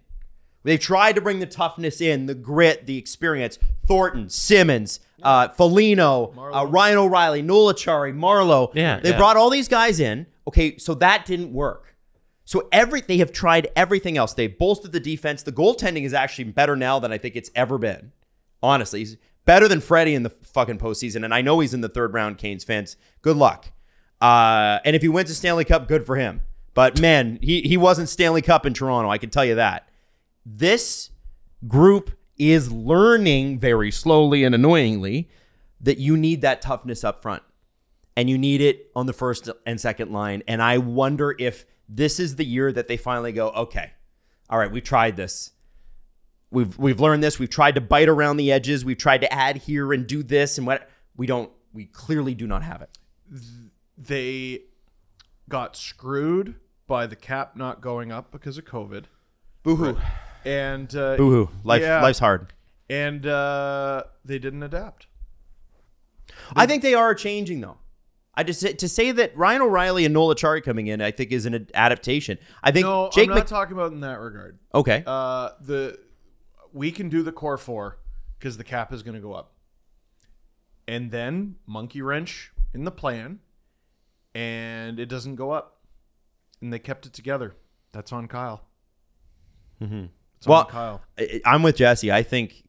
They've 0.62 0.80
tried 0.80 1.14
to 1.16 1.20
bring 1.20 1.40
the 1.40 1.46
toughness 1.46 2.00
in, 2.00 2.24
the 2.24 2.34
grit, 2.34 2.86
the 2.86 2.96
experience. 2.96 3.58
Thornton, 3.86 4.30
Simmons, 4.30 4.98
uh, 5.22 5.48
Foligno, 5.50 6.32
uh, 6.54 6.64
Ryan 6.66 6.96
O'Reilly, 6.96 7.42
Noel 7.42 7.74
Acciari, 7.74 8.14
Marlowe. 8.14 8.70
Yeah, 8.74 8.98
They 8.98 9.10
yeah. 9.10 9.18
brought 9.18 9.36
all 9.36 9.50
these 9.50 9.68
guys 9.68 10.00
in. 10.00 10.24
Okay, 10.46 10.76
so 10.78 10.94
that 10.94 11.24
didn't 11.24 11.52
work. 11.52 11.96
So 12.44 12.68
every 12.70 13.00
they 13.00 13.16
have 13.18 13.32
tried 13.32 13.68
everything 13.74 14.18
else. 14.18 14.34
They 14.34 14.46
bolstered 14.46 14.92
the 14.92 15.00
defense. 15.00 15.42
The 15.42 15.52
goaltending 15.52 16.04
is 16.04 16.12
actually 16.12 16.44
better 16.44 16.76
now 16.76 16.98
than 16.98 17.12
I 17.12 17.18
think 17.18 17.36
it's 17.36 17.50
ever 17.54 17.78
been. 17.78 18.12
Honestly, 18.62 19.00
he's 19.00 19.16
better 19.44 19.66
than 19.68 19.80
Freddie 19.80 20.14
in 20.14 20.22
the 20.22 20.30
fucking 20.30 20.78
postseason. 20.78 21.24
And 21.24 21.34
I 21.34 21.40
know 21.40 21.60
he's 21.60 21.74
in 21.74 21.80
the 21.80 21.88
third 21.88 22.12
round. 22.12 22.38
Canes 22.38 22.64
fans, 22.64 22.96
good 23.22 23.36
luck. 23.36 23.72
Uh, 24.20 24.78
and 24.84 24.94
if 24.94 25.02
he 25.02 25.08
wins 25.08 25.30
a 25.30 25.34
Stanley 25.34 25.64
Cup, 25.64 25.88
good 25.88 26.04
for 26.06 26.16
him. 26.16 26.42
But 26.74 27.00
man, 27.00 27.38
he 27.40 27.62
he 27.62 27.76
wasn't 27.76 28.08
Stanley 28.08 28.42
Cup 28.42 28.66
in 28.66 28.74
Toronto. 28.74 29.10
I 29.10 29.18
can 29.18 29.30
tell 29.30 29.44
you 29.44 29.54
that. 29.54 29.88
This 30.44 31.10
group 31.66 32.10
is 32.36 32.70
learning 32.70 33.58
very 33.58 33.90
slowly 33.90 34.44
and 34.44 34.54
annoyingly 34.54 35.30
that 35.80 35.98
you 35.98 36.16
need 36.16 36.40
that 36.40 36.60
toughness 36.60 37.04
up 37.04 37.22
front 37.22 37.42
and 38.16 38.30
you 38.30 38.38
need 38.38 38.60
it 38.60 38.90
on 38.94 39.06
the 39.06 39.12
first 39.12 39.48
and 39.66 39.80
second 39.80 40.12
line. 40.12 40.42
And 40.46 40.62
I 40.62 40.78
wonder 40.78 41.34
if 41.38 41.66
this 41.88 42.18
is 42.18 42.36
the 42.36 42.44
year 42.44 42.72
that 42.72 42.88
they 42.88 42.96
finally 42.96 43.32
go, 43.32 43.50
okay, 43.50 43.92
all 44.48 44.58
right, 44.58 44.70
we've 44.70 44.84
tried 44.84 45.16
this. 45.16 45.52
We've 46.50 46.78
we've 46.78 47.00
learned 47.00 47.22
this. 47.22 47.38
We've 47.38 47.50
tried 47.50 47.74
to 47.74 47.80
bite 47.80 48.08
around 48.08 48.36
the 48.36 48.52
edges. 48.52 48.84
We've 48.84 48.98
tried 48.98 49.22
to 49.22 49.32
add 49.32 49.56
here 49.56 49.92
and 49.92 50.06
do 50.06 50.22
this 50.22 50.56
and 50.58 50.66
what 50.66 50.88
we 51.16 51.26
don't. 51.26 51.50
We 51.72 51.86
clearly 51.86 52.34
do 52.34 52.46
not 52.46 52.62
have 52.62 52.82
it. 52.82 52.96
they 53.98 54.62
got 55.48 55.76
screwed 55.76 56.54
by 56.86 57.06
the 57.06 57.16
cap 57.16 57.56
not 57.56 57.80
going 57.80 58.12
up 58.12 58.30
because 58.30 58.56
of 58.58 58.64
COVID. 58.64 59.04
Boo 59.64 59.76
hoo. 59.76 59.98
And 60.44 60.94
uh, 60.94 61.16
Boo 61.16 61.30
hoo. 61.30 61.50
Life 61.64 61.82
yeah, 61.82 62.00
life's 62.00 62.18
hard. 62.20 62.52
And 62.88 63.26
uh, 63.26 64.04
they 64.24 64.38
didn't 64.38 64.62
adapt. 64.62 65.06
I 66.54 66.66
think 66.66 66.82
they 66.82 66.94
are 66.94 67.14
changing 67.14 67.60
though. 67.60 67.78
I 68.36 68.42
just 68.42 68.78
to 68.78 68.88
say 68.88 69.12
that 69.12 69.36
Ryan 69.36 69.62
O'Reilly 69.62 70.04
and 70.04 70.12
Noel 70.12 70.34
Acciari 70.34 70.62
coming 70.62 70.88
in, 70.88 71.00
I 71.00 71.10
think 71.10 71.30
is 71.32 71.46
an 71.46 71.68
adaptation. 71.74 72.38
I 72.62 72.70
think 72.72 72.84
No, 72.86 73.10
Jake 73.12 73.28
I'm 73.28 73.34
not 73.36 73.42
Mc- 73.42 73.46
talking 73.46 73.74
about 73.74 73.92
in 73.92 74.00
that 74.00 74.18
regard. 74.18 74.58
okay. 74.74 75.02
Uh, 75.06 75.50
the 75.60 75.98
we 76.72 76.90
can 76.90 77.08
do 77.08 77.22
the 77.22 77.30
core 77.32 77.56
four 77.58 77.98
because 78.38 78.56
the 78.56 78.64
cap 78.64 78.92
is 78.92 79.02
going 79.04 79.14
to 79.14 79.20
go 79.20 79.32
up, 79.32 79.52
and 80.88 81.10
then 81.10 81.56
monkey 81.66 82.02
wrench 82.02 82.52
in 82.74 82.84
the 82.84 82.90
plan, 82.90 83.38
and 84.34 84.98
it 84.98 85.06
doesn't 85.06 85.36
go 85.36 85.52
up, 85.52 85.78
and 86.60 86.72
they 86.72 86.78
kept 86.80 87.06
it 87.06 87.12
together. 87.12 87.54
That's 87.92 88.12
on 88.12 88.26
Kyle. 88.26 88.64
Mm-hmm. 89.80 90.06
It's 90.38 90.46
well, 90.48 90.62
on 90.62 90.66
Kyle. 90.66 91.02
I'm 91.44 91.62
with 91.62 91.76
Jesse. 91.76 92.10
I 92.10 92.22
think 92.24 92.64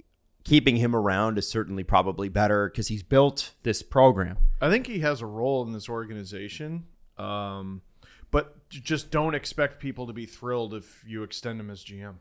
keeping 0.45 0.77
him 0.77 0.95
around 0.95 1.38
is 1.38 1.49
certainly 1.49 1.84
probably 1.84 2.30
better 2.30 2.69
because 2.69 2.88
he's 2.88 3.03
built 3.03 3.51
this 3.63 3.81
program. 3.81 4.38
I 4.61 4.69
think 4.69 4.88
he 4.88 4.99
has 4.99 5.22
a 5.22 5.26
role 5.26 5.63
in 5.63 5.73
this 5.73 5.89
organization, 5.89 6.85
um, 7.17 7.81
but 8.31 8.69
just 8.69 9.11
don't 9.11 9.35
expect 9.35 9.81
people 9.81 10.07
to 10.07 10.13
be 10.13 10.26
thrilled 10.26 10.73
if 10.73 11.03
you 11.05 11.23
extend 11.23 11.59
him 11.59 11.69
as 11.69 11.84
GM. 11.84 12.15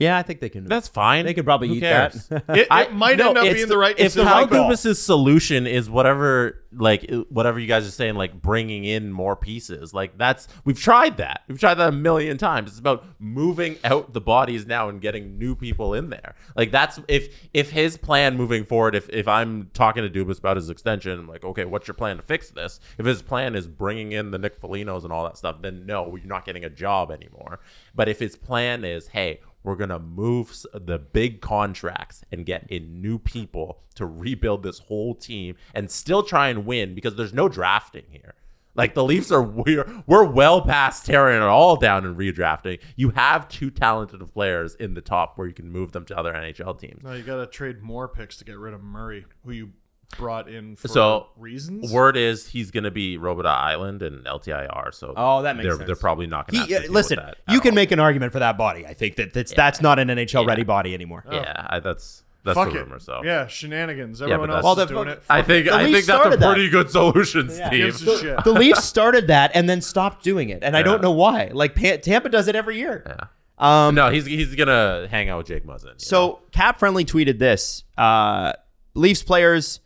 Yeah, 0.00 0.16
I 0.16 0.22
think 0.22 0.40
they 0.40 0.48
can. 0.48 0.64
That's 0.64 0.88
fine. 0.88 1.26
They 1.26 1.34
could 1.34 1.44
probably 1.44 1.68
Who 1.68 1.74
eat 1.74 1.80
cares? 1.80 2.26
that. 2.28 2.44
It, 2.48 2.66
I- 2.70 2.88
might 2.88 3.18
no, 3.18 3.28
end 3.28 3.38
up 3.38 3.44
being 3.44 3.68
the 3.68 3.76
right 3.76 3.94
If 3.98 4.14
decision. 4.14 4.24
Kyle. 4.26 4.48
Dubas's 4.48 5.00
solution 5.00 5.66
is 5.66 5.90
whatever, 5.90 6.64
like 6.72 7.08
whatever 7.28 7.58
you 7.60 7.66
guys 7.66 7.86
are 7.86 7.90
saying, 7.90 8.14
like 8.14 8.40
bringing 8.40 8.84
in 8.84 9.12
more 9.12 9.36
pieces, 9.36 9.92
like 9.92 10.16
that's 10.16 10.48
we've 10.64 10.80
tried 10.80 11.18
that. 11.18 11.42
We've 11.48 11.60
tried 11.60 11.74
that 11.74 11.90
a 11.90 11.92
million 11.92 12.38
times. 12.38 12.70
It's 12.70 12.78
about 12.78 13.04
moving 13.18 13.76
out 13.84 14.14
the 14.14 14.22
bodies 14.22 14.66
now 14.66 14.88
and 14.88 15.02
getting 15.02 15.38
new 15.38 15.54
people 15.54 15.92
in 15.92 16.08
there. 16.08 16.34
Like 16.56 16.70
that's 16.70 16.98
if 17.06 17.48
if 17.52 17.70
his 17.70 17.98
plan 17.98 18.38
moving 18.38 18.64
forward. 18.64 18.94
If 18.94 19.08
if 19.10 19.28
I'm 19.28 19.70
talking 19.74 20.02
to 20.02 20.08
Dubas 20.08 20.38
about 20.38 20.56
his 20.56 20.70
extension, 20.70 21.18
I'm 21.18 21.28
like, 21.28 21.44
okay, 21.44 21.66
what's 21.66 21.86
your 21.86 21.94
plan 21.94 22.16
to 22.16 22.22
fix 22.22 22.50
this? 22.50 22.80
If 22.96 23.04
his 23.04 23.20
plan 23.20 23.54
is 23.54 23.68
bringing 23.68 24.12
in 24.12 24.30
the 24.30 24.38
Nick 24.38 24.58
Folignos 24.58 25.04
and 25.04 25.12
all 25.12 25.24
that 25.24 25.36
stuff, 25.36 25.60
then 25.60 25.84
no, 25.84 26.16
you're 26.16 26.24
not 26.26 26.46
getting 26.46 26.64
a 26.64 26.70
job 26.70 27.10
anymore. 27.10 27.60
But 27.94 28.08
if 28.08 28.18
his 28.18 28.34
plan 28.34 28.82
is, 28.84 29.08
hey, 29.08 29.40
we're 29.62 29.76
gonna 29.76 29.98
move 29.98 30.64
the 30.72 30.98
big 30.98 31.40
contracts 31.40 32.22
and 32.32 32.46
get 32.46 32.66
in 32.68 33.00
new 33.00 33.18
people 33.18 33.82
to 33.94 34.06
rebuild 34.06 34.62
this 34.62 34.78
whole 34.80 35.14
team 35.14 35.56
and 35.74 35.90
still 35.90 36.22
try 36.22 36.48
and 36.48 36.66
win 36.66 36.94
because 36.94 37.16
there's 37.16 37.34
no 37.34 37.48
drafting 37.48 38.04
here. 38.10 38.34
Like 38.74 38.94
the 38.94 39.04
Leafs 39.04 39.32
are 39.32 39.42
we're 39.42 40.02
we're 40.06 40.24
well 40.24 40.62
past 40.62 41.04
tearing 41.04 41.36
it 41.36 41.42
all 41.42 41.76
down 41.76 42.06
and 42.06 42.16
redrafting. 42.16 42.80
You 42.96 43.10
have 43.10 43.48
two 43.48 43.70
talented 43.70 44.20
players 44.32 44.74
in 44.76 44.94
the 44.94 45.00
top 45.00 45.36
where 45.36 45.46
you 45.46 45.52
can 45.52 45.70
move 45.70 45.92
them 45.92 46.04
to 46.06 46.16
other 46.16 46.32
NHL 46.32 46.78
teams. 46.78 47.02
No, 47.02 47.12
you 47.12 47.22
got 47.22 47.36
to 47.36 47.46
trade 47.46 47.82
more 47.82 48.08
picks 48.08 48.36
to 48.38 48.44
get 48.44 48.56
rid 48.56 48.72
of 48.72 48.82
Murray, 48.82 49.26
who 49.44 49.52
you 49.52 49.72
brought 50.18 50.48
in 50.48 50.76
for 50.76 50.88
So, 50.88 51.28
reasons. 51.36 51.92
Word 51.92 52.16
is 52.16 52.46
he's 52.48 52.70
going 52.70 52.84
to 52.84 52.90
be 52.90 53.16
Robidas 53.18 53.46
Island 53.46 54.02
and 54.02 54.24
LTIR. 54.24 54.92
So 54.94 55.14
Oh, 55.16 55.42
that 55.42 55.56
makes 55.56 55.64
they're, 55.66 55.76
sense. 55.76 55.86
They're 55.86 55.96
probably 55.96 56.26
not 56.26 56.50
going 56.50 56.66
He, 56.66 56.74
to 56.74 56.90
listen, 56.92 57.16
That 57.16 57.36
you 57.48 57.60
can 57.60 57.72
all. 57.72 57.76
make 57.76 57.90
an 57.92 58.00
argument 58.00 58.32
for 58.32 58.38
that 58.40 58.58
body. 58.58 58.86
I 58.86 58.94
think 58.94 59.16
that 59.16 59.32
that's 59.32 59.52
that's 59.52 59.80
not 59.80 59.98
an 59.98 60.08
NHL 60.08 60.46
ready 60.46 60.62
body 60.64 60.94
anymore. 60.94 61.24
Yeah, 61.30 61.66
I, 61.68 61.80
that's 61.80 62.22
that's 62.42 62.54
Fuck 62.56 62.72
the 62.72 62.78
it. 62.78 62.82
rumor. 62.84 62.98
So 62.98 63.20
yeah, 63.24 63.46
shenanigans. 63.46 64.20
Everyone 64.22 64.48
that's- 64.48 64.64
else 64.64 64.76
Well, 64.76 64.84
is 64.84 64.90
doing 64.90 65.08
it. 65.08 65.22
I 65.28 65.42
think 65.42 65.66
The 65.66 65.74
I 65.74 65.82
think 65.84 65.94
that's 65.96 66.08
a 66.08 66.12
started 66.12 66.40
that. 66.40 66.52
pretty 66.54 66.68
good 66.70 66.90
solution, 66.90 67.46
Gives 67.70 67.96
Steve. 68.00 68.08
a 68.08 68.18
shit. 68.18 68.44
The 68.44 68.52
Leafs 68.52 68.84
started 68.84 69.26
that 69.28 69.50
and 69.54 69.68
then 69.68 69.80
stopped 69.80 70.24
doing 70.24 70.48
it, 70.50 70.62
and 70.62 70.76
I 70.76 70.82
don't 70.82 71.02
know 71.02 71.10
why. 71.12 71.50
Like 71.52 71.74
Pa- 71.74 71.98
Tampa 72.02 72.28
does 72.30 72.48
it 72.48 72.56
every 72.56 72.78
year. 72.78 73.04
Yeah. 73.06 73.26
Um, 73.58 73.94
no, 73.94 74.08
he's 74.10 74.24
he's 74.24 74.54
gonna 74.54 75.06
hang 75.10 75.28
out 75.28 75.36
with 75.38 75.46
Jake 75.48 75.66
Muzzin. 75.66 75.82
you 75.84 75.88
know? 75.90 75.94
So 75.98 76.40
Cap 76.50 76.78
Friendly 76.78 77.04
tweeted 77.04 77.38
this: 77.38 77.84
uh, 77.98 78.54
Leafs 78.94 79.22
players 79.22 79.80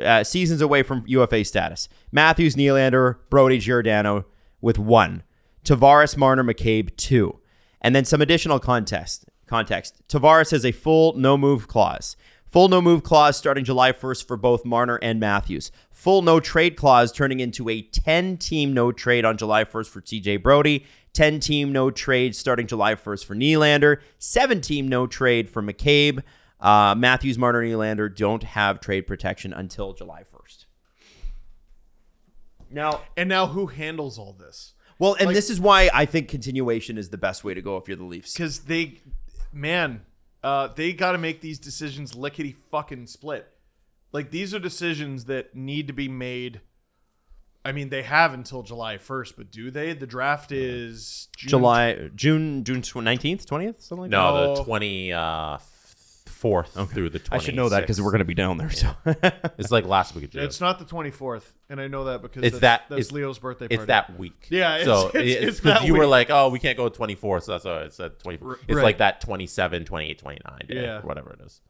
uh, 0.00 0.24
seasons 0.24 0.60
away 0.60 0.82
from 0.82 1.04
UFA 1.06 1.44
status. 1.44 1.88
Matthews, 2.12 2.56
Nylander, 2.56 3.16
Brodie, 3.28 3.58
Giordano 3.58 4.26
with 4.60 4.78
one. 4.78 5.22
Tavares, 5.64 6.16
Marner, 6.16 6.44
McCabe 6.44 6.96
two, 6.96 7.38
and 7.80 7.94
then 7.94 8.04
some 8.04 8.22
additional 8.22 8.58
context. 8.58 9.26
Context: 9.46 10.00
Tavares 10.08 10.52
has 10.52 10.64
a 10.64 10.72
full 10.72 11.14
no 11.16 11.36
move 11.36 11.68
clause. 11.68 12.16
Full 12.50 12.68
no 12.68 12.80
move 12.82 13.04
clause 13.04 13.36
starting 13.36 13.64
July 13.64 13.92
1st 13.92 14.26
for 14.26 14.36
both 14.36 14.64
Marner 14.64 14.98
and 15.02 15.20
Matthews. 15.20 15.70
Full 15.92 16.22
no 16.22 16.40
trade 16.40 16.76
clause 16.76 17.12
turning 17.12 17.38
into 17.38 17.68
a 17.68 17.80
10 17.80 18.38
team 18.38 18.72
no 18.74 18.90
trade 18.90 19.24
on 19.24 19.36
July 19.36 19.62
1st 19.62 19.88
for 19.88 20.00
TJ 20.00 20.42
Brodie. 20.42 20.84
10 21.12 21.38
team 21.38 21.70
no 21.70 21.92
trade 21.92 22.34
starting 22.34 22.66
July 22.66 22.96
1st 22.96 23.24
for 23.24 23.36
Nylander. 23.36 24.00
7 24.18 24.60
team 24.60 24.88
no 24.88 25.06
trade 25.06 25.48
for 25.48 25.62
McCabe. 25.62 26.24
Uh, 26.60 26.94
Matthews, 26.96 27.38
Marner, 27.38 27.62
Nylander 27.62 28.14
don't 28.14 28.42
have 28.42 28.80
trade 28.80 29.02
protection 29.06 29.52
until 29.52 29.92
July 29.94 30.22
1st. 30.22 30.66
Now, 32.70 33.02
and 33.16 33.28
now 33.28 33.46
who 33.48 33.66
handles 33.66 34.18
all 34.18 34.32
this? 34.32 34.74
well, 34.98 35.16
and 35.18 35.30
this 35.30 35.50
is 35.50 35.58
why 35.60 35.88
I 35.92 36.04
think 36.04 36.28
continuation 36.28 36.98
is 36.98 37.08
the 37.10 37.18
best 37.18 37.42
way 37.42 37.54
to 37.54 37.62
go 37.62 37.76
if 37.78 37.88
you're 37.88 37.96
the 37.96 38.04
Leafs. 38.04 38.32
Because 38.34 38.60
they, 38.60 39.00
man, 39.52 40.02
uh, 40.44 40.68
they 40.68 40.92
got 40.92 41.12
to 41.12 41.18
make 41.18 41.40
these 41.40 41.58
decisions 41.58 42.14
lickety 42.14 42.52
fucking 42.70 43.06
split. 43.06 43.48
Like 44.12 44.30
these 44.30 44.54
are 44.54 44.58
decisions 44.58 45.24
that 45.26 45.54
need 45.54 45.86
to 45.86 45.92
be 45.92 46.08
made. 46.08 46.60
I 47.64 47.72
mean, 47.72 47.88
they 47.90 48.02
have 48.02 48.32
until 48.34 48.62
July 48.62 48.98
first, 48.98 49.36
but 49.36 49.50
do 49.50 49.70
they? 49.70 49.92
The 49.92 50.06
draft 50.06 50.50
is 50.52 51.28
June 51.36 51.48
July, 51.48 52.10
June, 52.14 52.64
June 52.64 52.82
19th, 52.82 53.44
20th, 53.44 53.82
something 53.82 54.02
like 54.02 54.10
that. 54.10 54.16
no, 54.16 54.34
No. 54.34 54.54
the 54.56 54.64
twenty 54.64 55.12
uh, 55.12 55.58
fourth 56.40 56.72
through 56.92 57.10
the. 57.10 57.20
26th. 57.20 57.28
I 57.32 57.38
should 57.38 57.54
know 57.54 57.68
that 57.68 57.80
because 57.82 58.00
we're 58.00 58.10
going 58.10 58.20
to 58.20 58.24
be 58.24 58.34
down 58.34 58.56
there. 58.56 58.70
So 58.70 58.94
It's 59.58 59.70
like 59.70 59.84
last 59.84 60.14
week 60.14 60.24
of 60.24 60.30
June. 60.30 60.42
It's 60.44 60.60
not 60.60 60.78
the 60.78 60.84
twenty 60.84 61.10
fourth, 61.10 61.52
and 61.68 61.80
I 61.80 61.86
know 61.88 62.04
that 62.04 62.22
because 62.22 62.42
It's 62.42 62.58
that's, 62.58 62.60
that- 62.60 62.82
that's 62.88 63.00
it's- 63.08 63.12
Leo's 63.12 63.38
birthday 63.38 63.68
party. 63.68 63.74
It's 63.76 63.86
that 63.86 64.18
week. 64.18 64.46
Yeah, 64.50 64.78
it's- 64.78 64.86
so 64.86 65.08
it's- 65.08 65.22
it's 65.24 65.46
it's 65.46 65.60
because 65.60 65.80
that 65.80 65.86
you 65.86 65.94
were 65.94 66.06
like, 66.06 66.30
oh, 66.30 66.48
we 66.48 66.58
can't 66.58 66.76
go 66.76 66.88
24th. 66.88 67.42
so 67.44 67.52
that's 67.52 67.64
why 67.64 67.82
it 67.82 67.92
said 67.92 68.18
24. 68.20 68.58
It's 68.66 68.76
right. 68.76 68.82
like 68.82 68.98
that 68.98 69.20
27, 69.20 69.84
28, 69.84 70.18
29 70.18 70.58
day, 70.68 70.82
Yeah. 70.82 70.98
or 70.98 71.02
whatever 71.02 71.32
it 71.32 71.40
is. 71.44 71.60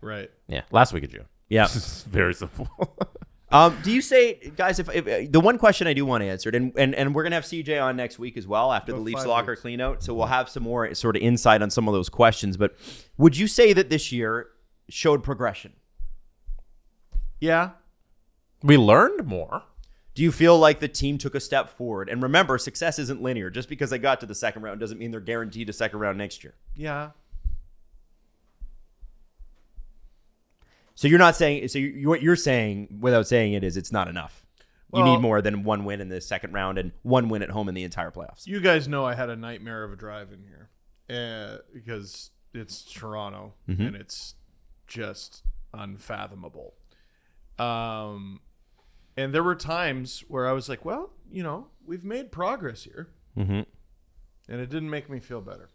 right. 0.00 0.30
Yeah, 0.48 0.62
last 0.70 0.92
week 0.92 1.04
of 1.04 1.10
June. 1.10 1.26
yeah. 1.48 1.68
Very 2.08 2.34
simple. 2.34 2.68
Um, 3.56 3.78
do 3.82 3.90
you 3.90 4.02
say, 4.02 4.34
guys? 4.54 4.78
If, 4.78 4.94
if 4.94 5.32
the 5.32 5.40
one 5.40 5.56
question 5.56 5.86
I 5.86 5.94
do 5.94 6.04
want 6.04 6.22
answered, 6.22 6.54
and 6.54 6.72
and, 6.76 6.94
and 6.94 7.14
we're 7.14 7.22
gonna 7.22 7.36
have 7.36 7.44
CJ 7.44 7.82
on 7.82 7.96
next 7.96 8.18
week 8.18 8.36
as 8.36 8.46
well 8.46 8.70
after 8.72 8.92
the 8.92 8.98
About 8.98 9.06
Leafs 9.06 9.24
locker 9.26 9.52
weeks. 9.52 9.62
clean 9.62 9.80
out, 9.80 10.02
so 10.02 10.12
we'll 10.12 10.26
have 10.26 10.48
some 10.48 10.62
more 10.62 10.94
sort 10.94 11.16
of 11.16 11.22
insight 11.22 11.62
on 11.62 11.70
some 11.70 11.88
of 11.88 11.94
those 11.94 12.08
questions. 12.10 12.56
But 12.56 12.76
would 13.16 13.36
you 13.36 13.46
say 13.48 13.72
that 13.72 13.88
this 13.88 14.12
year 14.12 14.48
showed 14.90 15.22
progression? 15.22 15.72
Yeah. 17.40 17.70
we 18.62 18.76
learned 18.76 19.26
more. 19.26 19.62
Do 20.14 20.22
you 20.22 20.32
feel 20.32 20.58
like 20.58 20.80
the 20.80 20.88
team 20.88 21.18
took 21.18 21.34
a 21.34 21.40
step 21.40 21.68
forward? 21.68 22.08
And 22.08 22.22
remember, 22.22 22.56
success 22.56 22.98
isn't 22.98 23.20
linear. 23.20 23.50
Just 23.50 23.68
because 23.68 23.90
they 23.90 23.98
got 23.98 24.20
to 24.20 24.26
the 24.26 24.34
second 24.34 24.62
round 24.62 24.80
doesn't 24.80 24.98
mean 24.98 25.10
they're 25.10 25.20
guaranteed 25.20 25.68
a 25.68 25.74
second 25.74 25.98
round 25.98 26.16
next 26.16 26.42
year. 26.42 26.54
Yeah. 26.74 27.10
So 30.96 31.06
you're 31.08 31.18
not 31.18 31.36
saying. 31.36 31.68
So 31.68 31.78
you, 31.78 32.08
what 32.08 32.22
you're 32.22 32.34
saying, 32.36 32.98
without 33.00 33.28
saying 33.28 33.52
it, 33.52 33.62
is 33.62 33.76
it's 33.76 33.92
not 33.92 34.08
enough. 34.08 34.44
You 34.92 35.02
Well- 35.02 35.12
need 35.14 35.20
more 35.20 35.40
than 35.42 35.62
one 35.62 35.84
win 35.84 36.00
in 36.00 36.08
the 36.08 36.20
second 36.20 36.52
round 36.52 36.78
and 36.78 36.90
one 37.02 37.28
win 37.28 37.42
at 37.42 37.50
home 37.50 37.68
in 37.68 37.74
the 37.74 37.84
entire 37.84 38.10
playoffs. 38.10 38.46
You 38.46 38.60
guys 38.60 38.88
know 38.88 39.04
I 39.04 39.14
had 39.14 39.30
a 39.30 39.36
nightmare 39.36 39.84
of 39.84 39.92
a 39.92 39.96
drive 39.96 40.32
in 40.32 40.42
here 40.42 40.70
uh, 41.10 41.58
because 41.72 42.30
it's 42.54 42.82
Toronto 42.82 43.54
and 43.68 43.94
it's 43.94 44.34
just 44.86 45.42
unfathomable. 45.74 46.74
Um, 47.58 48.40
and 49.16 49.34
there 49.34 49.42
were 49.42 49.54
times 49.54 50.24
where 50.28 50.46
I 50.46 50.52
was 50.52 50.68
like, 50.68 50.84
well, 50.84 51.10
you 51.30 51.42
know, 51.42 51.68
we've 51.84 52.04
made 52.04 52.32
progress 52.32 52.84
here. 52.84 53.08
Mm-hmm. 53.36 53.62
And 54.48 54.60
it 54.60 54.70
didn't 54.70 54.90
make 54.90 55.10
me 55.10 55.20
feel 55.20 55.40
better 55.40 55.70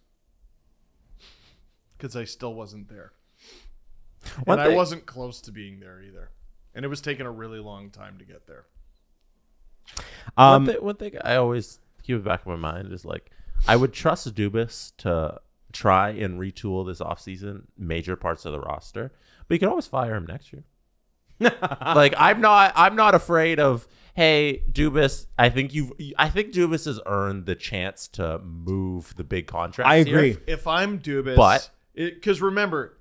because 1.97 2.15
I 2.15 2.23
still 2.23 2.53
wasn't 2.55 2.89
there. 2.89 3.11
One 4.43 4.59
and 4.59 4.71
I 4.71 4.75
wasn't 4.75 5.05
close 5.05 5.41
to 5.41 5.51
being 5.51 5.79
there 5.79 6.01
either. 6.01 6.29
And 6.73 6.85
it 6.85 6.87
was 6.87 7.01
taking 7.01 7.25
a 7.25 7.31
really 7.31 7.59
long 7.59 7.89
time 7.89 8.17
to 8.19 8.25
get 8.25 8.47
there. 8.47 8.65
Um, 10.37 10.65
one, 10.65 10.65
thing, 10.65 10.85
one 10.85 10.95
thing 10.95 11.13
I 11.23 11.35
always 11.35 11.79
keep 12.03 12.15
in 12.15 12.23
the 12.23 12.29
back 12.29 12.41
of 12.41 12.47
my 12.47 12.55
mind 12.55 12.91
is 12.93 13.03
like 13.03 13.31
I 13.67 13.75
would 13.75 13.93
trust 13.93 14.33
Dubas 14.33 14.93
to 14.97 15.39
try 15.73 16.09
and 16.09 16.39
retool 16.39 16.85
this 16.85 16.99
offseason 16.99 17.63
major 17.77 18.15
parts 18.15 18.45
of 18.45 18.51
the 18.51 18.59
roster, 18.59 19.11
but 19.47 19.55
you 19.55 19.59
can 19.59 19.69
always 19.69 19.87
fire 19.87 20.15
him 20.15 20.25
next 20.25 20.53
year. 20.53 20.63
like 21.81 22.13
I'm 22.17 22.39
not 22.39 22.73
I'm 22.75 22.95
not 22.95 23.15
afraid 23.15 23.59
of 23.59 23.87
hey 24.13 24.63
Dubas, 24.71 25.25
I 25.39 25.49
think 25.49 25.73
you've 25.73 25.91
I 26.17 26.29
think 26.29 26.53
Dubas 26.53 26.85
has 26.85 26.99
earned 27.05 27.47
the 27.47 27.55
chance 27.55 28.07
to 28.09 28.39
move 28.39 29.15
the 29.15 29.23
big 29.23 29.47
contract. 29.47 29.89
I 29.89 30.03
here. 30.03 30.17
agree. 30.17 30.37
if 30.47 30.67
I'm 30.67 30.99
Dubas, 30.99 31.35
But- 31.35 31.69
because 31.95 32.41
remember, 32.41 32.97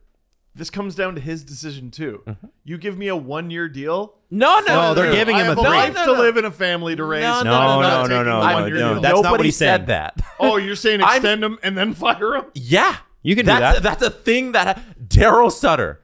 this 0.54 0.68
comes 0.70 0.94
down 0.94 1.14
to 1.14 1.20
his 1.20 1.44
decision 1.44 1.90
too. 1.90 2.22
Mm-hmm. 2.26 2.46
You 2.64 2.76
give 2.78 2.98
me 2.98 3.08
a 3.08 3.16
one 3.16 3.50
year 3.50 3.68
deal. 3.68 4.14
No, 4.30 4.60
no, 4.60 4.74
No, 4.74 4.94
they're 4.94 5.12
giving 5.12 5.36
him 5.36 5.42
a 5.42 5.48
have 5.50 5.58
a 5.58 5.60
three. 5.62 5.70
life 5.70 5.94
No, 5.94 6.00
to 6.00 6.06
no, 6.06 6.14
no. 6.16 6.20
live 6.22 6.36
and 6.36 6.46
a 6.46 6.50
family 6.50 6.94
to 6.96 7.04
raise. 7.04 7.22
No, 7.22 7.36
and 7.40 7.44
no, 7.46 7.52
I'm 7.54 7.80
no, 7.80 8.06
no, 8.06 8.22
no, 8.22 8.40
no, 8.40 8.68
no, 8.68 8.68
deal. 8.94 9.00
that's 9.00 9.14
not 9.14 9.22
Nobody 9.22 9.30
what 9.38 9.44
he 9.46 9.50
said 9.52 9.80
said. 9.82 9.86
that. 9.88 10.20
Oh, 10.38 10.56
you're 10.56 10.76
saying 10.76 11.02
I'm- 11.04 11.16
extend 11.16 11.42
him 11.44 11.58
and 11.62 11.76
then 11.78 11.94
fire 11.94 12.34
him? 12.36 12.44
Yeah, 12.54 12.96
You 13.22 13.34
can 13.36 13.44
do 13.44 13.52
that's, 13.52 13.80
that. 13.80 13.82
That's 13.82 14.02
a 14.02 14.10
thing 14.10 14.52
that 14.52 14.80
Daryl 15.08 15.50
Sutter 15.52 16.00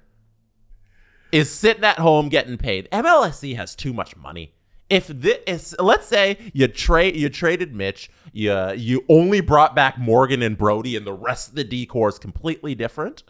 is 1.33 1.51
sitting 1.51 1.85
at 1.85 1.99
home 1.99 2.29
getting 2.29 2.57
paid. 2.57 2.89
MLSE 2.93 3.57
has 3.57 3.75
too 3.75 3.93
much 3.93 4.17
money. 4.17 4.53
If 4.89 5.09
this, 5.09 5.39
is, 5.49 5.77
let's 5.81 6.07
say 6.07 6.39
you 6.53 6.69
trade, 6.69 7.17
you 7.17 7.29
traded 7.29 7.75
Mitch, 7.75 8.09
you 8.33 8.71
you 8.77 9.05
only 9.09 9.41
brought 9.41 9.75
back 9.75 9.99
Morgan 9.99 10.43
and 10.43 10.57
Brodie, 10.57 10.97
and 10.97 11.05
the 11.05 11.13
rest 11.13 11.49
of 11.49 11.55
the 11.57 11.65
decor 11.65 12.09
is 12.09 12.21
completely 12.21 12.77
different, 12.77 13.25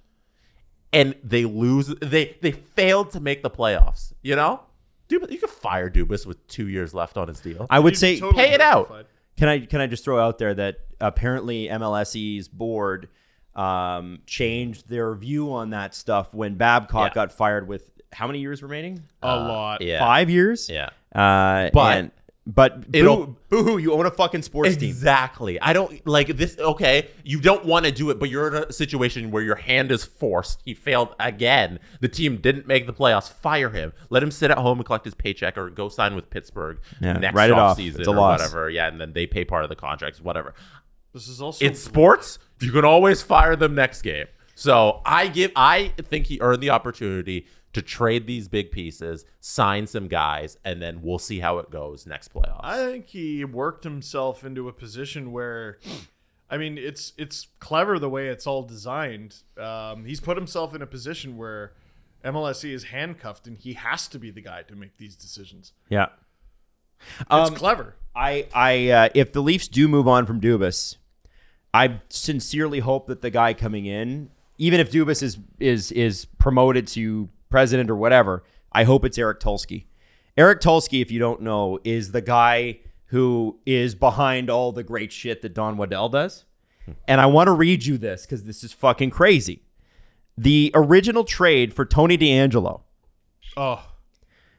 and 0.93 1.15
they 1.23 1.45
lose, 1.45 1.89
they 2.01 2.37
they 2.43 2.53
failed 2.53 3.11
to 3.13 3.21
make 3.21 3.43
the 3.43 3.51
playoffs. 3.51 4.13
You 4.23 4.37
know, 4.37 4.61
Dubas, 5.09 5.31
you 5.31 5.39
could 5.39 5.51
fire 5.51 5.91
Dubas 5.91 6.27
with 6.27 6.47
two 6.49 6.69
years 6.69 6.95
left 6.95 7.17
on 7.17 7.29
his 7.29 7.41
deal. 7.41 7.67
I 7.71 7.79
would 7.79 7.95
You'd 7.95 7.99
say 7.99 8.21
totally 8.21 8.45
pay 8.45 8.53
it 8.55 8.61
out. 8.61 9.07
Can 9.37 9.49
I 9.49 9.61
can 9.61 9.81
I 9.81 9.87
just 9.87 10.05
throw 10.05 10.19
out 10.19 10.39
there 10.39 10.55
that 10.55 10.79
apparently 11.01 11.69
MLSE's 11.69 12.49
board 12.49 13.09
um, 13.55 14.21
changed 14.27 14.89
their 14.89 15.15
view 15.15 15.53
on 15.53 15.71
that 15.71 15.95
stuff 15.95 16.35
when 16.35 16.55
Babcock 16.57 17.11
Yeah. 17.11 17.15
got 17.15 17.33
fired 17.33 17.67
with 17.69 17.91
how 18.13 18.27
many 18.27 18.39
years 18.41 18.63
remaining? 18.63 19.03
A 19.23 19.37
lot. 19.37 19.81
yeah, 19.83 19.99
Five 19.99 20.31
years. 20.31 20.69
yeah. 20.69 20.91
Uh, 21.15 21.71
But 21.73 21.97
and, 21.97 22.11
but 22.47 22.85
it'll- 22.93 23.27
boo, 23.27 23.37
boo-hoo, 23.49 23.79
you 23.79 23.93
own 23.93 24.07
a 24.07 24.11
fucking 24.11 24.43
sports 24.43 24.77
team. 24.77 24.89
Exactly. 24.89 25.61
I 25.61 25.73
don't 25.73 26.07
like 26.07 26.29
this. 26.37 26.57
Okay, 26.59 27.09
you 27.25 27.41
don't 27.41 27.65
want 27.65 27.87
to 27.87 27.93
do 27.93 28.11
it, 28.11 28.19
but 28.21 28.31
you're 28.31 28.49
in 28.57 28.65
a 28.65 28.73
situation 28.73 29.31
where 29.31 29.43
your 29.43 29.57
hand 29.57 29.91
is 29.91 30.05
forced. 30.05 30.61
He 30.65 30.73
failed 30.75 31.15
again. 31.19 31.79
The 32.01 32.09
team 32.09 32.37
didn't 32.39 32.67
make 32.69 32.87
the 32.87 32.93
playoffs. 32.93 33.33
Fire 33.33 33.71
him. 33.71 33.93
Let 34.11 34.23
him 34.23 34.31
sit 34.31 34.51
at 34.51 34.59
home 34.59 34.79
and 34.79 34.87
collect 34.87 35.05
his 35.05 35.15
paycheck, 35.15 35.59
or 35.59 35.71
go 35.71 35.89
sign 35.89 36.15
with 36.15 36.31
Pittsburgh 36.31 36.79
Yeah, 37.01 37.15
next 37.15 37.35
write 37.35 37.51
it 37.51 37.59
off. 37.59 37.77
offseason 37.79 37.99
It's 37.99 38.09
a 38.09 38.13
or 38.13 38.17
loss. 38.17 38.39
whatever. 38.41 38.71
Yeah, 38.71 38.89
and 38.89 39.01
then 39.01 39.13
they 39.13 39.27
pay 39.27 39.45
part 39.45 39.65
of 39.65 39.69
the 39.69 39.77
contracts, 39.77 40.21
whatever. 40.21 40.55
This 41.13 41.29
is 41.29 41.41
also 41.41 41.65
It's 41.65 41.81
sports. 41.83 42.39
You 42.61 42.71
can 42.73 42.85
always 42.85 43.23
fire 43.23 43.57
them 43.57 43.75
next 43.75 44.03
game. 44.03 44.27
So 44.55 45.01
I 45.05 45.29
give. 45.29 45.51
I 45.57 45.93
think 46.03 46.27
he 46.27 46.39
earned 46.41 46.63
the 46.63 46.71
opportunity 46.71 47.47
to 47.77 47.83
trade 47.83 48.27
these 48.27 48.49
big 48.49 48.71
pieces, 48.71 49.27
sign 49.39 49.87
some 49.87 50.09
guys, 50.09 50.57
and 50.65 50.81
then 50.81 51.03
we'll 51.03 51.19
see 51.19 51.41
how 51.41 51.59
it 51.59 51.71
goes 51.71 52.07
next 52.07 52.33
playoffs. 52.33 52.61
I 52.65 52.79
think 52.85 53.09
he 53.09 53.45
worked 53.45 53.85
himself 53.85 54.45
into 54.45 54.67
a 54.67 54.73
position 54.73 55.31
where, 55.31 55.79
I 56.49 56.57
mean, 56.57 56.79
it's 56.79 57.13
it's 57.19 57.49
clever 57.61 57.99
the 57.99 58.09
way 58.09 58.29
it's 58.29 58.47
all 58.47 58.63
designed. 58.63 59.37
Um, 59.59 60.07
he's 60.07 60.21
put 60.21 60.37
himself 60.39 60.75
in 60.75 60.81
a 60.81 60.87
position 60.87 61.37
where 61.37 61.75
MLSE 62.25 62.73
is 62.73 62.85
handcuffed, 62.85 63.47
and 63.47 63.59
he 63.59 63.75
has 63.75 64.09
to 64.09 64.19
be 64.19 64.31
the 64.31 64.41
guy 64.41 64.63
to 64.63 64.75
make 64.75 64.97
these 64.97 65.15
decisions. 65.17 65.73
Yeah. 65.91 66.07
It's 67.21 67.31
Um, 67.31 67.55
clever. 67.55 67.95
I, 68.15 68.49
I, 68.55 68.89
uh, 68.89 69.09
if 69.15 69.33
the 69.35 69.43
Leafs 69.43 69.69
do 69.69 69.87
move 69.87 70.09
on 70.09 70.25
from 70.25 70.41
Dubas, 70.41 70.97
I 71.75 72.01
sincerely 72.09 72.79
hope 72.81 73.07
that 73.09 73.21
the 73.21 73.29
guy 73.29 73.53
coming 73.53 73.85
in, 73.85 74.31
even 74.57 74.81
if 74.81 74.91
Dubas 74.91 75.23
is 75.23 75.37
is 75.61 75.93
is 75.93 76.25
promoted 76.39 76.87
to 76.87 77.29
president 77.49 77.91
or 77.91 77.97
whatever, 77.97 78.45
I 78.73 78.85
hope 78.85 79.05
it's 79.05 79.19
Eric 79.19 79.41
Tulsky. 79.41 79.85
Eric 80.37 80.61
Tulsky, 80.61 81.01
if 81.01 81.11
you 81.11 81.19
don't 81.19 81.41
know, 81.43 81.79
is 81.85 82.13
the 82.13 82.21
guy 82.21 82.81
who 83.07 83.59
is 83.65 83.95
behind 83.95 84.51
all 84.51 84.73
the 84.73 84.83
great 84.83 85.13
shit 85.13 85.41
that 85.43 85.55
Don 85.55 85.77
Waddell 85.77 86.09
does. 86.09 86.45
And 87.09 87.21
I 87.21 87.27
want 87.27 87.49
to 87.49 87.53
read 87.53 87.85
you 87.87 87.99
this 87.99 88.23
because 88.27 88.45
this 88.45 88.63
is 88.63 88.73
fucking 88.73 89.11
crazy. 89.11 89.63
The 90.37 90.71
original 90.75 91.25
trade 91.25 91.73
for 91.73 91.85
Tony 91.85 92.19
DeAngelo. 92.19 92.83
Oh, 93.57 93.83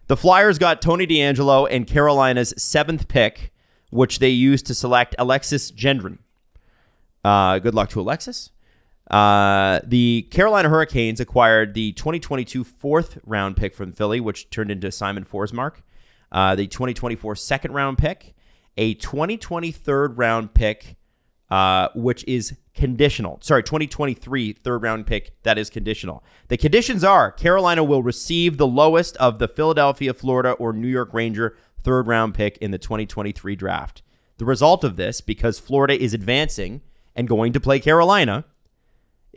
The 0.07 0.17
Flyers 0.17 0.57
got 0.57 0.81
Tony 0.81 1.05
DeAngelo 1.05 1.67
and 1.69 1.85
Carolina's 1.85 2.53
seventh 2.57 3.07
pick, 3.07 3.51
which 3.91 4.19
they 4.19 4.29
used 4.29 4.65
to 4.67 4.73
select 4.73 5.13
Alexis 5.19 5.71
Gendron. 5.71 6.17
Uh, 7.23 7.59
good 7.59 7.75
luck 7.75 7.89
to 7.89 8.01
Alexis. 8.01 8.49
Uh, 9.09 9.79
the 9.85 10.27
Carolina 10.31 10.69
Hurricanes 10.69 11.19
acquired 11.19 11.73
the 11.73 11.93
2022 11.93 12.63
fourth 12.63 13.19
round 13.25 13.55
pick 13.55 13.73
from 13.73 13.91
Philly, 13.91 14.19
which 14.19 14.49
turned 14.49 14.71
into 14.71 14.91
Simon 14.91 15.25
Forsmark. 15.25 15.75
Uh, 16.31 16.55
the 16.55 16.67
2024 16.67 17.35
second 17.35 17.71
round 17.71 17.97
pick, 17.97 18.35
a 18.75 18.95
2020 18.95 19.71
third 19.71 20.17
round 20.17 20.53
pick, 20.53 20.97
uh, 21.49 21.87
which 21.95 22.25
is 22.27 22.57
conditional. 22.73 23.39
Sorry, 23.41 23.63
2023 23.63 24.53
third 24.53 24.83
round 24.83 25.07
pick 25.07 25.41
that 25.43 25.57
is 25.57 25.69
conditional. 25.69 26.21
The 26.49 26.57
conditions 26.57 27.03
are 27.03 27.31
Carolina 27.31 27.85
will 27.85 28.03
receive 28.03 28.57
the 28.57 28.67
lowest 28.67 29.15
of 29.17 29.39
the 29.39 29.47
Philadelphia, 29.47 30.13
Florida, 30.13 30.51
or 30.51 30.73
New 30.73 30.89
York 30.89 31.13
Ranger 31.13 31.55
third 31.81 32.07
round 32.07 32.33
pick 32.33 32.57
in 32.57 32.71
the 32.71 32.77
2023 32.77 33.55
draft. 33.55 34.01
The 34.37 34.45
result 34.45 34.83
of 34.83 34.97
this, 34.97 35.21
because 35.21 35.59
Florida 35.59 35.99
is 35.99 36.13
advancing 36.13 36.81
and 37.15 37.27
going 37.27 37.53
to 37.53 37.59
play 37.59 37.79
Carolina, 37.79 38.45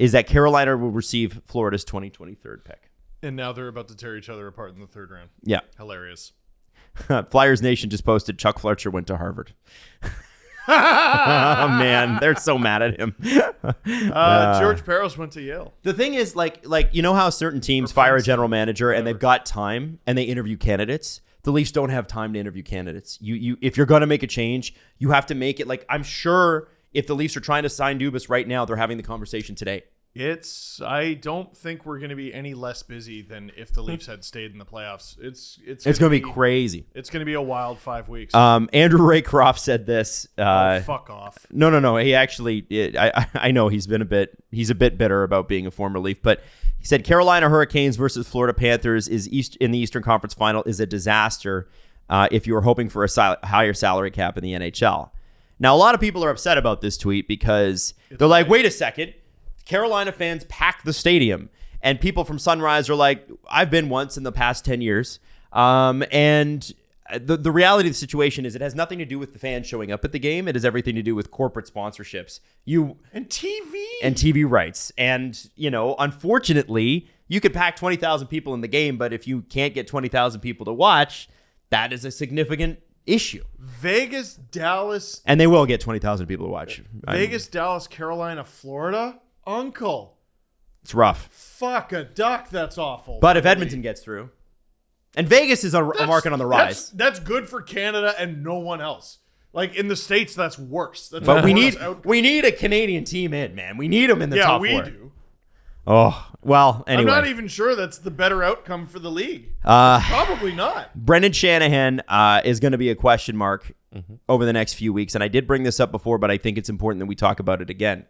is 0.01 0.13
that 0.13 0.27
Carolina 0.27 0.77
will 0.79 0.91
receive 0.91 1.43
Florida's 1.45 1.85
2023 1.85 2.57
pick. 2.65 2.91
and 3.23 3.37
now 3.37 3.53
they're 3.53 3.69
about 3.69 3.87
to 3.89 3.95
tear 3.95 4.17
each 4.17 4.31
other 4.31 4.47
apart 4.47 4.73
in 4.73 4.81
the 4.81 4.87
third 4.87 5.11
round. 5.11 5.29
Yeah. 5.43 5.61
Hilarious. 5.77 6.33
Flyers 7.31 7.61
Nation 7.61 7.91
just 7.91 8.05
posted 8.05 8.39
Chuck 8.39 8.59
Fletcher 8.59 8.91
went 8.91 9.07
to 9.09 9.19
Harvard. 9.19 9.53
oh 10.69 11.69
man, 11.69 12.19
they're 12.21 12.35
so 12.37 12.59
mad 12.59 12.83
at 12.83 12.99
him. 12.99 13.15
Uh, 13.63 14.59
George 14.59 14.83
Peros 14.85 15.19
went 15.19 15.33
to 15.33 15.43
Yale. 15.43 15.75
The 15.83 15.93
thing 15.93 16.15
is, 16.15 16.35
like, 16.35 16.67
like 16.67 16.89
you 16.93 17.03
know 17.03 17.13
how 17.13 17.29
certain 17.29 17.61
teams 17.61 17.93
fire 17.93 18.17
a 18.17 18.23
general 18.23 18.49
manager 18.49 18.91
and 18.91 19.07
they've 19.07 19.19
got 19.19 19.45
time 19.45 19.99
and 20.07 20.17
they 20.17 20.23
interview 20.23 20.57
candidates. 20.57 21.21
The 21.43 21.51
Leafs 21.53 21.71
don't 21.71 21.91
have 21.91 22.07
time 22.07 22.33
to 22.33 22.39
interview 22.39 22.63
candidates. 22.63 23.19
You, 23.21 23.35
you, 23.35 23.57
if 23.61 23.77
you're 23.77 23.87
gonna 23.87 24.07
make 24.07 24.23
a 24.23 24.27
change, 24.27 24.75
you 24.99 25.11
have 25.11 25.27
to 25.27 25.35
make 25.35 25.61
it. 25.61 25.67
Like, 25.67 25.85
I'm 25.91 26.03
sure 26.03 26.69
if 26.93 27.07
the 27.07 27.15
Leafs 27.15 27.37
are 27.37 27.41
trying 27.41 27.63
to 27.65 27.69
sign 27.69 27.99
Dubas 27.99 28.29
right 28.29 28.47
now, 28.47 28.65
they're 28.65 28.77
having 28.77 28.97
the 28.97 29.03
conversation 29.03 29.55
today. 29.55 29.83
It's. 30.13 30.83
I 30.83 31.15
don't 31.15 31.57
think 31.57 31.87
we're 31.87 31.99
going 31.99 32.11
to 32.11 32.17
be 32.17 32.35
any 32.35 32.53
less 32.53 32.83
busy 32.83 33.23
than 33.23 33.53
if 33.57 33.73
the 33.73 33.81
Leafs 33.81 34.07
had 34.07 34.25
stayed 34.25 34.51
in 34.51 34.59
the 34.59 34.65
playoffs. 34.65 35.17
It's. 35.21 35.61
It's. 35.65 35.87
It's 35.87 36.01
gonna 36.01 36.11
be 36.11 36.19
crazy. 36.21 36.85
It's 36.97 37.11
going 37.11 37.21
to 37.21 37.25
be 37.25 37.35
a 37.35 37.41
wild 37.41 37.79
five 37.79 38.09
weeks. 38.09 38.35
Um, 38.35 38.69
Andrew 38.73 38.99
Raycroft 38.99 39.59
said 39.61 39.87
this. 39.87 40.27
Uh, 40.37 40.79
oh, 40.81 40.83
fuck 40.83 41.11
off. 41.11 41.47
No, 41.53 41.71
no, 41.71 41.79
no. 41.79 41.97
He 41.97 42.13
actually, 42.15 42.67
I, 42.99 43.13
I- 43.15 43.27
I 43.35 43.51
know 43.53 43.69
he's 43.69 43.87
been 43.87 44.03
a 44.03 44.07
bit, 44.07 44.37
he's 44.51 44.69
a 44.71 44.75
bit 44.75 44.99
bitter 44.99 45.23
about 45.23 45.47
being 45.49 45.65
a 45.67 45.71
former 45.71 46.01
Leaf, 46.01 46.21
but 46.23 46.43
he 46.79 46.85
said 46.87 47.05
Carolina 47.05 47.49
Hurricanes 47.49 47.95
versus 47.95 48.27
Florida 48.29 48.53
Panthers 48.53 49.07
is 49.07 49.29
East 49.29 49.55
in 49.57 49.71
the 49.71 49.79
Eastern 49.79 50.03
Conference 50.03 50.35
Final 50.35 50.65
is 50.65 50.81
a 50.81 50.87
disaster 50.87 51.69
uh, 52.09 52.27
if 52.33 52.49
you 52.49 52.55
were 52.55 52.63
hoping 52.63 52.89
for 52.89 53.05
a 53.05 53.09
sil- 53.09 53.39
higher 53.45 53.75
salary 53.75 54.11
cap 54.11 54.37
in 54.37 54.43
the 54.43 54.55
NHL. 54.55 55.11
Now, 55.61 55.77
a 55.77 55.79
lot 55.79 55.95
of 55.95 56.01
people 56.01 56.25
are 56.25 56.31
upset 56.31 56.59
about 56.59 56.81
this 56.81 56.97
tweet 56.97 57.29
because 57.29 57.95
they're 58.11 58.27
like, 58.27 58.49
wait 58.49 58.65
a 58.65 58.71
second, 58.71 59.15
Carolina 59.67 60.11
fans 60.11 60.45
pack 60.45 60.83
the 60.83 60.93
stadium, 60.93 61.51
and 61.83 62.01
people 62.01 62.25
from 62.25 62.39
Sunrise 62.39 62.89
are 62.91 62.95
like, 62.95 63.29
I've 63.49 63.71
been 63.71 63.91
once 63.91 64.17
in 64.17 64.23
the 64.25 64.33
past 64.33 64.65
ten 64.65 64.81
years, 64.81 65.21
um, 65.53 66.03
and 66.11 66.73
the 67.19 67.37
the 67.37 67.51
reality 67.51 67.89
of 67.89 67.95
the 67.95 67.99
situation 67.99 68.47
is 68.47 68.55
it 68.55 68.61
has 68.61 68.75
nothing 68.75 68.99
to 68.99 69.05
do 69.05 69.19
with 69.19 69.33
the 69.33 69.39
fans 69.39 69.67
showing 69.67 69.91
up 69.91 70.05
at 70.05 70.13
the 70.13 70.19
game. 70.19 70.49
It 70.49 70.55
has 70.55 70.65
everything 70.65 70.95
to 70.95 71.03
do 71.03 71.15
with 71.15 71.31
corporate 71.31 71.71
sponsorships. 71.73 72.41
You 72.65 72.97
And 73.13 73.29
TV. 73.29 73.85
and 74.03 74.15
TV 74.15 74.49
rights. 74.49 74.93
And, 74.97 75.51
you 75.57 75.71
know, 75.71 75.97
unfortunately, 75.99 77.09
you 77.29 77.41
could 77.41 77.53
pack 77.53 77.77
20,000 77.77 78.29
people 78.29 78.55
in 78.55 78.61
the 78.61 78.69
game, 78.69 78.97
but 78.97 79.13
if 79.13 79.27
you 79.27 79.43
can't 79.43 79.75
get 79.75 79.87
20,000 79.87 80.41
people 80.41 80.67
to 80.67 80.73
watch, 80.73 81.29
that 81.71 81.93
is 81.93 82.05
a 82.05 82.11
significant 82.11 82.79
issue. 83.07 83.45
Vegas, 83.59 84.35
Dallas, 84.35 85.23
And 85.27 85.41
they 85.41 85.47
will 85.47 85.67
get 85.67 85.81
20,000 85.81 86.27
people 86.27 86.47
to 86.47 86.53
watch. 86.53 86.83
I- 87.07 87.17
Vegas, 87.19 87.47
Dallas, 87.47 87.87
Carolina, 87.87 88.45
Florida. 88.45 89.21
Uncle. 89.47 90.17
it's 90.83 90.95
rough. 90.95 91.27
Fuck 91.33 91.93
a 91.93 92.05
duck. 92.05 92.51
That's 92.51 92.79
awful. 92.79 93.19
But 93.21 93.37
if 93.37 93.45
Edmonton 93.47 93.81
gets 93.83 94.01
through, 94.03 94.31
and 95.17 95.27
Vegas 95.29 95.65
is 95.65 95.75
a, 95.75 95.83
a 95.83 95.87
That's- 95.89 96.07
market 96.09 96.33
on 96.33 96.39
the 96.39 96.47
rise. 96.47 96.91
that's 96.91 97.19
good 97.21 97.49
for 97.49 97.61
Canada 97.63 98.15
and 98.19 98.43
no 98.45 98.59
one 98.59 98.81
else. 98.81 99.19
Like 99.53 99.75
in 99.75 99.89
the 99.89 99.97
states, 99.97 100.35
that's 100.37 100.57
worse. 100.59 101.09
That's 101.09 101.27
But 101.27 101.45
we 101.45 101.53
need 101.53 101.77
outcome. 101.79 102.03
we 102.05 102.21
need 102.21 102.45
a 102.45 102.53
Canadian 102.53 103.03
team 103.05 103.35
in, 103.35 103.57
man. 103.57 103.77
We 103.77 103.89
need 103.89 104.09
them 104.09 104.23
in 104.23 104.31
the 104.31 104.37
yeah, 104.37 104.45
top 104.45 104.61
we 104.61 104.71
four. 104.73 104.83
do. 104.85 105.00
Oh, 105.87 106.29
well, 106.43 106.85
anyway. 106.87 107.11
I'm 107.11 107.23
not 107.23 107.27
even 107.27 107.49
sure 107.49 107.75
that's 107.75 107.99
the 107.99 108.11
better 108.11 108.43
outcome 108.43 108.87
for 108.87 108.99
the 108.99 109.11
league. 109.11 109.49
uh, 109.65 110.01
Probably 110.01 110.53
not. 110.53 110.95
Brendan 110.95 111.33
Shanahan 111.33 112.01
uh, 112.09 112.43
is 112.45 112.61
going 112.61 112.73
to 112.73 112.79
be 112.79 112.91
a 112.91 112.95
question 112.95 113.37
mark 113.37 113.73
over 114.29 114.45
the 114.45 114.53
next 114.53 114.75
few 114.75 114.93
weeks. 114.93 115.15
And 115.15 115.25
I 115.25 115.29
did 115.29 115.47
bring 115.47 115.65
this 115.65 115.81
up 115.81 115.91
before, 115.91 116.19
but 116.19 116.31
I 116.31 116.37
think 116.37 116.59
it's 116.59 116.69
important 116.69 117.01
that 117.01 117.07
we 117.07 117.15
talk 117.17 117.41
about 117.41 117.61
it 117.61 117.71
again. 117.71 118.05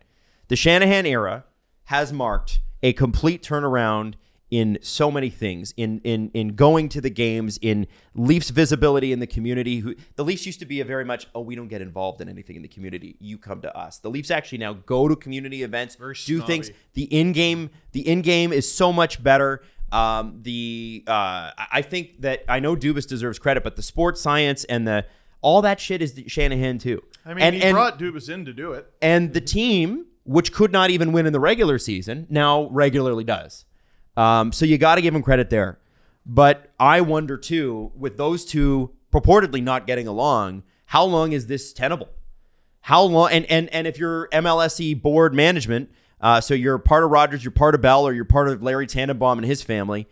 The 0.49 0.57
Shanahan 0.57 1.07
era 1.07 1.45
has 1.85 2.13
marked 2.13 2.61
a 2.83 2.93
complete 2.93 3.43
turnaround 3.43 4.15
in 4.51 4.79
so 4.83 5.11
many 5.11 5.31
things 5.31 5.73
in 5.77 6.01
in 6.03 6.31
in 6.35 6.57
going 6.57 6.89
to 6.89 7.01
the 7.01 7.11
games 7.11 7.59
in 7.63 7.87
Leafs 8.15 8.51
visibility 8.51 9.13
in 9.13 9.21
the 9.21 9.27
community 9.27 9.79
who 9.79 9.95
the 10.17 10.25
Leafs 10.25 10.45
used 10.45 10.59
to 10.59 10.67
be 10.67 10.81
a 10.81 10.85
very 10.85 11.05
much 11.05 11.27
oh 11.35 11.41
we 11.41 11.55
don't 11.55 11.69
get 11.69 11.81
involved 11.81 12.21
in 12.21 12.29
anything 12.29 12.57
in 12.57 12.63
the 12.63 12.69
community 12.69 13.17
you 13.21 13.39
come 13.39 13.61
to 13.61 13.77
us 13.77 13.99
the 13.99 14.11
Leafs 14.11 14.31
actually 14.31 14.59
now 14.59 14.73
go 14.73 15.07
to 15.07 15.15
community 15.15 15.63
events 15.63 15.95
Very 15.95 16.15
do 16.15 16.39
snobby. 16.39 16.53
things 16.53 16.71
the 16.95 17.05
in 17.05 17.33
game 17.33 17.71
the 17.93 18.07
in 18.07 18.23
game 18.23 18.53
is 18.53 18.71
so 18.71 18.93
much 18.93 19.23
better. 19.23 19.63
Um, 19.93 20.39
the 20.43 21.03
uh, 21.09 21.51
I 21.73 21.83
think 21.83 22.21
that 22.21 22.45
I 22.49 22.61
know 22.61 22.77
Dubas 22.77 23.09
deserves 23.09 23.41
credit, 23.41 23.65
but 23.65 23.75
the 23.75 23.83
sports 23.83 24.21
science 24.21 24.63
and 24.65 24.87
the 24.87 25.05
all 25.41 25.63
that 25.63 25.81
shit 25.81 26.01
is 26.01 26.21
Shanahan 26.29 26.79
too. 26.79 27.03
I 27.25 27.35
mean, 27.35 27.43
and, 27.43 27.57
he 27.57 27.63
and, 27.63 27.75
brought 27.75 27.99
Dubas 27.99 28.29
in 28.29 28.45
to 28.45 28.53
do 28.53 28.73
it. 28.73 28.87
and 29.03 29.33
the 29.33 29.41
team, 29.41 30.07
which 30.25 30.53
could 30.53 30.71
not 30.71 30.91
even 30.91 31.13
win 31.13 31.27
in 31.27 31.33
the 31.33 31.41
regular 31.41 31.79
season, 31.79 32.27
now 32.31 32.69
regularly 32.71 33.25
does. 33.25 33.65
Um, 34.21 34.53
so 34.53 34.67
you 34.67 34.77
got 34.77 34.97
to 34.97 35.01
give 35.01 35.15
him 35.15 35.23
credit 35.23 35.49
there. 35.49 35.79
But 36.27 36.73
I 36.79 37.01
wonder 37.01 37.39
too, 37.39 37.91
with 37.97 38.19
those 38.19 38.45
two 38.45 38.91
purportedly 39.11 39.63
not 39.63 39.87
getting 39.87 40.07
along, 40.07 40.63
how 40.85 41.05
long 41.05 41.33
is 41.33 41.47
this 41.47 41.73
tenable? 41.73 42.11
How 42.83 43.03
long? 43.03 43.31
And 43.33 43.47
and 43.47 43.69
and 43.71 43.87
if 43.87 43.99
you're 43.99 44.29
MLSE 44.29 45.01
board 45.01 45.35
management, 45.35 45.91
uh, 46.21 46.41
so 46.43 46.53
you're 46.53 46.79
part 46.79 47.03
of 47.03 47.11
Rogers, 47.11 47.43
you're 47.43 47.51
part 47.51 47.75
of 47.75 47.81
Bell, 47.81 48.07
or 48.07 48.13
you're 48.13 48.27
part 48.27 48.49
of 48.49 48.63
Larry 48.63 48.87
Tannenbaum 48.87 49.39
and 49.39 49.47
his 49.47 49.63
family, 49.63 50.07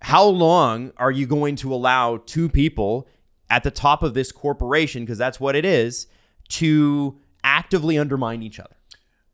how 0.00 0.24
long 0.24 0.92
are 0.96 1.10
you 1.10 1.26
going 1.26 1.56
to 1.56 1.74
allow 1.74 2.18
two 2.18 2.48
people 2.48 3.08
at 3.48 3.64
the 3.64 3.70
top 3.70 4.04
of 4.04 4.14
this 4.14 4.30
corporation, 4.30 5.02
because 5.02 5.18
that's 5.18 5.40
what 5.40 5.56
it 5.56 5.64
is, 5.64 6.06
to 6.48 7.18
actively 7.42 7.98
undermine 7.98 8.44
each 8.44 8.60
other? 8.60 8.76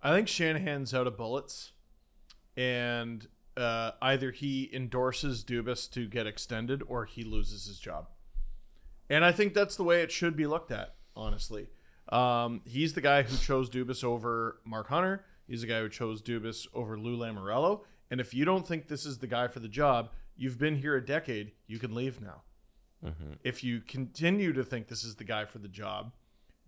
I 0.03 0.15
think 0.15 0.27
Shanahan's 0.27 0.95
out 0.95 1.07
of 1.07 1.19
bullets, 1.19 1.73
and 2.57 3.27
uh, 3.57 3.93
either 4.03 4.31
he 4.31 4.71
endorses 4.73 5.45
Dubas 5.45 5.91
to 5.93 6.07
get 6.07 6.27
extended 6.27 6.83
or 6.87 7.05
he 7.05 7.23
loses 7.23 7.67
his 7.67 7.79
job. 7.79 8.09
And 9.09 9.25
I 9.25 9.33
think 9.33 9.55
that's 9.55 9.77
the 9.77 9.85
way 9.85 10.03
it 10.03 10.13
should 10.13 10.37
be 10.37 10.47
looked 10.47 10.73
at, 10.73 10.95
honestly. 11.15 11.69
Um, 12.09 12.61
he's 12.65 12.95
the 12.95 13.01
guy 13.01 13.23
who 13.23 13.37
chose 13.37 13.71
Dubas 13.71 14.05
over 14.05 14.61
Mark 14.65 14.89
Hunter. 14.89 15.25
He's 15.47 15.61
the 15.61 15.67
guy 15.67 15.81
who 15.81 15.89
chose 15.89 16.23
Dubas 16.23 16.67
over 16.75 16.99
Lou 16.99 17.17
Lamoriello. 17.17 17.83
And 18.11 18.21
if 18.21 18.35
you 18.35 18.45
don't 18.45 18.67
think 18.67 18.89
this 18.89 19.07
is 19.07 19.19
the 19.19 19.27
guy 19.27 19.49
for 19.49 19.61
the 19.61 19.69
job, 19.69 20.11
you've 20.37 20.59
been 20.59 20.77
here 20.77 20.97
a 20.97 21.05
decade. 21.05 21.53
You 21.67 21.79
can 21.79 21.95
leave 21.95 22.21
now. 22.21 22.43
If 23.45 23.63
you 23.63 23.81
continue 23.81 24.53
to 24.53 24.65
think 24.65 24.89
this 24.89 25.05
is 25.05 25.17
the 25.17 25.25
guy 25.25 25.45
for 25.45 25.59
the 25.59 25.69
job, 25.69 26.13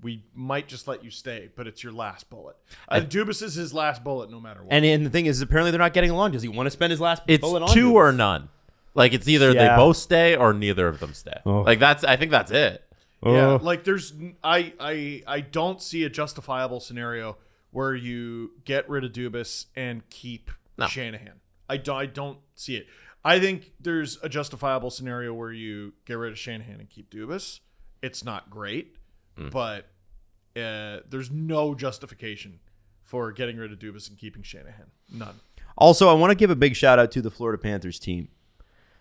we 0.02 0.22
might 0.34 0.68
just 0.68 0.86
let 0.86 1.02
you 1.04 1.10
stay, 1.10 1.48
but 1.56 1.66
it's 1.66 1.82
your 1.82 1.92
last 1.92 2.30
bullet. 2.30 2.56
Uh, 2.88 3.00
Dubas 3.00 3.42
is 3.42 3.54
his 3.54 3.74
last 3.74 4.04
bullet, 4.04 4.30
no 4.30 4.40
matter 4.40 4.62
what. 4.62 4.72
And, 4.72 4.84
and 4.84 5.04
the 5.04 5.10
thing 5.10 5.26
is, 5.26 5.40
apparently 5.42 5.70
they're 5.72 5.78
not 5.80 5.92
getting 5.92 6.10
along. 6.10 6.32
Does 6.32 6.42
he 6.42 6.48
want 6.48 6.66
to 6.66 6.70
spend 6.70 6.90
his 6.92 7.00
last 7.00 7.22
It's 7.26 7.40
bullet 7.40 7.62
on 7.62 7.68
two 7.70 7.90
Dubas? 7.90 7.94
or 7.94 8.12
none. 8.12 8.48
Like 8.94 9.12
it's 9.12 9.26
either 9.28 9.52
Yeah. 9.52 9.70
they 9.70 9.76
both 9.76 9.96
stay 9.96 10.36
or 10.36 10.52
neither 10.52 10.88
of 10.88 11.00
them 11.00 11.14
stay. 11.14 11.38
Oh. 11.44 11.60
Like 11.62 11.78
that's 11.78 12.04
I 12.04 12.16
think 12.16 12.30
that's 12.30 12.50
it. 12.50 12.84
Yeah, 13.24 13.58
like 13.60 13.82
there's 13.82 14.12
I 14.44 14.72
I 14.78 15.22
I 15.26 15.40
don't 15.40 15.82
see 15.82 16.04
a 16.04 16.08
justifiable 16.08 16.78
scenario 16.78 17.36
where 17.72 17.92
you 17.94 18.52
get 18.64 18.88
rid 18.88 19.02
of 19.04 19.10
Dubas 19.12 19.66
and 19.74 20.08
keep 20.08 20.50
Shanahan. 20.88 21.40
I 21.68 21.76
don't 21.78 21.96
I 21.96 22.06
don't 22.06 22.38
see 22.54 22.76
it. 22.76 22.86
I 23.24 23.40
think 23.40 23.72
there's 23.80 24.18
a 24.22 24.28
justifiable 24.28 24.90
scenario 24.90 25.34
where 25.34 25.52
you 25.52 25.94
get 26.06 26.16
rid 26.18 26.30
of 26.30 26.38
Shanahan 26.38 26.78
and 26.78 26.88
keep 26.88 27.10
Dubas. 27.10 27.58
It's 28.02 28.24
not 28.24 28.50
great, 28.50 28.94
but 29.50 29.86
uh, 30.56 31.00
there's 31.08 31.30
no 31.30 31.74
justification 31.74 32.60
for 33.02 33.32
getting 33.32 33.56
rid 33.56 33.72
of 33.72 33.78
Dubas 33.78 34.08
and 34.08 34.18
keeping 34.18 34.42
Shanahan. 34.42 34.90
None. 35.12 35.40
Also, 35.76 36.08
I 36.08 36.12
want 36.12 36.30
to 36.30 36.34
give 36.34 36.50
a 36.50 36.56
big 36.56 36.76
shout 36.76 36.98
out 36.98 37.10
to 37.12 37.22
the 37.22 37.30
Florida 37.30 37.60
Panthers 37.60 37.98
team. 37.98 38.28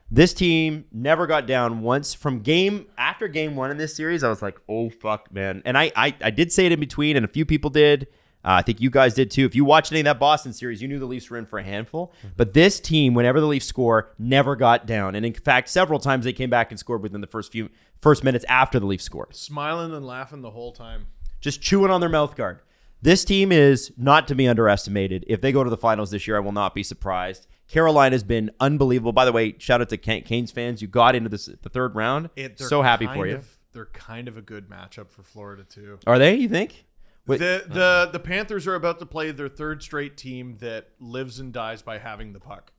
This 0.09 0.33
team 0.33 0.85
never 0.91 1.27
got 1.27 1.45
down 1.45 1.81
once 1.81 2.13
from 2.13 2.39
game 2.39 2.85
after 2.97 3.27
game 3.27 3.55
one 3.55 3.71
in 3.71 3.77
this 3.77 3.95
series. 3.95 4.23
I 4.23 4.29
was 4.29 4.41
like, 4.41 4.57
oh 4.69 4.89
fuck, 4.89 5.33
man. 5.33 5.61
And 5.65 5.77
I 5.77 5.91
I, 5.95 6.15
I 6.21 6.29
did 6.29 6.51
say 6.53 6.65
it 6.65 6.71
in 6.71 6.79
between, 6.79 7.17
and 7.17 7.25
a 7.25 7.27
few 7.27 7.45
people 7.45 7.69
did. 7.69 8.07
Uh, 8.47 8.51
I 8.53 8.61
think 8.61 8.79
you 8.79 8.89
guys 8.89 9.13
did 9.13 9.29
too. 9.29 9.45
If 9.45 9.55
you 9.55 9.65
watched 9.65 9.91
any 9.91 9.99
of 9.99 10.05
that 10.05 10.19
Boston 10.19 10.53
series, 10.53 10.81
you 10.81 10.87
knew 10.87 10.99
the 10.99 11.05
Leafs 11.05 11.29
were 11.29 11.37
in 11.37 11.45
for 11.45 11.59
a 11.59 11.63
handful. 11.63 12.13
But 12.37 12.53
this 12.53 12.79
team, 12.79 13.13
whenever 13.13 13.41
the 13.41 13.45
Leafs 13.45 13.65
score, 13.65 14.13
never 14.17 14.55
got 14.55 14.85
down. 14.85 15.15
And 15.15 15.25
in 15.25 15.33
fact, 15.33 15.67
several 15.67 15.99
times 15.99 16.23
they 16.23 16.31
came 16.31 16.49
back 16.49 16.71
and 16.71 16.79
scored 16.79 17.01
within 17.03 17.19
the 17.19 17.27
first 17.27 17.51
few 17.51 17.69
first 18.01 18.23
minutes 18.23 18.45
after 18.47 18.79
the 18.79 18.85
Leafs 18.85 19.03
scored 19.03 19.35
Smiling 19.35 19.93
and 19.93 20.05
laughing 20.05 20.41
the 20.43 20.51
whole 20.51 20.71
time. 20.71 21.07
just 21.41 21.61
chewing 21.61 21.91
on 21.91 21.99
their 21.99 22.09
mouth 22.09 22.35
guard. 22.37 22.59
This 23.01 23.25
team 23.25 23.51
is 23.51 23.91
not 23.97 24.27
to 24.29 24.35
be 24.35 24.47
underestimated. 24.47 25.25
If 25.27 25.41
they 25.41 25.51
go 25.51 25.63
to 25.63 25.69
the 25.69 25.77
finals 25.77 26.09
this 26.11 26.25
year, 26.25 26.37
I 26.37 26.39
will 26.39 26.51
not 26.53 26.73
be 26.73 26.83
surprised. 26.83 27.47
Carolina's 27.67 28.23
been 28.23 28.49
unbelievable. 28.61 29.11
By 29.11 29.25
the 29.25 29.31
way, 29.33 29.55
shout 29.59 29.81
out 29.81 29.89
to 29.89 29.97
Can- 29.97 30.21
Canes 30.23 30.51
fans. 30.51 30.81
You 30.81 30.87
got 30.87 31.15
into 31.15 31.29
this 31.29 31.47
the 31.47 31.69
third 31.69 31.95
round. 31.95 32.29
It, 32.37 32.59
so 32.59 32.81
happy 32.81 33.07
for 33.07 33.27
you. 33.27 33.35
of- 33.35 33.57
they're 33.73 33.85
kind 33.87 34.27
of 34.27 34.37
a 34.37 34.41
good 34.41 34.69
matchup 34.69 35.11
for 35.11 35.21
Florida 35.21 35.63
too. 35.63 35.99
Are 36.07 36.17
they? 36.17 36.35
You 36.35 36.49
think? 36.49 36.85
Wait, 37.27 37.37
The 37.39 37.63
the 37.67 37.81
uh-huh. 37.83 38.11
the 38.11 38.19
Panthers 38.19 38.65
are 38.67 38.75
about 38.75 38.99
to 38.99 39.05
play 39.05 39.31
their 39.31 39.49
third 39.49 39.83
straight 39.83 40.17
team 40.17 40.55
that 40.61 40.89
lives 40.99 41.39
and 41.39 41.51
dies 41.53 41.81
by 41.81 41.97
having 41.97 42.33
the 42.33 42.39
puck. 42.39 42.71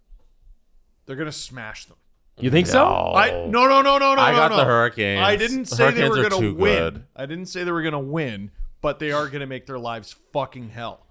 They're 1.06 1.16
gonna 1.16 1.32
smash 1.32 1.84
them. 1.86 1.96
you 2.38 2.50
think 2.50 2.66
so? 2.66 2.84
I 3.14 3.30
no 3.46 3.66
no 3.68 3.82
no 3.82 3.98
no 3.98 4.14
no. 4.14 4.20
I 4.20 4.32
got 4.32 4.50
no. 4.50 4.56
the 4.58 4.64
Hurricanes. 4.64 5.20
I 5.22 5.36
didn't 5.36 5.68
The 5.68 5.76
say 5.76 5.90
they 5.92 6.08
were 6.08 6.28
gonna 6.28 6.52
win. 6.52 6.54
good. 6.54 7.04
I 7.16 7.26
didn't 7.26 7.46
say 7.46 7.64
they 7.64 7.70
were 7.72 7.82
gonna 7.82 7.98
win, 8.00 8.50
but 8.80 8.98
they 8.98 9.12
are 9.12 9.28
gonna 9.28 9.46
make 9.46 9.66
their 9.66 9.78
lives 9.78 10.14
fucking 10.32 10.70
hell. 10.70 11.06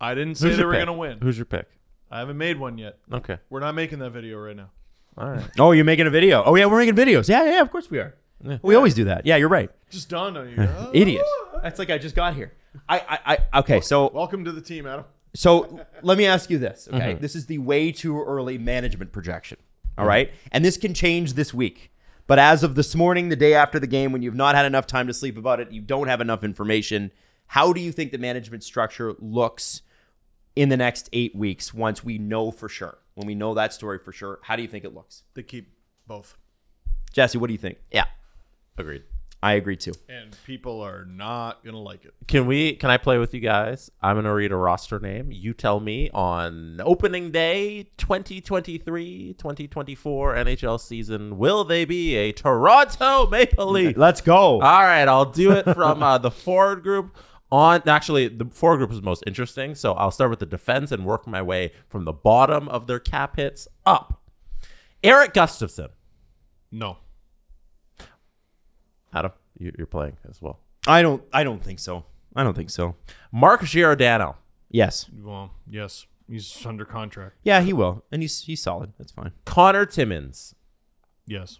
I 0.00 0.14
didn't 0.14 0.36
say 0.36 0.48
Who's 0.48 0.56
they 0.56 0.64
were 0.64 0.72
pick? 0.72 0.80
gonna 0.80 0.96
win. 0.96 1.18
Who's 1.20 1.36
your 1.36 1.44
pick? 1.44 1.68
I 2.10 2.18
haven't 2.20 2.38
made 2.38 2.58
one 2.58 2.78
yet. 2.78 2.98
Okay. 3.12 3.38
We're 3.50 3.60
not 3.60 3.74
making 3.74 3.98
that 4.00 4.10
video 4.10 4.38
right 4.38 4.56
now. 4.56 4.70
All 5.16 5.28
right. 5.28 5.44
Oh, 5.58 5.72
you're 5.72 5.84
making 5.84 6.06
a 6.06 6.10
video. 6.10 6.42
Oh 6.44 6.54
yeah, 6.54 6.66
we're 6.66 6.78
making 6.78 6.94
videos. 6.96 7.28
Yeah, 7.28 7.44
yeah, 7.44 7.60
of 7.60 7.70
course 7.70 7.90
we 7.90 7.98
are. 7.98 8.16
We 8.62 8.74
always 8.74 8.94
do 8.94 9.04
that. 9.04 9.26
Yeah, 9.26 9.36
you're 9.36 9.48
right. 9.48 9.70
Just 9.90 10.08
dawned 10.08 10.36
on 10.38 10.48
you. 10.48 10.56
Oh, 10.58 10.90
Idiot. 10.92 11.24
That's 11.62 11.78
like 11.78 11.90
I 11.90 11.98
just 11.98 12.14
got 12.14 12.34
here. 12.34 12.52
I, 12.88 12.98
I, 12.98 13.18
I 13.52 13.58
okay. 13.60 13.80
So 13.80 14.10
Welcome 14.10 14.44
to 14.44 14.52
the 14.52 14.60
team, 14.60 14.86
Adam. 14.86 15.04
So 15.34 15.80
let 16.02 16.18
me 16.18 16.26
ask 16.26 16.50
you 16.50 16.58
this, 16.58 16.88
okay? 16.92 17.12
Mm-hmm. 17.12 17.20
This 17.20 17.36
is 17.36 17.46
the 17.46 17.58
way 17.58 17.92
too 17.92 18.20
early 18.20 18.58
management 18.58 19.12
projection, 19.12 19.58
all 19.96 20.02
mm-hmm. 20.02 20.08
right? 20.08 20.32
And 20.50 20.64
this 20.64 20.76
can 20.76 20.92
change 20.92 21.34
this 21.34 21.54
week. 21.54 21.92
But 22.26 22.38
as 22.38 22.62
of 22.62 22.74
this 22.74 22.94
morning, 22.94 23.28
the 23.28 23.36
day 23.36 23.54
after 23.54 23.78
the 23.78 23.86
game, 23.86 24.12
when 24.12 24.22
you've 24.22 24.34
not 24.34 24.54
had 24.54 24.66
enough 24.66 24.86
time 24.86 25.06
to 25.06 25.14
sleep 25.14 25.36
about 25.36 25.60
it, 25.60 25.70
you 25.70 25.80
don't 25.80 26.08
have 26.08 26.20
enough 26.20 26.42
information, 26.44 27.12
how 27.46 27.72
do 27.72 27.80
you 27.80 27.92
think 27.92 28.12
the 28.12 28.18
management 28.18 28.62
structure 28.62 29.14
looks 29.18 29.82
in 30.56 30.68
the 30.68 30.76
next 30.76 31.08
eight 31.12 31.34
weeks 31.34 31.74
once 31.74 32.04
we 32.04 32.18
know 32.18 32.50
for 32.50 32.68
sure? 32.68 32.98
When 33.14 33.26
we 33.26 33.34
know 33.34 33.54
that 33.54 33.72
story 33.72 33.98
for 33.98 34.12
sure, 34.12 34.38
how 34.42 34.56
do 34.56 34.62
you 34.62 34.68
think 34.68 34.84
it 34.84 34.94
looks? 34.94 35.24
They 35.34 35.42
keep 35.42 35.72
both, 36.06 36.36
Jesse, 37.12 37.38
what 37.38 37.48
do 37.48 37.52
you 37.52 37.58
think? 37.58 37.78
Yeah. 37.92 38.06
Agreed. 38.80 39.02
I 39.42 39.54
agree 39.54 39.76
too. 39.76 39.92
and 40.06 40.36
people 40.44 40.82
are 40.82 41.06
not 41.06 41.64
gonna 41.64 41.78
like 41.80 42.04
it. 42.04 42.12
Can 42.26 42.46
we? 42.46 42.74
Can 42.74 42.90
I 42.90 42.98
play 42.98 43.16
with 43.16 43.32
you 43.32 43.40
guys? 43.40 43.90
I'm 44.02 44.16
gonna 44.16 44.34
read 44.34 44.52
a 44.52 44.56
roster 44.56 44.98
name. 45.00 45.32
You 45.32 45.54
tell 45.54 45.80
me 45.80 46.10
on 46.12 46.78
opening 46.84 47.30
day 47.30 47.84
2023, 47.96 49.34
2024 49.38 50.34
NHL 50.34 50.78
season. 50.78 51.38
Will 51.38 51.64
they 51.64 51.86
be 51.86 52.16
a 52.16 52.32
Toronto 52.32 53.28
Maple 53.30 53.70
Leaf? 53.70 53.96
Let's 53.96 54.20
go. 54.20 54.60
All 54.60 54.60
right, 54.60 55.08
I'll 55.08 55.24
do 55.30 55.52
it 55.52 55.64
from 55.74 56.02
uh, 56.02 56.18
the 56.18 56.30
forward 56.30 56.82
group. 56.82 57.16
On 57.50 57.82
actually, 57.88 58.28
the 58.28 58.44
forward 58.44 58.76
group 58.76 58.92
is 58.92 59.00
most 59.02 59.24
interesting. 59.26 59.74
So 59.74 59.94
I'll 59.94 60.10
start 60.10 60.28
with 60.28 60.40
the 60.40 60.46
defense 60.46 60.92
and 60.92 61.06
work 61.06 61.26
my 61.26 61.40
way 61.40 61.72
from 61.88 62.04
the 62.04 62.12
bottom 62.12 62.68
of 62.68 62.86
their 62.86 63.00
cap 63.00 63.36
hits 63.36 63.66
up. 63.86 64.20
Erik 65.02 65.32
Gustafsson, 65.32 65.88
No, 66.70 66.98
Adam, 69.12 69.32
you, 69.58 69.72
you're 69.76 69.86
playing 69.86 70.16
as 70.28 70.40
well. 70.40 70.60
I 70.86 71.02
don't. 71.02 71.22
I 71.32 71.44
don't 71.44 71.62
think 71.62 71.78
so. 71.78 72.04
I 72.34 72.42
don't 72.44 72.54
think 72.54 72.70
so. 72.70 72.94
Mark 73.32 73.64
Giordano. 73.64 74.36
Yes. 74.70 75.06
Well, 75.12 75.50
yes, 75.68 76.06
he's 76.28 76.64
under 76.64 76.84
contract. 76.84 77.36
Yeah, 77.42 77.60
he 77.60 77.72
will, 77.72 78.04
and 78.12 78.22
he's 78.22 78.42
he's 78.42 78.62
solid. 78.62 78.92
That's 78.98 79.12
fine. 79.12 79.32
Connor 79.44 79.84
Timmins. 79.86 80.54
Yes. 81.26 81.58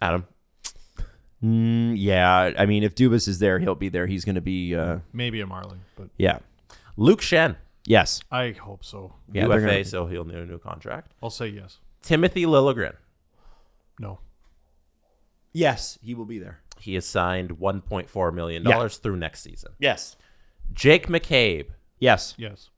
Adam. 0.00 0.26
Mm, 1.42 1.94
yeah, 1.98 2.52
I 2.58 2.64
mean, 2.66 2.82
if 2.84 2.94
Dubas 2.94 3.28
is 3.28 3.38
there, 3.38 3.58
he'll 3.58 3.74
be 3.74 3.88
there. 3.90 4.06
He's 4.06 4.24
going 4.24 4.34
to 4.36 4.40
be. 4.40 4.74
Uh, 4.74 4.98
Maybe 5.12 5.40
a 5.40 5.46
Marley, 5.46 5.78
but 5.96 6.08
yeah. 6.16 6.38
Luke 6.96 7.20
Schenn. 7.20 7.56
Yes. 7.86 8.20
I 8.30 8.52
hope 8.52 8.82
so. 8.84 9.12
Yeah, 9.30 9.46
they're 9.48 9.58
UFA, 9.60 9.66
gonna- 9.72 9.84
so 9.84 10.06
he'll 10.06 10.24
need 10.24 10.36
a 10.38 10.46
new 10.46 10.58
contract. 10.58 11.12
I'll 11.22 11.28
say 11.30 11.48
yes. 11.48 11.78
Timothy 12.00 12.46
Liljegren. 12.46 12.94
No. 13.98 14.20
Yes, 15.54 15.98
he 16.02 16.14
will 16.14 16.26
be 16.26 16.38
there. 16.38 16.60
He 16.78 16.94
has 16.96 17.06
signed 17.06 17.50
$1.4 17.58 18.34
million 18.34 18.62
Yeah. 18.64 18.88
through 18.88 19.16
next 19.16 19.40
season. 19.42 19.72
Yes. 19.78 20.16
Jake 20.72 21.06
McCabe. 21.06 21.68
Yes. 21.98 22.34
Yes. 22.36 22.68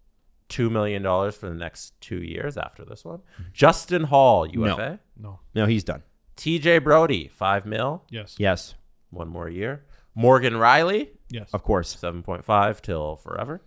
$2 0.51 0.70
million 0.70 1.03
for 1.32 1.48
the 1.48 1.55
next 1.57 2.01
two 2.01 2.23
years 2.23 2.57
after 2.57 2.85
this 2.85 3.05
one. 3.05 3.20
Justin 3.53 4.05
Hall, 4.05 4.47
UFA. 4.47 5.01
No. 5.16 5.40
No, 5.55 5.66
he's 5.66 5.82
done. 5.82 6.03
TJ 6.36 6.85
Brodie, 6.85 7.28
5 7.28 7.66
mil. 7.66 8.05
Yes. 8.11 8.36
Yes. 8.39 8.74
One 9.11 9.28
more 9.28 9.48
year. 9.48 9.85
Morgan 10.15 10.53
Rielly, 10.55 11.09
Yes. 11.31 11.48
Of 11.53 11.65
course. 11.65 11.97
7.5 11.97 12.81
till 12.82 13.16
forever. 13.16 13.61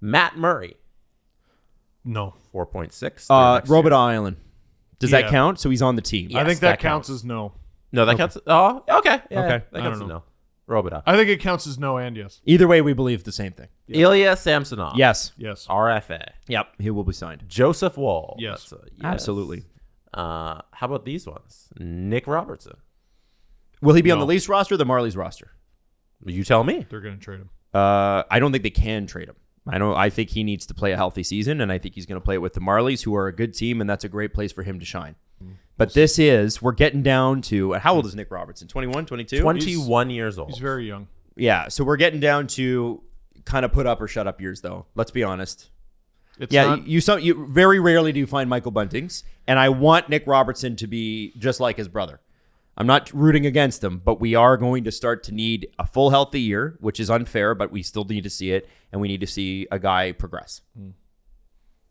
Matt 0.00 0.36
Murray, 0.36 0.76
No. 2.04 2.34
4.6. 2.52 3.26
through 3.26 3.36
Uh, 3.36 3.54
next 3.58 3.70
Robert 3.70 3.90
year. 3.90 3.96
Island. 3.98 4.36
Does 4.98 5.10
that 5.12 5.24
Yeah. 5.24 5.30
count? 5.30 5.60
So 5.60 5.70
he's 5.70 5.82
on 5.82 5.96
the 5.96 6.02
team. 6.02 6.28
Yeah. 6.30 6.38
I 6.38 6.40
Yes, 6.42 6.48
think 6.48 6.60
that, 6.60 6.68
that 6.72 6.80
counts. 6.80 7.08
counts. 7.08 7.20
as 7.22 7.24
no. 7.24 7.52
No, 7.92 8.04
that 8.04 8.16
counts. 8.16 8.36
Oh, 8.46 8.82
okay. 8.88 9.20
Yeah, 9.30 9.40
Okay. 9.44 9.64
That 9.72 9.80
I 9.80 9.80
counts 9.80 9.82
don't 9.82 9.92
as 9.94 10.00
know. 10.00 10.06
no. 10.06 10.22
Robidas. 10.68 11.02
I 11.06 11.16
think 11.16 11.30
it 11.30 11.40
counts 11.40 11.66
as 11.66 11.78
no 11.78 11.96
and 11.96 12.14
yes. 12.14 12.42
Either 12.44 12.68
way, 12.68 12.82
we 12.82 12.92
believe 12.92 13.24
the 13.24 13.32
same 13.32 13.52
thing. 13.52 13.68
Ilya 13.88 14.36
Samsonov. 14.36 14.96
Yes. 14.98 15.32
Yes. 15.38 15.66
RFA. 15.66 16.28
Yep. 16.48 16.68
He 16.78 16.90
will 16.90 17.04
be 17.04 17.14
signed. 17.14 17.44
Joseph 17.48 17.96
Woll. 17.96 18.36
Yes. 18.38 18.68
That's 18.68 18.72
a 18.82 18.86
yes. 18.96 19.04
Absolutely. 19.04 19.64
Uh, 20.12 20.60
how 20.72 20.86
about 20.86 21.06
these 21.06 21.26
ones? 21.26 21.68
Nick 21.78 22.26
Robertson. 22.26 22.76
Will 23.80 23.94
he 23.94 24.02
be 24.02 24.10
on 24.10 24.18
No. 24.18 24.24
the 24.24 24.28
Leafs 24.28 24.48
roster 24.48 24.74
or 24.74 24.78
the 24.78 24.84
Marlies 24.84 25.16
roster? 25.16 25.52
You 26.26 26.44
tell 26.44 26.64
me. 26.64 26.84
They're 26.90 27.00
going 27.00 27.16
to 27.18 27.24
trade 27.24 27.40
him. 27.40 27.48
Uh, 27.72 28.24
I 28.30 28.38
don't 28.38 28.50
think 28.52 28.64
they 28.64 28.70
can 28.70 29.06
trade 29.06 29.28
him. 29.28 29.36
I 29.66 29.78
don't. 29.78 29.94
I 29.96 30.10
think 30.10 30.30
he 30.30 30.44
needs 30.44 30.66
to 30.66 30.74
play 30.74 30.92
a 30.92 30.96
healthy 30.96 31.22
season, 31.22 31.60
and 31.60 31.70
I 31.70 31.78
think 31.78 31.94
he's 31.94 32.06
going 32.06 32.20
to 32.20 32.24
play 32.24 32.34
it 32.36 32.38
with 32.42 32.54
the 32.54 32.60
Marlies, 32.60 33.04
who 33.04 33.14
are 33.14 33.26
a 33.26 33.34
good 33.34 33.52
team, 33.54 33.80
and 33.82 33.88
that's 33.88 34.02
a 34.04 34.08
great 34.08 34.32
place 34.34 34.50
for 34.50 34.62
him 34.62 34.80
to 34.80 34.86
shine. 34.86 35.14
But 35.78 35.94
this 35.94 36.18
is 36.18 36.60
we're 36.60 36.72
getting 36.72 37.02
down 37.02 37.40
to 37.42 37.74
how 37.74 37.94
old 37.94 38.04
is 38.04 38.14
Nick 38.14 38.30
Robertson? 38.30 38.68
21, 38.68 39.06
22? 39.06 39.40
21 39.40 40.10
years 40.10 40.38
old. 40.38 40.50
He's 40.50 40.58
very 40.58 40.86
young. 40.86 41.06
Yeah, 41.36 41.68
so 41.68 41.84
we're 41.84 41.96
getting 41.96 42.18
down 42.18 42.48
to 42.48 43.00
kind 43.44 43.64
of 43.64 43.72
put 43.72 43.86
up 43.86 44.00
or 44.00 44.08
shut 44.08 44.26
up 44.26 44.40
years, 44.40 44.60
though. 44.60 44.86
Let's 44.96 45.12
be 45.12 45.22
honest. 45.22 45.70
It's 46.38 46.52
yeah, 46.52 46.64
not, 46.64 46.86
you, 46.86 46.94
you 46.94 47.00
some 47.00 47.20
you 47.20 47.46
very 47.46 47.80
rarely 47.80 48.12
do 48.12 48.20
you 48.20 48.26
find 48.26 48.50
Michael 48.50 48.72
Buntings, 48.72 49.22
and 49.46 49.58
I 49.58 49.68
want 49.68 50.08
Nick 50.08 50.26
Robertson 50.26 50.76
to 50.76 50.86
be 50.86 51.32
just 51.38 51.60
like 51.60 51.76
his 51.76 51.88
brother. 51.88 52.20
I'm 52.76 52.86
not 52.86 53.12
rooting 53.12 53.46
against 53.46 53.82
him, 53.82 54.00
but 54.04 54.20
we 54.20 54.36
are 54.36 54.56
going 54.56 54.84
to 54.84 54.92
start 54.92 55.24
to 55.24 55.34
need 55.34 55.68
a 55.80 55.86
full 55.86 56.10
healthy 56.10 56.40
year, 56.40 56.76
which 56.80 57.00
is 57.00 57.10
unfair, 57.10 57.56
but 57.56 57.72
we 57.72 57.82
still 57.82 58.04
need 58.04 58.22
to 58.22 58.30
see 58.30 58.52
it, 58.52 58.68
and 58.92 59.00
we 59.00 59.08
need 59.08 59.20
to 59.20 59.26
see 59.26 59.66
a 59.72 59.78
guy 59.80 60.12
progress. 60.12 60.60
Hmm. 60.76 60.90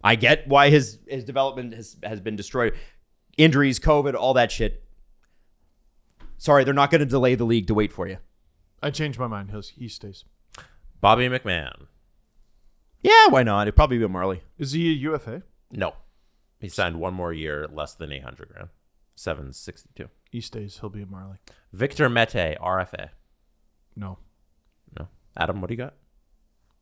I 0.03 0.15
get 0.15 0.47
why 0.47 0.69
his 0.69 0.99
his 1.07 1.23
development 1.23 1.73
has 1.73 1.97
has 2.03 2.22
been 2.22 2.35
destroyed, 2.35 2.73
injuries, 3.38 3.80
COVID, 3.80 4.14
all 4.15 4.34
that 4.34 4.51
shit. 4.51 4.84
Sorry, 6.38 6.64
they're 6.64 6.73
not 6.73 6.91
going 6.91 6.99
to 6.99 7.05
delay 7.05 7.35
the 7.35 7.45
league 7.45 7.68
to 7.68 7.73
wait 7.73 7.91
for 7.91 8.07
you. 8.07 8.18
I 8.81 8.91
changed 8.91 9.18
my 9.19 9.27
mind. 9.27 9.51
He's, 9.51 9.69
he 9.69 9.88
stays. 9.88 10.23
Bobby 11.01 11.27
McMann. 11.27 11.88
Yeah, 13.01 13.27
why 13.30 13.43
not? 13.43 13.64
It'd 13.64 13.76
probably 13.76 13.97
be 13.97 14.07
Marley. 14.07 14.41
Is 14.57 14.72
he 14.73 14.89
a 14.89 14.93
UFA? 14.93 15.43
No. 15.72 15.93
He 16.59 16.69
signed 16.69 16.99
one 16.99 17.14
more 17.14 17.34
year, 17.34 17.68
less 17.72 17.93
than 17.93 18.11
800 18.11 18.49
grand. 18.49 18.69
762. 19.15 20.09
He 20.31 20.41
stays. 20.41 20.77
He'll 20.80 20.89
be 20.89 21.01
a 21.01 21.05
Marley. 21.05 21.38
Victor 21.73 22.09
Mete, 22.09 22.57
RFA. 22.61 23.09
No. 23.95 24.18
No. 24.99 25.07
Adam, 25.38 25.61
what 25.61 25.68
do 25.69 25.73
you 25.73 25.77
got? 25.77 25.93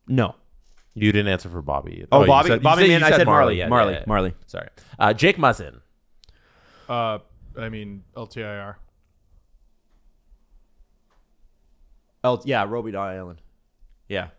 No. 0.08 0.36
You 0.94 1.12
didn't 1.12 1.32
answer 1.32 1.50
for 1.50 1.62
Bobby. 1.62 2.06
Oh, 2.12 2.22
you 2.22 2.28
Bobby- 2.28 2.50
said- 2.50 2.64
Bobby 2.64 2.84
said- 2.84 2.88
Man, 2.90 3.00
you 3.02 3.06
I 3.08 3.12
said 3.12 3.26
Marley. 3.26 3.58
Yeah, 3.58 3.68
Marley, 3.68 3.94
yeah, 3.94 4.00
yeah. 4.00 4.06
Marley. 4.08 4.34
Sorry. 4.48 4.70
Uh, 4.98 5.14
Jake 5.14 5.38
Muzzin. 5.38 5.82
Uh, 6.88 7.20
I 7.58 7.70
mean 7.70 8.04
LTIR. 8.16 8.76
Oh, 12.24 12.42
yeah, 12.44 12.66
Robidas 12.66 12.96
Island. 13.00 13.42
Yeah. 14.10 14.30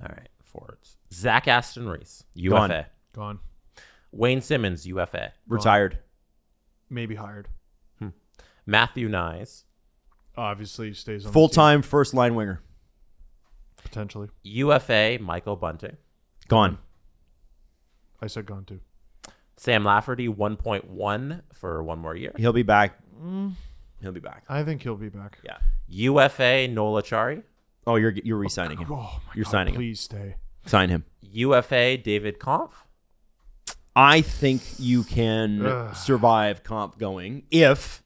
All 0.00 0.08
right. 0.08 0.28
Forwards. 0.44 0.96
Zach 1.12 1.48
Aston 1.48 1.88
Reese, 1.88 2.24
UFA. 2.34 2.56
Gone. 2.56 2.84
Gone. 3.12 3.38
Wayne 4.12 4.40
Simmons, 4.40 4.86
UFA. 4.86 5.32
Retired. 5.48 5.98
Maybe 6.88 7.16
hired. 7.16 7.48
Matthew 8.66 9.08
Knies, 9.08 9.64
Obviously, 10.36 10.92
stays 10.92 11.24
on 11.24 11.30
the 11.30 11.32
Full 11.32 11.48
time 11.48 11.80
first 11.82 12.12
line 12.14 12.34
winger. 12.34 12.60
potentially. 13.82 14.28
UFA. 14.42 15.18
Michael 15.20 15.56
Bunting. 15.56 15.96
Gone. 16.48 16.76
I 18.20 18.26
said 18.26 18.44
gone 18.46 18.64
too. 18.66 18.80
Sam 19.58 19.84
Lafferty, 19.84 20.28
1.1 20.28 21.42
for 21.52 21.82
one 21.82 21.98
more 21.98 22.14
year. 22.14 22.32
He'll 22.36 22.52
be 22.52 22.62
back. 22.62 22.98
Mm. 23.20 23.54
He'll 24.00 24.12
be 24.12 24.20
back. 24.20 24.44
I 24.48 24.62
think 24.62 24.82
he'll 24.82 24.96
be 24.96 25.08
back. 25.08 25.38
Yeah. 25.44 25.58
UFA 25.88 26.68
Noel 26.68 27.02
Acciari. 27.02 27.42
Oh, 27.86 27.96
you're 27.96 28.12
you're 28.12 28.36
re-signing 28.36 28.78
oh, 28.78 28.82
him. 28.82 28.92
Oh 28.92 29.20
my 29.26 29.32
You're 29.34 29.44
God, 29.44 29.50
signing 29.50 29.74
him. 29.74 29.80
Please 29.80 30.00
stay. 30.00 30.36
Sign 30.66 30.90
him. 30.90 31.04
UFA 31.22 31.96
David 31.96 32.38
Kampf. 32.38 32.84
I 33.96 34.20
think 34.20 34.62
you 34.78 35.02
can 35.02 35.66
Ugh. 35.66 35.96
survive 35.96 36.62
Kampf 36.62 36.98
going 36.98 37.44
if 37.50 38.04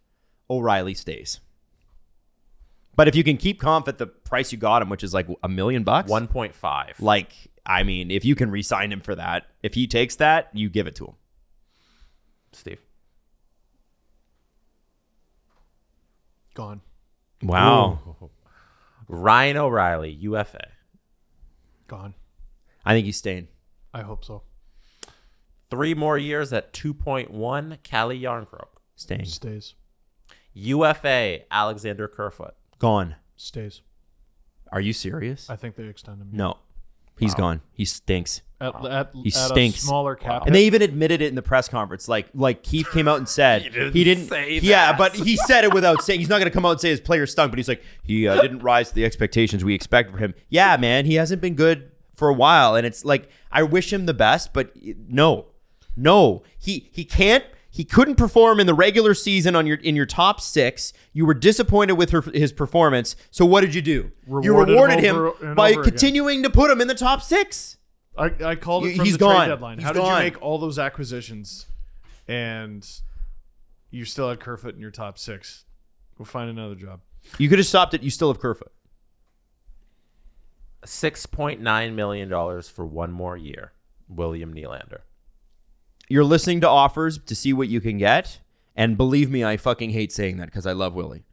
O'Reilly 0.49 0.95
stays. 0.95 1.41
But 2.95 3.09
if 3.09 3.17
you 3.17 3.25
can 3.25 3.37
keep 3.37 3.61
Kampf 3.61 3.89
at 3.89 3.99
the 3.99 4.07
price 4.07 4.53
you 4.53 4.59
got 4.59 4.81
him, 4.81 4.89
which 4.89 5.03
is 5.03 5.13
like 5.13 5.27
a 5.43 5.49
million 5.49 5.83
bucks, 5.83 6.11
1.5. 6.11 7.01
like 7.01 7.33
I 7.67 7.83
mean, 7.83 8.11
if 8.11 8.25
you 8.25 8.35
can 8.35 8.51
re-sign 8.51 8.93
him 8.93 9.01
for 9.01 9.15
that, 9.17 9.47
if 9.63 9.75
he 9.75 9.87
takes 9.87 10.17
that, 10.17 10.49
you 10.55 10.71
give 10.71 10.87
it 10.87 10.95
to 10.97 11.07
him. 11.07 11.15
Steve. 12.53 12.81
Gone. 16.55 16.83
Wow. 17.43 18.31
Ryan 19.09 19.57
O'Reilly, 19.57 20.11
UFA. 20.11 20.69
Gone. 21.89 22.15
I 22.85 22.93
think 22.93 23.07
he's 23.07 23.17
staying. 23.17 23.49
I 23.95 24.03
hope 24.03 24.25
so. 24.25 24.43
Three 25.71 25.95
more 25.95 26.19
years 26.19 26.53
at 26.53 26.73
2.1, 26.73 27.83
Calle 27.83 28.11
Jarnkrok. 28.11 28.69
Staying. 28.97 29.25
Stays. 29.25 29.75
UFA, 30.55 31.41
Alexander 31.51 32.09
Kerfoot. 32.09 32.55
Gone. 32.79 33.17
Stays. 33.37 33.81
Are 34.71 34.81
you 34.81 34.93
serious? 34.93 35.49
I 35.49 35.57
think 35.57 35.77
they 35.77 35.85
extend 35.85 36.21
him. 36.21 36.29
No. 36.33 36.59
He's 37.19 37.35
gone. 37.35 37.61
He 37.73 37.85
stinks. 37.85 38.43
At, 38.63 38.85
at, 38.87 39.11
He 39.15 39.29
at 39.29 39.33
stinks. 39.35 39.79
a 39.79 39.87
smaller 39.87 40.15
cap. 40.15 40.47
And 40.47 40.55
they 40.55 40.65
even 40.67 40.83
admitted 40.83 41.21
it 41.21 41.27
in 41.29 41.35
the 41.35 41.43
press 41.43 41.69
conference. 41.69 42.09
Like 42.09 42.29
like 42.35 42.63
Keith 42.63 42.89
came 42.93 43.09
out 43.09 43.19
and 43.19 43.29
said 43.29 43.63
he 43.93 44.05
didn't. 44.05 44.31
yeah, 44.63 44.97
but 44.97 45.15
he 45.15 45.37
said 45.37 45.65
it 45.65 45.73
without 45.75 46.03
saying. 46.03 46.21
He's 46.21 46.29
not 46.29 46.39
going 46.39 46.51
to 46.51 46.55
come 46.55 46.65
out 46.65 46.73
and 46.73 46.81
say 46.81 46.91
his 46.91 47.01
player 47.01 47.27
stunk. 47.27 47.51
But 47.53 47.59
he's 47.59 47.69
like 47.69 47.83
he 48.03 48.29
uh, 48.29 48.41
didn't 48.41 48.61
rise 48.61 48.91
to 48.91 48.95
the 48.95 49.05
expectations 49.05 49.65
we 49.65 49.75
expected 49.75 50.13
for 50.13 50.19
him. 50.19 50.35
Yeah, 50.49 50.77
man, 50.77 51.07
he 51.07 51.17
hasn't 51.17 51.43
been 51.43 51.55
good 51.55 51.91
for 52.15 52.29
a 52.29 52.35
while, 52.35 52.77
and 52.77 52.87
it's 52.87 53.05
like 53.05 53.29
I 53.51 53.63
wish 53.65 53.93
him 53.93 54.07
the 54.07 54.15
best, 54.15 54.53
but 54.53 54.73
no, 55.09 55.47
no, 55.97 56.43
he 56.59 56.89
he 56.93 57.05
can't. 57.05 57.45
He 57.75 57.85
couldn't 57.85 58.17
perform 58.17 58.61
in 58.61 58.67
the 58.67 58.75
regular 58.75 59.15
season 59.15 59.57
on 59.57 59.67
your 59.67 59.79
in 59.79 59.97
your 59.97 60.05
top 60.05 60.43
six. 60.43 60.93
You 61.15 61.25
were 61.25 61.33
disappointed 61.33 61.95
with 61.95 62.11
her, 62.11 62.21
his 62.21 62.53
performance. 62.53 63.17
So 63.31 63.47
what 63.47 63.63
did 63.63 63.75
you 63.75 63.81
do? 63.81 64.13
you 64.43 64.55
Rewarded 64.55 65.01
him 65.01 65.17
him, 65.41 65.55
by 65.55 65.71
over 65.71 65.81
again. 65.81 65.91
continuing 65.91 66.43
to 66.43 66.51
to 66.51 66.55
put 66.55 66.71
him 66.71 66.83
in 66.83 66.89
the 66.89 66.95
top 66.95 67.23
six. 67.23 67.79
I, 68.17 68.31
I 68.45 68.55
called 68.57 68.87
it 68.87 68.97
from 68.97 69.05
he's 69.05 69.15
the 69.15 69.21
gone. 69.21 69.37
trade 69.37 69.49
deadline. 69.49 69.79
He's 69.79 69.87
How 69.87 69.93
did 69.93 70.01
gone. 70.01 70.19
you 70.19 70.25
make 70.25 70.43
all 70.43 70.59
those 70.59 70.79
acquisitions 70.79 71.67
and 72.29 72.87
you 73.91 74.05
still 74.05 74.29
had 74.29 74.41
Kerfoot 74.41 74.75
in 74.75 74.81
your 74.81 74.91
top 74.91 75.19
six? 75.19 75.65
Go 76.19 76.25
find 76.25 76.51
another 76.51 76.75
job. 76.75 77.01
You 77.39 77.49
could 77.49 77.59
have 77.59 77.67
stopped 77.67 77.95
it. 77.95 78.03
You 78.03 78.11
still 78.11 78.29
have 78.33 78.41
Kerfoot. 78.41 78.73
$6.9 80.85 81.95
million 81.95 82.63
for 82.63 82.85
one 82.85 83.13
more 83.13 83.37
year, 83.37 83.73
William 84.09 84.53
Nylander. 84.53 85.01
You're 86.09 86.25
listening 86.25 86.61
to 86.63 86.69
offers 86.69 87.19
to 87.19 87.35
see 87.35 87.53
what 87.53 87.69
you 87.69 87.81
can 87.81 87.99
get. 87.99 88.41
And 88.75 88.97
believe 88.97 89.31
me, 89.31 89.45
I 89.45 89.57
fucking 89.57 89.91
hate 89.91 90.13
saying 90.13 90.39
that 90.39 90.47
because 90.47 90.67
I 90.67 90.73
love 90.73 90.95
Willie. 90.95 91.25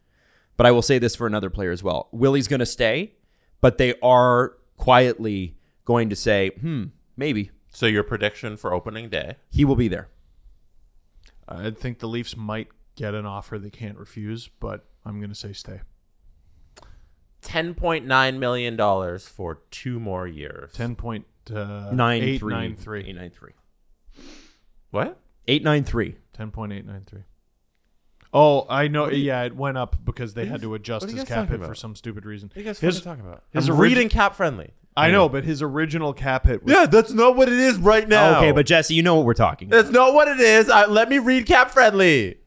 But 0.55 0.65
I 0.65 0.71
will 0.71 0.81
say 0.81 0.99
this 0.99 1.15
for 1.15 1.25
another 1.25 1.49
player 1.49 1.71
as 1.71 1.81
well. 1.81 2.09
Willie's 2.11 2.47
going 2.47 2.59
to 2.59 2.65
stay, 2.65 3.13
but 3.61 3.77
they 3.77 3.95
are 4.01 4.57
quietly 4.77 5.55
going 5.89 6.07
to 6.09 6.15
say, 6.15 6.51
hmm, 6.61 6.83
maybe 7.17 7.49
So 7.71 7.87
your 7.87 8.03
prediction 8.03 8.57
for 8.57 8.71
opening 8.73 9.09
day? 9.09 9.37
he 9.49 9.65
will 9.65 9.75
be 9.75 9.87
there. 9.87 10.07
I 11.47 11.71
think 11.71 11.97
the 11.97 12.07
Leafs 12.07 12.37
might 12.37 12.67
get 12.95 13.15
an 13.15 13.25
offer 13.25 13.57
they 13.57 13.71
can't 13.71 13.97
refuse, 13.97 14.47
but 14.47 14.85
I'm 15.03 15.17
going 15.19 15.29
to 15.31 15.35
say 15.35 15.51
stay. 15.51 15.81
Ten 17.41 17.73
point 17.73 18.05
nine 18.05 18.37
million 18.39 18.75
dollars 18.75 19.27
for 19.27 19.61
two 19.71 19.99
more 19.99 20.27
years. 20.27 20.73
Ten 20.73 20.95
point 20.95 21.25
uh, 21.51 21.89
nine, 21.91 22.21
eight, 22.21 22.37
three, 22.39 22.53
nine, 22.53 22.75
three. 22.75 23.05
Eight, 23.05 23.15
nine, 23.15 23.31
three. 23.31 23.53
What? 24.91 25.19
Eight 25.47 25.63
nine 25.63 25.83
three. 25.85 26.17
Ten 26.33 26.51
point 26.51 26.71
eight 26.73 26.85
nine 26.85 27.03
three. 27.07 27.23
Oh, 28.31 28.67
I 28.69 28.89
know. 28.89 29.09
Yeah, 29.09 29.41
it 29.43 29.55
went 29.55 29.77
up 29.77 29.95
because 30.05 30.35
they 30.35 30.45
had 30.45 30.61
to 30.61 30.75
adjust 30.75 31.03
what 31.03 31.09
are 31.09 31.13
you 31.13 31.19
his 31.21 31.27
cap 31.27 31.47
talking 31.47 31.61
hit 31.61 31.67
for 31.67 31.73
some 31.73 31.95
stupid 31.95 32.25
reason. 32.25 32.49
What 32.49 32.57
are 32.57 32.59
you 32.59 32.65
guys 32.65 32.79
his, 32.79 33.01
talking 33.01 33.25
about? 33.25 33.43
his 33.51 33.67
I'm 33.69 33.75
origi- 33.75 33.79
reading 33.79 34.09
cap 34.09 34.35
friendly. 34.35 34.71
I 34.99 35.11
know, 35.11 35.29
but 35.29 35.43
his 35.43 35.61
original 35.61 36.13
cap 36.13 36.45
hit 36.45 36.63
was 36.63 36.73
Yeah, 36.73 36.85
that's 36.85 37.11
not 37.11 37.35
what 37.35 37.47
it 37.47 37.59
is 37.59 37.77
right 37.77 38.07
now. 38.07 38.35
Oh, 38.35 38.37
okay, 38.37 38.51
but 38.51 38.65
Jesse, 38.65 38.93
you 38.93 39.03
know 39.03 39.15
what 39.15 39.25
we're 39.25 39.33
talking. 39.33 39.67
about. 39.67 39.77
that's 39.77 39.93
not 39.93 40.13
what 40.13 40.27
it 40.27 40.39
is. 40.39 40.69
I, 40.69 40.85
let 40.85 41.09
me 41.09 41.19
read 41.19 41.45
cap 41.45 41.71
friendly. 41.71 42.37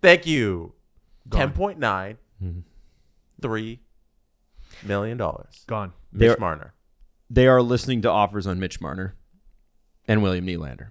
Thank 0.00 0.26
you. 0.26 0.74
Ten 1.30 1.52
point 1.52 1.78
nine 1.78 2.18
mm-hmm. 2.42 2.60
three 3.40 3.80
million 4.82 5.16
dollars. 5.16 5.64
gone. 5.66 5.92
Mitch 6.12 6.28
They're- 6.28 6.36
Marner. 6.38 6.74
They 7.30 7.46
are 7.46 7.62
listening 7.62 8.02
to 8.02 8.10
offers 8.10 8.46
on 8.46 8.60
Mitch 8.60 8.78
Marner 8.78 9.16
and 10.06 10.22
William 10.22 10.46
Nylander. 10.46 10.90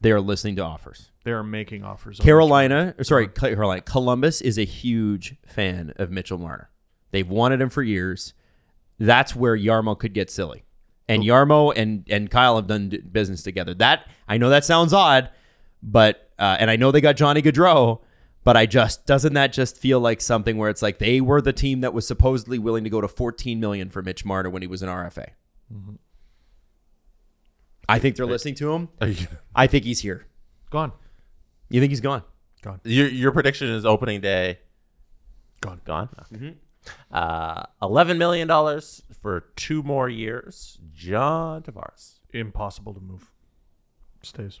They 0.00 0.10
are 0.10 0.22
listening 0.22 0.56
to 0.56 0.62
offers. 0.62 1.10
They 1.24 1.32
are 1.32 1.44
making 1.44 1.84
offers. 1.84 2.18
on 2.18 2.24
Carolina, 2.24 2.94
or 2.98 3.04
sorry, 3.04 3.28
Carolina, 3.28 3.82
Columbus 3.82 4.40
is 4.40 4.58
a 4.58 4.64
huge 4.64 5.36
fan 5.46 5.92
of 5.96 6.10
Mitchell 6.10 6.38
Marner. 6.38 6.70
They've 7.10 7.28
wanted 7.28 7.60
him 7.60 7.68
for 7.68 7.82
years. 7.82 8.32
That's 8.98 9.34
where 9.34 9.56
Jarmo 9.56 9.98
could 9.98 10.14
get 10.14 10.30
silly. 10.30 10.64
And 11.08 11.22
Jarmo 11.22 11.72
and 11.76 12.04
and 12.08 12.30
Kyle 12.30 12.56
have 12.56 12.66
done 12.66 12.92
business 13.10 13.42
together. 13.42 13.74
That 13.74 14.06
I 14.28 14.38
know 14.38 14.48
that 14.50 14.64
sounds 14.64 14.92
odd, 14.92 15.30
but 15.82 16.30
uh, 16.38 16.56
and 16.58 16.70
I 16.70 16.76
know 16.76 16.90
they 16.90 17.00
got 17.00 17.16
Johnny 17.16 17.42
Gaudreau, 17.42 18.00
but 18.44 18.56
I 18.56 18.66
just 18.66 19.04
doesn't 19.06 19.34
that 19.34 19.52
just 19.52 19.76
feel 19.76 20.00
like 20.00 20.20
something 20.20 20.56
where 20.56 20.70
it's 20.70 20.80
like 20.82 20.98
they 20.98 21.20
were 21.20 21.42
the 21.42 21.52
team 21.52 21.80
that 21.80 21.92
was 21.92 22.06
supposedly 22.06 22.58
willing 22.58 22.84
to 22.84 22.90
go 22.90 23.00
to 23.00 23.08
14 23.08 23.60
million 23.60 23.90
for 23.90 24.00
Mitch 24.02 24.24
Marner 24.24 24.48
when 24.48 24.62
he 24.62 24.68
was 24.68 24.82
an 24.82 24.88
RFA. 24.88 25.28
I 27.88 27.98
think 27.98 28.16
they're 28.16 28.26
listening 28.26 28.54
to 28.56 28.72
him. 28.72 28.88
I 29.54 29.66
think 29.66 29.84
he's 29.84 30.00
here. 30.00 30.26
Gone. 30.70 30.92
You 31.68 31.80
think 31.80 31.90
he's 31.90 32.00
gone? 32.00 32.22
Gone. 32.62 32.80
Your 32.84 33.08
your 33.08 33.32
prediction 33.32 33.68
is 33.68 33.84
opening 33.84 34.20
day. 34.20 34.60
Gone. 35.60 35.80
Gone. 35.84 36.08
Uh, 37.10 37.64
Eleven 37.80 38.18
million 38.18 38.48
dollars 38.48 39.02
for 39.20 39.40
two 39.56 39.82
more 39.82 40.08
years. 40.08 40.78
John 40.94 41.62
Tavares. 41.62 42.18
Impossible 42.32 42.94
to 42.94 43.00
move. 43.00 43.30
Stays. 44.22 44.60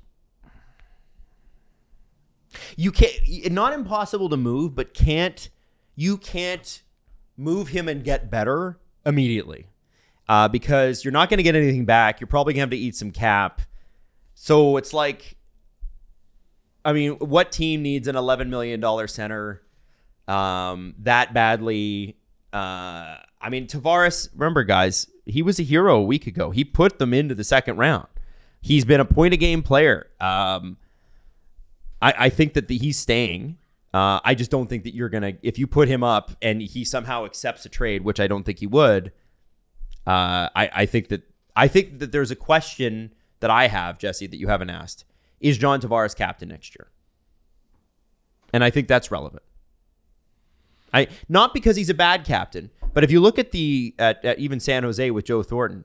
you 2.76 2.90
can't 2.92 3.52
not 3.52 3.72
impossible 3.72 4.28
to 4.28 4.36
move 4.36 4.74
but 4.74 4.92
can't 4.92 5.48
you 5.94 6.16
can't 6.18 6.82
move 7.36 7.68
him 7.68 7.88
and 7.88 8.04
get 8.04 8.30
better 8.30 8.78
immediately 9.06 9.68
uh, 10.28 10.48
because 10.48 11.04
you're 11.04 11.12
not 11.12 11.28
going 11.30 11.38
to 11.38 11.42
get 11.42 11.54
anything 11.54 11.84
back 11.84 12.20
you're 12.20 12.26
probably 12.26 12.52
going 12.52 12.58
to 12.58 12.62
have 12.62 12.70
to 12.70 12.76
eat 12.76 12.94
some 12.94 13.10
cap 13.10 13.62
so 14.34 14.76
it's 14.76 14.92
like 14.92 15.36
i 16.84 16.92
mean 16.92 17.12
what 17.12 17.50
team 17.52 17.82
needs 17.82 18.08
an 18.08 18.16
11 18.16 18.50
million 18.50 18.80
dollar 18.80 19.06
center 19.06 19.62
um, 20.28 20.94
that 20.98 21.34
badly 21.34 22.16
uh, 22.52 23.16
i 23.40 23.48
mean 23.50 23.66
tavares 23.66 24.28
remember 24.34 24.62
guys 24.64 25.08
he 25.26 25.42
was 25.42 25.58
a 25.58 25.62
hero 25.62 25.96
a 25.96 26.02
week 26.02 26.26
ago 26.26 26.50
he 26.50 26.64
put 26.64 26.98
them 26.98 27.14
into 27.14 27.34
the 27.34 27.44
second 27.44 27.76
round 27.76 28.06
he's 28.60 28.84
been 28.84 29.00
a 29.00 29.04
point 29.04 29.34
a 29.34 29.36
game 29.36 29.62
player 29.62 30.08
um, 30.20 30.76
I, 32.02 32.14
I 32.18 32.28
think 32.28 32.54
that 32.54 32.68
the, 32.68 32.76
he's 32.76 32.98
staying. 32.98 33.56
Uh, 33.94 34.18
I 34.24 34.34
just 34.34 34.50
don't 34.50 34.68
think 34.68 34.84
that 34.84 34.94
you're 34.94 35.08
gonna 35.08 35.34
if 35.42 35.58
you 35.58 35.66
put 35.66 35.86
him 35.86 36.02
up 36.02 36.32
and 36.42 36.60
he 36.60 36.84
somehow 36.84 37.24
accepts 37.24 37.64
a 37.64 37.68
trade, 37.68 38.02
which 38.02 38.18
I 38.18 38.26
don't 38.26 38.42
think 38.44 38.58
he 38.58 38.66
would. 38.66 39.12
Uh, 40.06 40.48
I 40.54 40.70
I 40.74 40.86
think 40.86 41.08
that 41.08 41.22
I 41.54 41.68
think 41.68 42.00
that 42.00 42.10
there's 42.10 42.30
a 42.30 42.36
question 42.36 43.14
that 43.40 43.50
I 43.50 43.68
have, 43.68 43.98
Jesse, 43.98 44.26
that 44.26 44.36
you 44.36 44.48
haven't 44.48 44.70
asked. 44.70 45.04
Is 45.40 45.58
John 45.58 45.80
Tavares 45.80 46.16
captain 46.16 46.48
next 46.48 46.74
year? 46.74 46.90
And 48.52 48.64
I 48.64 48.70
think 48.70 48.88
that's 48.88 49.10
relevant. 49.10 49.42
I 50.92 51.08
not 51.28 51.54
because 51.54 51.76
he's 51.76 51.90
a 51.90 51.94
bad 51.94 52.24
captain, 52.24 52.70
but 52.92 53.04
if 53.04 53.10
you 53.10 53.20
look 53.20 53.38
at 53.38 53.50
the 53.52 53.94
at, 53.98 54.24
at 54.24 54.38
even 54.38 54.60
San 54.60 54.82
Jose 54.82 55.10
with 55.10 55.24
Joe 55.24 55.42
Thornton, 55.42 55.84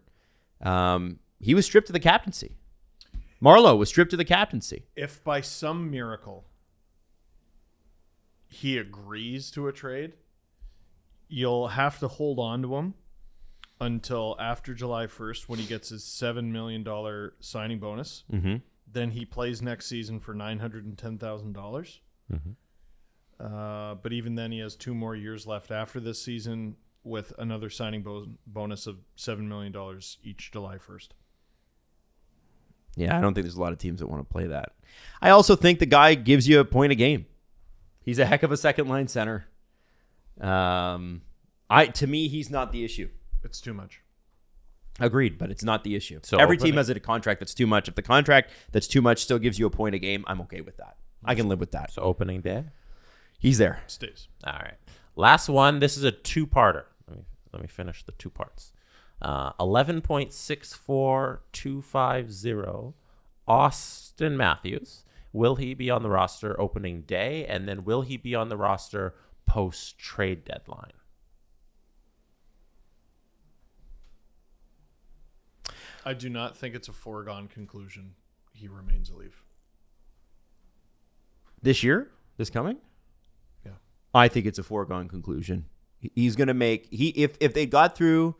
um, 0.61 1.19
he 1.39 1.53
was 1.53 1.65
stripped 1.65 1.89
of 1.89 1.93
the 1.93 1.99
captaincy. 1.99 2.57
Marleau 3.41 3.77
was 3.77 3.89
stripped 3.89 4.13
of 4.13 4.17
the 4.17 4.25
captaincy. 4.25 4.85
If 4.95 5.23
by 5.23 5.41
some 5.41 5.91
miracle 5.91 6.45
he 8.47 8.77
agrees 8.77 9.51
to 9.51 9.67
a 9.67 9.73
trade, 9.73 10.13
you'll 11.27 11.69
have 11.69 11.99
to 11.99 12.07
hold 12.07 12.39
on 12.39 12.61
to 12.63 12.75
him 12.77 12.93
until 13.79 14.35
after 14.39 14.73
July 14.73 15.05
1st 15.05 15.43
when 15.47 15.59
he 15.59 15.65
gets 15.65 15.89
his 15.89 16.03
$7 16.03 16.45
million 16.45 16.83
signing 17.39 17.79
bonus. 17.79 18.23
Mm-hmm. 18.31 18.55
Then 18.91 19.11
he 19.11 19.25
plays 19.25 19.61
next 19.61 19.85
season 19.87 20.19
for 20.19 20.33
$910,000. 20.33 21.53
dollars 21.53 22.01
Uh, 23.39 23.95
but 23.95 24.13
even 24.13 24.35
then, 24.35 24.51
he 24.51 24.59
has 24.59 24.75
two 24.75 24.93
more 24.95 25.15
years 25.15 25.45
left 25.45 25.69
after 25.71 25.99
this 25.99 26.21
season 26.21 26.75
with 27.03 27.33
another 27.37 27.69
signing 27.69 28.01
bo- 28.01 28.27
bonus 28.47 28.87
of 28.87 28.97
$7 29.17 29.39
million 29.47 29.73
each 30.23 30.51
July 30.51 30.77
1st. 30.77 31.09
Yeah, 32.95 33.15
I 33.15 33.21
don't 33.21 33.33
think 33.35 33.45
there's 33.45 33.55
a 33.55 33.61
lot 33.61 33.71
of 33.73 33.77
teams 33.77 33.99
that 33.99 34.07
want 34.07 34.27
to 34.27 34.31
play 34.31 34.47
that. 34.47 34.73
I 35.21 35.29
also 35.29 35.55
think 35.55 35.77
the 35.79 35.85
guy 35.85 36.15
gives 36.15 36.47
you 36.47 36.59
a 36.59 36.65
point 36.65 36.91
a 36.91 36.95
game. 36.95 37.27
He's 38.03 38.17
a 38.17 38.25
heck 38.25 38.41
of 38.41 38.51
a 38.51 38.57
second 38.57 38.87
line 38.87 39.07
center. 39.07 39.45
Um, 40.41 41.21
I 41.69 41.87
to 41.87 42.07
me, 42.07 42.27
he's 42.27 42.49
not 42.49 42.71
the 42.71 42.83
issue. 42.83 43.09
It's 43.43 43.61
too 43.61 43.73
much. 43.73 44.01
Agreed, 44.99 45.37
but 45.37 45.51
it's 45.51 45.63
not 45.63 45.83
the 45.83 45.95
issue. 45.95 46.19
So 46.23 46.37
Every 46.37 46.55
opening- 46.57 46.71
team 46.73 46.77
has 46.77 46.89
a 46.89 46.99
contract 46.99 47.39
that's 47.39 47.53
too 47.53 47.67
much. 47.67 47.87
If 47.87 47.93
the 47.95 48.01
contract 48.01 48.51
that's 48.71 48.87
too 48.87 49.01
much 49.01 49.19
still 49.21 49.37
gives 49.37 49.59
you 49.59 49.67
a 49.67 49.69
point 49.69 49.93
a 49.93 49.99
game, 49.99 50.23
I'm 50.27 50.41
okay 50.41 50.61
with 50.61 50.77
that. 50.77 50.97
I 51.23 51.35
can 51.35 51.47
live 51.49 51.59
with 51.59 51.71
that. 51.71 51.91
So 51.91 52.01
opening 52.01 52.41
day. 52.41 52.63
He's 53.37 53.57
there. 53.57 53.81
Stays. 53.87 54.27
All 54.43 54.53
right. 54.53 54.75
Last 55.15 55.49
one. 55.49 55.79
This 55.79 55.97
is 55.97 56.03
a 56.03 56.11
two-parter. 56.11 56.83
Let 57.07 57.17
me 57.17 57.23
let 57.53 57.61
me 57.61 57.67
finish 57.67 58.03
the 58.03 58.11
two 58.13 58.29
parts. 58.29 58.71
Uh, 59.21 59.51
Eleven 59.59 60.01
point 60.01 60.33
six 60.33 60.73
four 60.73 61.43
two 61.51 61.81
five 61.81 62.31
zero. 62.31 62.95
Auston 63.47 64.35
Matthews. 64.35 65.03
Will 65.33 65.55
he 65.55 65.73
be 65.73 65.89
on 65.89 66.03
the 66.03 66.09
roster 66.09 66.59
opening 66.59 67.01
day, 67.01 67.45
and 67.45 67.67
then 67.67 67.83
will 67.85 68.01
he 68.01 68.17
be 68.17 68.33
on 68.35 68.49
the 68.49 68.57
roster 68.57 69.13
post 69.45 69.97
trade 69.99 70.43
deadline? 70.45 70.91
I 76.05 76.13
do 76.13 76.29
not 76.29 76.55
think 76.55 76.73
it's 76.73 76.87
a 76.87 76.93
foregone 76.93 77.47
conclusion. 77.47 78.15
He 78.53 78.67
remains 78.67 79.09
a 79.09 79.15
leaf. 79.15 79.43
This 81.61 81.83
year, 81.83 82.09
this 82.37 82.49
coming, 82.49 82.77
Yeah. 82.77 82.86
I 84.17 84.27
think 84.27 84.45
it's 84.45 84.59
a 84.59 84.63
foregone 84.63 85.07
conclusion. 85.07 85.65
He's 85.99 86.35
going 86.35 86.47
to 86.47 86.53
make 86.53 86.87
he 86.91 87.09
if 87.09 87.37
if 87.39 87.53
they 87.53 87.65
got 87.65 87.95
through 87.95 88.35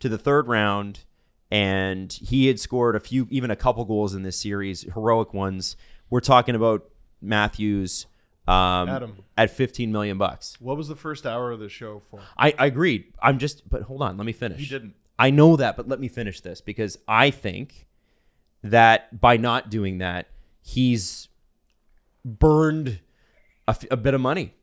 to 0.00 0.08
the 0.08 0.18
third 0.18 0.48
round 0.48 1.04
and 1.50 2.12
he 2.12 2.46
had 2.46 2.58
scored 2.58 2.96
a 2.96 3.00
few 3.00 3.26
even 3.30 3.50
a 3.50 3.56
couple 3.56 3.84
goals 3.84 4.14
in 4.14 4.22
this 4.22 4.38
series, 4.38 4.82
heroic 4.94 5.34
ones. 5.34 5.76
We're 6.10 6.20
talking 6.20 6.54
about 6.54 6.88
Matthews 7.20 8.06
um, 8.48 8.88
Adam. 8.88 9.16
at 9.36 9.50
15 9.50 9.92
million 9.92 10.18
bucks. 10.18 10.56
What 10.60 10.76
was 10.76 10.88
the 10.88 10.96
first 10.96 11.26
hour 11.26 11.52
of 11.52 11.60
the 11.60 11.68
show 11.68 12.02
for? 12.10 12.20
I, 12.36 12.54
I 12.58 12.66
agreed. 12.66 13.12
I'm 13.22 13.38
just 13.38 13.68
but 13.68 13.82
hold 13.82 14.02
on, 14.02 14.16
let 14.16 14.26
me 14.26 14.32
finish. 14.32 14.60
He 14.60 14.66
didn't. 14.66 14.94
I 15.18 15.30
know 15.30 15.56
that, 15.56 15.76
but 15.76 15.88
let 15.88 16.00
me 16.00 16.08
finish 16.08 16.40
this 16.40 16.60
because 16.60 16.98
I 17.06 17.30
think 17.30 17.86
that 18.62 19.20
by 19.20 19.36
not 19.36 19.70
doing 19.70 19.98
that, 19.98 20.28
he's 20.62 21.28
burned 22.24 23.00
a, 23.68 23.70
f- 23.70 23.84
a 23.90 23.96
bit 23.96 24.14
of 24.14 24.20
money. 24.20 24.54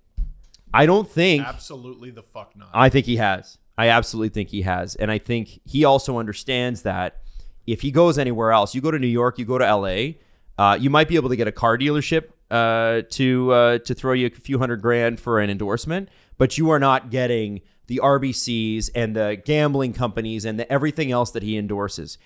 I 0.74 0.86
don't 0.86 1.10
think. 1.10 1.46
Absolutely 1.46 2.12
the 2.12 2.24
fuck 2.24 2.56
not. 2.56 2.70
I 2.74 2.90
think 2.90 3.06
he 3.06 3.18
has. 3.18 3.58
I 3.78 3.88
absolutely 3.88 4.30
think 4.30 4.50
he 4.50 4.64
has. 4.64 4.96
And 4.96 5.10
I 5.10 5.18
think 5.18 5.62
he 5.66 5.86
also 5.86 6.18
understands 6.18 6.82
that 6.82 7.22
if 7.66 7.82
he 7.82 7.92
goes 7.92 8.18
anywhere 8.18 8.52
else, 8.52 8.76
you 8.76 8.82
go 8.82 8.92
to 8.92 9.00
New 9.00 9.08
York, 9.08 9.40
you 9.40 9.46
go 9.46 9.58
to 9.58 9.76
LA, 9.76 10.16
uh, 10.58 10.76
you 10.76 10.90
might 10.90 11.08
be 11.08 11.16
able 11.16 11.30
to 11.30 11.36
get 11.36 11.48
a 11.48 11.52
car 11.52 11.78
dealership 11.78 12.32
uh, 12.52 13.04
to 13.12 13.52
uh, 13.52 13.78
to 13.80 13.94
throw 13.94 14.14
you 14.14 14.28
a 14.28 14.30
few 14.32 14.60
hundred 14.60 14.82
grand 14.82 15.20
for 15.20 15.40
an 15.40 15.50
endorsement, 15.50 16.10
but 16.38 16.58
you 16.58 16.70
are 16.72 16.80
not 16.80 17.10
getting 17.10 17.62
the 17.88 18.02
RBCs 18.04 18.90
and 18.94 19.16
the 19.16 19.42
gambling 19.46 19.94
companies 19.94 20.46
and 20.46 20.60
the 20.60 20.70
everything 20.72 21.12
else 21.12 21.32
that 21.32 21.44
he 21.44 21.58
endorses. 21.58 22.18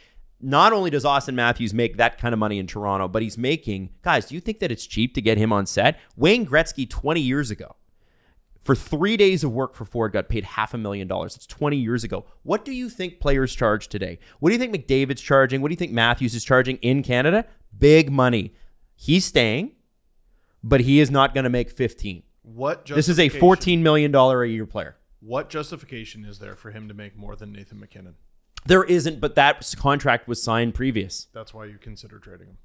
Not 0.41 0.74
only 0.74 0.90
does 0.90 1.06
Auston 1.06 1.36
Matthews 1.36 1.74
make 1.74 1.98
that 1.98 2.18
kind 2.18 2.34
of 2.34 2.40
money 2.40 2.57
in 2.57 2.68
Toronto, 2.68 3.07
but 3.07 3.22
he's 3.22 3.38
making 3.38 3.91
guys. 4.02 4.26
Do 4.26 4.36
you 4.36 4.41
think 4.41 4.60
that 4.60 4.72
it's 4.72 4.88
cheap 4.88 5.14
to 5.14 5.22
get 5.22 5.38
him 5.38 5.53
on 5.53 5.65
set? 5.65 5.99
Wayne 6.15 6.45
Gretzky 6.48 6.90
twenty 6.90 7.22
years 7.22 7.52
ago 7.52 7.76
for 8.64 8.76
three 8.76 9.18
days 9.18 9.44
of 9.44 9.52
work 9.52 9.76
for 9.76 9.85
Ford 9.85 10.14
got 10.14 10.30
paid 10.30 10.44
half 10.44 10.73
a 10.73 10.77
million 10.77 11.07
dollars. 11.07 11.35
It's 11.35 11.45
20 11.48 11.76
years 11.77 12.03
ago. 12.03 12.26
What 12.44 12.64
do 12.64 12.72
you 12.72 12.90
think 12.90 13.19
players 13.19 13.53
charge 13.53 13.88
today? 13.90 14.19
What 14.40 14.49
do 14.49 14.53
you 14.53 14.60
think 14.60 14.73
McDavid's 14.73 15.22
charging? 15.22 15.61
What 15.61 15.68
do 15.69 15.73
you 15.73 15.77
think 15.77 15.91
Matthews 15.91 16.34
is 16.34 16.44
charging 16.44 16.77
in 16.77 17.03
Canada? 17.03 17.45
Big 17.77 18.11
money. 18.11 18.53
He's 18.95 19.26
staying. 19.26 19.72
but 20.64 20.80
he 20.81 20.99
is 21.02 21.11
not 21.11 21.34
going 21.34 21.44
to 21.44 21.49
make 21.49 21.69
15. 21.69 22.23
What 22.44 22.85
This 22.85 23.10
is 23.10 23.19
a 23.19 23.27
14 23.30 23.84
million 23.84 24.11
dollar 24.11 24.44
a 24.44 24.48
year 24.49 24.65
player. 24.65 24.95
What 25.19 25.49
justification 25.49 26.23
is 26.26 26.40
there 26.40 26.56
for 26.56 26.72
him 26.72 26.88
to 26.88 26.94
make 26.94 27.18
more 27.18 27.35
than 27.35 27.52
Nathan 27.52 27.80
MacKinnon? 27.80 28.15
There 28.65 28.84
isn't, 28.84 29.19
but 29.19 29.35
that 29.35 29.73
contract 29.77 30.27
was 30.27 30.41
signed 30.41 30.73
previous. 30.73 31.27
That's 31.34 31.53
why 31.53 31.65
you 31.65 31.77
consider 31.77 32.19
trading 32.19 32.48
him. 32.48 32.57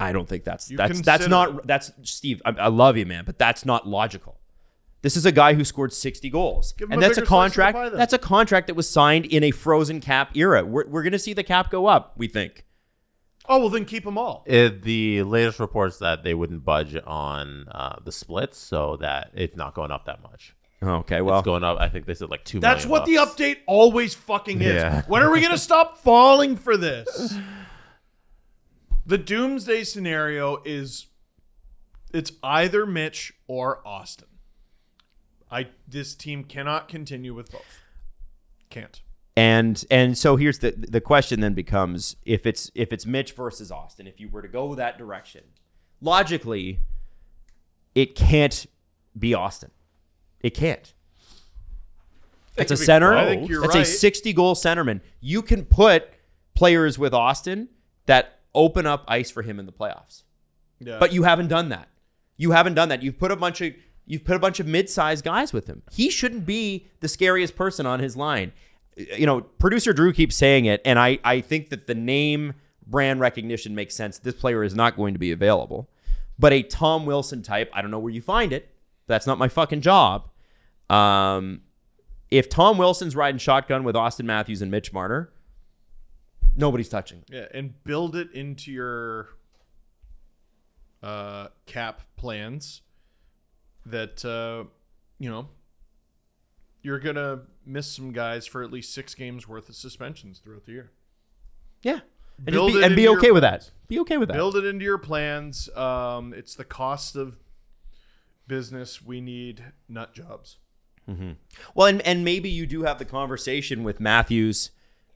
I 0.00 0.12
don't 0.12 0.28
think 0.28 0.44
that's 0.44 0.70
You 0.70 0.76
that's 0.76 1.00
that's 1.02 1.28
not 1.28 1.66
that's 1.66 1.92
Steve. 2.02 2.40
I, 2.44 2.50
I 2.52 2.68
love 2.68 2.96
you, 2.96 3.06
man, 3.06 3.24
but 3.24 3.38
that's 3.38 3.64
not 3.64 3.86
logical. 3.86 4.40
This 5.02 5.16
is 5.16 5.24
a 5.24 5.32
guy 5.32 5.54
who 5.54 5.64
scored 5.64 5.92
60 5.92 6.28
goals, 6.28 6.74
and 6.78 6.94
a 6.94 7.00
that's 7.00 7.16
a 7.16 7.22
bigger 7.22 7.26
slice 7.26 7.52
of 7.52 7.56
the 7.56 7.62
contract. 7.62 7.96
That's 7.96 8.12
a 8.12 8.18
contract 8.18 8.66
that 8.66 8.74
was 8.74 8.88
signed 8.88 9.26
in 9.26 9.42
a 9.42 9.50
frozen 9.50 10.00
cap 10.00 10.36
era. 10.36 10.64
We're, 10.64 10.86
we're 10.86 11.02
going 11.02 11.12
to 11.12 11.18
see 11.18 11.32
the 11.32 11.42
cap 11.42 11.70
go 11.70 11.86
up. 11.86 12.14
We 12.16 12.28
think. 12.28 12.66
Oh 13.48 13.58
well, 13.58 13.68
then 13.70 13.84
keep 13.86 14.04
them 14.04 14.18
all. 14.18 14.44
It, 14.46 14.82
the 14.82 15.22
latest 15.22 15.58
reports 15.58 15.98
that 15.98 16.22
they 16.22 16.34
wouldn't 16.34 16.64
budge 16.64 16.96
on 17.06 17.66
uh, 17.68 17.96
the 18.04 18.12
splits, 18.12 18.58
so 18.58 18.96
that 18.98 19.30
it's 19.34 19.56
not 19.56 19.74
going 19.74 19.90
up 19.90 20.04
that 20.04 20.22
much. 20.22 20.54
Okay, 20.82 21.20
well, 21.20 21.38
it's 21.38 21.44
going 21.44 21.64
up. 21.64 21.78
I 21.78 21.88
think 21.88 22.06
they 22.06 22.14
said 22.14 22.30
like 22.30 22.44
two. 22.44 22.60
That's 22.60 22.86
million 22.86 22.90
what 22.90 23.36
the 23.36 23.44
update 23.44 23.56
always 23.66 24.14
fucking 24.14 24.62
is. 24.62 24.74
Yeah. 24.74 25.02
When 25.08 25.22
are 25.22 25.30
we 25.30 25.40
gonna 25.40 25.58
stop 25.58 25.98
falling 25.98 26.56
for 26.56 26.76
this? 26.76 27.34
The 29.04 29.18
doomsday 29.18 29.84
scenario 29.84 30.62
is 30.64 31.06
it's 32.14 32.32
either 32.42 32.86
Mitch 32.86 33.32
or 33.48 33.82
Auston. 33.84 34.29
I 35.50 35.68
this 35.88 36.14
team 36.14 36.44
cannot 36.44 36.88
continue 36.88 37.34
with 37.34 37.50
both. 37.50 37.80
Can't. 38.70 39.00
and 39.36 39.84
and 39.90 40.16
so 40.16 40.36
here's 40.36 40.60
the 40.60 40.70
the 40.76 41.00
question 41.00 41.40
then 41.40 41.54
becomes 41.54 42.16
if 42.24 42.46
it's 42.46 42.70
if 42.74 42.92
it's 42.92 43.04
Mitch 43.06 43.32
versus 43.32 43.70
Auston, 43.70 44.06
if 44.08 44.20
you 44.20 44.28
were 44.28 44.42
to 44.42 44.48
go 44.48 44.74
that 44.76 44.96
direction, 44.98 45.42
logically, 46.00 46.80
it 47.94 48.14
can't 48.14 48.66
be 49.18 49.30
Auston. 49.32 49.70
It 50.40 50.50
can't. 50.54 50.92
It's 52.56 52.70
a 52.70 52.76
center. 52.76 53.14
I 53.14 53.24
think 53.26 53.48
you're 53.48 53.64
It's 53.64 53.74
right. 53.74 53.82
a 53.82 53.86
60 53.86 54.32
goal 54.32 54.54
centerman. 54.54 55.00
You 55.20 55.40
can 55.42 55.64
put 55.64 56.08
players 56.54 56.98
with 56.98 57.12
Auston 57.12 57.68
that 58.06 58.40
open 58.54 58.86
up 58.86 59.04
ice 59.08 59.30
for 59.30 59.42
him 59.42 59.58
in 59.58 59.66
the 59.66 59.72
playoffs. 59.72 60.24
Yeah. 60.78 60.98
But 60.98 61.12
you 61.12 61.22
haven't 61.22 61.48
done 61.48 61.70
that. 61.70 61.88
You 62.36 62.50
haven't 62.50 62.74
done 62.74 62.88
that. 62.90 63.02
You've 63.02 63.18
put 63.18 63.30
a 63.30 63.36
bunch 63.36 63.60
of 63.60 63.72
you've 64.06 64.24
put 64.24 64.36
a 64.36 64.38
bunch 64.38 64.60
of 64.60 64.66
mid-sized 64.66 65.24
guys 65.24 65.52
with 65.52 65.66
him. 65.66 65.82
He 65.90 66.10
shouldn't 66.10 66.46
be 66.46 66.86
the 67.00 67.08
scariest 67.08 67.56
person 67.56 67.86
on 67.86 68.00
his 68.00 68.16
line. 68.16 68.52
You 68.96 69.26
know, 69.26 69.42
producer 69.42 69.92
Drew 69.92 70.12
keeps 70.12 70.36
saying 70.36 70.64
it, 70.64 70.82
and 70.84 70.98
I 70.98 71.18
I 71.24 71.40
think 71.40 71.70
that 71.70 71.86
the 71.86 71.94
name 71.94 72.54
brand 72.86 73.20
recognition 73.20 73.74
makes 73.74 73.94
sense. 73.94 74.18
This 74.18 74.34
player 74.34 74.64
is 74.64 74.74
not 74.74 74.96
going 74.96 75.14
to 75.14 75.20
be 75.20 75.32
available. 75.32 75.88
But 76.38 76.52
a 76.52 76.62
Tom 76.62 77.06
Wilson 77.06 77.42
type, 77.42 77.70
I 77.72 77.82
don't 77.82 77.90
know 77.90 77.98
where 77.98 78.12
you 78.12 78.22
find 78.22 78.52
it. 78.52 78.74
That's 79.06 79.26
not 79.26 79.38
my 79.38 79.48
fucking 79.48 79.82
job. 79.82 80.28
Um, 80.88 81.60
if 82.30 82.48
Tom 82.48 82.78
Wilson's 82.78 83.14
riding 83.14 83.38
shotgun 83.38 83.84
with 83.84 83.94
Auston 83.94 84.24
Matthews 84.24 84.62
and 84.62 84.70
Mitch 84.70 84.92
Marner, 84.92 85.30
nobody's 86.56 86.88
touching. 86.88 87.22
Yeah, 87.30 87.46
and 87.52 87.82
build 87.84 88.16
it 88.16 88.32
into 88.32 88.72
your 88.72 89.28
uh, 91.02 91.48
cap 91.66 92.02
plans 92.16 92.82
that 93.86 94.24
uh, 94.24 94.64
you 95.18 95.30
know 95.30 95.48
you're 96.82 96.98
gonna 96.98 97.42
miss 97.66 97.90
some 97.90 98.12
guys 98.12 98.46
for 98.46 98.62
at 98.62 98.72
least 98.72 98.94
six 98.94 99.14
games 99.14 99.46
worth 99.46 99.68
of 99.68 99.74
suspensions 99.74 100.38
throughout 100.38 100.64
the 100.64 100.72
year. 100.72 100.90
Yeah. 101.82 102.00
And, 102.38 102.54
Build 102.54 102.72
be, 102.72 102.82
and 102.82 102.96
be 102.96 103.08
okay 103.08 103.32
with 103.32 103.42
that. 103.42 103.70
Be 103.86 103.98
okay 104.00 104.16
with 104.16 104.28
that. 104.28 104.34
Build 104.34 104.56
it 104.56 104.64
into 104.64 104.84
your 104.84 104.96
plans. 104.96 105.68
Um, 105.76 106.32
it's 106.32 106.54
the 106.54 106.64
cost 106.64 107.14
of 107.14 107.36
business. 108.46 109.02
We 109.02 109.20
need 109.20 109.62
nut 109.88 110.14
jobs. 110.14 110.56
Mm-hmm. 111.08 111.32
Well, 111.74 111.86
and, 111.86 112.00
and 112.02 112.24
maybe 112.24 112.48
you 112.48 112.66
do 112.66 112.82
have 112.84 112.98
the 112.98 113.04
conversation 113.04 113.84
with 113.84 114.00
Matthews, 114.00 114.70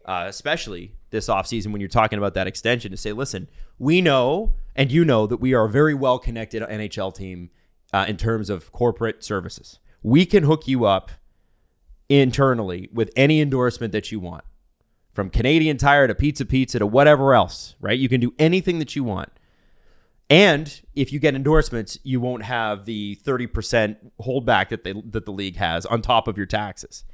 uh, 0.05 0.25
especially 0.27 0.93
this 1.11 1.29
offseason 1.29 1.69
when 1.69 1.81
you're 1.81 1.89
talking 1.89 2.19
about 2.19 2.35
that 2.35 2.47
extension, 2.47 2.91
to 2.91 2.97
say, 2.97 3.13
listen, 3.13 3.49
we 3.79 4.03
know 4.03 4.53
and 4.77 4.93
you 4.93 5.05
know 5.05 5.27
that 5.27 5.39
we 5.39 5.55
are 5.55 5.65
a 5.65 5.71
very 5.71 5.95
well 5.95 6.19
connected 6.19 6.63
NHL 6.63 7.15
team 7.15 7.51
uh, 7.95 8.05
in 8.09 8.17
terms 8.17 8.51
of 8.51 8.73
corporate 8.73 9.23
services. 9.23 9.79
We 10.03 10.27
can 10.27 10.43
hook 10.43 10.67
you 10.67 10.85
up 10.85 11.13
internally 12.09 12.91
with 12.93 13.11
any 13.15 13.41
endorsement 13.41 13.93
that 13.93 14.11
you 14.11 14.19
want, 14.19 14.43
from 15.13 15.31
Canadian 15.31 15.77
Tire 15.77 16.09
to 16.09 16.15
Pizza 16.15 16.45
Pizza 16.45 16.81
to 16.81 16.87
whatever 16.87 17.35
else, 17.35 17.77
right? 17.81 17.97
You 17.97 18.09
can 18.09 18.21
do 18.21 18.35
anything 18.37 18.81
that 18.81 18.97
you 18.97 19.05
want. 19.05 19.31
And 20.29 20.81
if 20.97 21.13
you 21.13 21.21
get 21.21 21.37
endorsements, 21.37 21.97
you 22.03 22.21
won't 22.21 22.43
have 22.43 22.85
the 22.85 23.17
30% 23.25 23.97
holdback 24.21 24.71
that 24.71 24.83
they 24.83 24.93
that 24.93 25.25
the 25.25 25.33
league 25.33 25.57
has 25.57 25.87
on 25.87 26.03
top 26.03 26.27
of 26.27 26.37
your 26.37 26.47
taxes. 26.47 27.05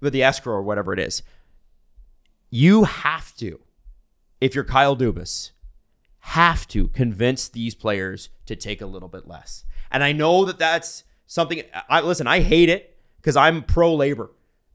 With 0.00 0.14
the 0.14 0.22
escrow 0.22 0.54
or 0.54 0.62
whatever 0.62 0.94
it 0.94 0.98
is. 0.98 1.22
You 2.50 2.84
have 2.84 3.34
to, 3.36 3.60
if 4.40 4.54
you're 4.54 4.64
Kyle 4.64 4.96
Dubas, 4.96 5.50
have 6.28 6.66
to 6.66 6.88
convince 6.88 7.48
these 7.48 7.74
players 7.74 8.30
to 8.46 8.56
take 8.56 8.80
a 8.80 8.86
little 8.86 9.10
bit 9.10 9.28
less. 9.28 9.66
And 9.90 10.02
I 10.02 10.12
know 10.12 10.46
that 10.46 10.58
that's 10.58 11.04
something 11.26 11.62
I 11.86 12.00
listen, 12.00 12.26
I 12.26 12.40
hate 12.40 12.70
it 12.70 12.96
because 13.18 13.36
I'm 13.36 13.62
pro 13.62 13.94
labor. 13.94 14.30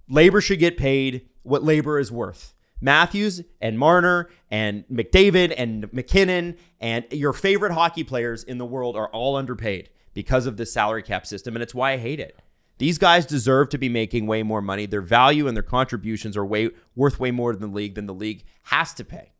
Labor 0.07 0.41
should 0.41 0.59
get 0.59 0.77
paid 0.77 1.27
what 1.41 1.63
labor 1.63 1.97
is 1.97 2.11
worth. 2.11 2.53
Matthews 2.81 3.41
and 3.59 3.79
Marner 3.79 4.29
and 4.51 4.85
McDavid 4.89 5.51
and 5.57 5.91
MacKinnon 5.91 6.55
and 6.79 7.05
your 7.11 7.33
favorite 7.33 7.73
hockey 7.73 8.03
players 8.03 8.43
in 8.43 8.59
the 8.59 8.65
world 8.65 8.95
are 8.95 9.09
all 9.09 9.35
underpaid 9.35 9.89
because 10.13 10.45
of 10.45 10.55
the 10.55 10.67
salary 10.67 11.01
cap 11.01 11.25
system. 11.25 11.55
And 11.55 11.63
it's 11.63 11.73
why 11.73 11.93
I 11.93 11.97
hate 11.97 12.19
it. 12.19 12.39
These 12.77 12.99
guys 12.99 13.25
deserve 13.25 13.69
to 13.69 13.79
be 13.79 13.89
making 13.89 14.27
way 14.27 14.43
more 14.43 14.61
money. 14.61 14.85
Their 14.85 15.01
value 15.01 15.47
and 15.47 15.57
their 15.57 15.63
contributions 15.63 16.37
are 16.37 16.45
way 16.45 16.69
worth 16.95 17.19
way 17.19 17.31
more 17.31 17.53
than 17.53 17.71
the 17.71 17.75
league 17.75 17.95
than 17.95 18.05
the 18.05 18.13
league 18.13 18.43
has 18.65 18.93
to 18.93 19.03
pay. 19.03 19.31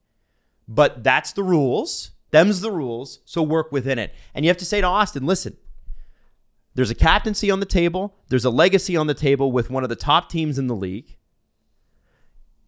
But 0.69 1.03
that's 1.03 1.33
the 1.33 1.43
rules. 1.43 2.11
Them's 2.29 2.61
the 2.61 2.71
rules. 2.71 3.19
So 3.25 3.41
work 3.41 3.71
within 3.71 3.97
it. 3.97 4.13
And 4.35 4.45
you 4.45 4.49
have 4.49 4.57
to 4.57 4.65
say 4.65 4.79
to 4.79 4.87
Auston, 4.87 5.25
listen, 5.25 5.57
there's 6.75 6.91
a 6.91 6.95
captaincy 6.95 7.49
on 7.49 7.59
the 7.59 7.65
table. 7.65 8.15
There's 8.29 8.45
a 8.45 8.51
legacy 8.51 8.95
on 8.95 9.07
the 9.07 9.15
table 9.15 9.51
with 9.51 9.71
one 9.71 9.83
of 9.83 9.89
the 9.89 9.95
top 9.95 10.29
teams 10.29 10.59
in 10.59 10.67
the 10.67 10.75
league. 10.75 11.17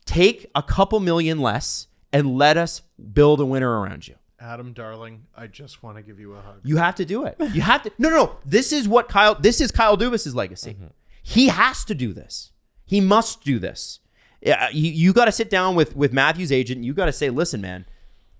Take 0.05 0.49
a 0.55 0.63
couple 0.63 0.99
million 0.99 1.39
less 1.39 1.87
and 2.11 2.35
let 2.35 2.57
us 2.57 2.81
build 3.13 3.39
a 3.39 3.45
winner 3.45 3.79
around 3.79 4.07
you. 4.07 4.15
Adam, 4.39 4.73
darling, 4.73 5.27
I 5.37 5.45
just 5.45 5.83
want 5.83 5.97
to 5.97 6.03
give 6.03 6.19
you 6.19 6.33
a 6.33 6.41
hug. 6.41 6.61
You 6.63 6.77
have 6.77 6.95
to 6.95 7.05
do 7.05 7.25
it. 7.25 7.35
You 7.53 7.61
have 7.61 7.83
to. 7.83 7.91
No, 7.99 8.09
no, 8.09 8.15
no. 8.15 8.35
This 8.43 8.73
is 8.73 8.87
what 8.87 9.07
Kyle. 9.07 9.35
This 9.35 9.61
is 9.61 9.71
Kyle 9.71 9.95
Dubas's 9.95 10.33
legacy. 10.33 10.71
Mm-hmm. 10.73 10.87
He 11.21 11.49
has 11.49 11.85
to 11.85 11.93
do 11.93 12.11
this. 12.11 12.51
He 12.83 12.99
must 12.99 13.43
do 13.43 13.59
this. 13.59 13.99
Yeah, 14.41 14.65
uh, 14.65 14.69
you, 14.71 14.91
you 14.91 15.13
got 15.13 15.25
to 15.25 15.31
sit 15.31 15.49
down 15.49 15.75
with 15.75 15.95
with 15.95 16.13
Matthew's 16.13 16.51
agent. 16.51 16.83
You 16.83 16.93
got 16.93 17.05
to 17.05 17.11
say, 17.11 17.29
listen, 17.29 17.61
man, 17.61 17.85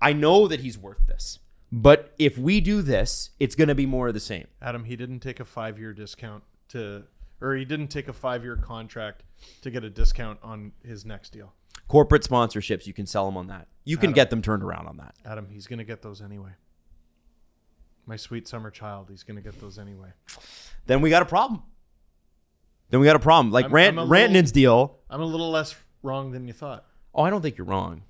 I 0.02 0.14
know 0.14 0.48
that 0.48 0.62
he's 0.62 0.78
worth 0.78 1.06
this, 1.08 1.40
but 1.72 2.14
if 2.18 2.38
we 2.38 2.60
do 2.60 2.82
this, 2.82 3.30
it's 3.40 3.56
going 3.56 3.68
to 3.68 3.76
be 3.76 3.86
more 3.86 4.08
of 4.08 4.14
the 4.14 4.20
same. 4.20 4.48
Adam, 4.62 4.86
he 4.86 4.96
didn't 4.96 5.20
take 5.20 5.40
a 5.40 5.46
five 5.46 5.78
year 5.78 5.94
discount 5.94 6.44
to, 6.70 7.04
or 7.40 7.56
he 7.56 7.66
didn't 7.66 7.90
take 7.90 8.08
a 8.08 8.14
five 8.14 8.44
year 8.44 8.56
contract 8.56 9.24
to 9.62 9.70
get 9.70 9.84
a 9.84 9.90
discount 9.90 10.40
on 10.42 10.72
his 10.84 11.06
next 11.06 11.32
deal. 11.32 11.54
Corporate 11.88 12.24
sponsorships, 12.24 12.88
you 12.88 12.94
can 12.94 13.06
sell 13.06 13.26
them 13.26 13.38
on 13.38 13.48
that. 13.48 13.68
You 13.84 13.98
can 13.98 14.12
get 14.12 14.30
them 14.30 14.42
turned 14.42 14.64
around 14.64 14.88
on 14.88 14.98
that. 14.98 15.16
Adam, 15.26 15.48
he's 15.52 15.68
going 15.68 15.80
to 15.80 15.86
get 15.86 16.02
those 16.02 16.22
anyway. 16.22 16.52
My 18.06 18.16
sweet 18.16 18.48
summer 18.48 18.72
child, 18.72 19.08
he's 19.10 19.24
going 19.24 19.36
to 19.36 19.42
get 19.42 19.60
those 19.60 19.78
anyway. 19.78 20.10
Then 20.88 21.02
we 21.02 21.10
got 21.10 21.22
a 21.22 21.26
problem. 21.26 21.64
Then 22.90 23.00
we 23.00 23.06
got 23.06 23.16
a 23.16 23.20
problem. 23.20 23.52
Like 23.52 23.66
I'm- 23.66 23.74
Rant, 23.74 23.90
I'm 23.94 23.98
a 24.00 24.04
little- 24.06 24.28
Rantanen's 24.42 24.52
deal. 24.52 25.00
I'm 25.10 25.22
a 25.22 25.26
little 25.26 25.50
less 25.52 25.76
wrong 26.04 26.32
than 26.32 26.48
you 26.48 26.54
thought. 26.54 26.86
Oh, 27.14 27.24
I 27.24 27.30
don't 27.30 27.42
think 27.42 27.58
you're 27.58 27.66
wrong. 27.68 28.04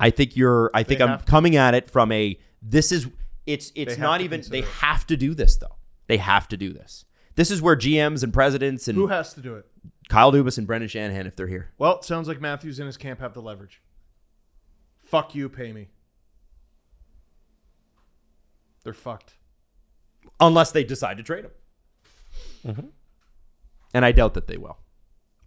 I 0.00 0.10
think 0.10 0.36
you're. 0.36 0.70
I 0.74 0.82
think 0.82 0.98
They 0.98 1.04
I'm 1.04 1.10
have 1.10 1.24
to. 1.24 1.30
coming 1.30 1.56
at 1.56 1.74
it 1.74 1.88
from 1.90 2.12
a. 2.12 2.38
This 2.62 2.92
is. 2.92 3.06
It's. 3.46 3.72
It's 3.74 3.98
not 3.98 4.20
even. 4.20 4.42
They 4.48 4.60
it. 4.60 4.64
have 4.66 5.06
to 5.08 5.16
do 5.16 5.34
this 5.34 5.56
though. 5.56 5.76
They 6.06 6.16
have 6.18 6.48
to 6.48 6.56
do 6.56 6.72
this. 6.72 7.04
This 7.34 7.50
is 7.50 7.60
where 7.62 7.76
GMs 7.76 8.22
and 8.22 8.32
presidents 8.32 8.88
and 8.88 8.96
Who 8.96 9.06
has 9.08 9.32
to 9.34 9.40
do 9.40 9.54
it? 9.56 9.66
Kyle 10.08 10.32
Dubas 10.32 10.58
and 10.58 10.66
Brendan 10.66 10.88
Shanahan, 10.88 11.26
if 11.26 11.36
they're 11.36 11.46
here, 11.46 11.70
Well, 11.78 11.98
it 11.98 12.04
sounds 12.04 12.26
like 12.28 12.40
Matthews 12.40 12.78
and 12.78 12.86
his 12.86 12.96
camp 12.96 13.20
have 13.20 13.34
the 13.34 13.42
leverage. 13.42 13.82
Fuck 15.04 15.34
you, 15.34 15.48
pay 15.48 15.72
me. 15.72 15.88
They're 18.84 18.94
fucked. 18.94 19.34
unless 20.40 20.70
they 20.72 20.82
decide 20.84 21.16
to 21.18 21.22
trade 21.22 21.44
him. 21.44 21.50
Mm-hmm. 22.66 22.86
And 23.94 24.04
I 24.04 24.12
doubt 24.12 24.34
that 24.34 24.46
they 24.46 24.56
will. 24.56 24.78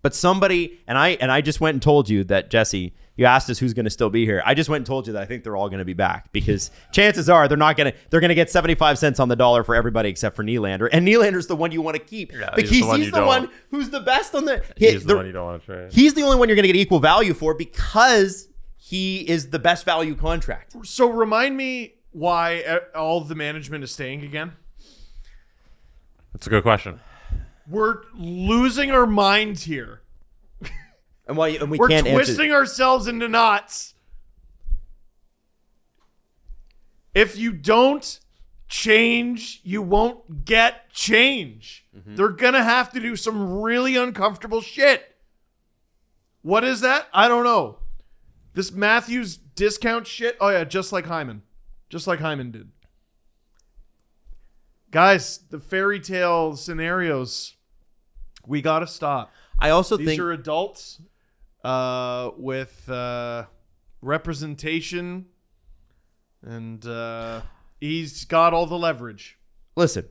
But 0.02 0.16
somebody 0.16 0.80
and 0.88 0.98
I 0.98 1.10
and 1.10 1.32
I 1.32 1.42
just 1.42 1.62
went 1.62 1.76
and 1.76 1.82
told 1.82 2.10
you 2.10 2.24
that 2.26 2.50
Jesse. 2.50 2.94
You 3.18 3.26
asked 3.26 3.50
us 3.52 3.60
who's 3.60 3.74
going 3.74 3.84
to 3.86 3.92
still 3.92 4.10
be 4.10 4.26
here. 4.26 4.42
I 4.46 4.56
just 4.56 4.70
went 4.70 4.80
and 4.80 4.86
told 4.88 5.06
you 5.06 5.14
that 5.14 5.22
I 5.22 5.26
think 5.26 5.44
they're 5.44 5.58
all 5.58 5.68
going 5.70 5.80
to 5.80 5.86
be 5.86 5.94
back 5.94 6.32
because 6.32 6.72
chances 6.92 7.30
are 7.30 7.48
they're 7.48 7.58
not 7.58 7.76
going 7.78 7.92
to. 7.92 7.98
They're 8.10 8.22
going 8.22 8.30
to 8.30 8.36
get 8.36 8.50
seventy 8.50 8.74
five 8.74 8.98
cents 8.98 9.20
on 9.20 9.28
the 9.28 9.36
dollar 9.36 9.64
for 9.64 9.76
everybody 9.76 10.10
except 10.10 10.36
for 10.36 10.44
Nylander, 10.44 10.90
and 10.92 11.06
Nylander's 11.06 11.46
the 11.46 11.56
one 11.56 11.72
you 11.72 11.82
want 11.84 11.98
to 11.98 12.02
keep 12.02 12.32
Yeah, 12.32 12.50
because 12.56 12.72
he's 12.72 12.80
he's, 12.80 12.86
the 12.86 12.88
one 12.88 13.00
the, 13.02 13.06
you 13.06 13.12
don't. 13.12 13.28
one 13.28 13.50
who's 13.70 13.90
the 13.92 14.00
best 14.00 14.34
on 14.34 14.46
the. 14.46 14.64
He's 14.78 15.02
the- 15.04 15.10
the 15.10 15.16
one 15.18 15.26
you 15.28 15.34
don't 15.34 15.46
want 15.46 15.62
to 15.62 15.66
trade. 15.66 15.94
He's 15.94 16.14
the 16.16 16.24
only 16.24 16.38
one 16.38 16.48
you're 16.50 16.56
going 16.56 16.64
to 16.66 16.72
get 16.74 16.78
equal 16.80 17.00
value 17.00 17.34
for 17.36 17.54
because 17.54 18.48
he 18.78 19.18
is 19.30 19.50
the 19.50 19.60
best 19.60 19.86
value 19.86 20.16
contract. 20.16 20.76
So 20.88 21.12
remind 21.12 21.58
me 21.58 21.96
why 22.12 22.64
uh, 22.64 22.80
all 22.98 23.22
the 23.22 23.36
management 23.36 23.84
is 23.84 23.92
staying 23.92 24.24
again. 24.24 24.54
That's 26.34 26.48
a 26.48 26.50
good 26.50 26.64
question. 26.64 27.02
We're 27.68 28.02
losing 28.14 28.92
our 28.92 29.08
minds 29.08 29.64
here. 29.64 30.02
And, 31.28 31.38
why, 31.38 31.50
and 31.50 31.72
we 31.72 31.78
We're 31.78 31.88
can't 31.88 32.08
answer. 32.08 32.18
twisting 32.18 32.52
ourselves 32.52 33.08
into 33.08 33.28
knots. 33.28 33.94
If 37.14 37.38
you 37.38 37.52
don't 37.52 38.20
change, 38.68 39.62
you 39.64 39.82
won't 39.82 40.46
get 40.46 40.90
change. 40.92 41.86
Mm-hmm. 41.96 42.16
They're 42.16 42.30
going 42.30 42.54
to 42.54 42.64
have 42.64 42.92
to 42.94 43.00
do 43.00 43.16
some 43.16 43.62
really 43.62 43.96
uncomfortable 43.96 44.62
shit. 44.62 45.16
What 46.42 46.64
is 46.64 46.82
that? 46.82 47.08
I 47.14 47.28
don't 47.28 47.44
know. 47.44 47.78
This 48.54 48.72
Matthews 48.72 49.38
discount 49.38 50.08
shit. 50.08 50.36
Oh, 50.42 50.50
yeah, 50.50 50.64
just 50.64 50.92
like 50.92 51.06
Hyman. 51.06 51.44
Just 51.90 52.08
like 52.08 52.20
Hyman 52.20 52.52
did. 52.52 52.72
Guys, 54.92 55.40
the 55.50 55.60
fairy 55.60 56.02
tale 56.02 56.56
scenarios, 56.58 57.56
we 58.46 58.62
got 58.62 58.80
to 58.80 58.88
stop. 58.88 59.32
I 59.58 59.70
also 59.70 59.96
think. 59.96 60.10
These 60.10 60.18
think 60.18 60.22
are 60.22 60.32
adults 60.34 61.02
uh, 61.64 62.32
with 62.38 62.90
uh, 62.90 63.46
representation, 64.02 65.28
and 66.44 66.86
uh, 66.86 67.42
he's 67.80 68.26
got 68.26 68.54
all 68.54 68.66
the 68.66 68.78
leverage. 68.78 69.38
listen, 69.78 70.10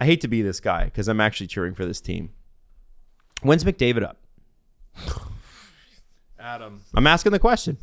I 0.00 0.06
hate 0.06 0.20
to 0.22 0.28
be 0.28 0.42
this 0.42 0.58
guy 0.58 0.86
because 0.86 1.06
I'm 1.06 1.20
actually 1.20 1.46
cheering 1.46 1.74
for 1.74 1.84
this 1.84 2.00
team. 2.00 2.30
When's 3.42 3.62
McDavid 3.62 4.02
up? 4.02 4.18
Adam. 6.40 6.82
I'm 6.94 7.06
asking 7.06 7.32
the 7.32 7.38
question. 7.38 7.76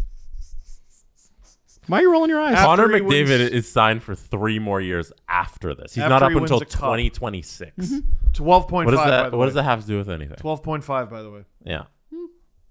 Why 1.87 1.99
are 1.99 2.01
you 2.01 2.11
rolling 2.11 2.29
your 2.29 2.41
eyes? 2.41 2.53
After 2.55 2.65
Connor 2.83 2.93
he 2.95 3.01
McDavid 3.01 3.39
wins- 3.39 3.51
is 3.51 3.71
signed 3.71 4.03
for 4.03 4.13
three 4.15 4.59
more 4.59 4.79
years 4.81 5.11
after 5.27 5.73
this. 5.73 5.93
He's 5.95 6.03
After 6.03 6.09
not 6.09 6.23
up 6.23 6.29
he 6.31 6.35
wins 6.35 6.51
until 6.51 6.57
a 6.61 6.65
cup. 6.65 6.71
2026. 6.81 7.71
12.5, 7.77 8.01
mm-hmm. 8.33 8.73
What 8.73 8.85
does 8.87 8.95
by 8.95 9.09
that? 9.09 9.31
the 9.31 9.37
What 9.37 9.41
way. 9.41 9.45
does 9.47 9.53
that 9.55 9.63
have 9.63 9.81
to 9.81 9.87
do 9.87 9.97
with 9.97 10.09
anything? 10.09 10.35
12.5, 10.37 11.09
by 11.09 11.21
the 11.21 11.31
way. 11.31 11.45
Yeah. 11.65 11.83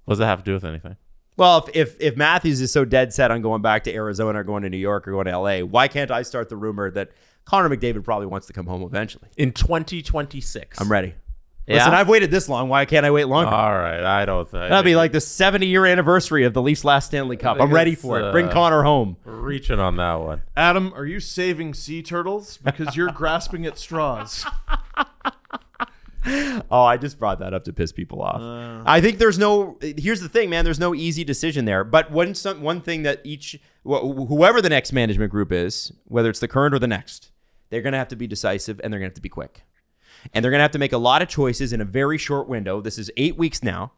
What 0.05 0.13
does 0.13 0.19
that 0.19 0.27
have 0.27 0.39
to 0.41 0.45
do 0.45 0.53
with 0.55 0.65
anything? 0.65 0.97
Well, 1.39 1.59
if, 1.67 1.75
if 1.77 2.01
if 2.01 2.17
Matthews 2.17 2.61
is 2.63 2.73
so 2.73 2.85
dead 2.87 3.13
set 3.13 3.31
on 3.31 3.43
going 3.43 3.61
back 3.61 3.85
to 3.85 3.93
Arizona 3.95 4.39
or 4.41 4.45
going 4.45 4.63
to 4.63 4.71
New 4.71 4.77
York 4.79 5.07
or 5.07 5.11
going 5.13 5.27
to 5.27 5.39
LA, 5.39 5.59
why 5.61 5.87
can't 5.89 6.11
I 6.11 6.23
start 6.23 6.49
the 6.49 6.57
rumor 6.57 6.91
that 6.93 7.11
Connor 7.45 7.69
McDavid 7.69 8.05
probably 8.05 8.27
wants 8.27 8.47
to 8.47 8.53
come 8.55 8.67
home 8.67 8.83
eventually? 8.83 9.29
In 9.37 9.53
2026. 9.53 10.81
I'm 10.81 10.91
ready. 10.91 11.15
Yeah? 11.67 11.77
Listen, 11.77 11.95
I've 11.95 12.09
waited 12.09 12.31
this 12.31 12.49
long. 12.49 12.69
Why 12.69 12.85
can't 12.85 13.05
I 13.05 13.11
wait 13.11 13.25
longer? 13.25 13.51
All 13.51 13.75
right. 13.75 14.03
I 14.03 14.25
don't 14.25 14.49
think. 14.49 14.69
That'll 14.69 14.85
be 14.85 14.95
like 14.95 15.13
the 15.13 15.21
70 15.21 15.67
year 15.67 15.85
anniversary 15.85 16.45
of 16.45 16.55
the 16.55 16.63
Leafs' 16.63 16.85
last 16.85 17.07
Stanley 17.07 17.37
Cup. 17.37 17.61
I'm 17.61 17.73
ready 17.73 17.93
it's, 17.93 18.03
for 18.03 18.21
it. 18.21 18.31
Bring 18.31 18.49
uh, 18.49 18.53
Connor 18.53 18.83
home. 18.85 19.17
reaching 19.25 19.81
on 19.81 19.97
that 19.97 20.15
one. 20.15 20.43
Adam, 20.57 20.93
are 20.95 21.05
you 21.07 21.19
saving 21.19 21.75
sea 21.75 22.03
turtles? 22.03 22.57
Because 22.59 22.97
you're 22.97 23.11
grasping 23.11 23.67
at 23.67 23.79
straws. 23.79 24.45
Oh, 26.71 26.83
I 26.83 26.97
just 26.97 27.19
brought 27.19 27.39
that 27.39 27.55
up 27.55 27.65
to 27.65 27.73
piss 27.73 27.93
people 27.93 28.21
off. 28.21 28.41
I 28.85 29.01
think 29.01 29.19
there's 29.19 29.39
no. 29.39 29.79
Here's 29.81 30.21
the 30.21 30.29
thing, 30.29 30.51
man. 30.51 30.65
There's 30.65 30.81
no 30.81 30.95
easy 30.95 31.23
decision 31.23 31.65
there. 31.65 31.85
But 31.85 32.11
one 32.11 32.35
some 32.35 32.63
one 32.63 32.81
thing 32.81 33.05
that 33.05 33.21
each 33.23 33.61
wh- 33.85 34.03
whoever 34.29 34.61
the 34.61 34.69
next 34.69 34.93
management 34.93 35.31
group 35.31 35.53
is, 35.53 35.93
whether 36.05 36.29
it's 36.29 36.41
the 36.41 36.49
current 36.49 36.75
or 36.75 36.79
the 36.79 36.89
next, 36.89 37.31
they're 37.71 37.83
going 37.83 37.93
to 37.93 37.99
have 37.99 38.09
to 38.09 38.17
be 38.17 38.27
decisive 38.27 38.81
and 38.83 38.93
they're 38.93 38.99
going 38.99 39.09
to 39.09 39.13
have 39.13 39.17
to 39.17 39.23
be 39.23 39.29
quick, 39.29 39.63
and 40.33 40.45
they're 40.45 40.51
going 40.51 40.59
to 40.59 40.65
have 40.65 40.71
to 40.73 40.79
make 40.79 40.93
a 40.93 40.99
lot 40.99 41.23
of 41.23 41.29
choices 41.29 41.73
in 41.73 41.81
a 41.81 41.85
very 41.85 42.19
short 42.19 42.49
window. 42.49 42.81
This 42.81 42.99
is 42.99 43.11
eight 43.17 43.37
weeks 43.37 43.63
now, 43.63 43.93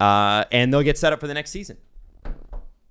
uh, 0.00 0.44
and 0.52 0.72
they'll 0.72 0.82
get 0.82 0.98
set 0.98 1.12
up 1.12 1.20
for 1.20 1.26
the 1.26 1.34
next 1.34 1.50
season. 1.50 1.76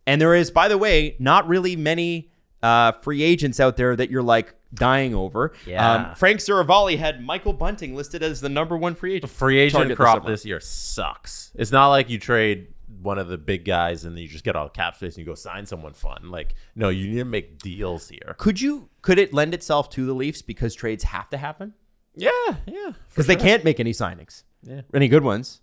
And 0.07 0.19
there 0.19 0.33
is, 0.33 0.51
by 0.51 0.67
the 0.67 0.77
way, 0.77 1.15
not 1.19 1.47
really 1.47 1.75
many 1.75 2.31
uh, 2.63 2.91
free 2.93 3.23
agents 3.23 3.59
out 3.59 3.77
there 3.77 3.95
that 3.95 4.09
you're 4.09 4.23
like 4.23 4.55
dying 4.73 5.13
over. 5.13 5.53
Yeah. 5.65 6.09
Um, 6.09 6.15
Frank 6.15 6.39
Seravalli 6.39 6.97
had 6.97 7.23
Michael 7.23 7.53
Bunting 7.53 7.95
listed 7.95 8.23
as 8.23 8.41
the 8.41 8.49
number 8.49 8.77
one 8.77 8.95
free 8.95 9.15
agent. 9.15 9.31
Free 9.31 9.59
agent 9.59 9.95
crop 9.95 10.17
summer. 10.19 10.29
this 10.29 10.45
year 10.45 10.59
sucks. 10.59 11.51
It's 11.55 11.71
not 11.71 11.89
like 11.89 12.09
you 12.09 12.19
trade 12.19 12.73
one 13.01 13.17
of 13.17 13.27
the 13.27 13.38
big 13.38 13.65
guys 13.65 14.05
and 14.05 14.15
then 14.15 14.21
you 14.21 14.27
just 14.27 14.43
get 14.43 14.55
all 14.55 14.69
cap 14.69 14.95
space 14.95 15.15
and 15.15 15.19
you 15.19 15.25
go 15.25 15.35
sign 15.35 15.65
someone 15.65 15.93
fun. 15.93 16.29
Like, 16.29 16.55
no, 16.75 16.89
you 16.89 17.07
need 17.09 17.19
to 17.19 17.25
make 17.25 17.59
deals 17.59 18.09
here. 18.09 18.35
Could 18.38 18.61
you? 18.61 18.89
Could 19.01 19.17
it 19.17 19.33
lend 19.33 19.53
itself 19.53 19.89
to 19.91 20.05
the 20.05 20.13
Leafs 20.13 20.41
because 20.41 20.75
trades 20.75 21.03
have 21.05 21.29
to 21.29 21.38
happen 21.38 21.73
Yeah, 22.15 22.29
yeah. 22.65 22.91
because 23.09 23.27
they 23.27 23.35
can't 23.35 23.63
make 23.63 23.79
any 23.79 23.91
signings, 23.91 24.43
Yeah. 24.63 24.81
any 24.93 25.07
good 25.07 25.23
ones. 25.23 25.61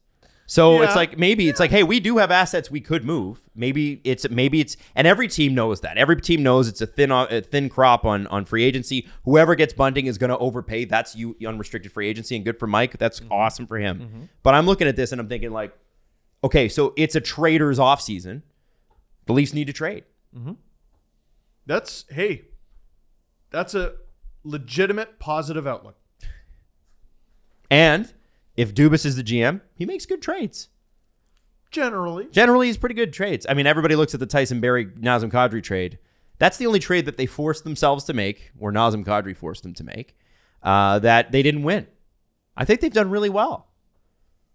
So 0.51 0.81
it's 0.81 0.97
like 0.97 1.19
maybe 1.19 1.51
it's 1.51 1.61
like, 1.61 1.71
hey, 1.71 1.83
we 1.83 2.01
do 2.01 2.17
have 2.17 2.31
assets 2.31 2.71
we 2.71 2.81
could 2.81 3.05
move. 3.05 3.39
Maybe 3.55 4.01
it's 4.03 4.27
maybe 4.31 4.61
it's 4.61 4.79
and 4.95 5.07
every 5.07 5.29
team 5.29 5.55
knows 5.55 5.83
that. 5.83 5.99
Every 5.99 6.19
team 6.19 6.43
knows 6.43 6.69
it's 6.69 6.81
a 6.81 6.87
thin 6.87 7.13
uh, 7.13 7.27
a 7.27 7.43
thin 7.43 7.69
crop 7.69 8.07
on 8.07 8.27
on 8.29 8.47
free 8.47 8.65
agency. 8.65 9.07
Whoever 9.27 9.55
gets 9.55 9.75
Bunting 9.75 10.07
is 10.07 10.17
going 10.17 10.31
to 10.31 10.39
overpay. 10.39 10.87
That's 10.87 11.15
you 11.15 11.37
unrestricted 11.47 11.93
free 11.93 12.09
agency 12.09 12.35
and 12.35 12.47
good 12.47 12.59
for 12.59 12.67
Mike. 12.67 12.97
That's 12.97 13.21
mm-hmm. 13.21 13.31
awesome 13.31 13.67
for 13.67 13.77
him. 13.77 14.01
Mm-hmm. 14.01 14.23
But 14.43 14.55
I'm 14.55 14.65
looking 14.65 14.89
at 14.89 14.97
this 14.97 15.13
and 15.13 15.21
I'm 15.21 15.29
thinking 15.29 15.51
like, 15.51 15.77
okay, 16.43 16.67
so 16.67 16.95
it's 16.97 17.15
a 17.15 17.21
trader's 17.21 17.79
off 17.79 18.01
season. 18.01 18.43
The 19.27 19.35
Leafs 19.35 19.53
need 19.53 19.67
to 19.67 19.75
trade. 19.75 20.05
Mm-hmm. 20.35 20.53
That's, 21.67 22.07
hey, 22.09 22.47
that's 23.51 23.75
a 23.75 23.97
legitimate 24.45 25.19
positive 25.19 25.67
outlook. 25.67 25.97
And 27.71 28.13
if 28.57 28.75
Dubas 28.75 29.05
is 29.05 29.17
the 29.17 29.23
GM, 29.23 29.61
he 29.75 29.87
makes 29.87 30.07
good 30.07 30.23
trades. 30.23 30.69
Generally. 31.71 32.29
Generally, 32.31 32.67
he's 32.69 32.79
pretty 32.79 32.95
good 32.95 33.13
trades. 33.13 33.47
I 33.49 33.55
mean, 33.55 33.67
everybody 33.67 33.95
looks 33.95 34.15
at 34.15 34.21
the 34.21 34.27
Tyson 34.27 34.61
Barrie 34.61 34.87
Nazem 34.87 35.31
Kadri 35.31 35.63
trade. 35.63 35.99
That's 36.39 36.57
the 36.57 36.67
only 36.67 36.79
trade 36.79 37.05
that 37.07 37.17
they 37.17 37.27
forced 37.27 37.65
themselves 37.65 38.05
to 38.05 38.15
make, 38.15 38.53
or 38.59 38.73
Nazem 38.73 39.05
Kadri 39.05 39.37
forced 39.37 39.65
them 39.65 39.75
to 39.75 39.85
make, 39.85 40.17
uh, 40.63 40.99
that 41.01 41.33
they 41.33 41.43
didn't 41.43 41.65
win. 41.65 41.87
I 42.57 42.65
think 42.65 42.81
they've 42.81 42.93
done 42.93 43.11
really 43.11 43.29
well. 43.29 43.69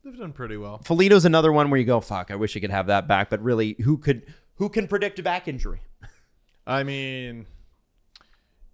They've 0.03 0.17
done 0.17 0.33
pretty 0.33 0.57
well. 0.57 0.79
Felito's 0.79 1.23
another 1.23 1.51
one 1.51 1.69
where 1.69 1.79
you 1.79 1.85
go, 1.85 2.01
"Fuck, 2.01 2.31
I 2.31 2.35
wish 2.35 2.57
I 2.57 2.59
could 2.59 2.71
have 2.71 2.87
that 2.87 3.07
back." 3.07 3.29
But 3.29 3.41
really, 3.41 3.77
who 3.83 3.97
could 3.97 4.23
who 4.55 4.67
can 4.69 4.87
predict 4.87 5.19
a 5.19 5.23
back 5.23 5.47
injury? 5.47 5.81
I 6.67 6.83
mean, 6.83 7.45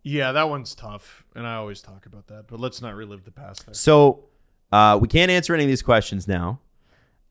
yeah, 0.01 0.31
that 0.31 0.49
one's 0.49 0.73
tough, 0.73 1.23
and 1.35 1.45
I 1.45 1.55
always 1.55 1.81
talk 1.81 2.05
about 2.05 2.27
that. 2.27 2.47
But 2.47 2.59
let's 2.59 2.81
not 2.81 2.95
relive 2.95 3.25
the 3.25 3.31
past 3.31 3.65
there. 3.65 3.75
So 3.75 4.28
uh, 4.71 4.97
we 5.01 5.07
can't 5.07 5.31
answer 5.31 5.53
any 5.53 5.63
of 5.63 5.69
these 5.69 5.81
questions 5.81 6.27
now, 6.27 6.59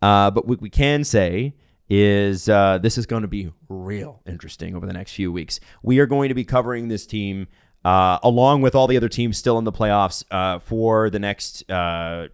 uh, 0.02 0.30
but 0.30 0.46
what 0.46 0.60
we 0.60 0.70
can 0.70 1.04
say 1.04 1.54
is 1.88 2.48
uh, 2.48 2.78
this 2.78 2.98
is 2.98 3.06
going 3.06 3.22
to 3.22 3.28
be 3.28 3.50
real 3.68 4.20
interesting 4.26 4.74
over 4.74 4.86
the 4.86 4.92
next 4.92 5.12
few 5.12 5.32
weeks. 5.32 5.58
We 5.82 5.98
are 6.00 6.06
going 6.06 6.28
to 6.28 6.34
be 6.34 6.44
covering 6.44 6.88
this 6.88 7.06
team 7.06 7.46
uh, 7.84 8.18
along 8.22 8.62
with 8.62 8.74
all 8.74 8.86
the 8.86 8.96
other 8.96 9.08
teams 9.08 9.38
still 9.38 9.58
in 9.58 9.64
the 9.64 9.72
playoffs 9.72 10.24
uh, 10.30 10.58
for 10.58 11.08
the 11.10 11.18
next, 11.18 11.68
uh, 11.70 12.28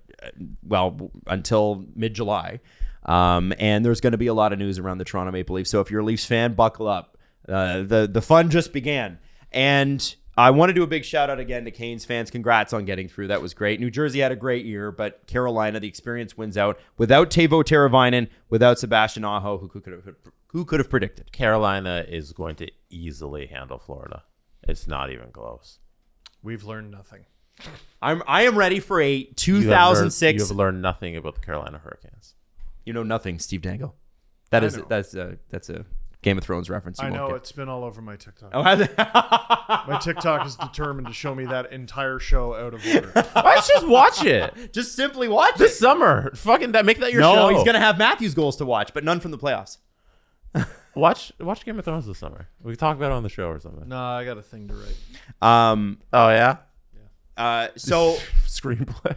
well, 0.66 1.10
until 1.26 1.84
mid 1.94 2.14
July. 2.14 2.60
Um, 3.04 3.52
and 3.58 3.84
there's 3.84 4.00
going 4.00 4.12
to 4.12 4.18
be 4.18 4.28
a 4.28 4.34
lot 4.34 4.52
of 4.52 4.58
news 4.58 4.78
around 4.78 4.98
the 4.98 5.04
Toronto 5.04 5.30
Maple 5.30 5.56
Leafs. 5.56 5.70
So 5.70 5.80
if 5.80 5.90
you're 5.90 6.00
a 6.00 6.04
Leafs 6.04 6.24
fan, 6.24 6.54
buckle 6.54 6.88
up. 6.88 7.18
The 7.46 8.08
the 8.10 8.22
fun 8.22 8.48
just 8.48 8.72
began, 8.72 9.18
and 9.52 10.14
I 10.36 10.50
want 10.50 10.70
to 10.70 10.74
do 10.74 10.82
a 10.82 10.86
big 10.86 11.04
shout 11.04 11.30
out 11.30 11.38
again 11.38 11.64
to 11.64 11.70
Canes 11.70 12.04
fans. 12.04 12.30
Congrats 12.30 12.72
on 12.72 12.84
getting 12.84 13.08
through. 13.08 13.28
That 13.28 13.40
was 13.40 13.54
great. 13.54 13.78
New 13.80 13.90
Jersey 13.90 14.18
had 14.20 14.32
a 14.32 14.36
great 14.36 14.64
year, 14.66 14.90
but 14.90 15.26
Carolina, 15.26 15.78
the 15.80 15.86
experience 15.88 16.36
wins 16.36 16.56
out. 16.56 16.78
Without 16.98 17.30
Teuvo 17.30 17.62
Teravainen, 17.62 18.28
without 18.50 18.78
Sebastian 18.78 19.24
Aho, 19.24 19.58
who 19.58 19.68
could 19.68 19.86
have 19.92 20.14
who 20.48 20.64
could 20.64 20.80
have 20.80 20.90
predicted? 20.90 21.30
Carolina 21.32 22.04
is 22.08 22.32
going 22.32 22.56
to 22.56 22.70
easily 22.90 23.46
handle 23.46 23.78
Florida. 23.78 24.22
It's 24.62 24.86
not 24.88 25.10
even 25.10 25.30
close. 25.30 25.78
We've 26.42 26.64
learned 26.64 26.90
nothing. 26.90 27.26
I'm 28.02 28.22
I 28.26 28.42
am 28.42 28.58
ready 28.58 28.80
for 28.80 29.00
a 29.00 29.12
You 29.14 29.26
have 29.26 29.36
learned- 29.66 30.10
2006. 30.10 30.42
You 30.42 30.48
have 30.48 30.56
learned 30.56 30.82
nothing 30.82 31.16
about 31.16 31.36
the 31.36 31.40
Carolina 31.40 31.78
Hurricanes. 31.78 32.34
You 32.84 32.92
know 32.92 33.02
nothing, 33.04 33.38
Steve 33.38 33.62
Dangle. 33.62 33.94
That 34.50 34.62
I 34.62 34.66
is 34.66 34.76
know. 34.76 34.86
that's 34.88 35.14
a 35.14 35.38
that's 35.50 35.70
a 35.70 35.84
Game 36.24 36.36
of 36.38 36.42
Thrones 36.44 36.68
reference. 36.68 36.98
You 37.00 37.06
I 37.06 37.10
know 37.10 37.28
get. 37.28 37.36
it's 37.36 37.52
been 37.52 37.68
all 37.68 37.84
over 37.84 38.02
my 38.02 38.16
TikTok. 38.16 38.50
Oh, 38.52 38.62
has 38.62 38.80
it? 38.80 38.92
My 38.98 39.98
TikTok 40.02 40.46
is 40.46 40.56
determined 40.56 41.06
to 41.08 41.12
show 41.12 41.34
me 41.34 41.44
that 41.46 41.72
entire 41.72 42.18
show 42.18 42.54
out 42.54 42.74
of 42.74 42.84
order. 42.86 43.10
Why 43.32 43.54
don't 43.54 43.66
just 43.66 43.86
watch 43.86 44.24
it 44.24 44.72
Just 44.72 44.94
simply 44.96 45.28
watch 45.28 45.52
it. 45.54 45.58
this 45.58 45.72
it. 45.72 45.78
summer? 45.78 46.34
Fucking 46.34 46.72
that. 46.72 46.84
Make 46.84 46.98
that 47.00 47.12
your 47.12 47.20
No, 47.20 47.34
show. 47.34 47.48
he's 47.54 47.64
gonna 47.64 47.78
have 47.80 47.96
Matthews 47.98 48.34
goals 48.34 48.56
to 48.56 48.64
watch, 48.64 48.92
but 48.94 49.04
none 49.04 49.20
from 49.20 49.30
the 49.30 49.38
playoffs. 49.38 49.78
watch 50.94 51.32
watch 51.40 51.64
Game 51.64 51.78
of 51.78 51.84
Thrones 51.84 52.06
this 52.06 52.18
summer. 52.18 52.48
We 52.62 52.72
can 52.72 52.78
talk 52.78 52.96
about 52.96 53.12
it 53.12 53.14
on 53.14 53.22
the 53.22 53.28
show 53.28 53.48
or 53.48 53.58
something. 53.60 53.88
No, 53.88 53.98
I 53.98 54.24
got 54.24 54.38
a 54.38 54.42
thing 54.42 54.68
to 54.68 54.74
write. 54.74 54.96
Um. 55.72 55.98
Oh 56.12 56.28
yeah, 56.30 56.56
Uh. 57.36 57.68
So. 57.76 58.16
screenplay. 58.46 59.16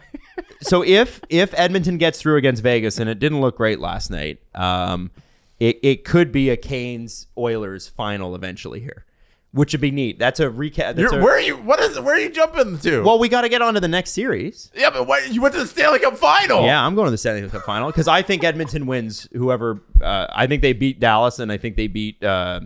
so 0.61 0.83
if 0.83 1.21
if 1.29 1.53
Edmonton 1.57 1.97
gets 1.97 2.19
through 2.19 2.37
against 2.37 2.63
Vegas 2.63 2.97
and 2.99 3.09
it 3.09 3.19
didn't 3.19 3.39
look 3.41 3.57
great 3.57 3.79
last 3.79 4.09
night, 4.09 4.39
um, 4.55 5.11
it, 5.59 5.79
it 5.81 6.03
could 6.03 6.31
be 6.31 6.49
a 6.49 6.57
Canes 6.57 7.27
Oilers 7.37 7.87
final 7.87 8.35
eventually 8.35 8.79
here, 8.79 9.05
which 9.51 9.73
would 9.73 9.81
be 9.81 9.91
neat. 9.91 10.19
That's 10.19 10.39
a 10.39 10.45
recap. 10.47 10.95
That's 10.95 11.11
a- 11.13 11.19
where 11.21 11.35
are 11.35 11.39
you? 11.39 11.57
What 11.57 11.79
is? 11.79 11.99
Where 11.99 12.15
are 12.15 12.19
you 12.19 12.29
jumping 12.29 12.77
to? 12.79 13.01
well, 13.03 13.17
we 13.19 13.29
got 13.29 13.41
to 13.41 13.49
get 13.49 13.61
on 13.61 13.73
to 13.73 13.79
the 13.79 13.87
next 13.87 14.11
series. 14.11 14.71
yeah, 14.75 14.89
but 14.89 15.07
what, 15.07 15.31
you 15.31 15.41
went 15.41 15.53
to 15.55 15.61
the 15.61 15.67
Stanley 15.67 15.99
Cup 15.99 16.17
final. 16.17 16.63
Yeah, 16.63 16.85
I'm 16.85 16.95
going 16.95 17.05
to 17.07 17.11
the 17.11 17.17
Stanley 17.17 17.47
Cup 17.49 17.63
final 17.63 17.89
because 17.89 18.07
I 18.07 18.21
think 18.21 18.43
Edmonton 18.43 18.85
wins. 18.85 19.27
Whoever, 19.33 19.81
uh, 20.01 20.27
I 20.31 20.47
think 20.47 20.61
they 20.61 20.73
beat 20.73 20.99
Dallas 20.99 21.39
and 21.39 21.51
I 21.51 21.57
think 21.57 21.75
they 21.75 21.87
beat 21.87 22.23
uh, 22.23 22.61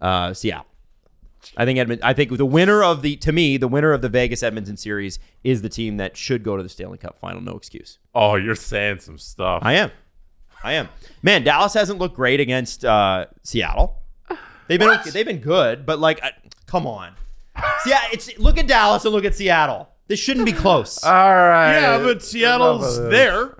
uh, 0.00 0.34
Seattle. 0.34 0.66
I 1.56 1.64
think 1.64 1.76
Edmonton. 1.78 2.06
I 2.06 2.12
think 2.12 2.36
the 2.36 2.46
winner 2.46 2.84
of 2.84 3.02
the 3.02 3.16
to 3.16 3.32
me 3.32 3.56
the 3.56 3.66
winner 3.66 3.92
of 3.92 4.00
the 4.00 4.08
Vegas 4.08 4.44
Edmonton 4.44 4.76
series 4.76 5.18
is 5.42 5.60
the 5.62 5.68
team 5.68 5.96
that 5.96 6.16
should 6.16 6.44
go 6.44 6.56
to 6.56 6.62
the 6.62 6.68
Stanley 6.68 6.98
Cup 6.98 7.18
final. 7.18 7.40
No 7.40 7.56
excuse. 7.56 7.98
Oh, 8.14 8.36
you're 8.36 8.54
saying 8.54 9.00
some 9.00 9.18
stuff. 9.18 9.60
I 9.64 9.72
am. 9.74 9.90
I 10.64 10.74
am. 10.74 10.88
Man, 11.22 11.44
Dallas 11.44 11.74
hasn't 11.74 11.98
looked 11.98 12.16
great 12.16 12.40
against 12.40 12.84
uh, 12.84 13.26
Seattle. 13.42 13.98
They've 14.68 14.78
been 14.78 14.90
okay, 14.90 15.10
they've 15.10 15.26
been 15.26 15.40
good, 15.40 15.84
but 15.84 15.98
like, 15.98 16.22
uh, 16.22 16.30
come 16.66 16.86
on. 16.86 17.14
Yeah, 17.86 18.00
it's 18.12 18.38
look 18.38 18.58
at 18.58 18.66
Dallas 18.66 19.04
and 19.04 19.12
look 19.12 19.24
at 19.24 19.34
Seattle. 19.34 19.88
This 20.08 20.18
shouldn't 20.20 20.46
be 20.46 20.52
close. 20.52 21.02
All 21.04 21.12
right. 21.12 21.80
Yeah, 21.80 21.98
but 21.98 22.22
Seattle's 22.22 22.96
Enough 22.98 23.04
of 23.06 23.10
this. 23.10 23.20
there, 23.20 23.56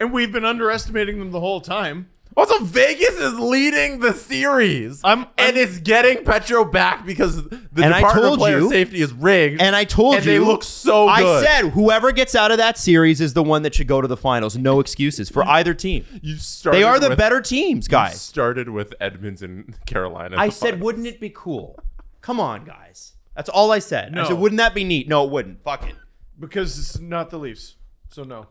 and 0.00 0.12
we've 0.12 0.32
been 0.32 0.44
underestimating 0.44 1.18
them 1.18 1.30
the 1.32 1.40
whole 1.40 1.60
time. 1.60 2.08
Also, 2.36 2.62
Vegas 2.64 3.14
is 3.18 3.38
leading 3.38 4.00
the 4.00 4.12
series, 4.12 5.00
I'm- 5.02 5.20
I'm- 5.20 5.28
and 5.38 5.56
it's 5.56 5.78
getting 5.78 6.22
Petro 6.22 6.66
back 6.66 7.06
because 7.06 7.42
the 7.48 7.58
And 7.82 7.94
I 7.94 8.00
Department 8.00 8.12
told 8.26 8.32
of 8.34 8.38
Player 8.38 8.58
you- 8.58 8.70
Safety 8.70 9.00
is 9.00 9.12
rigged. 9.14 9.62
and 9.62 9.74
I 9.74 9.84
told 9.84 10.16
and 10.16 10.24
you 10.26 10.32
they 10.32 10.38
look 10.38 10.62
so 10.62 11.06
Good. 11.06 11.12
I 11.12 11.42
said 11.42 11.70
whoever 11.70 12.12
gets 12.12 12.34
out 12.34 12.50
of 12.50 12.58
that 12.58 12.76
series 12.76 13.22
is 13.22 13.32
the 13.32 13.42
one 13.42 13.62
that 13.62 13.74
should 13.74 13.86
go 13.88 14.02
to 14.02 14.08
the 14.08 14.18
finals. 14.18 14.56
No 14.58 14.80
excuses 14.80 15.30
for 15.30 15.48
either 15.48 15.72
team. 15.72 16.04
you 16.22 16.36
started. 16.36 16.78
They 16.78 16.82
are 16.84 17.00
the 17.00 17.08
with, 17.08 17.18
better 17.18 17.40
teams, 17.40 17.86
you 17.86 17.90
guys. 17.92 18.20
Started 18.20 18.68
with 18.68 18.92
Edmonds 19.00 19.40
and 19.40 19.74
Carolina. 19.86 20.36
I 20.38 20.50
said, 20.50 20.80
wouldn't 20.82 21.06
it 21.06 21.18
be 21.20 21.30
cool? 21.34 21.78
Come 22.20 22.38
on, 22.38 22.64
guys. 22.64 23.14
That's 23.34 23.48
all 23.48 23.72
I 23.72 23.78
said. 23.78 24.12
No. 24.12 24.24
I 24.24 24.28
said, 24.28 24.38
wouldn't 24.38 24.58
that 24.58 24.74
be 24.74 24.84
neat? 24.84 25.08
No, 25.08 25.24
it 25.24 25.30
wouldn't. 25.30 25.62
Fuck 25.62 25.88
it. 25.88 25.94
Because 26.38 26.78
it's 26.78 26.98
not 26.98 27.30
the 27.30 27.38
Leafs. 27.38 27.76
So 28.10 28.24
no. 28.24 28.46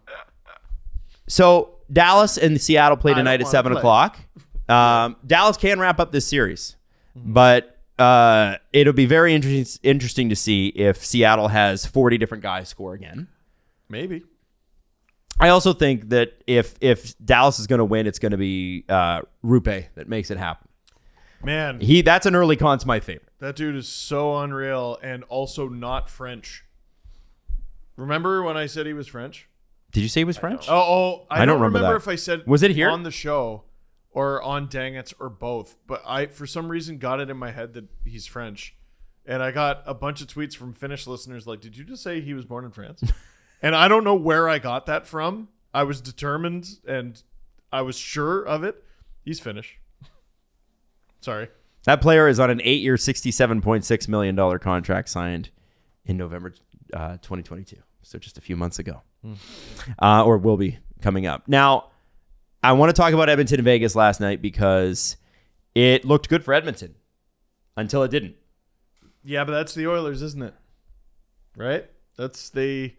So 1.27 1.75
Dallas 1.91 2.37
and 2.37 2.59
Seattle 2.59 2.97
play 2.97 3.13
tonight 3.13 3.41
at 3.41 3.47
seven 3.47 3.71
play. 3.71 3.79
o'clock. 3.79 4.19
Um, 4.67 5.15
Dallas 5.25 5.57
can 5.57 5.79
wrap 5.79 5.99
up 5.99 6.11
this 6.11 6.25
series, 6.27 6.75
but 7.15 7.79
uh, 7.99 8.57
it'll 8.73 8.93
be 8.93 9.05
very 9.05 9.33
interesting 9.33 9.79
interesting 9.83 10.29
to 10.29 10.35
see 10.35 10.67
if 10.69 11.03
Seattle 11.05 11.49
has 11.49 11.85
forty 11.85 12.17
different 12.17 12.43
guys 12.43 12.69
score 12.69 12.93
again. 12.93 13.27
Maybe. 13.89 14.23
I 15.39 15.49
also 15.49 15.73
think 15.73 16.09
that 16.09 16.41
if 16.47 16.75
if 16.81 17.13
Dallas 17.23 17.59
is 17.59 17.67
going 17.67 17.79
to 17.79 17.85
win, 17.85 18.07
it's 18.07 18.19
going 18.19 18.31
to 18.31 18.37
be 18.37 18.85
uh, 18.89 19.21
Roope 19.43 19.85
that 19.95 20.07
makes 20.07 20.31
it 20.31 20.37
happen. 20.37 20.67
Man, 21.43 21.79
He 21.79 22.01
that's 22.01 22.25
an 22.25 22.35
early 22.35 22.55
con's 22.55 22.85
my 22.85 22.99
favorite. 22.99 23.29
that 23.39 23.55
dude 23.55 23.75
is 23.75 23.87
so 23.87 24.37
unreal 24.39 24.97
and 25.03 25.23
also 25.25 25.67
not 25.67 26.09
French. 26.09 26.63
Remember 27.97 28.41
when 28.41 28.57
I 28.57 28.65
said 28.65 28.87
he 28.87 28.93
was 28.93 29.07
French? 29.07 29.47
Did 29.95 30.01
you 30.01 30.09
say 30.09 30.19
he 30.19 30.25
was 30.25 30.35
French? 30.35 30.65
Oh, 30.67 30.75
oh 30.75 31.27
I, 31.29 31.35
I 31.35 31.45
don't 31.45 31.55
don't 31.55 31.67
remember 31.71 31.93
that. 31.93 31.95
if 31.95 32.07
I 32.09 32.15
said 32.15 32.45
Was 32.45 32.63
it 32.63 32.71
here? 32.71 32.89
on 32.89 33.03
the 33.03 33.11
show 33.11 33.63
or 34.11 34.43
on 34.43 34.67
Dang 34.67 34.95
It's 34.95 35.13
or 35.21 35.29
both, 35.29 35.77
but 35.87 36.03
I 36.05 36.25
for 36.25 36.45
some 36.45 36.67
reason 36.67 36.97
got 36.97 37.21
it 37.21 37.29
in 37.29 37.37
my 37.37 37.51
head 37.51 37.73
that 37.75 37.85
he's 38.03 38.27
French. 38.27 38.75
And 39.25 39.41
I 39.41 39.51
got 39.51 39.83
a 39.85 39.93
bunch 39.93 40.19
of 40.19 40.27
tweets 40.27 40.53
from 40.53 40.73
Finnish 40.73 41.07
listeners 41.07 41.47
like, 41.47 41.61
"Did 41.61 41.77
you 41.77 41.85
just 41.85 42.03
say 42.03 42.19
he 42.19 42.33
was 42.33 42.43
born 42.43 42.65
in 42.65 42.71
France?" 42.71 43.03
and 43.61 43.73
I 43.73 43.87
don't 43.87 44.03
know 44.03 44.15
where 44.15 44.49
I 44.49 44.59
got 44.59 44.85
that 44.87 45.07
from. 45.07 45.47
I 45.73 45.83
was 45.83 46.01
determined 46.01 46.67
and 46.85 47.23
I 47.71 47.81
was 47.81 47.97
sure 47.97 48.43
of 48.43 48.65
it. 48.65 48.83
He's 49.23 49.39
Finnish. 49.39 49.79
Sorry. 51.21 51.47
That 51.85 52.01
player 52.01 52.27
is 52.27 52.37
on 52.37 52.49
an 52.49 52.59
eight-year, 52.65 52.97
sixty-seven 52.97 53.61
point 53.61 53.85
six 53.85 54.09
million 54.09 54.35
dollar 54.35 54.59
contract 54.59 55.07
signed 55.07 55.51
in 56.03 56.17
November 56.17 56.53
uh, 56.93 57.13
2022. 57.21 57.77
So 58.01 58.19
just 58.19 58.37
a 58.37 58.41
few 58.41 58.57
months 58.57 58.77
ago, 58.77 59.01
uh, 60.01 60.23
or 60.23 60.37
will 60.37 60.57
be 60.57 60.79
coming 61.01 61.25
up. 61.25 61.47
Now, 61.47 61.89
I 62.63 62.71
want 62.73 62.89
to 62.89 62.93
talk 62.99 63.13
about 63.13 63.29
Edmonton 63.29 63.59
and 63.59 63.65
Vegas 63.65 63.95
last 63.95 64.19
night 64.19 64.41
because 64.41 65.17
it 65.75 66.05
looked 66.05 66.29
good 66.29 66.43
for 66.43 66.53
Edmonton 66.53 66.95
until 67.77 68.03
it 68.03 68.09
didn't. 68.11 68.35
Yeah, 69.23 69.43
but 69.43 69.51
that's 69.53 69.73
the 69.73 69.87
Oilers, 69.87 70.21
isn't 70.21 70.41
it? 70.43 70.53
Right? 71.57 71.85
That's 72.17 72.49
they 72.49 72.95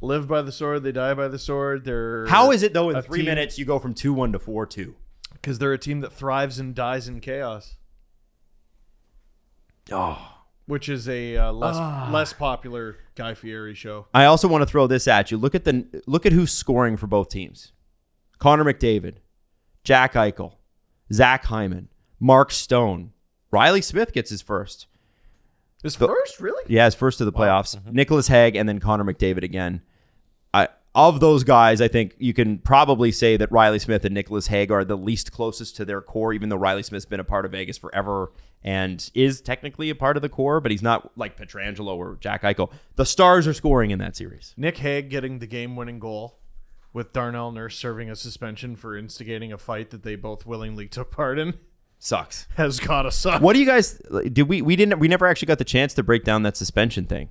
live 0.00 0.26
by 0.28 0.42
the 0.42 0.52
sword, 0.52 0.82
they 0.82 0.92
die 0.92 1.14
by 1.14 1.28
the 1.28 1.38
sword. 1.38 1.84
They're 1.84 2.26
How 2.26 2.50
is 2.52 2.62
it 2.62 2.72
though? 2.72 2.90
In 2.90 3.02
three 3.02 3.18
team- 3.20 3.26
minutes, 3.26 3.58
you 3.58 3.64
go 3.64 3.78
from 3.78 3.92
two-one 3.94 4.32
to 4.32 4.38
four-two. 4.38 4.94
because 5.34 5.58
they're 5.58 5.72
a 5.72 5.78
team 5.78 6.00
that 6.00 6.12
thrives 6.12 6.58
and 6.58 6.74
dies 6.74 7.06
in 7.08 7.20
chaos, 7.20 7.76
Oh. 9.92 10.39
Which 10.70 10.88
is 10.88 11.08
a 11.08 11.36
uh, 11.36 11.52
less 11.52 11.76
less 12.12 12.32
popular 12.32 12.98
Guy 13.16 13.34
Fieri 13.34 13.74
show. 13.74 14.06
I 14.14 14.26
also 14.26 14.46
want 14.46 14.62
to 14.62 14.66
throw 14.66 14.86
this 14.86 15.08
at 15.08 15.32
you. 15.32 15.36
Look 15.36 15.56
at 15.56 15.64
the 15.64 15.84
look 16.06 16.24
at 16.24 16.32
who's 16.32 16.52
scoring 16.52 16.96
for 16.96 17.08
both 17.08 17.28
teams: 17.28 17.72
Connor 18.38 18.64
McDavid, 18.64 19.16
Jack 19.82 20.14
Eichel, 20.14 20.54
Zach 21.12 21.44
Hyman, 21.46 21.88
Mark 22.20 22.52
Stone, 22.52 23.12
Riley 23.50 23.82
Smith 23.82 24.12
gets 24.12 24.30
his 24.30 24.42
first. 24.42 24.86
His 25.82 25.96
first, 25.96 26.38
really? 26.38 26.62
Yeah, 26.68 26.84
his 26.84 26.94
first 26.94 27.18
to 27.18 27.24
the 27.24 27.32
playoffs. 27.32 27.76
Nicolas 27.90 28.28
Hague 28.28 28.54
and 28.54 28.68
then 28.68 28.78
Connor 28.78 29.04
McDavid 29.04 29.42
again. 29.42 29.82
I 30.54 30.68
of 30.94 31.20
those 31.20 31.42
guys, 31.42 31.80
I 31.80 31.88
think 31.88 32.14
you 32.18 32.32
can 32.32 32.58
probably 32.58 33.10
say 33.10 33.36
that 33.36 33.50
Riley 33.50 33.78
Smith 33.80 34.04
and 34.04 34.14
Nicolas 34.14 34.48
Hague 34.48 34.70
are 34.70 34.84
the 34.84 34.96
least 34.96 35.32
closest 35.32 35.76
to 35.76 35.84
their 35.84 36.00
core, 36.00 36.32
even 36.32 36.48
though 36.48 36.56
Riley 36.56 36.82
Smith's 36.82 37.06
been 37.06 37.20
a 37.20 37.24
part 37.24 37.44
of 37.44 37.52
Vegas 37.52 37.78
forever 37.78 38.30
and 38.62 39.10
is 39.14 39.40
technically 39.40 39.90
a 39.90 39.94
part 39.94 40.16
of 40.16 40.22
the 40.22 40.28
core, 40.28 40.60
but 40.60 40.70
he's 40.70 40.82
not 40.82 41.16
like 41.16 41.38
Pietrangelo 41.38 41.96
or 41.96 42.18
Jack 42.20 42.42
Eichel. 42.42 42.70
The 42.96 43.06
stars 43.06 43.46
are 43.46 43.54
scoring 43.54 43.90
in 43.90 43.98
that 44.00 44.16
series. 44.16 44.54
Nick 44.56 44.78
Hague 44.78 45.08
getting 45.08 45.38
the 45.38 45.46
game-winning 45.46 45.98
goal, 45.98 46.40
with 46.92 47.12
Darnell 47.12 47.52
Nurse 47.52 47.76
serving 47.76 48.10
a 48.10 48.16
suspension 48.16 48.76
for 48.76 48.96
instigating 48.96 49.52
a 49.52 49.58
fight 49.58 49.90
that 49.90 50.02
they 50.02 50.16
both 50.16 50.44
willingly 50.44 50.88
took 50.88 51.10
part 51.10 51.38
in, 51.38 51.54
Sucks. 51.98 52.48
has 52.56 52.80
got 52.80 53.02
to 53.02 53.10
suck. 53.10 53.40
What 53.42 53.52
do 53.52 53.60
you 53.60 53.66
guys 53.66 54.00
did 54.32 54.48
we 54.48 54.62
we 54.62 54.74
didn't 54.74 54.98
we 54.98 55.06
never 55.06 55.26
actually 55.26 55.46
got 55.46 55.58
the 55.58 55.64
chance 55.64 55.94
to 55.94 56.02
break 56.02 56.24
down 56.24 56.42
that 56.42 56.56
suspension 56.56 57.04
thing. 57.04 57.30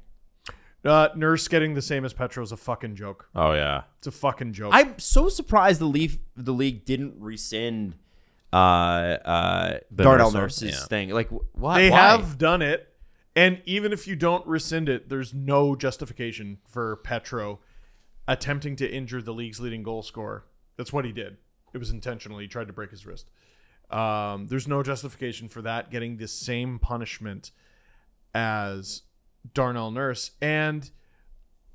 Uh, 0.85 1.09
Nurse 1.13 1.47
getting 1.49 1.73
the 1.73 1.81
same 1.81 2.05
as 2.05 2.13
Petro 2.13 2.41
is 2.41 2.53
a 2.53 2.57
fucking 2.57 2.95
joke. 2.95 3.27
Oh 3.35 3.51
yeah. 3.53 3.83
It's 3.97 4.07
a 4.07 4.11
fucking 4.11 4.53
joke. 4.53 4.71
I'm 4.73 4.97
so 4.97 5.27
surprised 5.27 5.81
the 5.81 5.85
leaf 5.85 6.19
the 6.37 6.53
league 6.53 6.85
didn't 6.85 7.15
rescind 7.19 7.95
uh 8.51 8.55
uh 8.55 9.79
The 9.91 10.03
Darnell 10.03 10.31
nurse? 10.31 10.61
Nurse's 10.61 10.79
Yeah. 10.81 10.85
thing. 10.87 11.09
Like 11.09 11.29
why 11.53 11.81
they 11.81 11.89
why? 11.89 11.97
have 11.97 12.37
done 12.37 12.61
it, 12.61 12.87
and 13.35 13.61
even 13.65 13.93
if 13.93 14.07
you 14.07 14.15
don't 14.15 14.45
rescind 14.47 14.89
it, 14.89 15.09
there's 15.09 15.33
no 15.33 15.75
justification 15.75 16.57
for 16.67 16.95
Petro 16.97 17.59
attempting 18.27 18.75
to 18.77 18.89
injure 18.91 19.21
the 19.21 19.33
league's 19.33 19.59
leading 19.59 19.83
goal 19.83 20.01
scorer. 20.03 20.45
That's 20.77 20.93
what 20.93 21.05
he 21.05 21.11
did. 21.11 21.37
It 21.73 21.77
was 21.77 21.89
intentional. 21.89 22.37
He 22.39 22.47
tried 22.47 22.67
to 22.67 22.73
break 22.73 22.91
his 22.91 23.05
wrist. 23.05 23.29
Um, 23.91 24.47
there's 24.47 24.67
no 24.67 24.83
justification 24.83 25.49
for 25.49 25.61
that 25.63 25.89
getting 25.91 26.17
the 26.17 26.27
same 26.27 26.77
punishment 26.79 27.51
as 28.33 29.01
Darnell 29.53 29.89
Nurse, 29.91 30.31
and 30.41 30.89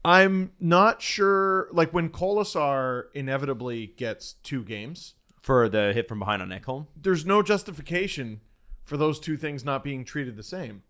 I'm 0.05 0.53
not 0.61 1.03
sure. 1.03 1.69
Like 1.73 1.93
when 1.93 2.11
Kolesar 2.11 3.05
inevitably 3.15 3.89
gets 3.97 4.35
two 4.35 4.63
games, 4.63 5.15
for 5.45 5.69
the 5.69 5.93
hit 5.93 6.09
from 6.09 6.19
behind 6.19 6.41
on 6.41 6.49
Ekholm. 6.49 6.87
there's 6.97 7.27
no 7.27 7.43
justification 7.43 8.41
for 8.83 8.97
those 8.97 9.21
two 9.21 9.37
things 9.37 9.63
not 9.63 9.85
being 9.85 10.03
treated 10.03 10.37
the 10.37 10.43
same. 10.43 10.83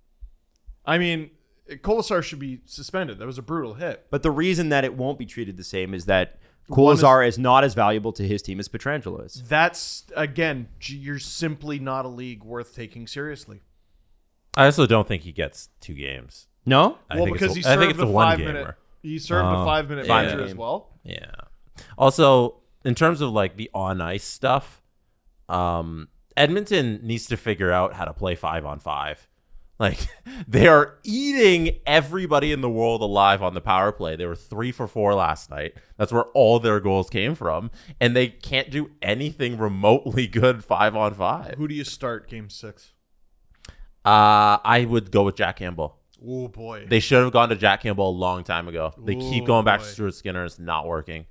I 0.87 0.97
mean, 0.97 1.31
Kolesar 1.69 2.23
should 2.23 2.39
be 2.39 2.61
suspended. 2.65 3.19
That 3.19 3.27
was 3.27 3.37
a 3.37 3.43
brutal 3.43 3.75
hit. 3.75 4.07
But 4.11 4.23
the 4.23 4.31
reason 4.31 4.69
that 4.69 4.85
it 4.85 4.95
won't 4.97 5.19
be 5.19 5.27
treated 5.27 5.57
the 5.57 5.65
same 5.65 5.93
is 5.93 6.05
that 6.07 6.39
One 6.69 6.95
is- 6.95 7.03
is, 7.03 7.37
not 7.39 7.65
as 7.65 7.75
valuable 7.75 8.13
to 8.13 8.23
his 8.27 8.43
team 8.43 8.61
as 8.61 8.69
Pietrangelo 8.69 9.27
is. 9.27 9.43
That's 9.49 10.05
again, 10.15 10.69
you're 10.83 11.19
simply 11.19 11.81
not 11.81 12.05
a 12.05 12.09
league 12.09 12.45
worth 12.45 12.77
taking 12.77 13.09
seriously. 13.09 13.61
I 14.57 14.67
also 14.67 14.87
don't 14.87 15.09
think 15.09 15.23
he 15.25 15.33
gets 15.33 15.71
two 15.81 15.95
games. 15.95 16.47
No? 16.65 16.99
I 17.11 17.17
well, 17.17 17.25
think 17.25 17.39
because 17.41 17.57
it's 17.57 17.67
he 17.67 17.71
a, 17.71 17.73
I 17.73 17.75
served 17.75 17.81
think 17.81 17.91
it's 17.95 18.01
a 18.03 18.07
a 18.07 18.11
one 18.11 18.27
five 18.29 18.39
gamer. 18.39 18.53
minute. 18.53 18.75
He 19.03 19.19
served 19.19 19.47
Oh, 19.47 19.63
a 19.63 19.65
five 19.65 19.89
minute 19.89 20.07
yeah. 20.07 20.23
major 20.23 20.45
as 20.45 20.55
well. 20.55 20.91
Yeah. 21.03 21.31
Also, 21.99 22.61
in 22.85 22.95
terms 22.95 23.21
of 23.21 23.31
like 23.31 23.57
the 23.57 23.71
on 23.75 24.01
ice 24.01 24.25
stuff, 24.25 24.83
um, 25.49 26.09
Edmonton 26.37 27.01
needs 27.03 27.27
to 27.27 27.37
figure 27.37 27.73
out 27.73 27.95
how 27.95 28.05
to 28.05 28.13
play 28.13 28.35
five 28.35 28.65
on 28.65 28.79
five. 28.79 29.29
Like 29.79 30.07
they 30.49 30.67
are 30.67 30.99
eating 31.03 31.81
everybody 31.87 32.53
in 32.53 32.61
the 32.61 32.71
world 32.71 33.03
alive 33.03 33.43
on 33.43 33.55
the 33.55 33.61
power 33.61 33.93
play. 33.93 34.17
They 34.17 34.27
were 34.27 34.37
three 34.37 34.73
for 34.73 34.87
four 34.87 35.15
last 35.15 35.51
night. 35.51 35.75
That's 35.97 36.13
where 36.13 36.25
all 36.35 36.61
their 36.61 36.81
goals 36.81 37.11
came 37.11 37.35
from, 37.35 37.71
and 38.01 38.15
they 38.15 38.29
can't 38.29 38.71
do 38.71 38.91
anything 39.03 39.59
remotely 39.59 40.27
good 40.29 40.65
five 40.65 40.95
on 40.95 41.15
five. 41.15 41.55
Who 41.57 41.69
do 41.69 41.75
you 41.75 41.85
start 41.85 42.29
game 42.29 42.51
six? 42.51 42.93
Uh, 44.05 44.61
I 44.63 44.87
would 44.89 45.11
go 45.11 45.23
with 45.23 45.37
Jack 45.37 45.57
Campbell. 45.57 45.99
Oh 46.27 46.49
boy. 46.49 46.87
They 46.89 47.01
should 47.01 47.23
have 47.23 47.33
gone 47.33 47.49
to 47.49 47.57
Jack 47.57 47.83
Campbell 47.83 48.09
a 48.09 48.11
long 48.11 48.45
time 48.45 48.69
ago. 48.69 48.93
They 49.03 49.15
keep 49.15 49.47
going 49.47 49.65
back 49.65 49.81
to. 49.81 49.87
Stuart 49.87 50.15
Skinner. 50.15 50.45
It's 50.45 50.59
not 50.59 50.87
working. 50.87 51.27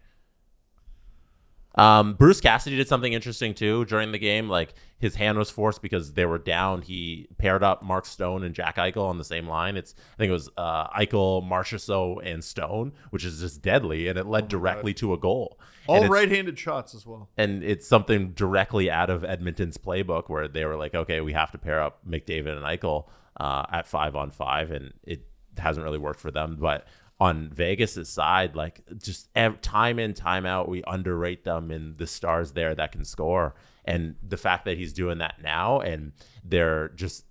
Um, 1.76 2.14
Bruce 2.14 2.40
Cassidy 2.40 2.76
did 2.76 2.88
something 2.88 3.14
interesting 3.14 3.54
too 3.54 3.86
during 3.86 4.12
the 4.12 4.20
game. 4.20 4.48
Like 4.48 4.74
his 5.00 5.16
hand 5.16 5.38
was 5.38 5.50
forced 5.50 5.82
because 5.82 6.14
they 6.14 6.26
were 6.26 6.38
down. 6.38 6.82
He 6.82 7.28
paired 7.38 7.64
up 7.64 7.84
Mark 7.84 8.06
Stone 8.06 8.44
and 8.44 8.54
Jack 8.54 8.78
Eichel 8.78 9.06
on 9.10 9.18
the 9.18 9.24
same 9.24 9.48
line. 9.48 9.76
It's 9.76 9.96
I 10.14 10.18
think 10.18 10.30
it 10.30 10.34
was 10.34 10.50
uh, 10.56 10.88
Eichel, 10.90 11.44
Marchessault, 11.48 12.20
and 12.24 12.44
Stone, 12.44 12.94
which 13.10 13.26
is 13.26 13.40
just 13.40 13.62
deadly, 13.62 14.08
and 14.08 14.18
it 14.20 14.26
led 14.28 14.48
directly 14.48 14.94
to 14.96 15.14
a 15.14 15.18
goal. 15.18 15.60
All 15.88 16.08
right-handed 16.08 16.58
shots 16.58 16.96
as 16.96 17.06
well. 17.06 17.28
and 17.38 17.62
it's 17.62 17.86
something 17.86 18.32
directly 18.32 18.90
out 18.90 19.10
of 19.10 19.26
Edmonton's 19.26 19.78
playbook 19.78 20.30
where 20.30 20.48
they 20.48 20.64
were 20.64 20.78
like, 20.78 20.96
okay, 20.96 21.20
we 21.20 21.34
have 21.34 21.52
to 21.52 21.58
pair 21.58 21.82
up 21.82 22.00
McDavid 22.08 22.56
and 22.56 22.66
Eichel 22.66 23.08
uh, 23.38 23.66
at 23.70 23.86
five 23.88 24.16
on 24.16 24.32
five, 24.32 24.72
and 24.72 24.94
it 25.04 25.26
hasn't 25.58 25.84
really 25.84 25.98
worked 25.98 26.22
for 26.22 26.32
them. 26.32 26.56
But 26.58 26.88
on 27.24 27.50
Vegas's 27.54 28.10
side, 28.10 28.54
like 28.54 28.82
just 28.98 29.30
ev- 29.34 29.62
time 29.62 29.98
in, 29.98 30.14
time 30.14 30.46
out, 30.46 30.68
we 30.68 30.84
underrate 30.86 31.46
them 31.46 31.72
and 31.72 31.98
the 31.98 32.06
stars 32.06 32.52
there 32.52 32.76
that 32.76 32.92
can 32.92 33.06
score. 33.06 33.56
And 33.86 34.16
the 34.22 34.36
fact 34.36 34.66
that 34.66 34.78
he's 34.78 34.92
doing 34.92 35.20
that 35.20 35.36
now, 35.42 35.80
and 35.80 36.12
they're 36.44 36.90
just 36.90 37.24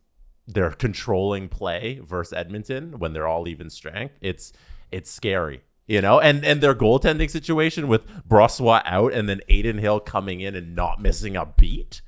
they're 0.46 0.70
controlling 0.70 1.50
play 1.50 2.00
versus 2.02 2.32
Edmonton 2.32 2.98
when 3.00 3.12
they're 3.12 3.28
all 3.28 3.46
even 3.46 3.68
strength. 3.68 4.14
It's 4.22 4.54
it's 4.90 5.10
scary, 5.10 5.60
you 5.86 6.00
know. 6.00 6.18
And 6.20 6.42
and 6.42 6.62
their 6.62 6.74
goaltending 6.74 7.30
situation 7.30 7.86
with 7.86 8.06
Brossoit 8.26 8.82
out 8.86 9.12
and 9.12 9.28
then 9.28 9.42
Adin 9.50 9.76
Hill 9.76 10.00
coming 10.00 10.40
in 10.40 10.54
and 10.54 10.74
not 10.74 11.02
missing 11.02 11.36
a 11.36 11.44
beat. 11.44 12.00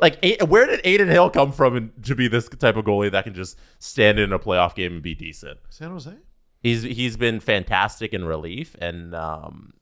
Like, 0.00 0.18
where 0.46 0.66
did 0.66 0.86
Adin 0.86 1.08
Hill 1.08 1.28
come 1.28 1.52
from 1.52 1.92
to 2.04 2.14
be 2.14 2.26
this 2.26 2.48
type 2.48 2.76
of 2.76 2.86
goalie 2.86 3.12
that 3.12 3.24
can 3.24 3.34
just 3.34 3.58
stand 3.80 4.18
in 4.18 4.32
a 4.32 4.38
playoff 4.38 4.74
game 4.74 4.92
and 4.94 5.02
be 5.02 5.14
decent? 5.14 5.58
San 5.68 5.90
Jose. 5.90 6.16
He's 6.60 6.82
he's 6.82 7.16
been 7.16 7.40
fantastic 7.40 8.12
in 8.12 8.24
relief, 8.24 8.74
and 8.80 9.14
um, 9.14 9.74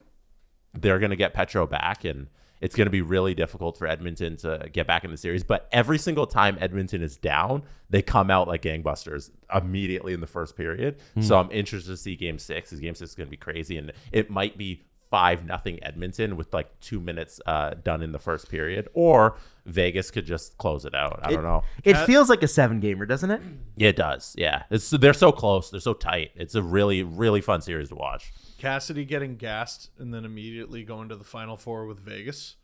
they're 0.74 0.98
going 0.98 1.10
to 1.10 1.16
get 1.16 1.32
Petro 1.32 1.66
back, 1.66 2.04
and 2.04 2.28
it's 2.60 2.74
going 2.74 2.86
to 2.86 2.90
be 2.90 3.02
really 3.02 3.34
difficult 3.34 3.78
for 3.78 3.86
Edmonton 3.86 4.36
to 4.38 4.68
get 4.72 4.86
back 4.86 5.04
in 5.04 5.10
the 5.10 5.16
series. 5.16 5.44
But 5.44 5.68
every 5.72 5.98
single 5.98 6.26
time 6.26 6.56
Edmonton 6.60 7.02
is 7.02 7.16
down, 7.16 7.62
they 7.88 8.02
come 8.02 8.30
out 8.30 8.48
like 8.48 8.62
gangbusters 8.62 9.30
immediately 9.54 10.12
in 10.12 10.20
the 10.20 10.26
first 10.26 10.56
period. 10.56 10.96
So 11.20 11.38
I'm 11.38 11.50
interested 11.50 11.90
to 11.90 11.96
see 11.96 12.16
Game 12.16 12.38
Six. 12.38 12.70
Because 12.70 12.80
Game 12.80 12.94
Six 12.94 13.10
is 13.10 13.14
going 13.14 13.26
to 13.26 13.30
be 13.30 13.36
crazy, 13.36 13.76
and 13.78 13.92
it 14.12 14.30
might 14.30 14.58
be 14.58 14.82
five 15.10 15.44
nothing 15.44 15.82
Edmonton 15.82 16.36
with 16.36 16.52
like 16.52 16.78
two 16.80 17.00
minutes 17.00 17.40
uh, 17.46 17.74
done 17.82 18.02
in 18.02 18.12
the 18.12 18.18
first 18.18 18.48
period, 18.48 18.88
or 18.94 19.36
Vegas 19.64 20.10
could 20.10 20.26
just 20.26 20.58
close 20.58 20.84
it 20.84 20.94
out. 20.94 21.20
I 21.22 21.32
don't 21.32 21.42
know. 21.42 21.62
It 21.84 21.96
feels 22.06 22.28
like 22.28 22.42
a 22.42 22.48
seven 22.48 22.80
gamer, 22.80 23.06
doesn't 23.06 23.30
it? 23.30 23.40
Yeah, 23.76 23.88
it 23.88 23.96
does. 23.96 24.34
Yeah, 24.38 24.64
it's 24.70 24.90
they're 24.90 25.12
so 25.14 25.32
close. 25.32 25.70
They're 25.70 25.80
so 25.80 25.94
tight. 25.94 26.30
It's 26.34 26.54
a 26.54 26.62
really 26.62 27.02
really 27.02 27.40
fun 27.40 27.60
series 27.60 27.88
to 27.90 27.94
watch. 27.94 28.32
Cassidy 28.58 29.04
getting 29.04 29.36
gassed 29.36 29.90
and 29.98 30.12
then 30.12 30.24
immediately 30.24 30.82
going 30.82 31.08
to 31.10 31.16
the 31.16 31.24
final 31.24 31.56
four 31.56 31.86
with 31.86 32.00
Vegas 32.00 32.56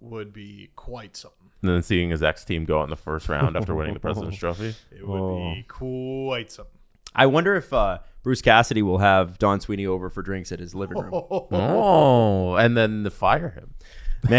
would 0.00 0.32
be 0.32 0.70
quite 0.76 1.16
something. 1.16 1.50
And 1.62 1.70
then 1.70 1.82
seeing 1.82 2.10
his 2.10 2.22
ex 2.22 2.44
team 2.44 2.64
go 2.64 2.80
out 2.80 2.84
in 2.84 2.90
the 2.90 2.96
first 2.96 3.28
round 3.28 3.56
after 3.56 3.74
winning 3.74 3.94
the 3.94 4.00
President's 4.00 4.38
Trophy. 4.38 4.74
It 4.90 5.06
would 5.06 5.54
be 5.54 5.64
quite 5.68 6.50
something. 6.50 6.78
I 7.14 7.26
wonder 7.26 7.54
if 7.54 7.72
uh, 7.72 7.98
Bruce 8.22 8.42
Cassidy 8.42 8.82
will 8.82 8.98
have 8.98 9.38
Don 9.38 9.60
Sweeney 9.60 9.86
over 9.86 10.10
for 10.10 10.22
drinks 10.22 10.52
at 10.52 10.58
his 10.58 10.74
living 10.74 10.98
room. 10.98 11.12
Oh, 11.52 12.54
and 12.56 12.76
then 12.76 13.02
the 13.02 13.10
fire 13.10 13.50
him. 13.50 13.74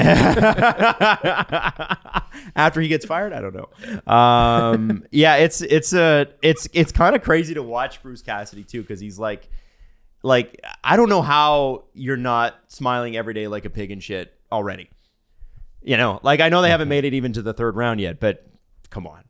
After 2.55 2.81
he 2.81 2.87
gets 2.87 3.05
fired, 3.05 3.33
I 3.33 3.41
don't 3.41 3.55
know. 3.55 4.11
Um, 4.11 5.03
yeah, 5.11 5.37
it's 5.37 5.61
it's 5.61 5.93
a 5.93 6.27
it's 6.43 6.67
it's 6.73 6.91
kind 6.91 7.15
of 7.15 7.23
crazy 7.23 7.55
to 7.55 7.63
watch 7.63 8.01
Bruce 8.03 8.21
Cassidy 8.21 8.63
too 8.63 8.81
because 8.81 8.99
he's 8.99 9.17
like 9.17 9.49
like 10.23 10.61
I 10.83 10.97
don't 10.97 11.09
know 11.09 11.21
how 11.23 11.85
you're 11.93 12.17
not 12.17 12.55
smiling 12.67 13.15
every 13.17 13.33
day 13.33 13.47
like 13.47 13.65
a 13.65 13.69
pig 13.71 13.89
and 13.91 14.03
shit 14.03 14.33
already. 14.51 14.89
You 15.81 15.97
know, 15.97 16.19
like 16.21 16.41
I 16.41 16.49
know 16.49 16.61
they 16.61 16.69
haven't 16.69 16.89
made 16.89 17.05
it 17.05 17.15
even 17.15 17.33
to 17.33 17.41
the 17.41 17.53
third 17.53 17.75
round 17.75 17.99
yet, 17.99 18.19
but 18.19 18.45
come 18.91 19.07
on, 19.07 19.23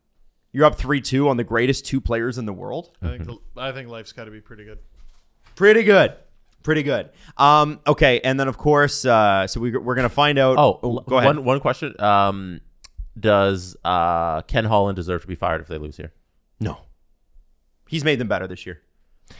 you're 0.52 0.64
up 0.64 0.76
three 0.76 1.00
two 1.00 1.28
on 1.28 1.36
the 1.36 1.44
greatest 1.44 1.86
two 1.86 2.00
players 2.00 2.38
in 2.38 2.46
the 2.46 2.52
world. 2.52 2.90
I 3.02 3.08
think 3.08 3.24
the, 3.24 3.38
I 3.56 3.72
think 3.72 3.88
life's 3.88 4.12
got 4.12 4.24
to 4.24 4.30
be 4.30 4.40
pretty 4.40 4.64
good. 4.64 4.78
Pretty 5.54 5.82
good. 5.82 6.14
Pretty 6.62 6.82
good. 6.82 7.10
Um, 7.36 7.80
okay, 7.86 8.20
and 8.22 8.38
then 8.38 8.46
of 8.46 8.56
course, 8.56 9.04
uh, 9.04 9.46
so 9.48 9.60
we, 9.60 9.76
we're 9.76 9.96
gonna 9.96 10.08
find 10.08 10.38
out. 10.38 10.56
Oh, 10.58 11.00
go 11.08 11.18
ahead. 11.18 11.36
One 11.36 11.44
one 11.44 11.60
question. 11.60 12.00
Um, 12.00 12.60
does 13.18 13.76
uh, 13.84 14.42
Ken 14.42 14.64
Holland 14.64 14.96
deserve 14.96 15.22
to 15.22 15.28
be 15.28 15.34
fired 15.34 15.60
if 15.60 15.66
they 15.66 15.78
lose 15.78 15.96
here? 15.96 16.12
no, 16.60 16.78
he's 17.88 18.04
made 18.04 18.18
them 18.20 18.28
better 18.28 18.46
this 18.46 18.64
year. 18.64 18.80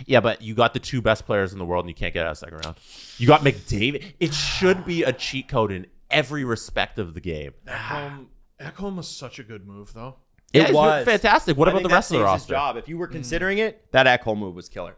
Yeah, 0.06 0.20
but 0.20 0.42
you 0.42 0.54
got 0.54 0.74
the 0.74 0.80
two 0.80 1.00
best 1.02 1.26
players 1.26 1.52
in 1.52 1.58
the 1.58 1.64
world 1.64 1.84
and 1.84 1.90
you 1.90 1.94
can't 1.94 2.14
get 2.14 2.26
out 2.26 2.32
of 2.32 2.38
second 2.38 2.64
round. 2.64 2.76
You 3.18 3.26
got 3.26 3.42
McDavid. 3.42 4.14
It 4.20 4.32
should 4.34 4.84
be 4.84 5.02
a 5.02 5.12
cheat 5.12 5.48
code 5.48 5.70
in 5.70 5.86
every 6.10 6.44
respect 6.44 6.98
of 6.98 7.14
the 7.14 7.20
game. 7.20 7.52
Ekholm, 7.66 8.26
Ekholm 8.60 8.96
was 8.96 9.08
such 9.08 9.38
a 9.38 9.42
good 9.42 9.66
move, 9.66 9.92
though. 9.92 10.16
It 10.52 10.72
was 10.72 11.04
fantastic. 11.04 11.56
What 11.56 11.68
I 11.68 11.72
about 11.72 11.82
the 11.82 11.88
rest 11.88 12.10
of 12.10 12.18
the 12.18 12.24
saves 12.24 12.44
his 12.44 12.50
roster? 12.50 12.54
job. 12.54 12.76
If 12.76 12.88
you 12.88 12.98
were 12.98 13.08
mm. 13.08 13.12
considering 13.12 13.58
it, 13.58 13.90
that 13.92 14.06
Ekholm 14.06 14.38
move 14.38 14.54
was 14.54 14.68
killer. 14.68 14.96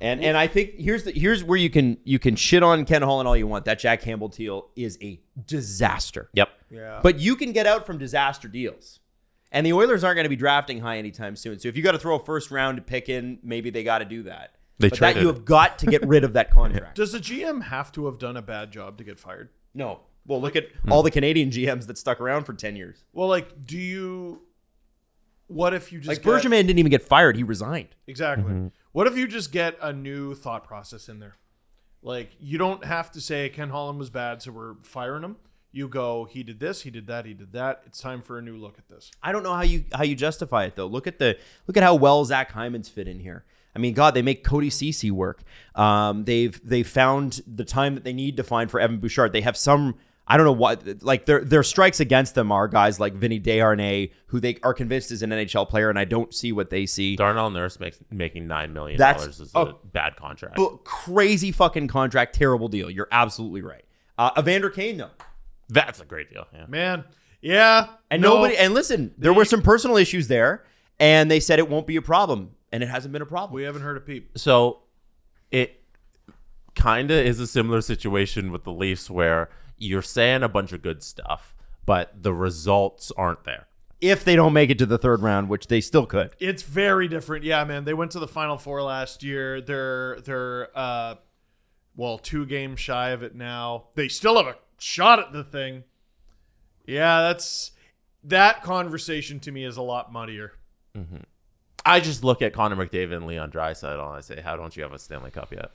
And 0.00 0.24
and 0.24 0.36
I 0.36 0.46
think 0.46 0.74
here's 0.76 1.04
the 1.04 1.12
here's 1.12 1.44
where 1.44 1.58
you 1.58 1.70
can 1.70 1.98
you 2.04 2.18
can 2.18 2.36
shit 2.36 2.62
on 2.62 2.84
Ken 2.84 3.02
Holland 3.02 3.28
all 3.28 3.36
you 3.36 3.46
want. 3.46 3.64
That 3.64 3.78
Jack 3.78 4.00
Campbell 4.02 4.28
deal 4.28 4.70
is 4.76 4.98
a 5.02 5.20
disaster. 5.46 6.30
Yep. 6.34 6.48
Yeah. 6.70 7.00
But 7.02 7.20
you 7.20 7.36
can 7.36 7.52
get 7.52 7.66
out 7.66 7.86
from 7.86 7.98
disaster 7.98 8.48
deals. 8.48 9.00
And 9.52 9.64
the 9.64 9.72
Oilers 9.72 10.02
aren't 10.02 10.16
going 10.16 10.24
to 10.24 10.30
be 10.30 10.36
drafting 10.36 10.80
high 10.80 10.98
anytime 10.98 11.36
soon. 11.36 11.60
So 11.60 11.68
if 11.68 11.76
you 11.76 11.82
got 11.82 11.92
to 11.92 11.98
throw 11.98 12.16
a 12.16 12.24
first 12.24 12.50
round 12.50 12.84
pick 12.86 13.08
in, 13.08 13.38
maybe 13.44 13.70
they 13.70 13.84
got 13.84 13.98
to 13.98 14.04
do 14.04 14.24
that. 14.24 14.56
They 14.80 14.88
but 14.88 14.98
that 14.98 15.16
you 15.16 15.28
have 15.28 15.44
got 15.44 15.78
to 15.78 15.86
get 15.86 16.04
rid 16.04 16.24
of 16.24 16.32
that 16.32 16.50
contract. 16.52 16.96
Does 16.96 17.12
the 17.12 17.20
GM 17.20 17.62
have 17.62 17.92
to 17.92 18.06
have 18.06 18.18
done 18.18 18.36
a 18.36 18.42
bad 18.42 18.72
job 18.72 18.98
to 18.98 19.04
get 19.04 19.18
fired? 19.18 19.50
no. 19.74 20.00
Well, 20.26 20.40
look 20.40 20.56
at 20.56 20.68
hmm. 20.82 20.90
all 20.90 21.02
the 21.02 21.10
Canadian 21.10 21.50
GMs 21.50 21.86
that 21.86 21.98
stuck 21.98 22.18
around 22.20 22.44
for 22.44 22.54
10 22.54 22.76
years. 22.76 23.04
Well, 23.12 23.28
like, 23.28 23.66
do 23.66 23.76
you? 23.76 24.40
What 25.46 25.74
if 25.74 25.92
you 25.92 25.98
just 25.98 26.08
Like 26.08 26.22
get, 26.22 26.30
Bergevin 26.30 26.66
didn't 26.66 26.78
even 26.78 26.90
get 26.90 27.02
fired, 27.02 27.36
he 27.36 27.42
resigned. 27.42 27.88
Exactly. 28.06 28.70
What 28.92 29.06
if 29.06 29.16
you 29.16 29.26
just 29.26 29.52
get 29.52 29.76
a 29.80 29.92
new 29.92 30.34
thought 30.34 30.64
process 30.64 31.08
in 31.08 31.18
there? 31.18 31.34
Like, 32.02 32.30
you 32.38 32.58
don't 32.58 32.84
have 32.84 33.10
to 33.12 33.20
say 33.20 33.48
Ken 33.48 33.70
Holland 33.70 33.98
was 33.98 34.10
bad, 34.10 34.42
so 34.42 34.52
we're 34.52 34.74
firing 34.82 35.22
him. 35.22 35.36
You 35.72 35.88
go, 35.88 36.26
he 36.26 36.42
did 36.44 36.60
this, 36.60 36.82
he 36.82 36.90
did 36.90 37.06
that, 37.08 37.26
he 37.26 37.34
did 37.34 37.52
that. 37.52 37.82
It's 37.86 37.98
time 37.98 38.22
for 38.22 38.38
a 38.38 38.42
new 38.42 38.56
look 38.56 38.78
at 38.78 38.88
this. 38.88 39.10
I 39.22 39.32
don't 39.32 39.42
know 39.42 39.54
how 39.54 39.62
you 39.62 39.84
how 39.92 40.04
you 40.04 40.14
justify 40.14 40.66
it 40.66 40.76
though. 40.76 40.86
Look 40.86 41.08
at 41.08 41.18
the 41.18 41.36
look 41.66 41.76
at 41.76 41.82
how 41.82 41.96
well 41.96 42.24
Zach 42.24 42.52
Hyman's 42.52 42.88
fit 42.88 43.08
in 43.08 43.18
here. 43.18 43.44
I 43.74 43.80
mean, 43.80 43.92
God, 43.92 44.14
they 44.14 44.22
make 44.22 44.44
Cody 44.44 44.70
Ceci 44.70 45.10
work. 45.10 45.42
Um, 45.74 46.26
they've 46.26 46.60
they've 46.64 46.86
found 46.86 47.42
the 47.44 47.64
time 47.64 47.96
that 47.96 48.04
they 48.04 48.12
need 48.12 48.36
to 48.36 48.44
find 48.44 48.70
for 48.70 48.78
Evan 48.78 48.98
Bouchard. 48.98 49.32
They 49.32 49.40
have 49.40 49.56
some. 49.56 49.96
I 50.26 50.36
don't 50.38 50.46
know 50.46 50.52
what 50.52 51.02
like 51.02 51.26
their 51.26 51.44
their 51.44 51.62
strikes 51.62 52.00
against 52.00 52.34
them 52.34 52.50
are 52.50 52.66
guys 52.66 52.98
like 52.98 53.12
Vinny 53.12 53.38
Desharnais, 53.38 54.10
who 54.26 54.40
they 54.40 54.56
are 54.62 54.72
convinced 54.72 55.10
is 55.10 55.22
an 55.22 55.30
NHL 55.30 55.68
player, 55.68 55.90
and 55.90 55.98
I 55.98 56.06
don't 56.06 56.32
see 56.32 56.50
what 56.50 56.70
they 56.70 56.86
see. 56.86 57.16
Darnell 57.16 57.50
Nurse 57.50 57.78
makes 57.78 57.98
making 58.10 58.46
nine 58.46 58.72
million 58.72 58.98
dollars 58.98 59.38
is 59.38 59.50
oh. 59.54 59.62
a 59.62 59.74
bad 59.86 60.16
contract. 60.16 60.56
But 60.56 60.84
crazy 60.84 61.52
fucking 61.52 61.88
contract, 61.88 62.34
terrible 62.34 62.68
deal. 62.68 62.90
You're 62.90 63.08
absolutely 63.12 63.60
right. 63.60 63.84
Uh, 64.16 64.30
Evander 64.38 64.70
Kane 64.70 64.96
though, 64.96 65.10
That's 65.68 66.00
a 66.00 66.06
great 66.06 66.30
deal. 66.30 66.46
Yeah. 66.54 66.66
Man, 66.68 67.04
yeah. 67.42 67.88
and 68.10 68.22
no, 68.22 68.36
nobody. 68.36 68.56
And 68.56 68.72
listen, 68.72 69.12
there 69.18 69.34
were 69.34 69.44
some 69.44 69.60
personal 69.60 69.98
issues 69.98 70.28
there, 70.28 70.64
and 70.98 71.30
they 71.30 71.40
said 71.40 71.58
it 71.58 71.68
won't 71.68 71.86
be 71.86 71.96
a 71.96 72.02
problem, 72.02 72.52
and 72.72 72.82
it 72.82 72.88
hasn't 72.88 73.12
been 73.12 73.22
a 73.22 73.26
problem. 73.26 73.54
we 73.54 73.64
haven't 73.64 73.82
heard 73.82 73.98
a 73.98 74.00
peep. 74.00 74.38
So 74.38 74.84
it 75.50 75.82
kind 76.74 77.10
of 77.10 77.18
is 77.18 77.38
a 77.40 77.46
similar 77.46 77.82
situation 77.82 78.50
with 78.50 78.64
the 78.64 78.72
Leafs 78.72 79.10
where 79.10 79.50
you're 79.78 80.02
saying 80.02 80.42
a 80.42 80.48
bunch 80.48 80.72
of 80.72 80.82
good 80.82 81.02
stuff, 81.02 81.54
but 81.86 82.22
the 82.22 82.32
results 82.32 83.10
aren't 83.16 83.44
there. 83.44 83.66
if 84.00 84.24
they 84.24 84.36
don't 84.36 84.52
make 84.52 84.70
it 84.70 84.78
to 84.78 84.86
the 84.86 84.98
third 84.98 85.22
round, 85.22 85.48
which 85.48 85.66
they 85.68 85.80
still 85.80 86.04
could. 86.06 86.30
It's 86.38 86.62
very 86.62 87.08
different. 87.08 87.44
Yeah, 87.44 87.64
man. 87.64 87.84
They 87.84 87.94
went 87.94 88.10
to 88.12 88.18
the 88.18 88.28
final 88.28 88.58
four 88.58 88.82
last 88.82 89.22
year. 89.22 89.60
They're 89.60 90.20
they're 90.20 90.68
uh 90.74 91.14
well, 91.96 92.18
two 92.18 92.44
games 92.44 92.80
shy 92.80 93.10
of 93.10 93.22
it 93.22 93.34
now. 93.34 93.84
They 93.94 94.08
still 94.08 94.36
have 94.36 94.46
a 94.46 94.56
shot 94.78 95.20
at 95.20 95.32
the 95.32 95.44
thing. 95.44 95.84
Yeah, 96.86 97.22
that's 97.22 97.70
that 98.24 98.62
conversation 98.62 99.38
to 99.40 99.52
me 99.52 99.64
is 99.64 99.76
a 99.76 99.82
lot 99.82 100.12
muddier. 100.12 100.52
I 101.86 102.00
just 102.00 102.24
look 102.24 102.40
at 102.42 102.52
Connor 102.52 102.76
McDavid 102.76 103.14
and 103.16 103.26
Leon 103.26 103.50
Draisaitl 103.50 103.92
and 104.08 104.16
I 104.16 104.20
say, 104.20 104.40
how 104.40 104.56
don't 104.56 104.76
you 104.76 104.82
have 104.82 104.92
a 104.92 104.98
Stanley 104.98 105.30
Cup 105.30 105.52
yet? 105.52 105.70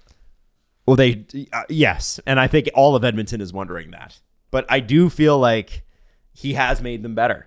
Well, 0.89 0.95
they 0.95 1.23
uh, 1.53 1.65
yes, 1.69 2.19
and 2.25 2.39
I 2.39 2.47
think 2.47 2.67
all 2.73 2.95
of 2.95 3.03
Edmonton 3.03 3.41
is 3.41 3.53
wondering 3.53 3.91
that. 3.91 4.21
But 4.49 4.65
I 4.69 4.79
do 4.79 5.07
feel 5.11 5.37
like 5.37 5.83
he 6.33 6.53
has 6.53 6.81
made 6.81 7.03
them 7.03 7.13
better. 7.13 7.45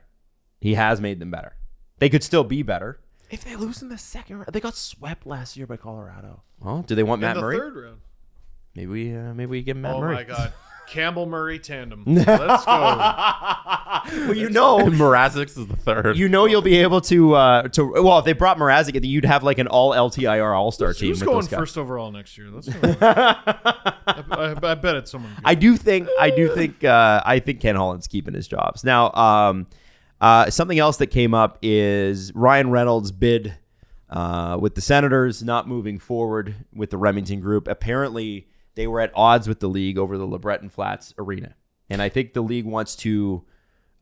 He 0.60 0.74
has 0.74 1.01
made 1.01 1.19
them 1.19 1.32
better. 1.32 1.56
They 1.98 2.09
could 2.09 2.23
still 2.23 2.44
be 2.44 2.62
better. 2.62 3.01
If 3.32 3.44
they 3.44 3.56
lose 3.56 3.82
in 3.82 3.89
the 3.89 3.98
second 3.98 4.36
round, 4.36 4.51
they 4.52 4.60
got 4.60 4.77
swept 4.77 5.27
last 5.27 5.56
year 5.56 5.66
by 5.66 5.77
Colorado. 5.77 6.44
Well, 6.60 6.82
do 6.82 6.94
they 6.94 7.02
want 7.02 7.20
Matt 7.20 7.32
In 7.36 7.40
the 7.40 7.43
Murray? 7.43 7.59
third 7.59 7.74
round. 7.74 7.98
Maybe 8.77 8.86
we 8.86 9.16
uh, 9.16 9.35
maybe 9.35 9.51
we 9.51 9.62
give 9.62 9.77
him 9.77 9.82
Matt 9.82 9.97
oh 9.97 10.01
Murray. 10.02 10.14
my 10.14 10.23
god. 10.23 10.52
Campbell 10.93 11.27
Murray 11.27 11.59
tandem. 11.59 12.05
Let's 12.06 12.64
go. 12.64 13.39
Well, 14.05 14.35
you 14.35 14.51
know, 14.51 14.78
Mrazek 14.86 15.47
is 15.47 15.55
the 15.55 15.77
third. 15.77 16.16
you 16.19 16.28
know, 16.28 16.47
you'll 16.47 16.60
be 16.60 16.77
able 16.78 17.01
to 17.02 17.35
uh, 17.35 17.69
to 17.69 18.02
well, 18.02 18.19
if 18.19 18.24
they 18.24 18.32
brought 18.32 18.59
Mrazek, 18.59 18.98
you'd 19.05 19.24
have 19.24 19.44
like 19.44 19.59
an 19.59 19.69
all 19.69 19.93
LTIR 19.93 20.56
All 20.56 20.73
Star 20.73 20.93
team. 20.93 21.10
Who's 21.10 21.23
going 21.23 21.47
first 21.47 21.78
overall 21.78 22.10
next 22.10 22.36
year? 22.36 22.48
Let's. 22.51 22.69
I, 22.69 23.44
I, 24.31 24.55
I 24.60 24.74
bet 24.74 24.97
it's 24.97 25.10
someone. 25.10 25.32
good. 25.35 25.43
I 25.44 25.55
do 25.55 25.77
think 25.77 26.09
I 26.19 26.31
do 26.31 26.52
think 26.52 26.82
uh, 26.82 27.23
I 27.24 27.39
think 27.39 27.60
Ken 27.60 27.77
Holland's 27.77 28.09
keeping 28.09 28.35
his 28.35 28.48
jobs 28.48 28.82
now. 28.82 29.12
Um, 29.12 29.69
uh, 30.20 30.51
something 30.51 30.78
else 30.78 30.97
that 30.97 31.09
came 31.09 31.32
up 31.32 31.59
is 31.62 32.35
Ryan 32.35 32.70
Reynolds' 32.70 33.12
bid 33.12 33.55
uh, 34.10 34.59
with 34.60 34.74
the 34.74 34.81
Senators 34.81 35.43
not 35.43 35.69
moving 35.69 35.98
forward 35.98 36.55
with 36.74 36.90
the 36.90 36.98
Remington 36.98 37.40
Group. 37.40 37.69
Apparently, 37.69 38.48
they 38.74 38.86
were 38.86 39.01
at 39.01 39.12
odds 39.15 39.49
with 39.49 39.61
the 39.61 39.69
league 39.69 39.99
over 39.99 40.19
the 40.19 40.27
LeBreton 40.27 40.70
Flats 40.70 41.15
arena, 41.19 41.55
and 41.90 42.01
I 42.03 42.09
think 42.09 42.32
the 42.32 42.43
league 42.43 42.66
wants 42.66 42.97
to 42.97 43.44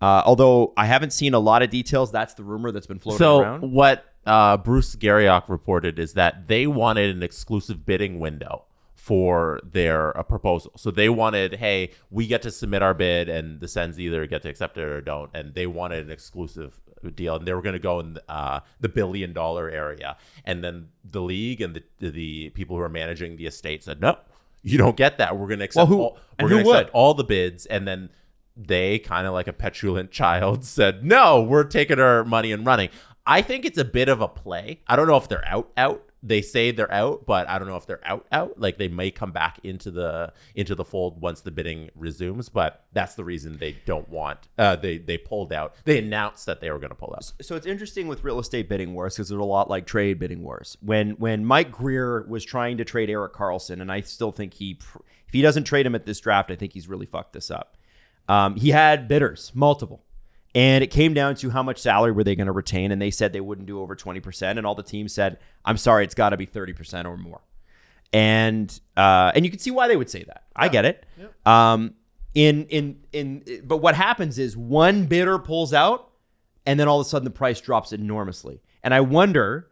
Uh, 0.01 0.22
although 0.24 0.72
I 0.78 0.86
haven't 0.86 1.12
seen 1.12 1.34
a 1.34 1.38
lot 1.38 1.62
of 1.62 1.68
details, 1.68 2.10
that's 2.10 2.32
the 2.32 2.42
rumor 2.42 2.72
that's 2.72 2.86
been 2.86 2.98
floating 2.98 3.18
So 3.18 3.40
around. 3.40 3.72
what 3.72 4.06
uh, 4.24 4.56
Bruce 4.56 4.97
Garrioch 4.97 5.48
reported 5.48 5.98
is 5.98 6.14
that 6.14 6.48
they 6.48 6.66
wanted 6.66 7.14
an 7.14 7.22
exclusive 7.22 7.84
bidding 7.84 8.18
window 8.18 8.64
for 8.94 9.60
their 9.62 10.16
uh, 10.16 10.22
proposal. 10.22 10.72
So 10.76 10.90
they 10.90 11.10
wanted, 11.10 11.56
hey, 11.56 11.90
we 12.10 12.26
get 12.26 12.40
to 12.42 12.51
submit 12.51 12.82
our 12.82 12.94
bid, 12.94 13.28
and 13.28 13.60
the 13.60 13.68
Sens 13.68 13.98
either 13.98 14.26
get 14.26 14.40
to 14.42 14.48
accept 14.48 14.78
it 14.78 14.84
or 14.84 15.02
don't. 15.02 15.30
And 15.34 15.55
they 15.55 15.66
wanted 15.66 16.06
an 16.06 16.10
exclusive 16.10 16.80
deal, 17.14 17.36
and 17.36 17.47
they 17.47 17.52
were 17.52 17.62
going 17.62 17.74
to 17.74 17.78
go 17.78 18.01
in 18.01 18.18
uh, 18.26 18.60
the 18.80 18.88
billion 18.88 19.34
dollar 19.34 19.68
area. 19.68 20.16
And 20.47 20.64
then 20.64 20.88
the 21.05 21.20
league 21.20 21.60
and 21.60 21.74
the 21.76 21.82
the 22.10 22.51
people 22.51 22.76
who 22.76 22.82
are 22.82 22.88
managing 22.88 23.36
the 23.36 23.47
estate 23.47 23.82
said, 23.84 24.01
no, 24.01 24.16
you 24.62 24.78
don't 24.78 24.97
get 24.97 25.19
that. 25.19 25.37
We're 25.39 25.47
going 25.49 25.59
to 25.61 25.65
accept 25.65 25.89
who- 25.89 26.01
all, 26.01 26.19
we're 26.41 26.49
gonna 26.49 26.61
accept 26.62 26.87
would? 26.87 26.93
all 26.93 27.15
the 27.15 27.24
bids, 27.24 27.66
and 27.66 27.87
then 27.87 28.11
they 28.57 28.99
kind 28.99 29.27
of 29.27 29.32
like 29.32 29.47
a 29.49 29.53
petulant 29.53 30.11
child 30.20 30.65
said, 30.65 31.05
"No, 31.05 31.43
we're 31.43 31.65
taking 31.65 31.99
our 32.01 32.24
money 32.24 32.53
and 32.53 32.65
running." 32.66 32.89
I 33.27 33.43
think 33.43 33.65
it's 33.65 33.78
a 33.78 33.85
bit 33.85 34.09
of 34.09 34.20
a 34.20 34.28
play. 34.28 34.81
I 34.89 34.97
don't 34.97 35.07
know 35.07 35.16
if 35.16 35.28
they're 35.28 35.45
out 35.47 35.70
out. 35.77 36.10
They 36.22 36.42
say 36.42 36.70
they're 36.70 36.92
out, 36.92 37.24
but 37.26 37.48
I 37.48 37.59
don't 37.59 37.68
know 37.68 37.76
if 37.76 37.86
they're 37.86 38.06
out 38.06 38.26
out. 38.30 38.60
Like 38.60 38.76
they 38.76 38.88
may 38.88 39.10
come 39.10 39.32
back 39.32 39.59
into 39.62 39.90
the 39.90 40.32
into 40.55 40.74
the 40.74 40.84
fold 40.84 41.20
once 41.20 41.40
the 41.40 41.51
bidding 41.51 41.90
resumes, 41.94 42.48
but 42.48 42.84
that's 42.92 43.14
the 43.14 43.24
reason 43.24 43.56
they 43.56 43.76
don't 43.86 44.09
want. 44.09 44.48
Uh, 44.59 44.76
they 44.76 44.98
they 44.98 45.16
pulled 45.16 45.52
out. 45.52 45.74
They 45.84 45.98
announced 45.98 46.47
that 46.47 46.60
they 46.60 46.70
were 46.70 46.78
going 46.78 46.90
to 46.90 46.97
pull 46.97 47.14
out. 47.16 47.32
so 47.40 47.56
it's 47.56 47.66
interesting 47.66 48.06
with 48.06 48.22
real 48.22 48.38
estate 48.38 48.68
bidding 48.68 48.92
wars 48.92 49.14
because 49.14 49.30
there's 49.30 49.40
a 49.40 49.44
lot 49.44 49.70
like 49.70 49.86
trade 49.86 50.18
bidding 50.18 50.42
wars. 50.42 50.76
When 50.80 51.12
when 51.12 51.44
Mike 51.44 51.72
Grier 51.72 52.26
was 52.28 52.44
trying 52.44 52.76
to 52.78 52.84
trade 52.84 53.09
Erik 53.09 53.32
Karlsson, 53.32 53.80
and 53.80 53.90
I 53.90 54.02
still 54.02 54.32
think 54.32 54.55
he, 54.55 54.78
if 55.26 55.32
he 55.32 55.42
doesn't 55.42 55.64
trade 55.64 55.86
him 55.86 55.94
at 55.94 56.05
this 56.05 56.20
draft, 56.20 56.51
I 56.51 56.56
think 56.56 56.74
he's 56.74 56.88
really 56.88 57.06
fucked 57.06 57.32
this 57.32 57.51
up. 57.51 57.76
Um, 58.28 58.56
he 58.56 58.70
had 58.70 59.09
bidders, 59.09 59.51
multiple, 59.55 60.05
and 60.55 60.82
it 60.82 60.89
came 60.89 61.14
down 61.14 61.35
to 61.36 61.51
how 61.51 61.62
much 61.62 61.78
salary 61.78 62.12
were 62.12 62.24
they 62.24 62.35
going 62.35 62.47
to 62.47 62.52
retain, 62.52 62.93
and 62.93 63.01
they 63.01 63.10
said 63.10 63.32
they 63.32 63.40
wouldn't 63.40 63.66
do 63.66 63.81
over 63.81 63.94
twenty 63.94 64.20
percent, 64.20 64.59
and 64.59 64.66
all 64.66 64.74
the 64.74 64.82
teams 64.82 65.12
said, 65.12 65.39
"I'm 65.64 65.77
sorry, 65.77 66.05
it's 66.05 66.14
got 66.14 66.31
to 66.31 66.36
be 66.36 66.47
thirty 66.47 66.72
percent 66.72 67.06
or 67.06 67.16
more." 67.16 67.40
and 68.12 68.81
uh, 68.97 69.32
and 69.35 69.44
you 69.44 69.51
can 69.51 69.60
see 69.60 69.70
why 69.70 69.89
they 69.89 69.97
would 69.97 70.10
say 70.10 70.24
that. 70.24 70.44
I 70.55 70.68
get 70.68 70.85
it. 70.85 71.06
Um, 71.47 71.94
in 72.35 72.66
in 72.66 73.01
in, 73.12 73.62
but 73.64 73.78
what 73.78 73.94
happens 73.94 74.39
is 74.39 74.56
one 74.56 75.06
bidder 75.06 75.39
pulls 75.39 75.72
out, 75.72 76.10
and 76.66 76.78
then 76.78 76.89
all 76.89 77.01
of 77.01 77.06
a 77.06 77.09
sudden 77.09 77.24
the 77.24 77.31
price 77.31 77.60
drops 77.60 77.93
enormously. 77.93 78.62
And 78.82 78.94
I 78.94 79.01
wonder 79.01 79.68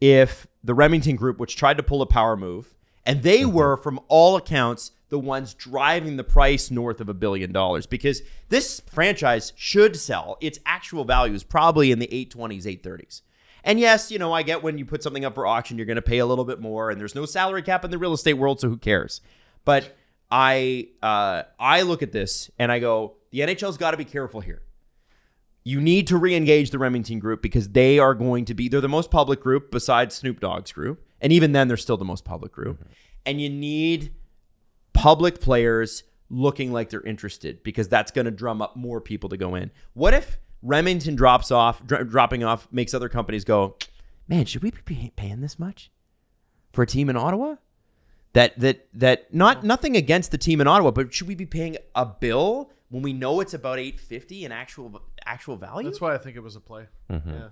if 0.00 0.46
the 0.62 0.74
Remington 0.74 1.16
Group, 1.16 1.38
which 1.38 1.56
tried 1.56 1.76
to 1.78 1.82
pull 1.82 2.02
a 2.02 2.06
power 2.06 2.36
move, 2.36 2.74
and 3.04 3.22
they 3.22 3.44
were 3.44 3.76
from 3.76 4.00
all 4.08 4.36
accounts 4.36 4.92
the 5.10 5.18
ones 5.18 5.54
driving 5.54 6.16
the 6.16 6.24
price 6.24 6.70
north 6.70 7.00
of 7.00 7.08
a 7.08 7.14
billion 7.14 7.52
dollars 7.52 7.84
because 7.84 8.22
this 8.48 8.80
franchise 8.80 9.52
should 9.56 9.96
sell. 9.96 10.38
Its 10.40 10.58
actual 10.64 11.04
value 11.04 11.34
is 11.34 11.44
probably 11.44 11.92
in 11.92 11.98
the 11.98 12.06
820s, 12.06 12.64
830s. 12.64 13.22
And 13.62 13.78
yes, 13.78 14.10
you 14.10 14.18
know, 14.18 14.32
I 14.32 14.42
get 14.42 14.62
when 14.62 14.78
you 14.78 14.86
put 14.86 15.02
something 15.02 15.24
up 15.24 15.34
for 15.34 15.46
auction, 15.46 15.76
you're 15.76 15.86
going 15.86 15.96
to 15.96 16.02
pay 16.02 16.18
a 16.18 16.26
little 16.26 16.44
bit 16.44 16.60
more, 16.60 16.90
and 16.90 16.98
there's 16.98 17.14
no 17.14 17.26
salary 17.26 17.62
cap 17.62 17.84
in 17.84 17.90
the 17.90 17.98
real 17.98 18.14
estate 18.14 18.34
world, 18.34 18.60
so 18.60 18.68
who 18.68 18.78
cares? 18.78 19.20
But 19.64 19.94
I 20.30 20.88
uh, 21.02 21.42
I 21.58 21.82
look 21.82 22.02
at 22.02 22.12
this 22.12 22.50
and 22.58 22.72
I 22.72 22.78
go, 22.78 23.16
the 23.32 23.40
NHL's 23.40 23.76
got 23.76 23.90
to 23.90 23.96
be 23.96 24.04
careful 24.04 24.40
here. 24.40 24.62
You 25.62 25.80
need 25.80 26.06
to 26.06 26.16
re-engage 26.16 26.70
the 26.70 26.78
Remington 26.78 27.18
group 27.18 27.42
because 27.42 27.68
they 27.70 27.98
are 27.98 28.14
going 28.14 28.46
to 28.46 28.54
be 28.54 28.68
they're 28.68 28.80
the 28.80 28.88
most 28.88 29.10
public 29.10 29.40
group 29.40 29.70
besides 29.70 30.14
Snoop 30.14 30.40
Dogg's 30.40 30.72
group, 30.72 31.04
and 31.20 31.32
even 31.32 31.52
then 31.52 31.68
they're 31.68 31.76
still 31.76 31.98
the 31.98 32.04
most 32.04 32.24
public 32.24 32.52
group. 32.52 32.88
And 33.26 33.40
you 33.40 33.50
need 33.50 34.14
public 34.92 35.40
players 35.40 36.04
looking 36.28 36.72
like 36.72 36.90
they're 36.90 37.02
interested 37.02 37.62
because 37.62 37.88
that's 37.88 38.10
going 38.10 38.24
to 38.24 38.30
drum 38.30 38.62
up 38.62 38.76
more 38.76 39.00
people 39.00 39.28
to 39.30 39.36
go 39.36 39.54
in. 39.54 39.70
What 39.94 40.14
if 40.14 40.38
Remington 40.62 41.16
drops 41.16 41.50
off, 41.50 41.84
dro- 41.86 42.04
dropping 42.04 42.44
off 42.44 42.68
makes 42.70 42.94
other 42.94 43.08
companies 43.08 43.44
go, 43.44 43.76
man, 44.28 44.44
should 44.44 44.62
we 44.62 44.70
be 44.70 44.78
pay- 44.84 45.12
paying 45.16 45.40
this 45.40 45.58
much 45.58 45.90
for 46.72 46.82
a 46.82 46.86
team 46.86 47.08
in 47.10 47.16
Ottawa? 47.16 47.56
That 48.32 48.56
that 48.60 48.86
that 48.94 49.34
not 49.34 49.64
nothing 49.64 49.96
against 49.96 50.30
the 50.30 50.38
team 50.38 50.60
in 50.60 50.68
Ottawa, 50.68 50.92
but 50.92 51.12
should 51.12 51.26
we 51.26 51.34
be 51.34 51.46
paying 51.46 51.76
a 51.96 52.06
bill 52.06 52.70
when 52.88 53.02
we 53.02 53.12
know 53.12 53.40
it's 53.40 53.54
about 53.54 53.80
eight 53.80 53.98
fifty 53.98 54.44
in 54.44 54.52
actual 54.52 55.02
actual 55.26 55.56
value? 55.56 55.88
That's 55.88 56.00
why 56.00 56.14
I 56.14 56.18
think 56.18 56.36
it 56.36 56.40
was 56.40 56.54
a 56.54 56.60
play. 56.60 56.86
Mm-hmm. 57.10 57.28
Yeah. 57.28 57.48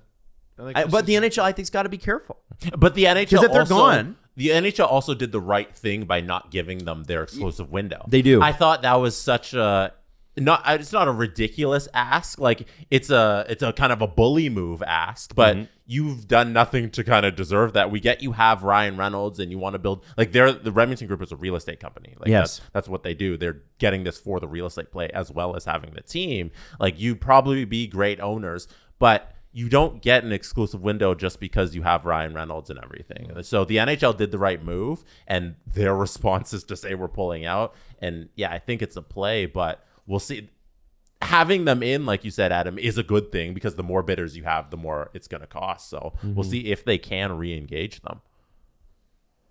I 0.57 0.63
think 0.65 0.77
I, 0.79 0.85
but 0.85 1.07
the 1.07 1.15
NHL, 1.15 1.43
I 1.43 1.51
think's 1.51 1.71
got 1.71 1.83
to 1.83 1.89
be 1.89 1.99
careful. 1.99 2.39
But 2.77 2.95
the 2.95 3.05
NHL 3.05 3.43
if 3.45 3.51
they're 3.51 3.61
also, 3.63 3.75
gone- 3.77 4.17
the 4.39 4.49
NHL 4.49 4.91
also 4.91 5.15
did 5.15 5.33
the 5.33 5.41
right 5.41 5.73
thing 5.77 6.05
by 6.05 6.21
not 6.23 6.51
giving 6.51 6.79
them 6.79 7.05
their 7.05 7.23
exclusive 7.23 7.71
window. 7.71 8.05
They 8.09 8.23
do. 8.23 8.41
I 8.41 8.53
thought 8.53 8.83
that 8.83 8.95
was 8.95 9.17
such 9.17 9.53
a 9.53 9.93
not. 10.37 10.63
It's 10.81 10.93
not 10.93 11.09
a 11.09 11.13
ridiculous 11.13 11.89
ask. 11.93 12.39
Like 12.39 12.69
it's 12.91 13.11
a 13.11 13.45
it's 13.49 13.63
a 13.63 13.73
kind 13.73 13.93
of 13.93 14.01
a 14.01 14.07
bully 14.07 14.49
move 14.49 14.83
ask. 14.83 15.35
But 15.35 15.57
Mm-hmm. 15.57 15.65
you've 15.87 16.29
done 16.29 16.53
nothing 16.53 16.91
to 16.93 17.03
kind 17.03 17.27
of 17.27 17.35
deserve 17.35 17.73
that. 17.73 17.91
We 17.91 17.99
get 17.99 18.23
you 18.23 18.31
have 18.33 18.63
Ryan 18.63 18.97
Reynolds, 18.97 19.41
and 19.41 19.51
you 19.51 19.59
want 19.59 19.73
to 19.75 19.81
build 19.81 20.05
like 20.17 20.31
they're 20.31 20.53
the 20.53 20.71
Remington 20.71 21.09
Group 21.09 21.23
is 21.23 21.33
a 21.33 21.37
real 21.37 21.57
estate 21.57 21.81
company. 21.81 22.15
Like 22.21 22.29
Yes. 22.29 22.59
that's, 22.59 22.71
that's 22.73 22.89
what 22.89 23.03
they 23.03 23.15
do. 23.15 23.37
They're 23.37 23.63
getting 23.79 24.05
this 24.05 24.19
for 24.21 24.39
the 24.39 24.47
real 24.47 24.67
estate 24.67 24.93
play 24.93 25.11
as 25.11 25.33
well 25.33 25.57
as 25.57 25.65
having 25.65 25.93
the 25.95 26.03
team. 26.03 26.53
Like 26.79 27.01
you 27.01 27.17
probably 27.17 27.65
be 27.65 27.89
great 27.89 28.21
owners, 28.21 28.69
but 29.01 29.33
you 29.53 29.69
don't 29.69 30.03
get 30.03 30.25
an 30.25 30.33
exclusive 30.33 30.83
window 30.83 31.15
just 31.15 31.41
because 31.41 31.75
you 31.75 31.83
have 31.83 32.05
Ryan 32.05 32.35
Reynolds 32.35 32.71
and 32.71 32.79
everything. 32.83 33.29
Mm-hmm. 33.29 33.41
So 33.43 33.65
the 33.65 33.77
NHL 33.77 34.17
did 34.17 34.31
the 34.31 34.39
right 34.39 34.63
move, 34.63 35.05
and 35.27 35.55
their 35.67 35.95
response 35.97 36.53
is 36.53 36.65
to 36.65 36.77
say 36.77 36.95
we're 36.95 37.09
pulling 37.09 37.47
out. 37.47 37.75
And 38.01 38.29
yeah, 38.35 38.53
I 38.53 38.59
think 38.59 38.83
it's 38.83 38.97
a 38.97 39.03
play, 39.03 39.47
but 39.47 39.85
we'll 40.07 40.21
see. 40.21 40.51
Having 41.23 41.65
them 41.65 41.83
in, 41.83 42.07
like 42.07 42.25
you 42.25 42.31
said, 42.31 42.53
Adam, 42.53 42.79
is 42.79 42.97
a 42.97 43.03
good 43.03 43.33
thing 43.33 43.53
because 43.53 43.75
the 43.75 43.83
more 43.83 44.05
bidders 44.05 44.37
you 44.37 44.45
have, 44.45 44.71
the 44.71 44.77
more 44.77 45.11
it's 45.15 45.27
going 45.27 45.41
to 45.41 45.49
cost. 45.49 45.91
So 45.91 46.13
we'll 46.23 46.33
mm-hmm. 46.33 46.43
see 46.43 46.67
if 46.67 46.85
they 46.85 46.97
can 46.97 47.37
re-engage 47.37 48.03
them. 48.03 48.21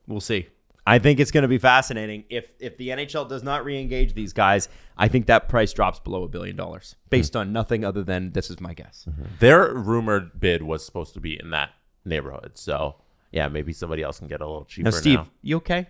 We'll 0.07 0.21
see. 0.21 0.47
I 0.87 0.99
think 0.99 1.19
it's 1.19 1.31
going 1.31 1.41
to 1.41 1.47
be 1.49 1.57
fascinating. 1.57 2.23
If 2.29 2.53
if 2.59 2.77
the 2.77 2.89
NHL 2.89 3.27
does 3.27 3.43
not 3.43 3.65
re-engage 3.65 4.13
these 4.13 4.31
guys, 4.33 4.69
I 4.97 5.07
think 5.09 5.25
that 5.27 5.49
price 5.49 5.73
drops 5.73 5.99
below 5.99 6.23
a 6.23 6.27
billion 6.27 6.55
dollars, 6.55 6.95
based 7.09 7.35
on 7.35 7.51
nothing 7.51 7.83
other 7.83 8.03
than 8.03 8.31
this 8.31 8.49
is 8.49 8.59
my 8.61 8.73
guess. 8.73 9.05
Their 9.39 9.73
rumored 9.73 10.39
bid 10.39 10.63
was 10.63 10.85
supposed 10.85 11.13
to 11.15 11.19
be 11.19 11.37
in 11.39 11.49
that 11.49 11.71
neighborhood. 12.05 12.51
So 12.57 12.95
yeah, 13.31 13.49
maybe 13.49 13.73
somebody 13.73 14.01
else 14.01 14.19
can 14.19 14.27
get 14.29 14.39
a 14.41 14.45
little 14.47 14.63
cheaper 14.65 14.85
Now, 14.85 14.91
Steve, 14.91 15.19
now. 15.19 15.27
you 15.41 15.57
okay? 15.57 15.79
A 15.79 15.87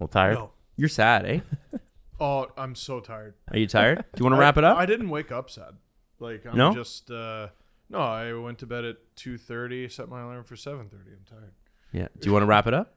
little 0.00 0.08
tired? 0.08 0.34
No. 0.34 0.50
You're 0.76 0.88
sad, 0.88 1.26
eh? 1.26 1.40
Oh, 2.20 2.46
I'm 2.56 2.76
so 2.76 3.00
tired. 3.00 3.34
Are 3.50 3.58
you 3.58 3.66
tired? 3.66 3.98
Do 4.14 4.20
you 4.20 4.24
want 4.24 4.36
to 4.36 4.40
wrap 4.40 4.56
it 4.56 4.62
up? 4.62 4.78
I 4.78 4.86
didn't 4.86 5.10
wake 5.10 5.32
up 5.32 5.50
sad. 5.50 5.74
Like 6.20 6.46
I'm 6.46 6.56
No? 6.56 6.72
just 6.72 7.10
uh 7.10 7.48
no, 7.90 7.98
I 7.98 8.32
went 8.32 8.58
to 8.60 8.66
bed 8.66 8.84
at 8.84 8.96
2:30, 9.16 9.90
set 9.92 10.08
my 10.08 10.22
alarm 10.22 10.44
for 10.44 10.54
7:30. 10.54 10.92
I'm 10.94 11.24
tired. 11.28 11.52
yeah. 11.92 12.06
Do 12.18 12.26
you 12.28 12.32
want 12.32 12.44
to 12.44 12.46
wrap 12.46 12.66
it 12.68 12.72
up? 12.72 12.94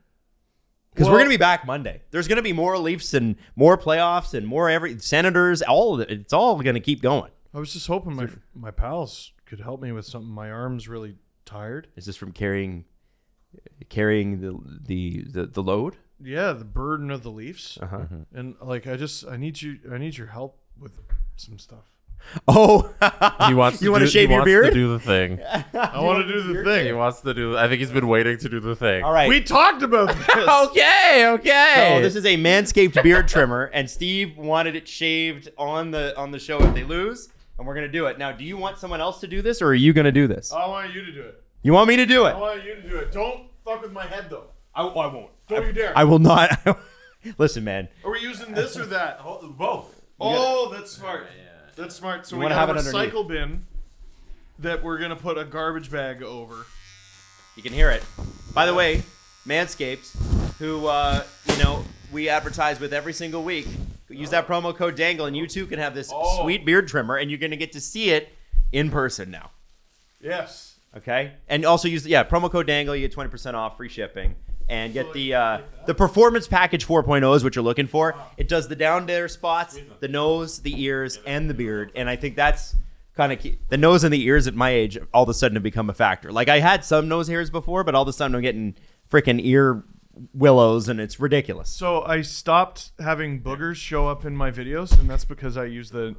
Because 0.98 1.12
we're 1.12 1.18
going 1.18 1.26
to 1.26 1.30
be 1.30 1.38
back 1.38 1.64
Monday. 1.64 2.02
There's 2.10 2.28
going 2.28 2.38
to 2.38 2.44
be 2.44 2.54
more 2.54 2.76
Leafs 2.80 3.14
and 3.14 3.36
more 3.56 3.78
playoffs 3.78 4.34
and 4.34 4.48
more 4.48 4.68
every 4.68 4.98
Senators. 4.98 5.62
All 5.62 5.94
of 5.94 6.02
it. 6.02 6.10
It's 6.10 6.34
all 6.34 6.60
going 6.62 6.74
to 6.74 6.80
keep 6.80 7.04
going. 7.04 7.32
I 7.54 7.60
was 7.60 7.72
just 7.72 7.86
hoping 7.88 8.16
my 8.16 8.28
my 8.56 8.72
pals 8.72 9.32
could 9.46 9.60
help 9.60 9.82
me 9.82 9.92
with 9.92 10.06
something. 10.06 10.30
My 10.30 10.50
arm's 10.50 10.88
really 10.88 11.16
tired. 11.46 11.88
Is 11.96 12.06
this 12.06 12.16
from 12.16 12.32
carrying 12.32 12.86
carrying 13.90 14.42
the 14.42 14.60
the 14.86 15.24
the, 15.30 15.46
the 15.46 15.64
load? 15.64 15.98
Yeah, 16.20 16.54
the 16.54 16.66
burden 16.66 17.12
of 17.12 17.22
the 17.22 17.32
Leafs. 17.32 17.78
Uh-huh. 17.80 18.06
And 18.34 18.56
like 18.60 18.88
I 18.88 18.98
just 18.98 19.28
I 19.28 19.38
need 19.38 19.62
you 19.62 19.78
I 19.92 19.98
need 19.98 20.18
your 20.18 20.28
help 20.28 20.60
with 20.80 21.00
some 21.36 21.60
stuff. 21.60 21.86
Oh, 22.48 22.94
He 23.48 23.54
wants 23.54 23.82
You 23.82 23.92
wanna 23.92 24.06
do- 24.06 24.12
shave 24.12 24.28
he 24.30 24.34
your 24.34 24.42
wants 24.42 24.50
beard? 24.50 24.66
To 24.66 24.72
do 24.74 24.92
the 24.92 25.00
thing. 25.00 25.40
I 25.74 26.00
want 26.02 26.28
to 26.28 26.34
do 26.34 26.42
the 26.54 26.64
thing. 26.64 26.86
he 26.88 26.92
wants 26.94 27.22
to 27.22 27.34
do. 27.34 27.58
I 27.58 27.68
think 27.68 27.80
he's 27.80 27.92
been 27.92 28.08
waiting 28.08 28.38
to 28.40 28.50
do 28.50 28.60
the 28.60 28.76
thing. 28.76 29.04
all 29.04 29.14
right. 29.14 29.30
We 29.30 29.42
talked 29.42 29.82
about 29.82 30.08
this. 30.16 30.48
Okay. 30.48 31.28
Okay. 31.30 31.96
So 31.98 32.04
this 32.04 32.16
is 32.16 32.26
a 32.26 32.36
manscaped 32.38 33.02
beard 33.02 33.28
trimmer, 33.28 33.66
and 33.74 33.90
Steve 33.90 34.38
wanted 34.38 34.76
it 34.76 34.88
shaved 34.88 35.50
on 35.58 35.92
the 35.92 36.18
on 36.18 36.32
the 36.32 36.40
show 36.40 36.62
if 36.62 36.74
they 36.74 36.84
lose, 36.84 37.30
and 37.58 37.66
we're 37.66 37.76
gonna 37.76 37.88
do 37.88 38.08
it. 38.08 38.18
Now, 38.20 38.32
do 38.34 38.44
you 38.44 38.58
want 38.58 38.78
someone 38.78 39.00
else 39.02 39.20
to 39.22 39.28
do 39.28 39.42
this, 39.42 39.62
or 39.62 39.68
are 39.68 39.74
you 39.76 39.94
gonna 39.94 40.12
do 40.12 40.28
this? 40.28 40.52
I 40.52 40.68
want 40.68 40.94
you 40.94 41.06
to 41.06 41.12
do 41.12 41.22
it. 41.22 41.42
You 41.64 41.74
want 41.74 41.88
me 41.88 41.96
to 41.96 42.06
do 42.06 42.26
it? 42.26 42.32
I 42.36 42.40
want 42.40 42.64
you 42.64 42.76
to 42.76 42.82
do 42.90 42.98
it. 42.98 43.12
Don't 43.12 43.50
fuck 43.64 43.82
with 43.82 43.92
my 43.94 44.06
head 44.06 44.28
though. 44.30 44.48
I, 44.76 44.84
I 44.86 45.08
won't. 45.08 45.32
Don't 45.48 45.66
you 45.66 45.72
dare. 45.74 45.98
I 45.98 46.04
will 46.04 46.20
not. 46.20 46.78
Listen, 47.38 47.64
man. 47.64 47.88
Are 48.04 48.12
we 48.12 48.20
using 48.20 48.54
this 48.54 48.78
or 48.78 48.86
that? 48.88 49.22
Both. 49.58 50.02
Oh, 50.20 50.70
that's 50.74 50.92
smart. 50.92 51.28
That's 51.78 51.96
smart. 51.96 52.26
So 52.26 52.36
You 52.36 52.40
we 52.40 52.44
wanna 52.46 52.56
got 52.56 52.68
have 52.68 52.70
a 52.76 52.80
it 52.80 52.88
underneath. 52.88 53.14
recycle 53.14 53.28
bin 53.28 53.66
that 54.60 54.84
we're 54.84 54.98
gonna 54.98 55.16
put 55.16 55.38
a 55.38 55.46
garbage 55.46 55.92
bag 55.92 56.24
over. 56.24 56.66
You 57.56 57.64
can 57.64 57.74
hear 57.74 57.90
it. 57.92 58.04
By 58.54 58.66
the 58.66 58.74
way, 58.74 59.04
Manscaped, 59.48 60.56
who 60.58 60.88
uh, 60.88 61.24
you 61.48 61.64
know 61.64 61.84
we 62.12 62.30
advertise 62.30 62.80
with 62.80 62.94
every 62.94 63.14
single 63.14 63.44
week, 63.44 63.68
use 64.10 64.30
that 64.32 64.48
promo 64.48 64.76
code 64.76 64.96
Dangle, 64.96 65.26
and 65.28 65.38
you 65.38 65.48
too 65.48 65.66
can 65.68 65.80
have 65.80 65.94
this 65.96 66.10
Oh. 66.14 66.42
sweet 66.44 66.66
beard 66.66 66.88
trimmer, 66.88 67.16
and 67.18 67.30
you're 67.30 67.40
gonna 67.40 67.56
get 67.56 67.72
to 67.74 67.82
see 67.82 68.10
it 68.10 68.30
in 68.72 68.90
person 68.90 69.30
now. 69.32 69.52
Yes. 70.22 70.76
Okay, 70.96 71.34
and 71.48 71.64
also 71.66 71.88
use 71.88 72.08
yeah 72.08 72.24
promo 72.24 72.50
code 72.52 72.66
Dangle. 72.68 72.96
You 72.96 73.02
get 73.08 73.12
twenty 73.14 73.30
percent 73.30 73.56
off, 73.56 73.78
free 73.78 73.90
shipping, 73.90 74.36
and 74.70 74.94
get 74.94 75.14
the 75.14 75.34
uh, 75.34 75.62
the 75.86 75.94
performance 75.94 76.48
package 76.48 76.86
4.0 76.86 77.36
is 77.36 77.44
what 77.44 77.56
you're 77.56 77.64
looking 77.64 77.88
for. 77.88 78.16
It 78.38 78.48
does 78.48 78.68
the 78.68 78.76
down 78.76 79.06
there 79.06 79.28
spots, 79.28 79.80
the 80.00 80.08
nose, 80.08 80.60
the 80.60 80.82
ears, 80.84 81.20
and 81.26 81.50
the 81.50 81.54
beard, 81.54 81.92
and 81.96 82.10
I 82.10 82.16
think 82.16 82.36
that's 82.36 82.76
kind 83.16 83.32
of 83.34 83.40
keep 83.40 83.68
the 83.70 83.78
nose 83.78 84.04
and 84.04 84.14
the 84.14 84.24
ears 84.24 84.46
at 84.46 84.54
my 84.54 84.70
age 84.70 84.98
all 85.14 85.24
of 85.24 85.30
a 85.30 85.34
sudden 85.34 85.56
have 85.56 85.64
become 85.64 85.90
a 85.90 85.94
factor. 85.94 86.32
Like 86.32 86.50
I 86.50 86.60
had 86.60 86.86
some 86.86 87.08
nose 87.08 87.28
hairs 87.28 87.50
before, 87.50 87.84
but 87.84 87.96
all 87.96 88.04
of 88.04 88.08
a 88.08 88.14
sudden 88.14 88.36
I'm 88.36 88.42
getting 88.42 88.76
freaking 89.12 89.40
ear 89.44 89.84
willows 90.34 90.88
and 90.90 91.00
it's 91.00 91.20
ridiculous. 91.20 91.70
So 91.70 92.04
I 92.04 92.22
stopped 92.22 92.92
having 93.00 93.42
boogers 93.42 93.76
show 93.76 94.08
up 94.08 94.26
in 94.26 94.36
my 94.36 94.52
videos, 94.52 94.98
and 95.00 95.10
that's 95.10 95.26
because 95.26 95.58
I 95.58 95.66
use 95.66 95.92
the 95.92 96.16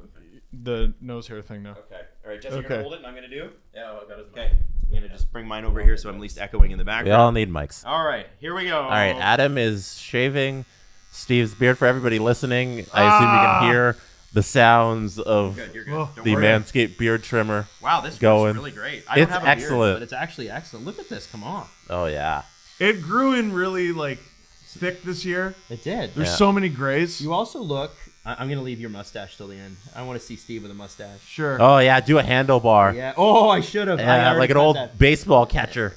the 0.51 0.93
nose 0.99 1.27
hair 1.27 1.41
thing 1.41 1.63
now. 1.63 1.71
Okay. 1.71 2.01
All 2.23 2.31
right, 2.31 2.41
Jesse, 2.41 2.55
you're 2.55 2.63
gonna 2.63 2.81
hold 2.81 2.93
it 2.93 2.97
and 2.97 3.05
I'm 3.05 3.13
gonna 3.15 3.27
do? 3.29 3.49
Yeah, 3.73 3.91
I 3.91 4.09
got 4.09 4.19
it. 4.19 4.27
okay. 4.31 4.51
I'm 4.89 4.95
gonna 4.95 5.09
just 5.09 5.31
bring 5.31 5.47
mine 5.47 5.65
over 5.65 5.81
here 5.83 5.97
so 5.97 6.09
I'm 6.09 6.15
at 6.15 6.21
least 6.21 6.37
echoing 6.39 6.71
in 6.71 6.77
the 6.77 6.85
background. 6.85 7.07
We 7.07 7.11
all 7.11 7.31
need 7.31 7.49
mics. 7.49 7.85
All 7.85 8.03
right, 8.03 8.27
here 8.39 8.55
we 8.55 8.65
go. 8.65 8.81
All 8.81 8.89
right, 8.89 9.15
Adam 9.15 9.57
is 9.57 9.97
shaving 9.99 10.65
Steve's 11.11 11.53
beard 11.53 11.77
for 11.77 11.85
everybody 11.85 12.19
listening. 12.19 12.85
I 12.93 13.03
assume 13.17 13.29
you 13.29 13.37
can 13.39 13.45
ah. 13.47 13.67
hear 13.69 13.95
the 14.33 14.43
sounds 14.43 15.19
of 15.19 15.55
Good, 15.55 15.73
you're 15.73 15.83
good. 15.85 15.93
Well, 15.93 16.11
Don't 16.15 16.25
the 16.25 16.35
worry. 16.35 16.43
Manscaped 16.43 16.97
beard 16.97 17.23
trimmer. 17.23 17.67
Wow, 17.81 18.01
this 18.01 18.17
going. 18.17 18.53
going. 18.53 18.55
really 18.55 18.71
great. 18.71 19.03
I 19.09 19.19
It's 19.19 19.31
don't 19.31 19.41
have 19.41 19.41
a 19.41 19.45
beard, 19.45 19.57
excellent. 19.57 19.95
but 19.95 20.03
it's 20.03 20.13
actually 20.13 20.49
excellent. 20.49 20.85
Look 20.85 20.99
at 20.99 21.09
this. 21.09 21.27
Come 21.27 21.43
on. 21.43 21.67
Oh 21.89 22.05
yeah. 22.05 22.43
It 22.79 23.01
grew 23.01 23.33
in 23.33 23.53
really 23.53 23.91
like 23.91 24.19
thick 24.65 25.03
this 25.03 25.25
year. 25.25 25.55
It 25.69 25.83
did. 25.83 26.13
There's 26.15 26.29
Yeah. 26.29 26.35
so 26.35 26.51
many 26.51 26.69
grays. 26.69 27.21
You 27.21 27.33
also 27.33 27.59
look. 27.59 27.91
I- 28.29 28.35
I'm 28.41 28.49
gonna 28.49 28.61
leave 28.61 28.79
your 28.79 28.89
mustache 28.89 29.37
till 29.37 29.47
the 29.47 29.55
end. 29.55 29.77
I 29.95 30.03
want 30.03 30.19
to 30.19 30.25
see 30.25 30.35
Steve 30.35 30.61
with 30.63 30.71
a 30.71 30.75
mustache. 30.75 31.19
Sure. 31.27 31.57
Oh 31.61 31.79
yeah, 31.79 31.99
do 31.99 32.19
a 32.19 32.23
handlebar. 32.23 32.95
Yeah. 32.95 33.13
Oh, 33.17 33.49
I 33.49 33.61
should 33.61 33.87
have. 33.87 33.99
Yeah, 33.99 34.21
already 34.25 34.39
like 34.39 34.49
an 34.51 34.57
old 34.57 34.75
that. 34.75 34.97
baseball 34.97 35.45
catcher. 35.45 35.95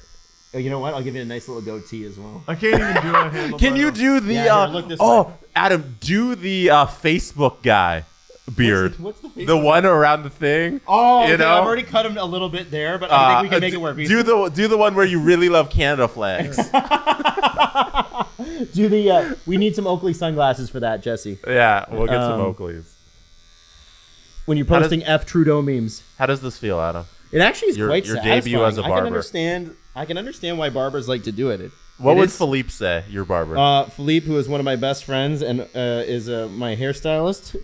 Oh, 0.55 0.59
you 0.59 0.69
know 0.69 0.79
what? 0.79 0.93
I'll 0.93 1.01
give 1.01 1.15
you 1.15 1.21
a 1.21 1.25
nice 1.25 1.47
little 1.47 1.63
goatee 1.63 2.05
as 2.05 2.17
well. 2.17 2.43
I 2.47 2.55
can't 2.55 2.75
even 2.79 3.01
do 3.01 3.15
a 3.15 3.29
handle. 3.29 3.59
Can 3.63 3.75
you 3.75 3.89
do 3.91 4.19
the 4.19 4.33
Yeah, 4.35 4.43
here, 4.43 4.51
uh, 4.51 4.67
look 4.67 4.87
this 4.87 4.99
Oh, 5.01 5.23
way. 5.23 5.33
Adam, 5.55 5.97
do 5.99 6.35
the 6.35 6.69
uh, 6.69 6.85
Facebook 6.85 7.63
guy 7.63 8.03
beard. 8.51 8.99
What's 8.99 9.19
the, 9.21 9.27
what's 9.27 9.37
the, 9.37 9.45
the 9.45 9.57
one 9.57 9.85
around 9.85 10.23
the 10.23 10.29
thing. 10.29 10.81
Oh, 10.87 11.25
you 11.27 11.33
okay, 11.33 11.43
know? 11.43 11.57
I've 11.57 11.63
already 11.65 11.83
cut 11.83 12.05
him 12.05 12.17
a 12.17 12.25
little 12.25 12.49
bit 12.49 12.71
there, 12.71 12.97
but 12.97 13.11
I 13.11 13.15
Uh, 13.15 13.41
think 13.41 13.43
we 13.43 13.49
can 13.55 13.61
make 13.61 13.71
do, 13.73 13.79
it 13.79 13.81
work. 13.81 13.97
Do 13.97 14.23
the 14.23 14.49
do 14.49 14.67
the 14.67 14.77
one 14.77 14.95
where 14.95 15.05
you 15.05 15.19
really 15.21 15.49
love 15.49 15.69
Canada 15.69 16.07
flags. 16.07 16.57
do 18.73 18.89
the. 18.89 19.09
Uh, 19.11 19.35
we 19.45 19.57
need 19.57 19.75
some 19.75 19.87
Oakley 19.87 20.13
sunglasses 20.13 20.69
for 20.69 20.79
that, 20.81 21.01
Jesse. 21.03 21.37
yeah, 21.47 21.85
we'll 21.91 22.07
get 22.07 22.21
some 22.21 22.41
Um, 22.41 22.53
Oakleys. 22.53 22.89
When 24.45 24.57
you're 24.57 24.67
does- 24.67 24.81
posting 24.83 25.03
F 25.05 25.25
Trudeau 25.25 25.61
memes, 25.61 26.03
How 26.19 26.25
does 26.25 26.41
this 26.41 26.57
feel, 26.57 26.79
Adam? 26.79 27.05
it 27.31 27.39
actually 27.39 27.69
is 27.69 27.77
Your- 27.77 27.87
quite 27.87 28.05
your 28.05 28.15
satisfying. 28.17 28.41
debut 28.41 28.65
as 28.65 28.77
a 28.77 28.81
barber. 28.81 28.93
I 28.93 28.97
can 28.99 29.07
understand. 29.07 29.75
I 29.95 30.05
can 30.05 30.17
understand 30.17 30.57
why 30.57 30.69
barbers 30.69 31.07
like 31.07 31.23
to 31.23 31.31
do 31.31 31.49
it. 31.49 31.61
it 31.61 31.71
What 31.97 32.13
it 32.13 32.19
would 32.19 32.29
is- 32.29 32.37
Philippe 32.37 32.69
say, 32.69 33.03
your 33.09 33.23
barber? 33.25 33.57
Uh, 33.57 33.85
Philippe, 33.85 34.25
who 34.25 34.37
is 34.37 34.49
one 34.49 34.59
of 34.59 34.65
my 34.65 34.75
best 34.75 35.05
friends 35.05 35.41
and 35.41 35.61
uh, 35.61 35.65
is 36.05 36.27
uh, 36.27 36.49
my 36.51 36.75
hairstylist. 36.75 37.55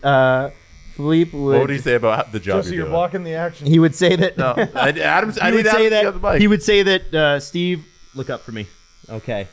Philippe 1.00 1.38
would. 1.38 1.52
what 1.54 1.62
would 1.62 1.70
he 1.70 1.78
say 1.78 1.96
about 1.96 2.32
the 2.34 2.40
job 2.42 2.58
Jesse, 2.64 2.70
you're 2.76 2.76
you're 2.80 2.84
doing? 2.88 2.92
blocking 2.92 3.24
the 3.24 3.34
action. 3.36 3.68
He 3.68 3.80
would 3.80 3.96
say 3.96 4.18
that. 4.18 4.38
No, 4.38 4.54
I, 4.58 4.90
Adam's. 5.00 5.38
I 5.40 5.46
he 5.46 5.52
need 5.52 5.58
would 5.58 5.66
say 5.68 5.72
Adam 5.72 5.84
to 5.86 5.90
that. 5.92 6.04
get 6.04 6.22
the 6.22 6.32
mic. 6.34 6.42
He 6.42 6.48
would 6.48 6.62
say 6.64 6.84
that. 6.84 7.14
Uh, 7.14 7.40
Steve, 7.40 7.86
look 8.16 8.30
up 8.30 8.42
for 8.42 8.52
me. 8.52 8.68
Okay. 9.10 9.48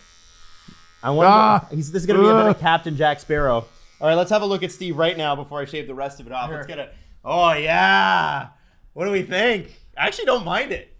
I 1.03 1.11
want. 1.11 1.29
Ah. 1.29 1.69
he's, 1.71 1.93
this 1.93 2.03
is 2.03 2.07
gonna 2.07 2.19
be 2.19 2.27
a 2.27 2.31
Ah. 2.35 2.49
of 2.49 2.59
Captain 2.59 2.97
Jack 2.97 3.21
Sparrow. 3.21 3.65
All 4.01 4.09
right, 4.09 4.15
let's 4.15 4.31
have 4.31 4.43
a 4.43 4.47
look 4.47 4.63
at 4.65 4.73
Steve 4.73 4.97
right 4.97 5.17
now 5.17 5.37
before 5.37 5.61
I 5.61 5.65
shave 5.67 5.87
the 5.87 5.95
rest 5.95 6.19
of 6.21 6.27
it 6.27 6.33
off. 6.33 6.51
Let's 6.51 6.67
get 6.67 6.79
a. 6.81 6.91
Oh 7.25 7.53
yeah. 7.53 8.49
What 8.93 9.05
do 9.05 9.13
we 9.13 9.23
think? 9.23 9.79
I 9.97 10.07
actually 10.09 10.25
don't 10.27 10.45
mind 10.45 10.73
it. 10.73 10.95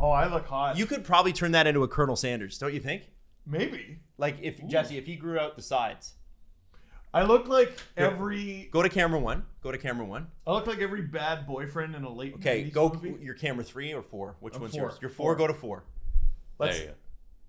oh, 0.00 0.10
I 0.10 0.26
look 0.30 0.46
hot. 0.46 0.76
You 0.76 0.86
could 0.86 1.04
probably 1.04 1.32
turn 1.32 1.52
that 1.52 1.66
into 1.66 1.82
a 1.84 1.88
Colonel 1.88 2.16
Sanders, 2.16 2.58
don't 2.58 2.74
you 2.74 2.80
think? 2.80 3.02
maybe. 3.46 4.00
Like 4.18 4.38
if 4.42 4.66
Jesse, 4.66 4.98
if 4.98 5.06
he 5.06 5.14
grew 5.16 5.38
out 5.38 5.54
the 5.56 5.62
sides. 5.62 6.14
I 7.16 7.22
look 7.22 7.48
like 7.48 7.72
every. 7.96 8.68
Go 8.70 8.82
to 8.82 8.88
camera 8.90 9.18
one. 9.18 9.44
Go 9.62 9.72
to 9.72 9.78
camera 9.78 10.04
one. 10.04 10.26
I 10.46 10.52
look 10.52 10.66
like 10.66 10.80
every 10.80 11.00
bad 11.00 11.46
boyfriend 11.46 11.94
in 11.94 12.04
a 12.04 12.12
late. 12.12 12.34
Okay, 12.34 12.64
90s 12.64 12.72
go. 12.74 12.88
movie. 12.90 13.24
Your 13.24 13.32
camera 13.34 13.64
three 13.64 13.94
or 13.94 14.02
four? 14.02 14.36
Which 14.40 14.54
Uh, 14.54 14.58
one's 14.60 14.72
four. 14.72 14.82
yours? 14.82 14.98
Your 15.00 15.08
Four. 15.10 15.34
four. 15.34 15.36
Go 15.36 15.46
to 15.46 15.54
four. 15.54 15.84
Let's. 16.58 16.76
There 16.76 16.84
you 16.88 16.90
go. 16.90 16.96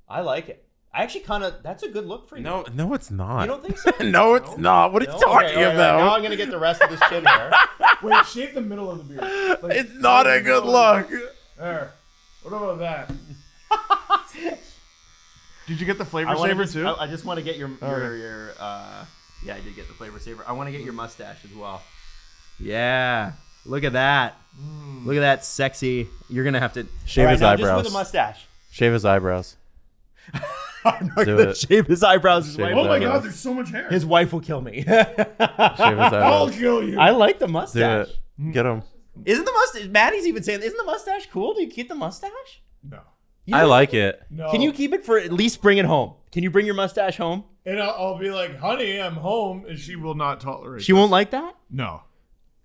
I 0.08 0.22
like 0.22 0.48
it. 0.48 0.64
I 0.94 1.04
actually 1.04 1.22
kind 1.26 1.44
of. 1.44 1.62
That's 1.64 1.84
a 1.84 1.90
good 1.90 2.06
look 2.06 2.30
for 2.30 2.38
you. 2.38 2.44
No, 2.44 2.66
no, 2.74 2.94
it's 2.94 3.12
not. 3.12 3.42
You 3.42 3.48
don't 3.48 3.62
think 3.62 3.78
so? 3.80 3.92
no, 4.06 4.36
it's 4.36 4.58
not. 4.58 4.94
What 4.94 5.02
are 5.02 5.06
you 5.06 5.12
talking 5.12 5.28
Okay, 5.28 5.32
all 5.34 5.36
right, 5.42 5.58
all 5.58 5.64
right. 5.66 5.74
about? 5.74 5.98
Now 6.00 6.16
I'm 6.16 6.24
gonna 6.24 6.38
get 6.38 6.50
the 6.50 6.58
rest 6.58 6.82
of 6.82 6.90
this 6.90 7.02
chin 7.10 7.26
hair. 7.26 7.52
Wait, 8.02 8.26
shave 8.26 8.54
the 8.56 8.62
middle 8.62 8.90
of 8.90 9.00
the 9.00 9.04
beard. 9.16 9.62
Like, 9.64 9.76
it's 9.76 9.94
not 9.96 10.28
a 10.28 10.40
good 10.42 10.64
look. 10.64 11.10
There. 11.58 11.92
What 12.44 12.54
about 12.54 12.80
that? 12.80 13.12
Did 15.68 15.82
you 15.82 15.86
get 15.86 15.98
the 15.98 16.06
flavor 16.06 16.30
I 16.30 16.36
saver 16.48 16.64
just, 16.64 16.74
too? 16.74 16.88
I, 16.88 17.04
I 17.04 17.08
just 17.08 17.26
want 17.26 17.38
to 17.40 17.44
get 17.44 17.58
your 17.58 17.68
your, 17.82 18.10
right. 18.12 18.18
your 18.18 18.52
uh 18.58 19.04
yeah, 19.46 19.56
I 19.56 19.60
did 19.62 19.76
get 19.76 19.88
the 19.88 19.94
flavor 19.94 20.20
saver. 20.20 20.44
I 20.48 20.52
want 20.54 20.68
to 20.68 20.72
get 20.72 20.82
your 20.82 20.94
mustache 20.94 21.38
as 21.46 21.54
well. 21.56 21.82
Yeah. 22.60 23.34
Look 23.66 23.84
at 23.84 23.94
that. 23.94 24.36
Hmm. 24.60 25.06
Look 25.06 25.18
at 25.18 25.22
that 25.22 25.46
sexy. 25.46 26.08
You're 26.30 26.44
gonna 26.46 26.60
have 26.60 26.74
to 26.74 26.88
Shave 27.06 27.24
All 27.24 27.26
right, 27.26 27.32
his 27.34 27.42
now 27.42 27.50
eyebrows. 27.50 27.70
Just 27.70 27.84
with 27.86 27.94
a 27.94 27.98
mustache. 27.98 28.46
Shave 28.72 28.94
his 28.94 29.06
eyebrows. 29.06 29.56
I'm 30.86 31.08
not 31.16 31.26
Do 31.26 31.38
gonna 31.38 31.50
it. 31.50 31.58
shave 31.58 31.86
his 31.88 32.04
eyebrows. 32.04 32.46
His, 32.46 32.56
Shave 32.56 32.64
wife, 32.64 32.76
his 32.76 32.86
oh 32.86 32.88
my 32.88 32.96
eyebrows. 32.96 33.12
god, 33.14 33.24
there's 33.24 33.36
so 33.40 33.54
much 33.54 33.70
hair. 33.72 33.90
his 33.90 34.06
wife 34.06 34.32
will 34.34 34.40
kill 34.40 34.62
me. 34.62 34.84
Shave 34.88 35.08
his 35.18 35.38
I'll 35.40 36.50
kill 36.50 36.84
you. 36.88 37.00
I 37.00 37.10
like 37.12 37.40
the 37.40 37.48
Do 37.48 37.52
mustache. 37.54 38.08
it. 38.08 38.52
Get 38.54 38.66
him. 38.66 38.84
Isn't 39.26 39.46
the 39.46 39.52
mustache? 39.52 39.88
Maddie's 39.88 40.28
even 40.28 40.44
saying, 40.44 40.62
"Isn't 40.62 40.78
the 40.78 40.84
mustache 40.84 41.28
cool? 41.32 41.54
Do 41.56 41.62
you 41.62 41.70
keep 41.70 41.90
the 41.90 41.96
mustache? 41.96 42.62
no. 42.88 43.00
You 43.48 43.56
I 43.56 43.62
know- 43.62 43.68
like 43.70 43.94
it. 43.96 44.22
No. 44.30 44.52
Can 44.52 44.62
you 44.62 44.72
keep 44.72 44.94
it 44.94 45.04
for 45.06 45.18
at 45.18 45.32
least 45.32 45.62
bring 45.62 45.80
it 45.80 45.86
home? 45.86 46.14
Can 46.32 46.44
you 46.44 46.52
bring 46.52 46.66
your 46.68 46.76
mustache 46.76 47.18
home? 47.18 47.46
And 47.66 47.82
I'll, 47.82 47.90
I'll 47.92 48.18
be 48.20 48.30
like, 48.30 48.60
honey, 48.60 49.02
I'm 49.02 49.16
home, 49.16 49.66
and 49.68 49.78
she 49.80 49.96
will 49.96 50.14
not 50.16 50.40
tolerate. 50.40 50.82
It. 50.82 50.86
She 50.86 50.92
this. 50.92 51.00
won't 51.00 51.12
like 51.12 51.32
that. 51.32 51.56
No. 51.72 52.04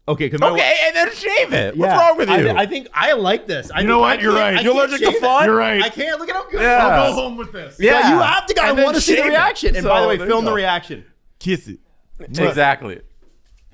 Okay, 0.08 0.28
cause 0.28 0.40
my 0.40 0.48
wi- 0.48 0.64
Okay, 0.64 0.76
and 0.86 0.96
then 0.96 1.14
shave 1.14 1.52
it. 1.52 1.76
What's 1.76 1.92
Yeah. 1.92 2.08
wrong 2.08 2.18
with 2.18 2.28
I, 2.28 2.38
you? 2.40 2.48
I 2.50 2.66
think 2.66 2.88
I 2.92 3.12
like 3.12 3.46
this. 3.46 3.70
I 3.70 3.80
You 3.80 3.86
know 3.86 4.00
what? 4.00 4.18
I 4.18 4.22
You're 4.22 4.34
right. 4.34 4.56
I 4.56 4.60
You're 4.60 4.74
can't 4.74 4.88
allergic 4.90 5.06
to 5.06 5.12
shave 5.12 5.20
fun? 5.20 5.44
You're 5.46 5.56
right. 5.56 5.80
I 5.82 5.88
can't. 5.88 6.18
Look 6.18 6.28
at 6.28 6.34
how 6.34 6.50
good. 6.50 6.60
Yeah. 6.60 6.86
I'll 6.88 7.14
go 7.14 7.22
home 7.22 7.36
with 7.36 7.52
this. 7.52 7.76
Yeah. 7.78 8.12
You 8.12 8.20
have 8.20 8.46
to 8.46 8.54
go. 8.54 8.62
I 8.62 8.70
And 8.70 8.78
then 8.78 8.84
want 8.84 8.96
to 8.96 9.00
see 9.00 9.12
the 9.14 9.18
shave 9.18 9.26
it. 9.26 9.30
reaction. 9.30 9.76
And 9.76 9.84
So, 9.84 9.88
by 9.88 10.02
the 10.02 10.08
way, 10.08 10.16
there 10.16 10.26
you 10.26 10.32
film 10.32 10.44
the 10.44 10.50
go. 10.50 10.56
reaction. 10.56 11.04
Kiss 11.38 11.68
it. 11.68 11.78
Exactly. 12.18 13.00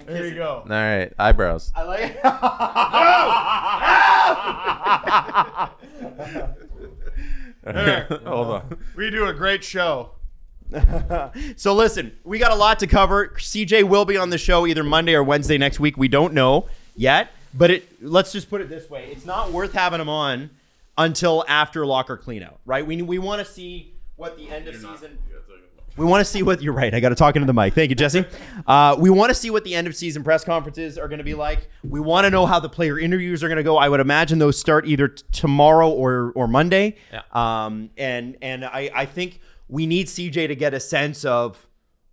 There 0.07 0.27
you 0.27 0.35
go. 0.35 0.63
All 0.65 0.69
right, 0.69 1.13
eyebrows. 1.19 1.73
I 1.75 1.83
like 1.83 2.23
it. 7.77 8.09
Hold 8.27 8.47
uh-huh. 8.49 8.53
on. 8.53 8.79
We 8.97 9.11
do 9.11 9.27
a 9.27 9.33
great 9.33 9.65
show. 9.65 10.11
so 11.57 11.75
listen, 11.75 12.17
we 12.25 12.39
got 12.39 12.53
a 12.53 12.55
lot 12.55 12.79
to 12.81 12.87
cover. 12.87 13.29
CJ 13.29 13.85
will 13.85 14.05
be 14.05 14.17
on 14.17 14.31
the 14.31 14.39
show 14.39 14.67
either 14.67 14.85
Monday 14.85 15.15
or 15.15 15.23
Wednesday 15.23 15.59
next 15.59 15.81
week. 15.81 15.97
We 15.97 16.09
don't 16.09 16.35
know 16.35 16.67
yet, 16.95 17.31
but 17.55 17.71
it 17.71 18.03
let's 18.03 18.33
just 18.33 18.51
put 18.51 18.61
it 18.61 18.69
this 18.69 18.91
way: 18.91 19.09
it's 19.11 19.25
not 19.25 19.51
worth 19.51 19.73
having 19.73 20.01
him 20.01 20.09
on 20.09 20.51
until 20.99 21.45
after 21.49 21.87
locker 21.87 22.19
cleanout, 22.19 22.57
right? 22.67 22.87
We 22.87 23.01
we 23.03 23.19
want 23.19 23.47
to 23.47 23.51
see 23.51 23.95
what 24.17 24.37
the 24.37 24.51
end 24.51 24.69
of 24.69 24.75
season. 24.75 25.19
We 25.99 26.05
want 26.07 26.21
to 26.21 26.25
see 26.25 26.45
what 26.45 26.63
you're 26.63 26.73
right. 26.73 26.95
I 26.95 27.01
got 27.01 27.09
to 27.09 27.17
talk 27.17 27.35
into 27.35 27.47
the 27.47 27.53
mic. 27.53 27.75
Thank 27.75 27.91
you, 27.91 27.97
Jesse. 27.97 28.25
Uh, 28.67 28.95
we 28.99 29.11
want 29.11 29.31
to 29.31 29.35
see 29.35 29.51
what 29.51 29.65
the 29.65 29.75
end 29.75 29.89
of 29.89 29.97
season 29.97 30.23
press 30.23 30.45
conferences 30.45 30.97
are 30.97 31.09
going 31.09 31.19
to 31.19 31.25
be 31.25 31.35
like. 31.35 31.69
We 31.83 31.99
want 31.99 32.25
to 32.25 32.31
know 32.31 32.47
how 32.47 32.61
the 32.61 32.69
player 32.69 32.99
interviews 32.99 33.43
are 33.43 33.49
going 33.49 33.57
to 33.57 33.65
go. 33.65 33.77
I 33.77 33.89
would 33.89 33.99
imagine 33.99 34.39
those 34.39 34.57
start 34.59 34.87
either 34.87 35.09
t- 35.09 35.25
tomorrow 35.33 35.91
or 35.91 36.33
or 36.37 36.47
Monday. 36.47 36.97
Yeah. 37.13 37.23
Um, 37.33 37.91
and 37.99 38.37
and 38.41 38.65
I 38.65 38.91
I 38.95 39.07
think 39.07 39.41
we 39.67 39.87
need 39.87 40.07
CJ 40.07 40.47
to 40.49 40.55
get 40.55 40.73
a 40.73 40.81
sense 40.81 41.25
of 41.25 41.67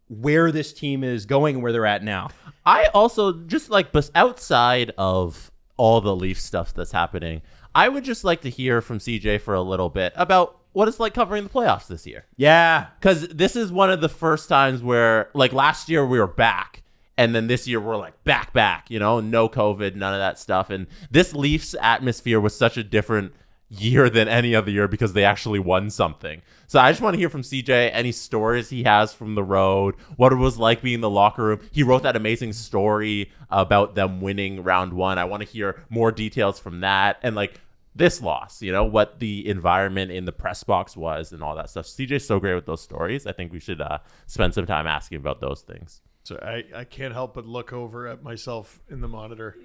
where 0.07 0.52
this 0.52 0.74
team 0.74 1.03
is 1.03 1.26
going 1.26 1.56
and 1.56 1.64
where 1.64 1.72
they're 1.72 1.86
at 1.86 2.03
now. 2.03 2.30
I 2.66 2.88
also 2.88 3.34
just 3.34 3.70
like, 3.70 3.91
but 3.91 4.10
outside 4.16 4.91
of 4.98 5.52
all 5.78 6.02
the 6.02 6.16
Leaf 6.16 6.40
stuff 6.40 6.74
that's 6.74 6.91
happening, 6.91 7.41
I 7.74 7.90
would 7.90 8.03
just 8.03 8.24
like 8.24 8.41
to 8.41 8.49
hear 8.49 8.82
from 8.82 8.99
CJ 8.99 9.41
for 9.41 9.53
a 9.53 9.62
little 9.62 9.90
bit 9.90 10.14
about 10.16 10.60
what 10.76 10.89
it's 10.89 10.99
like 10.99 11.14
covering 11.14 11.45
the 11.45 11.49
playoffs 11.49 11.88
this 11.88 12.06
year. 12.06 12.26
Yeah. 12.35 12.88
Because 12.99 13.30
this 13.30 13.56
is 13.56 13.72
one 13.72 13.89
of 13.89 14.02
the 14.02 14.10
first 14.10 14.49
times 14.49 14.84
where, 14.84 15.30
like 15.34 15.53
last 15.53 15.88
year, 15.88 16.06
we 16.06 16.19
were 16.19 16.27
back. 16.27 16.84
And 17.18 17.34
then 17.34 17.47
this 17.47 17.65
year, 17.65 17.80
we're 17.80 17.95
like 17.95 18.22
back, 18.26 18.52
back, 18.52 18.91
you 18.91 18.99
know, 18.99 19.22
no 19.22 19.47
COVID, 19.47 19.95
none 19.95 20.14
of 20.14 20.19
that 20.19 20.38
stuff. 20.38 20.69
And 20.69 20.88
this 21.10 21.34
Leafs 21.34 21.76
atmosphere 21.81 22.41
was 22.41 22.57
such 22.57 22.76
a 22.76 22.84
different 22.84 23.31
year 23.69 24.10
than 24.10 24.27
any 24.27 24.53
other 24.53 24.69
year 24.69 24.89
because 24.89 25.14
they 25.14 25.23
actually 25.23 25.60
won 25.60 25.89
something. 25.89 26.41
So 26.68 26.77
I 26.80 26.91
just 26.91 27.02
want 27.02 27.14
to 27.14 27.19
hear 27.19 27.30
from 27.30 27.41
CJ 27.41 27.91
any 27.93 28.11
stories 28.11 28.69
he 28.69 28.84
has 28.84 29.14
from 29.14 29.35
the 29.35 29.43
road, 29.43 29.95
what 30.18 30.34
it 30.34 30.38
was 30.38 30.57
like 30.57 30.81
being 30.81 30.95
in 30.95 31.02
the 31.02 31.10
locker 31.10 31.45
room. 31.45 31.61
He 31.72 31.84
wrote 31.84 32.03
that 32.03 32.18
amazing 32.18 32.52
story 32.52 33.31
about 33.49 33.95
them 33.95 34.19
winning 34.19 34.61
round 34.61 34.91
one. 34.91 35.18
I 35.18 35.23
want 35.23 35.41
to 35.41 35.47
hear 35.47 35.85
more 35.89 36.11
details 36.11 36.60
from 36.60 36.81
that. 36.81 37.18
And 37.23 37.34
like, 37.34 37.61
this 37.96 38.22
loss, 38.22 38.62
you 38.62 38.72
know, 38.72 38.84
what 38.84 39.20
the 39.20 39.48
environment 39.48 40.12
in 40.12 40.26
the 40.26 40.32
press 40.34 40.64
box 40.64 40.98
was 40.98 41.32
and 41.32 41.42
all 41.42 41.56
that 41.56 41.70
stuff. 41.70 41.86
CJ's 41.86 42.28
so 42.28 42.40
great 42.40 42.54
with 42.56 42.66
those 42.66 42.82
stories. 42.82 43.26
I 43.26 43.32
think 43.32 43.54
we 43.54 43.60
should 43.60 43.80
uh, 43.80 44.00
spend 44.28 44.54
some 44.54 44.66
time 44.66 44.86
asking 44.86 45.18
about 45.18 45.40
those 45.40 45.62
things. 45.62 46.02
So 46.24 46.38
I, 46.42 46.64
I 46.76 46.84
can't 46.84 47.14
help 47.14 47.36
but 47.36 47.46
look 47.46 47.72
over 47.72 48.08
at 48.08 48.22
myself 48.24 48.82
in 48.90 49.00
the 49.02 49.08
monitor. 49.08 49.56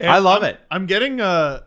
I 0.00 0.18
love 0.18 0.42
I'm- 0.42 0.54
it. 0.54 0.60
I'm 0.70 0.86
getting 0.86 1.20
a 1.20 1.64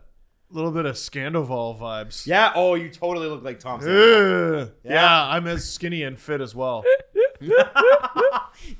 little 0.50 0.70
bit 0.72 0.84
of 0.84 0.96
Scandoval 0.96 1.78
vibes. 1.80 2.26
Yeah. 2.26 2.52
Oh, 2.54 2.74
you 2.74 2.90
totally 2.90 3.26
look 3.28 3.42
like 3.42 3.58
Tom. 3.58 3.80
Ugh. 3.80 4.70
Yeah. 4.84 5.26
I'm 5.28 5.46
as 5.46 5.66
skinny 5.66 6.02
and 6.02 6.18
fit 6.18 6.40
as 6.42 6.54
well. 6.54 6.84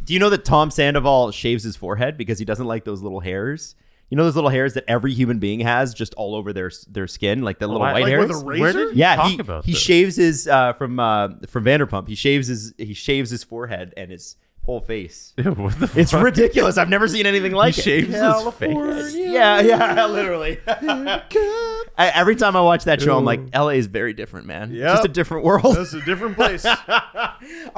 Do 0.04 0.12
you 0.14 0.18
know 0.18 0.30
that 0.30 0.44
Tom 0.44 0.70
Sandoval 0.70 1.30
shaves 1.32 1.64
his 1.64 1.76
forehead 1.76 2.16
because 2.16 2.38
he 2.38 2.44
doesn't 2.44 2.66
like 2.66 2.84
those 2.84 3.02
little 3.02 3.20
hairs? 3.20 3.74
You 4.12 4.16
know 4.16 4.24
those 4.24 4.34
little 4.34 4.50
hairs 4.50 4.74
that 4.74 4.84
every 4.88 5.14
human 5.14 5.38
being 5.38 5.60
has 5.60 5.94
just 5.94 6.12
all 6.16 6.34
over 6.34 6.52
their 6.52 6.70
their 6.86 7.06
skin, 7.06 7.40
like 7.40 7.58
the 7.58 7.66
little 7.66 7.80
Why- 7.80 7.94
white 7.94 8.02
Like 8.02 8.10
hairs. 8.10 8.28
with 8.28 8.36
a 8.42 8.44
Where 8.44 8.60
razor? 8.60 8.78
did 8.84 8.88
you 8.90 9.00
yeah, 9.00 9.16
talk 9.16 9.30
he, 9.30 9.38
about 9.38 9.64
he 9.64 9.72
this? 9.72 9.80
shaves 9.80 10.16
his 10.16 10.46
uh, 10.46 10.74
from 10.74 11.00
uh, 11.00 11.28
from 11.48 11.64
Vanderpump. 11.64 12.08
He 12.08 12.14
shaves 12.14 12.46
his 12.46 12.74
he 12.76 12.92
shaves 12.92 13.30
his 13.30 13.42
forehead 13.42 13.94
and 13.96 14.10
his 14.10 14.36
whole 14.66 14.80
face. 14.82 15.32
what 15.42 15.80
the 15.80 15.90
It's 15.96 16.10
fuck? 16.10 16.22
ridiculous. 16.22 16.76
I've 16.76 16.90
never 16.90 17.08
seen 17.08 17.24
anything 17.24 17.52
like 17.52 17.74
He 17.74 17.80
it. 17.80 17.84
shaves 17.84 18.08
his 18.14 18.54
face. 18.54 19.14
Yeah, 19.14 19.60
yeah, 19.62 20.04
literally. 20.10 20.58
I, 20.66 22.12
every 22.14 22.36
time 22.36 22.54
I 22.54 22.60
watch 22.60 22.84
that 22.84 23.00
show, 23.00 23.16
I'm 23.16 23.24
like, 23.24 23.40
LA 23.54 23.68
is 23.70 23.86
very 23.86 24.12
different, 24.12 24.46
man. 24.46 24.74
Yep. 24.74 24.88
Just 24.92 25.04
a 25.06 25.08
different 25.08 25.44
world. 25.44 25.74
That's 25.76 25.94
a 25.94 26.00
different 26.04 26.36
place. 26.36 26.64
All 26.66 26.76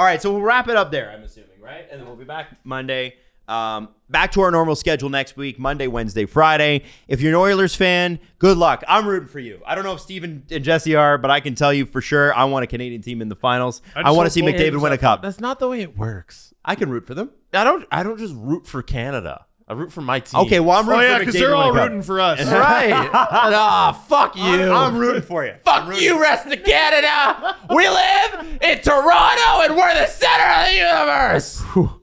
right, 0.05 0.20
so 0.20 0.32
we'll 0.32 0.43
wrap 0.43 0.69
it 0.69 0.77
up 0.77 0.90
there, 0.90 1.11
I'm 1.11 1.23
assuming, 1.23 1.61
right? 1.61 1.86
And 1.90 2.01
then 2.01 2.06
we'll 2.09 2.16
be 2.16 2.24
back 2.24 2.56
Monday. 2.65 3.15
Um, 3.47 3.91
back 4.09 4.33
to 4.33 4.41
our 4.41 4.51
normal 4.51 4.75
schedule 4.75 5.11
next 5.11 5.37
week 5.37 5.59
Monday, 5.59 5.87
Wednesday, 5.87 6.25
Friday. 6.25 6.85
If 7.09 7.21
you're 7.21 7.33
an 7.33 7.37
Oilers 7.37 7.75
fan, 7.75 8.19
good 8.39 8.57
luck. 8.57 8.83
I'm 8.89 9.07
rooting 9.07 9.29
for 9.29 9.39
you. 9.39 9.61
I 9.66 9.75
don't 9.75 9.85
know 9.85 9.95
if 9.95 10.01
Steven 10.01 10.45
and 10.51 10.65
Jesse 10.65 10.95
are, 10.95 11.19
but 11.19 11.31
I 11.31 11.41
can 11.41 11.55
tell 11.55 11.73
you 11.73 11.85
for 11.87 12.01
sure 12.01 12.35
I 12.35 12.45
want 12.45 12.65
a 12.65 12.66
Canadian 12.66 13.03
team 13.03 13.21
in 13.21 13.29
the 13.29 13.37
finals. 13.37 13.83
I 13.95 14.03
I, 14.03 14.11
want 14.12 14.27
to 14.27 14.31
see 14.31 14.43
McDavid 14.43 14.81
win 14.81 14.93
a 14.93 14.99
cup. 14.99 15.23
That's 15.23 15.41
not 15.41 15.59
the 15.59 15.69
way 15.69 15.81
it 15.83 15.97
works. 15.97 16.55
I 16.65 16.75
can 16.75 16.89
root 16.89 17.07
for 17.07 17.15
them. 17.15 17.31
I 17.53 17.65
don't. 17.65 17.87
I 17.91 18.03
don't 18.03 18.19
just 18.19 18.35
root 18.35 18.66
for 18.66 18.83
Canada. 18.83 19.47
I 19.66 19.73
root 19.73 19.93
for 19.93 20.03
my 20.03 20.21
team. 20.21 20.41
Okay, 20.41 20.61
well, 20.61 20.79
I'm 20.79 20.89
oh 20.89 20.93
rooting 20.93 21.11
yeah, 21.11 21.19
for 21.19 21.21
because 21.21 21.35
McDavid 21.35 21.39
they're 21.39 21.55
all 21.55 21.73
win 21.73 21.75
cup. 21.75 21.89
rooting 21.89 22.03
for 22.03 22.21
us. 22.21 22.45
right. 22.53 23.11
Ah, 23.12 24.05
fuck 24.09 24.37
you. 24.37 24.43
I'm 24.43 24.97
rooting 24.97 25.23
for 25.23 25.45
you. 25.45 25.55
Fuck 25.65 26.01
you, 26.01 26.21
rest 26.21 26.47
of 26.47 26.62
Canada. 26.65 27.57
We 27.75 27.89
live 27.89 28.59
in 28.62 28.81
Toronto, 28.81 29.62
and 29.62 29.77
we're 29.77 29.95
the 29.95 30.07
center 30.07 30.45
of 30.45 30.69
the 30.69 30.77
universe. 30.77 32.01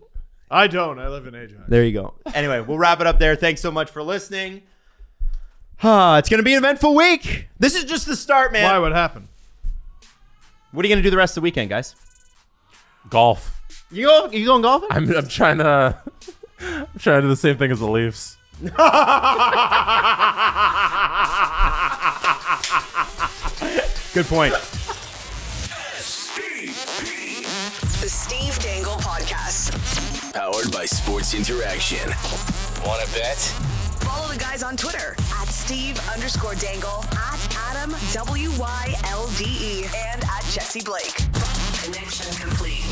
I 0.52 0.68
don't. 0.68 1.00
I 1.00 1.08
live 1.08 1.26
in 1.28 1.34
Ajax. 1.34 1.62
There 1.70 1.86
you 1.86 1.94
go. 1.94 2.14
Anyway, 2.36 2.60
we'll 2.60 2.78
wrap 2.78 3.00
it 3.00 3.08
up 3.08 3.20
there. 3.20 3.38
Thanks 3.38 3.62
so 3.62 3.72
much 3.72 3.90
for 3.90 4.04
listening. 4.04 4.64
Ah, 5.82 6.18
it's 6.18 6.28
going 6.28 6.40
to 6.40 6.44
be 6.44 6.54
an 6.54 6.58
eventful 6.58 6.94
week. 6.94 7.48
This 7.58 7.74
is 7.74 7.86
just 7.86 8.06
the 8.06 8.18
start, 8.18 8.52
man. 8.52 8.66
Why? 8.66 8.78
What 8.78 8.92
happened? 8.92 9.30
What 10.74 10.86
are 10.86 10.88
you 10.88 10.94
going 10.94 11.02
to 11.02 11.08
do 11.08 11.10
the 11.10 11.18
rest 11.18 11.32
of 11.32 11.42
the 11.42 11.46
weekend, 11.46 11.70
guys? 11.70 11.96
Golf. 13.10 13.62
You 13.90 14.08
go. 14.08 14.30
You 14.30 14.46
going 14.46 14.62
golfing? 14.62 14.90
I'm. 14.92 15.10
I'm 15.16 15.28
trying 15.28 15.58
to. 15.60 15.98
I'm 16.60 16.88
trying 17.00 17.18
to 17.18 17.22
do 17.22 17.28
the 17.30 17.36
same 17.36 17.58
thing 17.58 17.72
as 17.72 17.80
the 17.80 17.88
Leafs. 17.88 18.38
Good 24.14 24.26
point. 24.26 24.54
Powered 30.34 30.72
by 30.72 30.86
Sports 30.86 31.34
Interaction. 31.34 32.08
Want 32.86 33.06
to 33.06 33.14
bet? 33.14 33.38
Follow 34.00 34.32
the 34.32 34.40
guys 34.40 34.64
on 34.64 34.78
Twitter 34.78 35.14
at 35.36 35.48
Steve 35.50 36.00
underscore 36.14 36.56
Dangle, 36.56 37.04
at 37.12 37.58
Adam 37.70 37.94
W 38.14 38.50
Y 38.58 38.96
L 39.10 39.28
D 39.38 39.44
E, 39.44 39.84
and 39.84 40.24
at 40.24 40.44
Jesse 40.50 40.82
Blake. 40.82 41.16
Connection 41.84 42.34
complete. 42.36 42.86